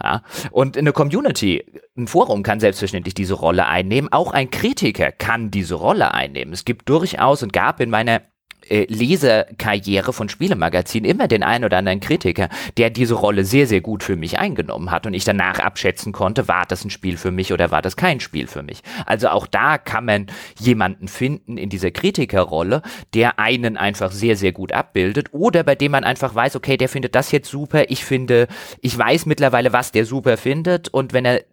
Ja? 0.01 0.21
Und 0.51 0.77
eine 0.77 0.93
Community, 0.93 1.63
ein 1.97 2.07
Forum 2.07 2.43
kann 2.43 2.59
selbstverständlich 2.59 3.13
diese 3.13 3.33
Rolle 3.33 3.67
einnehmen. 3.67 4.11
Auch 4.11 4.31
ein 4.33 4.49
Kritiker 4.49 5.11
kann 5.11 5.51
diese 5.51 5.75
Rolle 5.75 6.13
einnehmen. 6.13 6.53
Es 6.53 6.65
gibt 6.65 6.89
durchaus 6.89 7.43
und 7.43 7.53
gab 7.53 7.79
in 7.79 7.89
meiner 7.89 8.21
äh, 8.69 8.85
Leserkarriere 8.89 10.13
von 10.13 10.29
Spielemagazinen 10.29 11.09
immer 11.09 11.27
den 11.27 11.43
einen 11.43 11.65
oder 11.65 11.77
anderen 11.77 11.99
Kritiker, 11.99 12.49
der 12.77 12.89
diese 12.89 13.15
Rolle 13.15 13.45
sehr, 13.45 13.67
sehr 13.67 13.81
gut 13.81 14.03
für 14.03 14.15
mich 14.15 14.39
eingenommen 14.39 14.91
hat 14.91 15.05
und 15.05 15.13
ich 15.13 15.23
danach 15.23 15.59
abschätzen 15.59 16.11
konnte, 16.11 16.47
war 16.47 16.65
das 16.65 16.85
ein 16.85 16.89
Spiel 16.89 17.17
für 17.17 17.31
mich 17.31 17.53
oder 17.53 17.71
war 17.71 17.81
das 17.81 17.95
kein 17.95 18.19
Spiel 18.19 18.47
für 18.47 18.63
mich. 18.63 18.81
Also 19.05 19.29
auch 19.29 19.47
da 19.47 19.77
kann 19.77 20.05
man 20.05 20.27
jemanden 20.59 21.07
finden 21.07 21.57
in 21.57 21.69
dieser 21.69 21.91
Kritikerrolle, 21.91 22.81
der 23.13 23.39
einen 23.39 23.77
einfach 23.77 24.11
sehr, 24.11 24.35
sehr 24.35 24.51
gut 24.51 24.71
abbildet 24.71 25.33
oder 25.33 25.63
bei 25.63 25.75
dem 25.75 25.91
man 25.91 26.03
einfach 26.03 26.35
weiß, 26.35 26.55
okay, 26.55 26.77
der 26.77 26.89
findet 26.89 27.15
das 27.15 27.31
jetzt 27.31 27.49
super, 27.49 27.89
ich 27.89 28.05
finde, 28.05 28.47
ich 28.81 28.97
weiß 28.97 29.25
mittlerweile, 29.25 29.73
was 29.73 29.91
der 29.91 30.05
super 30.05 30.37
findet 30.37 30.89
und 30.89 31.13
wenn 31.13 31.25
er 31.25 31.43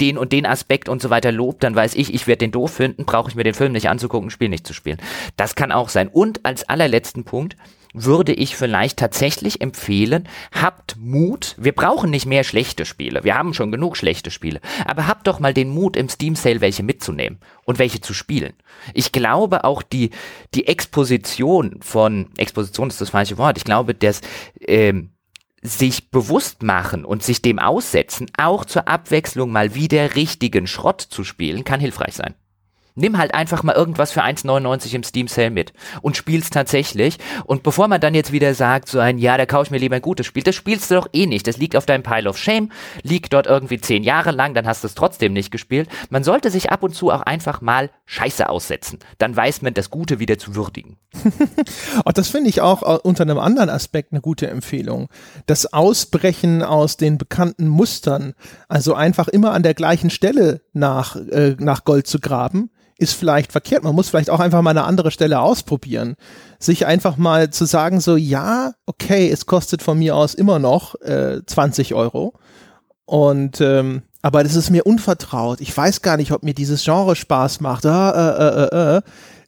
den 0.00 0.18
und 0.18 0.32
den 0.32 0.46
Aspekt 0.46 0.88
und 0.88 1.02
so 1.02 1.10
weiter 1.10 1.32
lobt, 1.32 1.62
dann 1.64 1.74
weiß 1.74 1.94
ich, 1.94 2.12
ich 2.12 2.26
werde 2.26 2.38
den 2.38 2.52
doof 2.52 2.72
finden, 2.72 3.04
brauche 3.04 3.30
ich 3.30 3.34
mir 3.34 3.44
den 3.44 3.54
Film 3.54 3.72
nicht 3.72 3.88
anzugucken, 3.88 4.30
Spiel 4.30 4.48
nicht 4.48 4.66
zu 4.66 4.74
spielen. 4.74 4.98
Das 5.36 5.54
kann 5.54 5.72
auch 5.72 5.88
sein. 5.88 6.08
Und 6.08 6.44
als 6.44 6.68
allerletzten 6.68 7.24
Punkt 7.24 7.56
würde 7.94 8.32
ich 8.32 8.56
vielleicht 8.56 8.98
tatsächlich 8.98 9.60
empfehlen, 9.60 10.28
habt 10.52 10.96
Mut. 10.98 11.54
Wir 11.58 11.72
brauchen 11.72 12.10
nicht 12.10 12.26
mehr 12.26 12.42
schlechte 12.42 12.84
Spiele. 12.84 13.22
Wir 13.22 13.36
haben 13.36 13.54
schon 13.54 13.70
genug 13.70 13.96
schlechte 13.96 14.32
Spiele. 14.32 14.60
Aber 14.84 15.06
habt 15.06 15.28
doch 15.28 15.38
mal 15.38 15.54
den 15.54 15.68
Mut, 15.68 15.96
im 15.96 16.08
Steam 16.08 16.34
Sale 16.34 16.60
welche 16.60 16.82
mitzunehmen 16.82 17.38
und 17.64 17.78
welche 17.78 18.00
zu 18.00 18.12
spielen. 18.12 18.54
Ich 18.92 19.12
glaube 19.12 19.62
auch 19.62 19.82
die, 19.82 20.10
die 20.54 20.66
Exposition 20.66 21.78
von, 21.80 22.30
Exposition 22.36 22.88
ist 22.88 23.00
das 23.00 23.10
falsche 23.10 23.38
Wort, 23.38 23.56
ich 23.56 23.64
glaube, 23.64 23.94
dass, 23.94 24.20
ähm, 24.60 25.13
sich 25.64 26.10
bewusst 26.10 26.62
machen 26.62 27.04
und 27.04 27.22
sich 27.22 27.42
dem 27.42 27.58
aussetzen, 27.58 28.30
auch 28.36 28.64
zur 28.64 28.86
Abwechslung 28.86 29.50
mal 29.50 29.74
wieder 29.74 30.14
richtigen 30.14 30.66
Schrott 30.66 31.00
zu 31.00 31.24
spielen, 31.24 31.64
kann 31.64 31.80
hilfreich 31.80 32.14
sein. 32.14 32.34
Nimm 32.96 33.18
halt 33.18 33.34
einfach 33.34 33.64
mal 33.64 33.74
irgendwas 33.74 34.12
für 34.12 34.22
1,99 34.22 34.94
im 34.94 35.02
Steam 35.02 35.26
Sale 35.26 35.50
mit 35.50 35.72
und 36.00 36.16
spiel's 36.16 36.50
tatsächlich. 36.50 37.18
Und 37.44 37.64
bevor 37.64 37.88
man 37.88 38.00
dann 38.00 38.14
jetzt 38.14 38.30
wieder 38.30 38.54
sagt, 38.54 38.88
so 38.88 39.00
ein, 39.00 39.18
ja, 39.18 39.36
da 39.36 39.46
kaufe 39.46 39.64
ich 39.64 39.70
mir 39.72 39.78
lieber 39.78 39.96
ein 39.96 40.02
gutes 40.02 40.26
Spiel, 40.26 40.44
das 40.44 40.54
spielst 40.54 40.92
du 40.92 40.94
doch 40.94 41.08
eh 41.12 41.26
nicht. 41.26 41.48
Das 41.48 41.56
liegt 41.56 41.74
auf 41.74 41.86
deinem 41.86 42.04
Pile 42.04 42.28
of 42.30 42.38
Shame, 42.38 42.70
liegt 43.02 43.32
dort 43.32 43.48
irgendwie 43.48 43.80
zehn 43.80 44.04
Jahre 44.04 44.30
lang, 44.30 44.54
dann 44.54 44.68
hast 44.68 44.84
du 44.84 44.86
es 44.86 44.94
trotzdem 44.94 45.32
nicht 45.32 45.50
gespielt. 45.50 45.88
Man 46.08 46.22
sollte 46.22 46.50
sich 46.50 46.70
ab 46.70 46.84
und 46.84 46.94
zu 46.94 47.10
auch 47.10 47.22
einfach 47.22 47.60
mal 47.60 47.90
Scheiße 48.06 48.48
aussetzen. 48.48 49.00
Dann 49.18 49.34
weiß 49.34 49.62
man, 49.62 49.74
das 49.74 49.90
Gute 49.90 50.20
wieder 50.20 50.38
zu 50.38 50.54
würdigen. 50.54 50.96
auch 52.04 52.12
das 52.12 52.28
finde 52.28 52.50
ich 52.50 52.60
auch 52.60 52.82
äh, 52.82 52.98
unter 53.02 53.22
einem 53.22 53.40
anderen 53.40 53.70
Aspekt 53.70 54.12
eine 54.12 54.20
gute 54.20 54.48
Empfehlung. 54.48 55.08
Das 55.46 55.72
Ausbrechen 55.72 56.62
aus 56.62 56.96
den 56.96 57.18
bekannten 57.18 57.66
Mustern, 57.66 58.34
also 58.68 58.94
einfach 58.94 59.26
immer 59.26 59.50
an 59.50 59.64
der 59.64 59.74
gleichen 59.74 60.10
Stelle 60.10 60.60
nach, 60.72 61.16
äh, 61.16 61.56
nach 61.58 61.84
Gold 61.84 62.06
zu 62.06 62.20
graben, 62.20 62.70
ist 62.98 63.14
vielleicht 63.14 63.52
verkehrt. 63.52 63.82
Man 63.82 63.94
muss 63.94 64.08
vielleicht 64.08 64.30
auch 64.30 64.40
einfach 64.40 64.62
mal 64.62 64.70
eine 64.70 64.84
andere 64.84 65.10
Stelle 65.10 65.40
ausprobieren. 65.40 66.16
Sich 66.58 66.86
einfach 66.86 67.16
mal 67.16 67.50
zu 67.50 67.64
sagen, 67.64 68.00
so, 68.00 68.16
ja, 68.16 68.72
okay, 68.86 69.30
es 69.30 69.46
kostet 69.46 69.82
von 69.82 69.98
mir 69.98 70.16
aus 70.16 70.34
immer 70.34 70.58
noch 70.58 71.00
äh, 71.00 71.40
20 71.44 71.94
Euro. 71.94 72.34
Und 73.04 73.60
ähm, 73.60 74.02
aber 74.22 74.42
das 74.42 74.56
ist 74.56 74.70
mir 74.70 74.86
unvertraut. 74.86 75.60
Ich 75.60 75.76
weiß 75.76 76.00
gar 76.00 76.16
nicht, 76.16 76.32
ob 76.32 76.44
mir 76.44 76.54
dieses 76.54 76.82
Genre 76.82 77.14
Spaß 77.14 77.60
macht. 77.60 77.84
Ah, 77.84 78.10
äh, 78.10 78.42
äh, 78.42 78.94
äh, 78.94 78.96
äh. 78.96 79.02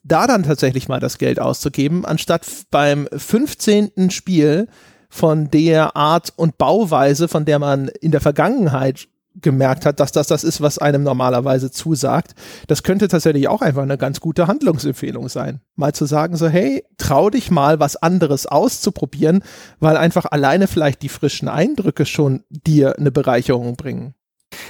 Da 0.05 0.27
dann 0.27 0.43
tatsächlich 0.43 0.87
mal 0.87 1.01
das 1.01 1.17
Geld 1.17 1.41
auszugeben, 1.41 2.05
anstatt 2.05 2.47
beim 2.71 3.09
15. 3.11 4.11
Spiel 4.11 4.69
von 5.09 5.51
der 5.51 5.97
Art 5.97 6.33
und 6.37 6.59
Bauweise, 6.59 7.27
von 7.27 7.47
der 7.47 7.59
man 7.59 7.89
in 7.89 8.11
der 8.11 8.21
Vergangenheit 8.21 9.09
gemerkt 9.41 9.87
hat, 9.87 10.01
dass 10.01 10.13
das 10.13 10.27
das 10.27 10.45
ist, 10.45 10.61
was 10.61 10.79
einem 10.79 11.03
normalerweise 11.03 11.71
zusagt. 11.71 12.35
Das 12.67 12.83
könnte 12.83 13.09
tatsächlich 13.09 13.49
auch 13.49 13.63
einfach 13.63 13.83
eine 13.83 13.99
ganz 13.99 14.21
gute 14.21 14.47
Handlungsempfehlung 14.47 15.29
sein. 15.29 15.61
Mal 15.75 15.95
zu 15.95 16.07
sagen 16.07 16.37
so, 16.37 16.49
hey, 16.49 16.85
trau 16.99 17.31
dich 17.31 17.51
mal 17.51 17.81
was 17.81 17.97
anderes 17.97 18.47
auszuprobieren, 18.47 19.43
weil 19.81 19.97
einfach 19.97 20.27
alleine 20.31 20.67
vielleicht 20.67 21.03
die 21.03 21.09
frischen 21.09 21.49
Eindrücke 21.49 22.07
schon 22.07 22.45
dir 22.49 22.99
eine 22.99 23.11
Bereicherung 23.11 23.77
bringen. 23.77 24.15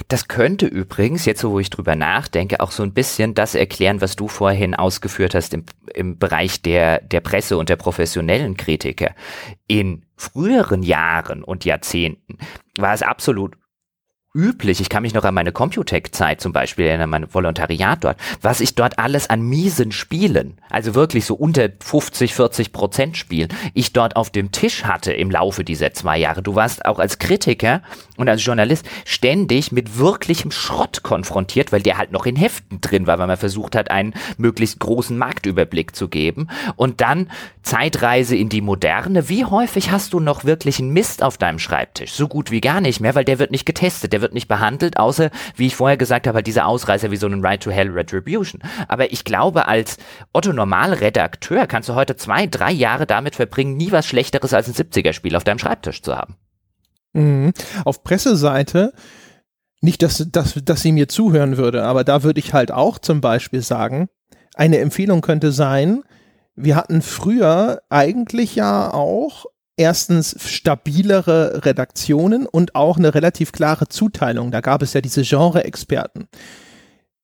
Das 0.09 0.27
könnte 0.29 0.67
übrigens, 0.67 1.27
jetzt 1.27 1.41
so 1.41 1.53
wo 1.53 1.61
ich 1.61 1.71
drüber 1.71 1.97
nachdenke, 1.97 2.61
auch 2.61 2.71
so 2.71 2.83
ein 2.83 2.95
bisschen 2.95 3.35
das 3.35 3.55
erklären, 3.55 4.01
was 4.01 4.17
du 4.17 4.27
vorhin 4.27 4.75
ausgeführt 4.75 5.35
hast 5.35 5.53
im, 5.55 5.65
im 5.95 6.19
Bereich 6.19 6.63
der, 6.63 7.01
der 7.01 7.21
Presse 7.21 7.59
und 7.59 7.69
der 7.69 7.77
professionellen 7.77 8.57
Kritiker. 8.57 9.15
In 9.69 10.05
früheren 10.17 10.83
Jahren 10.83 11.45
und 11.45 11.65
Jahrzehnten 11.65 12.39
war 12.79 12.95
es 12.95 13.03
absolut 13.03 13.57
üblich. 14.37 14.81
Ich 14.81 14.89
kann 14.89 15.03
mich 15.03 15.15
noch 15.15 15.25
an 15.25 15.35
meine 15.35 15.51
Computec-Zeit 15.51 16.41
zum 16.41 16.53
Beispiel 16.53 16.87
erinnern, 16.87 17.11
mein 17.11 17.35
Volontariat 17.35 18.05
dort, 18.05 18.19
was 18.43 18.61
ich 18.61 18.75
dort 18.75 18.99
alles 18.99 19.31
an 19.31 19.41
miesen 19.41 19.91
Spielen, 19.91 20.59
also 20.69 20.95
wirklich 20.95 21.25
so 21.25 21.35
unter 21.35 21.71
50, 21.81 22.35
40 22.35 22.73
Prozent 22.73 23.17
Spielen, 23.17 23.49
ich 23.73 23.93
dort 23.93 24.17
auf 24.17 24.31
dem 24.31 24.53
Tisch 24.53 24.85
hatte 24.85 25.13
im 25.13 25.31
Laufe 25.31 25.65
dieser 25.65 25.93
zwei 25.95 26.19
Jahre. 26.19 26.43
Du 26.43 26.55
warst 26.55 26.85
auch 26.85 26.99
als 26.99 27.19
Kritiker 27.19 27.83
und 28.17 28.29
als 28.29 28.45
Journalist 28.45 28.87
ständig 29.05 29.73
mit 29.73 29.99
wirklichem 29.99 30.51
Schrott 30.51 31.03
konfrontiert, 31.03 31.73
weil 31.73 31.83
der 31.83 31.97
halt 31.97 32.13
noch 32.13 32.27
in 32.27 32.37
Heften 32.37 32.81
drin 32.81 33.07
war, 33.07 33.19
weil 33.19 33.27
man 33.27 33.37
versucht 33.37 33.75
hat, 33.75 33.91
einen 33.91 34.15
möglichst 34.37 34.79
großen 34.81 35.17
Marktüberblick 35.17 35.97
zu 35.97 36.09
geben. 36.09 36.49
Und 36.77 37.01
dann 37.01 37.31
Zeitreise 37.63 38.37
in 38.37 38.49
die 38.49 38.61
Moderne. 38.61 39.29
Wie 39.29 39.45
häufig 39.45 39.91
hast 39.91 40.13
du 40.13 40.21
noch 40.21 40.45
wirklich 40.45 40.79
einen 40.79 40.91
Mist 40.91 41.23
auf 41.23 41.37
deinem 41.37 41.59
Schreibtisch? 41.59 42.13
So 42.13 42.29
gut 42.29 42.51
wie 42.51 42.61
gar 42.61 42.81
nicht 42.81 43.01
mehr, 43.01 43.15
weil 43.15 43.25
der 43.25 43.39
wird 43.39 43.51
nicht 43.51 43.67
getestet, 43.67 44.13
der 44.13 44.21
wird 44.21 44.26
nicht 44.35 44.49
behandelt, 44.49 44.99
außer, 44.99 45.31
wie 45.57 45.67
ich 45.67 45.77
vorher 45.77 45.97
gesagt 45.97 46.27
habe, 46.27 46.37
halt 46.37 46.47
diese 46.47 46.65
Ausreißer 46.65 47.11
wie 47.11 47.17
so 47.17 47.27
einen 47.27 47.45
Right 47.45 47.63
to 47.63 47.71
Hell 47.71 47.91
Retribution. 47.91 48.63
Aber 48.89 49.13
ich 49.13 49.25
glaube, 49.25 49.69
als 49.69 49.97
Otto 50.33 50.53
Normalredakteur 50.53 51.67
kannst 51.67 51.89
du 51.89 51.95
heute 51.95 52.17
zwei, 52.17 52.47
drei 52.47 52.73
Jahre 52.73 53.07
damit 53.07 53.37
verbringen, 53.37 53.77
nie 53.77 53.93
was 53.93 54.07
Schlechteres 54.07 54.53
als 54.53 54.69
ein 54.69 54.75
70er-Spiel 54.75 55.37
auf 55.37 55.45
deinem 55.45 55.59
Schreibtisch 55.59 56.03
zu 56.03 56.17
haben. 56.17 56.37
Mhm. 57.13 57.53
Auf 57.85 58.05
Presseseite 58.05 58.93
nicht, 59.81 60.03
dass, 60.03 60.27
dass, 60.31 60.55
dass 60.65 60.83
sie 60.83 60.93
mir 60.93 61.09
zuhören 61.09 61.57
würde, 61.57 61.85
aber 61.85 62.03
da 62.03 62.23
würde 62.23 62.41
ich 62.41 62.53
halt 62.53 62.73
auch 62.73 62.99
zum 62.99 63.21
Beispiel 63.21 63.63
sagen, 63.63 64.09
eine 64.55 64.79
Empfehlung 64.79 65.21
könnte 65.21 65.53
sein, 65.53 66.03
wir 66.55 66.77
hatten 66.77 67.03
früher 67.03 67.83
eigentlich 67.91 68.57
ja 68.57 68.93
auch 68.93 69.45
erstens 69.77 70.37
stabilere 70.45 71.65
Redaktionen 71.65 72.47
und 72.47 72.75
auch 72.75 72.97
eine 72.97 73.15
relativ 73.15 73.53
klare 73.53 73.89
Zuteilung. 73.89 74.51
Da 74.51 74.61
gab 74.61 74.83
es 74.83 74.93
ja 74.93 75.01
diese 75.01 75.23
Genre-Experten. 75.23 76.29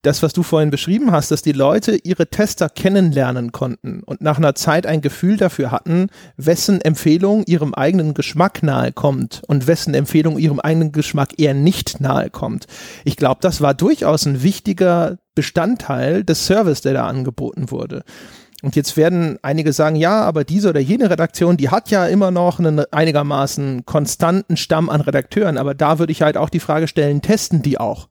Das, 0.04 0.20
was 0.20 0.32
du 0.32 0.42
vorhin 0.42 0.70
beschrieben 0.70 1.12
hast, 1.12 1.30
dass 1.30 1.42
die 1.42 1.52
Leute 1.52 1.94
ihre 1.94 2.26
Tester 2.26 2.68
kennenlernen 2.68 3.52
konnten 3.52 4.02
und 4.02 4.20
nach 4.20 4.36
einer 4.36 4.56
Zeit 4.56 4.84
ein 4.84 5.00
Gefühl 5.00 5.36
dafür 5.36 5.70
hatten, 5.70 6.08
wessen 6.36 6.80
Empfehlung 6.80 7.44
ihrem 7.46 7.72
eigenen 7.72 8.12
Geschmack 8.12 8.64
nahe 8.64 8.90
kommt 8.90 9.42
und 9.46 9.68
wessen 9.68 9.94
Empfehlung 9.94 10.38
ihrem 10.40 10.58
eigenen 10.58 10.90
Geschmack 10.90 11.38
eher 11.38 11.54
nicht 11.54 12.00
nahe 12.00 12.30
kommt. 12.30 12.66
Ich 13.04 13.16
glaube, 13.16 13.38
das 13.42 13.60
war 13.60 13.74
durchaus 13.74 14.26
ein 14.26 14.42
wichtiger 14.42 15.18
Bestandteil 15.36 16.24
des 16.24 16.46
Service, 16.46 16.80
der 16.80 16.94
da 16.94 17.06
angeboten 17.06 17.70
wurde. 17.70 18.02
Und 18.62 18.76
jetzt 18.76 18.96
werden 18.96 19.40
einige 19.42 19.72
sagen, 19.72 19.96
ja, 19.96 20.22
aber 20.22 20.44
diese 20.44 20.68
oder 20.70 20.78
jene 20.78 21.10
Redaktion, 21.10 21.56
die 21.56 21.70
hat 21.70 21.90
ja 21.90 22.06
immer 22.06 22.30
noch 22.30 22.60
einen 22.60 22.80
einigermaßen 22.92 23.84
konstanten 23.86 24.56
Stamm 24.56 24.88
an 24.88 25.00
Redakteuren. 25.00 25.58
Aber 25.58 25.74
da 25.74 25.98
würde 25.98 26.12
ich 26.12 26.22
halt 26.22 26.36
auch 26.36 26.48
die 26.48 26.60
Frage 26.60 26.86
stellen, 26.86 27.22
testen 27.22 27.62
die 27.62 27.78
auch? 27.78 28.08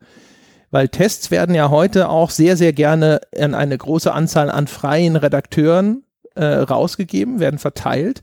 Weil 0.69 0.89
Tests 0.89 1.31
werden 1.31 1.55
ja 1.55 1.69
heute 1.69 2.09
auch 2.09 2.29
sehr, 2.29 2.57
sehr 2.57 2.73
gerne 2.73 3.21
an 3.39 3.55
eine 3.55 3.77
große 3.77 4.11
Anzahl 4.13 4.49
an 4.49 4.67
freien 4.67 5.15
Redakteuren 5.15 6.03
äh, 6.35 6.45
rausgegeben, 6.45 7.39
werden 7.39 7.59
verteilt. 7.59 8.21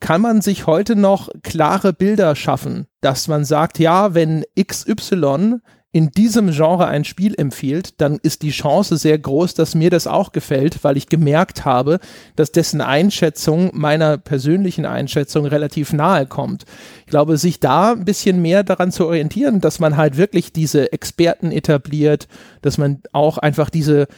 Kann 0.00 0.20
man 0.20 0.42
sich 0.42 0.66
heute 0.66 0.96
noch 0.96 1.30
klare 1.42 1.94
Bilder 1.94 2.36
schaffen, 2.36 2.88
dass 3.00 3.26
man 3.26 3.46
sagt, 3.46 3.78
ja, 3.78 4.12
wenn 4.12 4.44
XY 4.60 5.60
in 5.94 6.10
diesem 6.10 6.50
Genre 6.50 6.88
ein 6.88 7.04
Spiel 7.04 7.36
empfiehlt, 7.38 8.00
dann 8.00 8.18
ist 8.20 8.42
die 8.42 8.50
Chance 8.50 8.96
sehr 8.96 9.16
groß, 9.16 9.54
dass 9.54 9.76
mir 9.76 9.90
das 9.90 10.08
auch 10.08 10.32
gefällt, 10.32 10.82
weil 10.82 10.96
ich 10.96 11.06
gemerkt 11.06 11.64
habe, 11.64 12.00
dass 12.34 12.50
dessen 12.50 12.80
Einschätzung 12.80 13.70
meiner 13.74 14.18
persönlichen 14.18 14.86
Einschätzung 14.86 15.46
relativ 15.46 15.92
nahe 15.92 16.26
kommt. 16.26 16.64
Ich 17.06 17.10
glaube, 17.12 17.36
sich 17.36 17.60
da 17.60 17.92
ein 17.92 18.04
bisschen 18.04 18.42
mehr 18.42 18.64
daran 18.64 18.90
zu 18.90 19.06
orientieren, 19.06 19.60
dass 19.60 19.78
man 19.78 19.96
halt 19.96 20.16
wirklich 20.16 20.52
diese 20.52 20.92
Experten 20.92 21.52
etabliert, 21.52 22.26
dass 22.60 22.76
man 22.76 23.00
auch 23.12 23.38
einfach 23.38 23.70
diese 23.70 24.08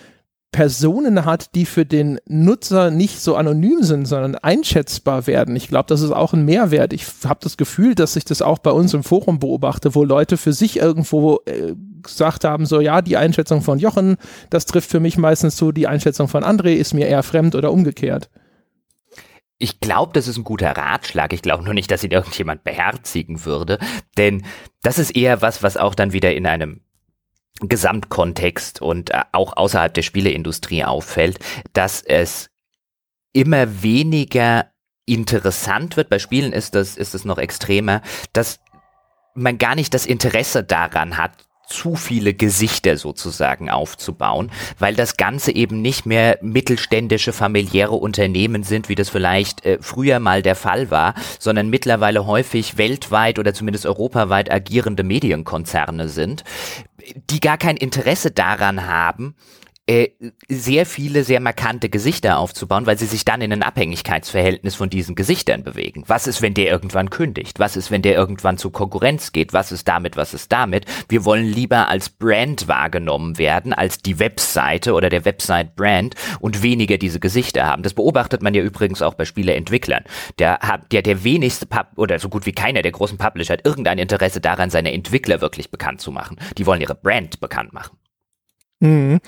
Personen 0.57 1.27
hat, 1.27 1.55
die 1.55 1.67
für 1.67 1.85
den 1.85 2.19
Nutzer 2.27 2.91
nicht 2.91 3.21
so 3.21 3.37
anonym 3.37 3.83
sind, 3.83 4.07
sondern 4.07 4.37
einschätzbar 4.37 5.27
werden. 5.27 5.55
Ich 5.55 5.69
glaube, 5.69 5.85
das 5.89 6.01
ist 6.01 6.13
auch 6.13 6.33
ein 6.33 6.47
Mehrwert. 6.47 6.95
Ich 6.95 7.05
habe 7.27 7.41
das 7.43 7.59
Gefühl, 7.59 7.95
dass 7.95 8.17
ich 8.17 8.25
das 8.25 8.41
auch 8.41 8.59
bei 8.59 8.71
uns 8.71 8.95
im 8.95 9.03
Forum 9.03 9.39
beobachte, 9.39 9.95
wo 9.95 10.03
Leute 10.03 10.39
für 10.39 10.55
sich 10.55 10.79
irgendwo 10.79 11.41
äh, 11.45 11.75
gesagt 12.03 12.45
haben, 12.45 12.65
so 12.65 12.81
ja, 12.81 13.03
die 13.03 13.19
Einschätzung 13.19 13.61
von 13.61 13.79
Jochen, 13.79 14.17
das 14.49 14.65
trifft 14.65 14.89
für 14.89 14.99
mich 14.99 15.19
meistens 15.19 15.57
zu, 15.57 15.73
die 15.73 15.89
Einschätzung 15.89 16.27
von 16.27 16.43
André 16.43 16.73
ist 16.73 16.95
mir 16.95 17.07
eher 17.07 17.23
fremd 17.23 17.55
oder 17.55 17.71
umgekehrt. 17.71 18.31
Ich 19.59 19.81
glaube, 19.81 20.15
das 20.15 20.27
ist 20.27 20.39
ein 20.39 20.45
guter 20.45 20.71
Ratschlag. 20.71 21.35
Ich 21.35 21.43
glaube 21.43 21.65
nur 21.65 21.75
nicht, 21.75 21.91
dass 21.91 22.03
ihn 22.03 22.13
irgendjemand 22.13 22.65
beherzigen 22.65 23.45
würde. 23.45 23.79
Denn 24.17 24.43
das 24.83 24.99
ist 24.99 25.11
eher 25.11 25.43
was, 25.43 25.63
was 25.63 25.77
auch 25.77 25.95
dann 25.95 26.15
wieder 26.15 26.35
in 26.35 26.47
einem 26.47 26.81
Gesamtkontext 27.61 28.83
und 28.83 29.11
äh, 29.11 29.23
auch 29.33 29.57
außerhalb 29.57 29.93
der 29.95 30.03
Spieleindustrie 30.03 30.85
auffällt, 30.85 31.39
dass 31.73 32.03
es 32.03 32.51
immer 33.33 33.83
weniger 33.83 34.71
interessant 35.07 35.97
wird. 35.97 36.09
Bei 36.09 36.19
Spielen 36.19 36.53
ist 36.53 36.75
das, 36.75 36.97
ist 36.97 37.15
es 37.15 37.25
noch 37.25 37.39
extremer, 37.39 38.03
dass 38.33 38.61
man 39.35 39.59
gar 39.59 39.75
nicht 39.75 39.95
das 39.95 40.07
Interesse 40.07 40.65
daran 40.65 41.17
hat, 41.19 41.46
zu 41.67 41.97
viele 41.97 42.35
Gesichter 42.35 42.97
sozusagen 42.97 43.71
aufzubauen, 43.71 44.51
weil 44.79 44.95
das 44.95 45.17
Ganze 45.17 45.53
eben 45.53 45.83
nicht 45.83 46.07
mehr 46.07 46.39
mittelständische 46.41 47.33
familiäre 47.33 47.95
Unternehmen 47.95 48.63
sind, 48.63 48.89
wie 48.89 48.95
das 48.95 49.09
vielleicht 49.09 49.65
äh, 49.65 49.79
früher 49.81 50.21
mal 50.21 50.43
der 50.43 50.57
Fall 50.57 50.91
war, 50.91 51.15
sondern 51.39 51.69
mittlerweile 51.69 52.27
häufig 52.27 52.79
weltweit 52.79 53.39
oder 53.39 53.53
zumindest 53.55 53.87
europaweit 53.87 54.51
agierende 54.51 55.03
Medienkonzerne 55.03 56.09
sind, 56.09 56.45
die 57.31 57.41
gar 57.41 57.59
kein 57.59 57.77
Interesse 57.77 58.31
daran 58.31 58.87
haben, 58.87 59.35
äh, 59.89 60.09
sehr 60.49 60.85
viele, 60.85 61.23
sehr 61.23 61.39
markante 61.39 61.89
Gesichter 61.89 62.39
aufzubauen, 62.39 62.87
weil 62.87 62.99
sie 62.99 63.07
sich 63.07 63.25
dann 63.25 63.41
in 63.41 63.53
ein 63.53 63.63
Abhängigkeitsverhältnis 63.63 64.75
von 64.75 64.91
diesen 64.91 65.15
Gesichtern 65.15 65.63
bewegen. 65.63 66.03
Was 66.09 66.27
ist, 66.27 66.43
wenn 66.43 66.55
der 66.55 66.67
irgendwann 66.67 67.09
kündigt? 67.09 67.61
Was 67.61 67.77
ist, 67.77 67.93
wenn 67.93 68.03
der 68.03 68.17
irgendwann 68.17 68.59
zu 68.59 68.71
Konkurrenz 68.71 69.31
geht? 69.31 69.53
Was 69.53 69.71
ist 69.71 69.87
damit? 69.87 70.17
Was 70.17 70.35
ist 70.35 70.51
damit? 70.51 70.87
Wir 71.09 71.25
wollen 71.25 71.47
lieber 71.47 71.89
als 71.89 72.09
Brand 72.09 72.67
wahrgenommen 72.67 73.39
werden, 73.39 73.73
als 73.73 73.99
die 73.99 74.19
Webseite 74.19 74.93
oder 74.93 75.09
der 75.09 75.25
Website-Brand 75.25 76.17
und 76.41 76.63
weniger 76.65 76.99
diese 76.99 77.21
Gesichter 77.21 77.67
haben. 77.67 77.85
Das 77.85 77.95
beobachtet 77.95 78.43
man 78.43 78.55
ja 78.55 78.63
übrigens 78.63 79.03
auch 79.03 79.15
bei 79.15 79.25
Spieleentwicklern. 79.25 80.03
Der 80.41 80.59
hat, 80.61 80.91
der, 80.91 81.03
der 81.03 81.23
wenigste 81.23 81.67
Pub 81.67 81.87
oder 81.95 82.19
so 82.19 82.29
gut 82.29 82.45
wie 82.45 82.53
keiner 82.53 82.83
der 82.83 82.93
großen 82.93 83.19
Publisher 83.19 83.53
hat 83.53 83.65
irgendein 83.65 83.99
Interesse 83.99 84.41
daran, 84.41 84.71
seine 84.71 84.93
Entwickler 84.93 85.41
wirklich 85.41 85.71
bekannt 85.71 86.01
zu 86.01 86.11
machen. 86.11 86.39
Die 86.59 86.67
wollen 86.67 86.81
ihre 86.81 86.97
Brand 86.97 87.39
bekannt 87.39 87.73
machen. 87.73 87.97
Mhm. 88.81 89.21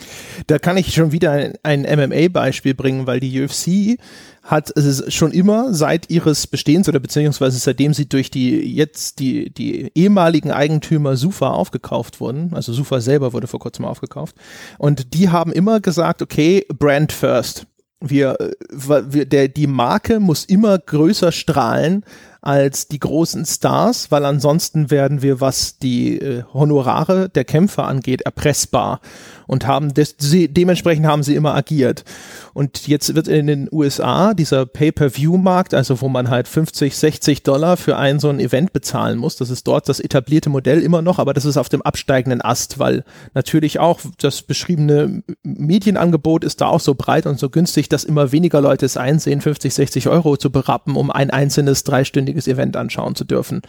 Da 0.47 0.59
kann 0.59 0.77
ich 0.77 0.93
schon 0.93 1.13
wieder 1.13 1.53
ein, 1.63 1.83
MMA-Beispiel 1.83 2.75
bringen, 2.75 3.07
weil 3.07 3.19
die 3.19 3.43
UFC 3.43 3.99
hat 4.43 4.71
es 4.77 5.13
schon 5.13 5.33
immer 5.33 5.73
seit 5.73 6.11
ihres 6.11 6.47
Bestehens 6.47 6.89
oder 6.89 7.01
beziehungsweise 7.01 7.59
seitdem 7.59 7.95
sie 7.95 8.09
durch 8.09 8.31
die 8.31 8.75
jetzt 8.75 9.21
die, 9.21 9.51
die 9.51 9.91
ehemaligen 9.95 10.51
Eigentümer 10.51 11.17
Sufa 11.17 11.49
aufgekauft 11.51 12.21
wurden, 12.21 12.53
also 12.55 12.73
Sufa 12.73 13.01
selber 13.01 13.33
wurde 13.33 13.47
vor 13.47 13.61
kurzem 13.61 13.87
aufgekauft, 13.87 14.37
und 14.77 15.15
die 15.15 15.31
haben 15.31 15.53
immer 15.53 15.81
gesagt, 15.81 16.23
okay, 16.23 16.67
Brand 16.69 17.13
first. 17.13 17.67
Wir, 18.01 18.37
wir 18.71 19.27
der, 19.27 19.49
die 19.49 19.67
Marke 19.67 20.21
muss 20.21 20.45
immer 20.45 20.79
größer 20.79 21.33
strahlen 21.33 22.05
als 22.41 22.89
die 22.89 23.01
großen 23.01 23.45
Stars, 23.45 24.11
weil 24.11 24.25
ansonsten 24.25 24.91
werden 24.91 25.23
wir, 25.23 25.41
was 25.41 25.79
die 25.79 26.19
äh, 26.19 26.45
Honorare 26.53 27.29
der 27.29 27.45
Kämpfer 27.45 27.85
angeht, 27.87 28.23
erpressbar 28.23 29.01
und 29.49 29.67
haben 29.67 29.93
des, 29.95 30.15
sie, 30.19 30.47
dementsprechend 30.47 31.07
haben 31.07 31.23
sie 31.25 31.35
immer 31.35 31.55
agiert. 31.55 32.05
Und 32.53 32.87
jetzt 32.87 33.15
wird 33.15 33.29
in 33.29 33.47
den 33.47 33.69
USA 33.73 34.35
dieser 34.35 34.67
Pay-per-View-Markt, 34.67 35.75
also 35.75 36.01
wo 36.01 36.09
man 36.09 36.29
halt 36.29 36.47
50, 36.47 36.97
60 36.97 37.43
Dollar 37.43 37.77
für 37.77 37.97
ein 37.97 38.21
so 38.21 38.29
ein 38.29 38.41
Event 38.41 38.73
bezahlen 38.73 39.19
muss, 39.19 39.37
das 39.37 39.51
ist 39.51 39.67
dort 39.67 39.89
das 39.89 40.01
etablierte 40.01 40.51
Modell 40.51 40.81
immer 40.83 41.03
noch, 41.03 41.19
aber 41.19 41.33
das 41.33 41.47
ist 41.47 41.57
auf 41.57 41.69
dem 41.69 41.83
absteigenden 41.83 42.43
Ast, 42.43 42.79
weil 42.79 43.05
natürlich 43.33 43.79
auch 43.79 44.01
das 44.19 44.43
beschriebene 44.43 45.23
Medienangebot 45.43 46.45
ist 46.45 46.61
da 46.61 46.67
auch 46.67 46.81
so 46.81 46.95
breit 46.95 47.27
und 47.27 47.39
so 47.39 47.49
günstig, 47.49 47.89
dass 47.89 48.05
immer 48.05 48.33
weniger 48.33 48.61
Leute 48.61 48.85
es 48.85 48.99
einsehen, 48.99 49.41
50, 49.41 49.73
60 49.73 50.09
Euro 50.09 50.37
zu 50.37 50.53
berappen, 50.53 50.95
um 50.95 51.11
ein 51.11 51.31
einzelnes 51.31 51.85
dreistündiges 51.85 52.28
Event 52.37 52.77
anschauen 52.77 53.15
zu 53.15 53.25
dürfen. 53.25 53.63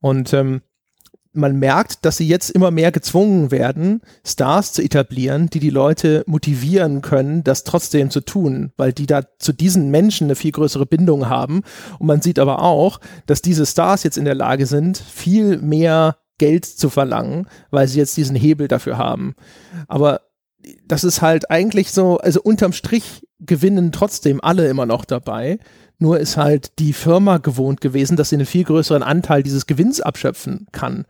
Und 0.00 0.32
ähm, 0.32 0.62
man 1.32 1.58
merkt, 1.58 2.04
dass 2.04 2.18
sie 2.18 2.28
jetzt 2.28 2.50
immer 2.50 2.70
mehr 2.70 2.92
gezwungen 2.92 3.50
werden, 3.50 4.02
Stars 4.24 4.72
zu 4.74 4.82
etablieren, 4.82 5.48
die 5.48 5.60
die 5.60 5.70
Leute 5.70 6.24
motivieren 6.26 7.00
können, 7.00 7.42
das 7.42 7.64
trotzdem 7.64 8.10
zu 8.10 8.20
tun, 8.20 8.72
weil 8.76 8.92
die 8.92 9.06
da 9.06 9.22
zu 9.38 9.52
diesen 9.52 9.90
Menschen 9.90 10.26
eine 10.26 10.36
viel 10.36 10.52
größere 10.52 10.86
Bindung 10.86 11.28
haben. 11.28 11.62
Und 11.98 12.06
man 12.06 12.20
sieht 12.20 12.38
aber 12.38 12.62
auch, 12.62 13.00
dass 13.26 13.40
diese 13.40 13.64
Stars 13.64 14.02
jetzt 14.02 14.18
in 14.18 14.26
der 14.26 14.34
Lage 14.34 14.66
sind, 14.66 14.98
viel 14.98 15.58
mehr 15.58 16.18
Geld 16.38 16.66
zu 16.66 16.90
verlangen, 16.90 17.46
weil 17.70 17.88
sie 17.88 17.98
jetzt 17.98 18.16
diesen 18.16 18.36
Hebel 18.36 18.68
dafür 18.68 18.98
haben. 18.98 19.34
Aber 19.88 20.20
das 20.86 21.04
ist 21.04 21.22
halt 21.22 21.50
eigentlich 21.50 21.92
so, 21.92 22.18
also 22.18 22.40
unterm 22.42 22.72
Strich 22.72 23.26
gewinnen 23.40 23.92
trotzdem 23.92 24.40
alle 24.42 24.68
immer 24.68 24.86
noch 24.86 25.04
dabei. 25.04 25.58
Nur 25.98 26.18
ist 26.18 26.36
halt 26.36 26.78
die 26.78 26.92
Firma 26.92 27.38
gewohnt 27.38 27.80
gewesen, 27.80 28.16
dass 28.16 28.30
sie 28.30 28.36
einen 28.36 28.46
viel 28.46 28.64
größeren 28.64 29.02
Anteil 29.02 29.42
dieses 29.42 29.66
Gewinns 29.66 30.00
abschöpfen 30.00 30.66
kann. 30.72 31.04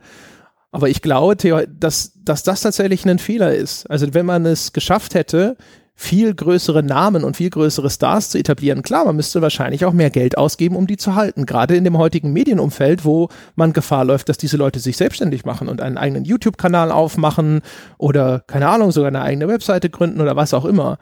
Aber 0.71 0.89
ich 0.89 1.01
glaube, 1.01 1.35
dass, 1.67 2.13
dass 2.15 2.43
das 2.43 2.61
tatsächlich 2.61 3.05
ein 3.07 3.19
Fehler 3.19 3.53
ist. 3.53 3.89
Also 3.89 4.13
wenn 4.13 4.25
man 4.25 4.45
es 4.45 4.73
geschafft 4.73 5.13
hätte, 5.13 5.55
viel 5.95 6.33
größere 6.33 6.81
Namen 6.81 7.23
und 7.23 7.37
viel 7.37 7.49
größere 7.49 7.89
Stars 7.89 8.31
zu 8.31 8.39
etablieren. 8.39 8.81
Klar, 8.81 9.05
man 9.05 9.15
müsste 9.15 9.41
wahrscheinlich 9.41 9.85
auch 9.85 9.93
mehr 9.93 10.09
Geld 10.09 10.37
ausgeben, 10.37 10.75
um 10.75 10.87
die 10.87 10.97
zu 10.97 11.15
halten. 11.15 11.45
Gerade 11.45 11.75
in 11.75 11.83
dem 11.83 11.97
heutigen 11.97 12.33
Medienumfeld, 12.33 13.05
wo 13.05 13.29
man 13.55 13.73
Gefahr 13.73 14.03
läuft, 14.03 14.29
dass 14.29 14.37
diese 14.37 14.57
Leute 14.57 14.79
sich 14.79 14.97
selbstständig 14.97 15.45
machen 15.45 15.69
und 15.69 15.81
einen 15.81 15.97
eigenen 15.97 16.25
YouTube-Kanal 16.25 16.91
aufmachen 16.91 17.61
oder, 17.97 18.43
keine 18.47 18.67
Ahnung, 18.67 18.91
sogar 18.91 19.09
eine 19.09 19.21
eigene 19.21 19.47
Webseite 19.47 19.89
gründen 19.89 20.21
oder 20.21 20.35
was 20.35 20.53
auch 20.53 20.65
immer. 20.65 20.97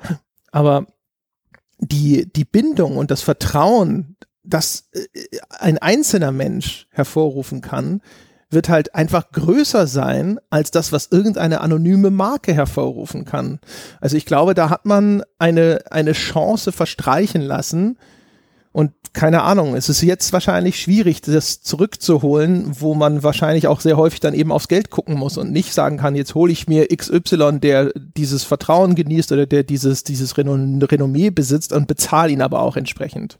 Aber 0.52 0.86
die, 1.82 2.32
die 2.32 2.46
Bindung 2.46 2.98
und 2.98 3.12
das 3.12 3.22
Vertrauen, 3.22 4.16
das 4.44 4.90
äh, 4.94 5.02
ein 5.50 5.78
einzelner 5.78 6.32
Mensch 6.32 6.88
hervorrufen 6.92 7.62
kann, 7.62 8.02
wird 8.50 8.70
halt 8.70 8.94
einfach 8.96 9.32
größer 9.32 9.88
sein 9.88 10.40
als 10.50 10.72
das, 10.72 10.92
was 10.92 11.08
irgendeine 11.10 11.62
anonyme 11.62 12.12
Marke 12.12 12.54
hervorrufen 12.54 13.26
kann. 13.26 13.60
Also 14.02 14.18
ich 14.18 14.26
glaube, 14.26 14.54
da 14.54 14.70
hat 14.70 14.86
man 14.86 15.24
eine, 15.40 15.80
eine 15.90 16.12
Chance 16.12 16.72
verstreichen 16.72 17.42
lassen, 17.42 17.98
und 18.74 18.92
keine 19.14 19.42
Ahnung, 19.42 19.76
es 19.76 19.90
ist 19.90 20.02
jetzt 20.02 20.32
wahrscheinlich 20.32 20.80
schwierig, 20.80 21.22
das 21.22 21.62
zurückzuholen, 21.62 22.80
wo 22.80 22.94
man 22.94 23.24
wahrscheinlich 23.24 23.68
auch 23.68 23.82
sehr 23.82 23.98
häufig 23.98 24.22
dann 24.22 24.34
eben 24.34 24.52
aufs 24.52 24.70
Geld 24.70 24.90
gucken 24.90 25.16
muss 25.16 25.38
und 25.38 25.52
nicht 25.52 25.74
sagen 25.74 25.98
kann, 25.98 26.16
jetzt 26.16 26.36
hole 26.36 26.54
ich 26.54 26.68
mir 26.68 26.88
XY, 26.88 27.60
der 27.60 27.92
dieses 27.96 28.46
Vertrauen 28.46 28.96
genießt 28.96 29.34
oder 29.34 29.46
der 29.46 29.64
dieses, 29.64 30.06
dieses 30.06 30.38
Renommee 30.38 31.30
besitzt 31.30 31.74
und 31.74 31.88
bezahle 31.88 32.32
ihn 32.32 32.42
aber 32.42 32.62
auch 32.62 32.78
entsprechend. 32.78 33.40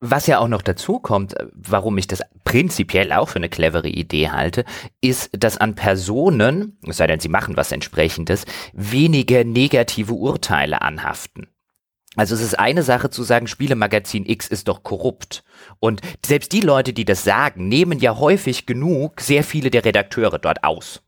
Was 0.00 0.26
ja 0.28 0.38
auch 0.38 0.48
noch 0.48 0.62
dazu 0.62 1.00
kommt, 1.00 1.34
warum 1.52 1.98
ich 1.98 2.06
das 2.06 2.20
prinzipiell 2.44 3.12
auch 3.12 3.30
für 3.30 3.36
eine 3.36 3.48
clevere 3.48 3.88
Idee 3.88 4.28
halte, 4.28 4.64
ist, 5.00 5.30
dass 5.32 5.56
an 5.56 5.74
Personen, 5.74 6.78
es 6.86 6.98
sei 6.98 7.06
denn, 7.08 7.18
sie 7.18 7.30
machen 7.30 7.56
was 7.56 7.72
entsprechendes, 7.72 8.44
weniger 8.74 9.42
negative 9.42 10.12
Urteile 10.12 10.82
anhaften. 10.82 11.48
Also 12.16 12.34
es 12.34 12.40
ist 12.40 12.58
eine 12.58 12.82
Sache 12.82 13.10
zu 13.10 13.22
sagen, 13.22 13.46
Spielemagazin 13.46 14.26
X 14.26 14.48
ist 14.48 14.68
doch 14.68 14.82
korrupt. 14.82 15.44
Und 15.78 16.00
selbst 16.24 16.52
die 16.52 16.60
Leute, 16.62 16.92
die 16.92 17.04
das 17.04 17.24
sagen, 17.24 17.68
nehmen 17.68 17.98
ja 17.98 18.18
häufig 18.18 18.66
genug 18.66 19.20
sehr 19.20 19.44
viele 19.44 19.70
der 19.70 19.84
Redakteure 19.84 20.38
dort 20.38 20.64
aus. 20.64 21.02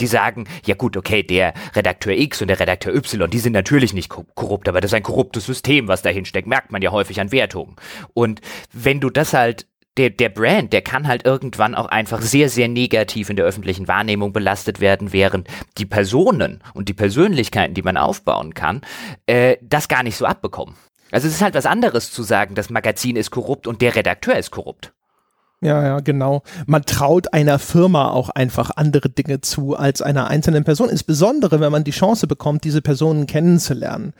Die 0.00 0.06
sagen, 0.06 0.46
ja 0.64 0.74
gut, 0.74 0.96
okay, 0.96 1.22
der 1.22 1.54
Redakteur 1.74 2.16
X 2.16 2.42
und 2.42 2.48
der 2.48 2.60
Redakteur 2.60 2.94
Y, 2.94 3.30
die 3.30 3.38
sind 3.38 3.52
natürlich 3.52 3.94
nicht 3.94 4.08
korrupt, 4.08 4.68
aber 4.68 4.80
das 4.80 4.90
ist 4.92 4.94
ein 4.94 5.02
korruptes 5.02 5.46
System, 5.46 5.88
was 5.88 6.02
dahin 6.02 6.24
steckt, 6.24 6.46
merkt 6.46 6.70
man 6.70 6.82
ja 6.82 6.92
häufig 6.92 7.20
an 7.20 7.32
Wertungen. 7.32 7.74
Und 8.14 8.40
wenn 8.72 9.00
du 9.00 9.10
das 9.10 9.34
halt 9.34 9.66
der, 9.98 10.10
der 10.10 10.28
Brand, 10.28 10.72
der 10.72 10.82
kann 10.82 11.08
halt 11.08 11.26
irgendwann 11.26 11.74
auch 11.74 11.86
einfach 11.86 12.22
sehr, 12.22 12.48
sehr 12.48 12.68
negativ 12.68 13.28
in 13.30 13.36
der 13.36 13.44
öffentlichen 13.44 13.88
Wahrnehmung 13.88 14.32
belastet 14.32 14.80
werden, 14.80 15.12
während 15.12 15.48
die 15.76 15.86
Personen 15.86 16.62
und 16.72 16.88
die 16.88 16.94
Persönlichkeiten, 16.94 17.74
die 17.74 17.82
man 17.82 17.96
aufbauen 17.96 18.54
kann, 18.54 18.80
äh, 19.26 19.56
das 19.60 19.88
gar 19.88 20.02
nicht 20.02 20.16
so 20.16 20.24
abbekommen. 20.24 20.74
Also 21.10 21.26
es 21.26 21.34
ist 21.34 21.42
halt 21.42 21.54
was 21.54 21.66
anderes 21.66 22.12
zu 22.12 22.22
sagen, 22.22 22.54
das 22.54 22.70
Magazin 22.70 23.16
ist 23.16 23.30
korrupt 23.30 23.66
und 23.66 23.82
der 23.82 23.96
Redakteur 23.96 24.36
ist 24.36 24.50
korrupt. 24.50 24.92
Ja, 25.60 25.82
ja, 25.82 26.00
genau. 26.00 26.42
Man 26.66 26.84
traut 26.84 27.32
einer 27.32 27.58
Firma 27.58 28.10
auch 28.10 28.28
einfach 28.28 28.70
andere 28.76 29.08
Dinge 29.08 29.40
zu 29.40 29.74
als 29.74 30.00
einer 30.02 30.28
einzelnen 30.28 30.62
Person, 30.62 30.88
insbesondere 30.88 31.58
wenn 31.58 31.72
man 31.72 31.82
die 31.82 31.90
Chance 31.90 32.28
bekommt, 32.28 32.62
diese 32.62 32.82
Personen 32.82 33.26
kennenzulernen. 33.26 34.12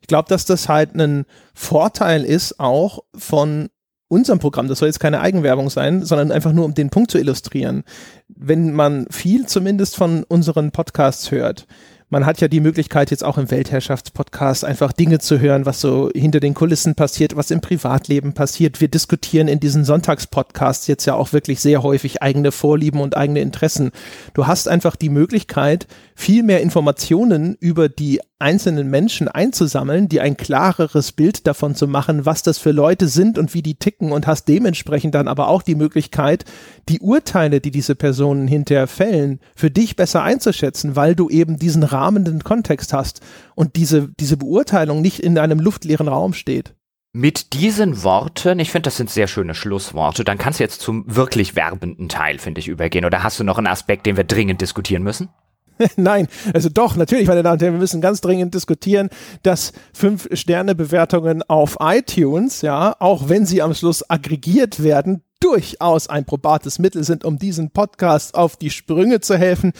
Ich 0.00 0.08
glaube, 0.08 0.28
dass 0.28 0.44
das 0.44 0.68
halt 0.68 0.96
ein 0.96 1.26
Vorteil 1.54 2.24
ist 2.24 2.58
auch 2.58 3.04
von 3.14 3.68
unserem 4.12 4.38
Programm, 4.38 4.68
das 4.68 4.78
soll 4.78 4.88
jetzt 4.88 5.00
keine 5.00 5.20
Eigenwerbung 5.20 5.70
sein, 5.70 6.04
sondern 6.04 6.30
einfach 6.30 6.52
nur 6.52 6.66
um 6.66 6.74
den 6.74 6.90
Punkt 6.90 7.10
zu 7.10 7.18
illustrieren. 7.18 7.82
Wenn 8.28 8.74
man 8.74 9.06
viel 9.10 9.46
zumindest 9.46 9.96
von 9.96 10.22
unseren 10.24 10.70
Podcasts 10.70 11.30
hört, 11.30 11.66
man 12.12 12.26
hat 12.26 12.42
ja 12.42 12.48
die 12.48 12.60
Möglichkeit, 12.60 13.10
jetzt 13.10 13.24
auch 13.24 13.38
im 13.38 13.50
Weltherrschaftspodcast 13.50 14.66
einfach 14.66 14.92
Dinge 14.92 15.18
zu 15.18 15.40
hören, 15.40 15.64
was 15.64 15.80
so 15.80 16.10
hinter 16.14 16.40
den 16.40 16.52
Kulissen 16.52 16.94
passiert, 16.94 17.36
was 17.36 17.50
im 17.50 17.62
Privatleben 17.62 18.34
passiert. 18.34 18.82
Wir 18.82 18.88
diskutieren 18.88 19.48
in 19.48 19.60
diesen 19.60 19.86
Sonntagspodcasts 19.86 20.88
jetzt 20.88 21.06
ja 21.06 21.14
auch 21.14 21.32
wirklich 21.32 21.60
sehr 21.60 21.82
häufig 21.82 22.20
eigene 22.20 22.52
Vorlieben 22.52 23.00
und 23.00 23.16
eigene 23.16 23.40
Interessen. 23.40 23.92
Du 24.34 24.46
hast 24.46 24.68
einfach 24.68 24.94
die 24.94 25.08
Möglichkeit, 25.08 25.86
viel 26.14 26.42
mehr 26.42 26.60
Informationen 26.60 27.56
über 27.58 27.88
die 27.88 28.20
einzelnen 28.42 28.90
Menschen 28.90 29.28
einzusammeln, 29.28 30.08
die 30.08 30.20
ein 30.20 30.36
klareres 30.36 31.12
Bild 31.12 31.46
davon 31.46 31.74
zu 31.74 31.88
machen, 31.88 32.26
was 32.26 32.42
das 32.42 32.58
für 32.58 32.72
Leute 32.72 33.08
sind 33.08 33.38
und 33.38 33.54
wie 33.54 33.62
die 33.62 33.76
ticken 33.76 34.12
und 34.12 34.26
hast 34.26 34.46
dementsprechend 34.48 35.14
dann 35.14 35.28
aber 35.28 35.48
auch 35.48 35.62
die 35.62 35.74
Möglichkeit, 35.76 36.44
die 36.88 37.00
Urteile, 37.00 37.60
die 37.60 37.70
diese 37.70 37.94
Personen 37.94 38.46
hinterher 38.46 38.88
fällen, 38.88 39.40
für 39.54 39.70
dich 39.70 39.96
besser 39.96 40.22
einzuschätzen, 40.22 40.96
weil 40.96 41.14
du 41.14 41.30
eben 41.30 41.58
diesen 41.58 41.84
rahmenden 41.84 42.44
Kontext 42.44 42.92
hast 42.92 43.20
und 43.54 43.76
diese, 43.76 44.10
diese 44.20 44.36
Beurteilung 44.36 45.00
nicht 45.00 45.20
in 45.20 45.38
einem 45.38 45.60
luftleeren 45.60 46.08
Raum 46.08 46.34
steht. 46.34 46.74
Mit 47.14 47.52
diesen 47.52 48.02
Worten, 48.04 48.58
ich 48.58 48.70
finde, 48.70 48.84
das 48.84 48.96
sind 48.96 49.10
sehr 49.10 49.28
schöne 49.28 49.54
Schlussworte, 49.54 50.24
dann 50.24 50.38
kannst 50.38 50.58
du 50.58 50.64
jetzt 50.64 50.80
zum 50.80 51.04
wirklich 51.06 51.54
werbenden 51.54 52.08
Teil, 52.08 52.38
finde 52.38 52.60
ich, 52.60 52.68
übergehen. 52.68 53.04
Oder 53.04 53.22
hast 53.22 53.38
du 53.38 53.44
noch 53.44 53.58
einen 53.58 53.66
Aspekt, 53.66 54.06
den 54.06 54.16
wir 54.16 54.24
dringend 54.24 54.62
diskutieren 54.62 55.02
müssen? 55.02 55.28
Nein, 55.96 56.28
also 56.52 56.68
doch, 56.68 56.96
natürlich, 56.96 57.26
meine 57.26 57.42
Damen 57.42 57.54
und 57.54 57.62
Herren, 57.62 57.74
wir 57.74 57.80
müssen 57.80 58.00
ganz 58.00 58.20
dringend 58.20 58.54
diskutieren, 58.54 59.08
dass 59.42 59.72
Fünf-Sterne-Bewertungen 59.92 61.42
auf 61.42 61.78
iTunes, 61.80 62.62
ja, 62.62 62.96
auch 62.98 63.28
wenn 63.28 63.46
sie 63.46 63.62
am 63.62 63.74
Schluss 63.74 64.08
aggregiert 64.08 64.82
werden, 64.82 65.22
durchaus 65.42 66.08
ein 66.08 66.24
probates 66.24 66.78
Mittel 66.78 67.04
sind, 67.04 67.24
um 67.24 67.38
diesen 67.38 67.70
Podcast 67.70 68.34
auf 68.34 68.56
die 68.56 68.70
Sprünge 68.70 69.20
zu 69.20 69.36
helfen. 69.36 69.72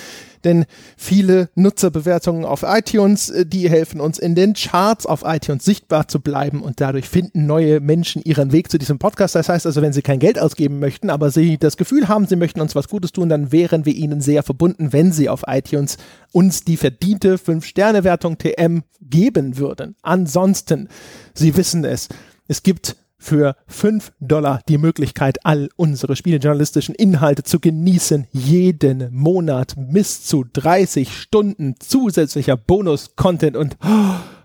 Denn 0.45 0.65
viele 0.97 1.51
Nutzerbewertungen 1.55 2.45
auf 2.45 2.65
iTunes, 2.67 3.31
äh, 3.31 3.47
die 3.47 3.71
helfen 3.71 4.01
uns 4.01 4.19
in 4.19 4.35
den 4.35 4.55
Charts 4.55 5.07
auf 5.07 5.23
iTunes 5.25 5.65
sichtbar 5.65 6.09
zu 6.09 6.21
bleiben 6.21 6.63
und 6.63 6.81
dadurch 6.81 7.09
finden 7.09 7.47
neue 7.47 7.79
Menschen 7.79 8.23
ihren 8.25 8.51
Weg 8.51 8.71
zu 8.71 8.79
diesem 8.79 8.99
Podcast. 8.99 9.37
Das 9.37 9.49
heißt 9.49 9.67
also, 9.67 9.83
wenn 9.83 9.93
sie 9.93 10.03
kein 10.03 10.19
Geld 10.19 10.39
ausgeben 10.39 10.81
möchten, 10.81 11.11
aber 11.11 11.31
sie 11.31 11.59
das 11.59 11.77
Gefühl 11.77 12.09
haben, 12.09 12.27
sie 12.27 12.37
möchten 12.37 12.61
uns 12.61 12.75
was 12.75 12.89
Gutes 12.89 13.13
tun, 13.13 13.29
dann 13.29 13.53
wären 13.53 13.85
wir 13.87 13.95
ihnen 13.95 14.21
sehr 14.21 14.43
verbunden, 14.43 14.93
wenn 14.93 15.13
sie 15.13 15.29
auf 15.29 15.45
iTunes 15.47 15.97
uns 16.33 16.65
die 16.65 16.77
verdiente 16.77 17.37
5-Sterne-Wertung 17.37 18.39
TM 18.39 18.83
geben 19.01 19.59
würden. 19.59 19.95
Ansonsten, 20.03 20.89
Sie 21.35 21.57
wissen 21.57 21.85
es, 21.85 22.09
es 22.49 22.63
gibt 22.63 22.97
für 23.23 23.55
5 23.69 24.13
Dollar 24.21 24.61
die 24.69 24.79
Möglichkeit, 24.79 25.45
all 25.45 25.69
unsere 25.77 26.17
spielejournalistischen 26.17 26.95
Inhalte 26.95 27.43
zu 27.43 27.61
genießen. 27.61 28.27
Jeden 28.33 29.09
Monat 29.15 29.75
bis 29.77 30.25
zu 30.25 30.45
30 30.53 31.17
Stunden 31.17 31.77
zusätzlicher 31.79 32.57
Bonus-Content 32.57 33.57
und 33.57 33.77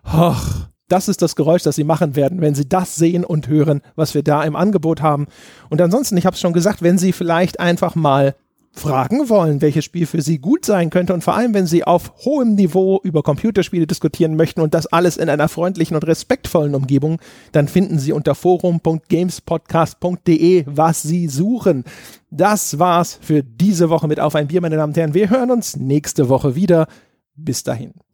oh, 0.06 0.36
das 0.88 1.10
ist 1.10 1.22
das 1.22 1.36
Geräusch, 1.36 1.64
das 1.64 1.76
Sie 1.76 1.84
machen 1.84 2.16
werden, 2.16 2.40
wenn 2.40 2.56
Sie 2.56 2.70
das 2.70 2.96
sehen 2.96 3.26
und 3.26 3.48
hören, 3.48 3.82
was 3.96 4.14
wir 4.14 4.24
da 4.24 4.44
im 4.44 4.56
Angebot 4.56 5.02
haben. 5.02 5.28
Und 5.70 5.82
ansonsten, 5.82 6.16
ich 6.16 6.26
habe 6.26 6.36
es 6.36 6.40
schon 6.40 6.54
gesagt, 6.54 6.82
wenn 6.82 6.98
Sie 6.98 7.12
vielleicht 7.12 7.60
einfach 7.60 7.96
mal 7.96 8.36
fragen 8.78 9.30
wollen, 9.30 9.62
welches 9.62 9.86
Spiel 9.86 10.06
für 10.06 10.22
Sie 10.22 10.40
gut 10.40 10.66
sein 10.66 10.90
könnte 10.90 11.14
und 11.14 11.24
vor 11.24 11.36
allem, 11.36 11.54
wenn 11.54 11.68
Sie 11.68 11.84
auf 11.84 12.14
hohem 12.26 12.56
Niveau 12.56 13.00
über 13.04 13.24
Computerspiele 13.24 13.88
diskutieren 13.88 14.36
möchten 14.36 14.60
und 14.62 14.74
das 14.74 14.88
alles 14.88 15.18
in 15.18 15.30
einer 15.30 15.50
freundlichen 15.50 15.96
und 15.96 16.06
respektvollen 16.06 16.76
Umgebung, 16.76 17.20
dann 17.52 17.68
finden 17.68 18.00
Sie 18.00 18.14
unter 18.14 18.36
forum.gamespodcast.de, 18.36 20.64
was 20.68 21.04
Sie 21.04 21.28
suchen. 21.28 21.84
Das 22.30 22.80
war's 22.80 23.20
für 23.22 23.44
diese 23.44 23.90
Woche 23.90 24.08
mit 24.08 24.20
Auf 24.20 24.36
ein 24.36 24.48
Bier, 24.48 24.62
meine 24.62 24.78
Damen 24.78 24.92
und 24.92 24.98
Herren. 24.98 25.14
Wir 25.14 25.30
hören 25.30 25.52
uns 25.52 25.76
nächste 25.76 26.30
Woche 26.30 26.56
wieder. 26.56 26.88
Bis 27.36 27.64
dahin. 27.64 28.07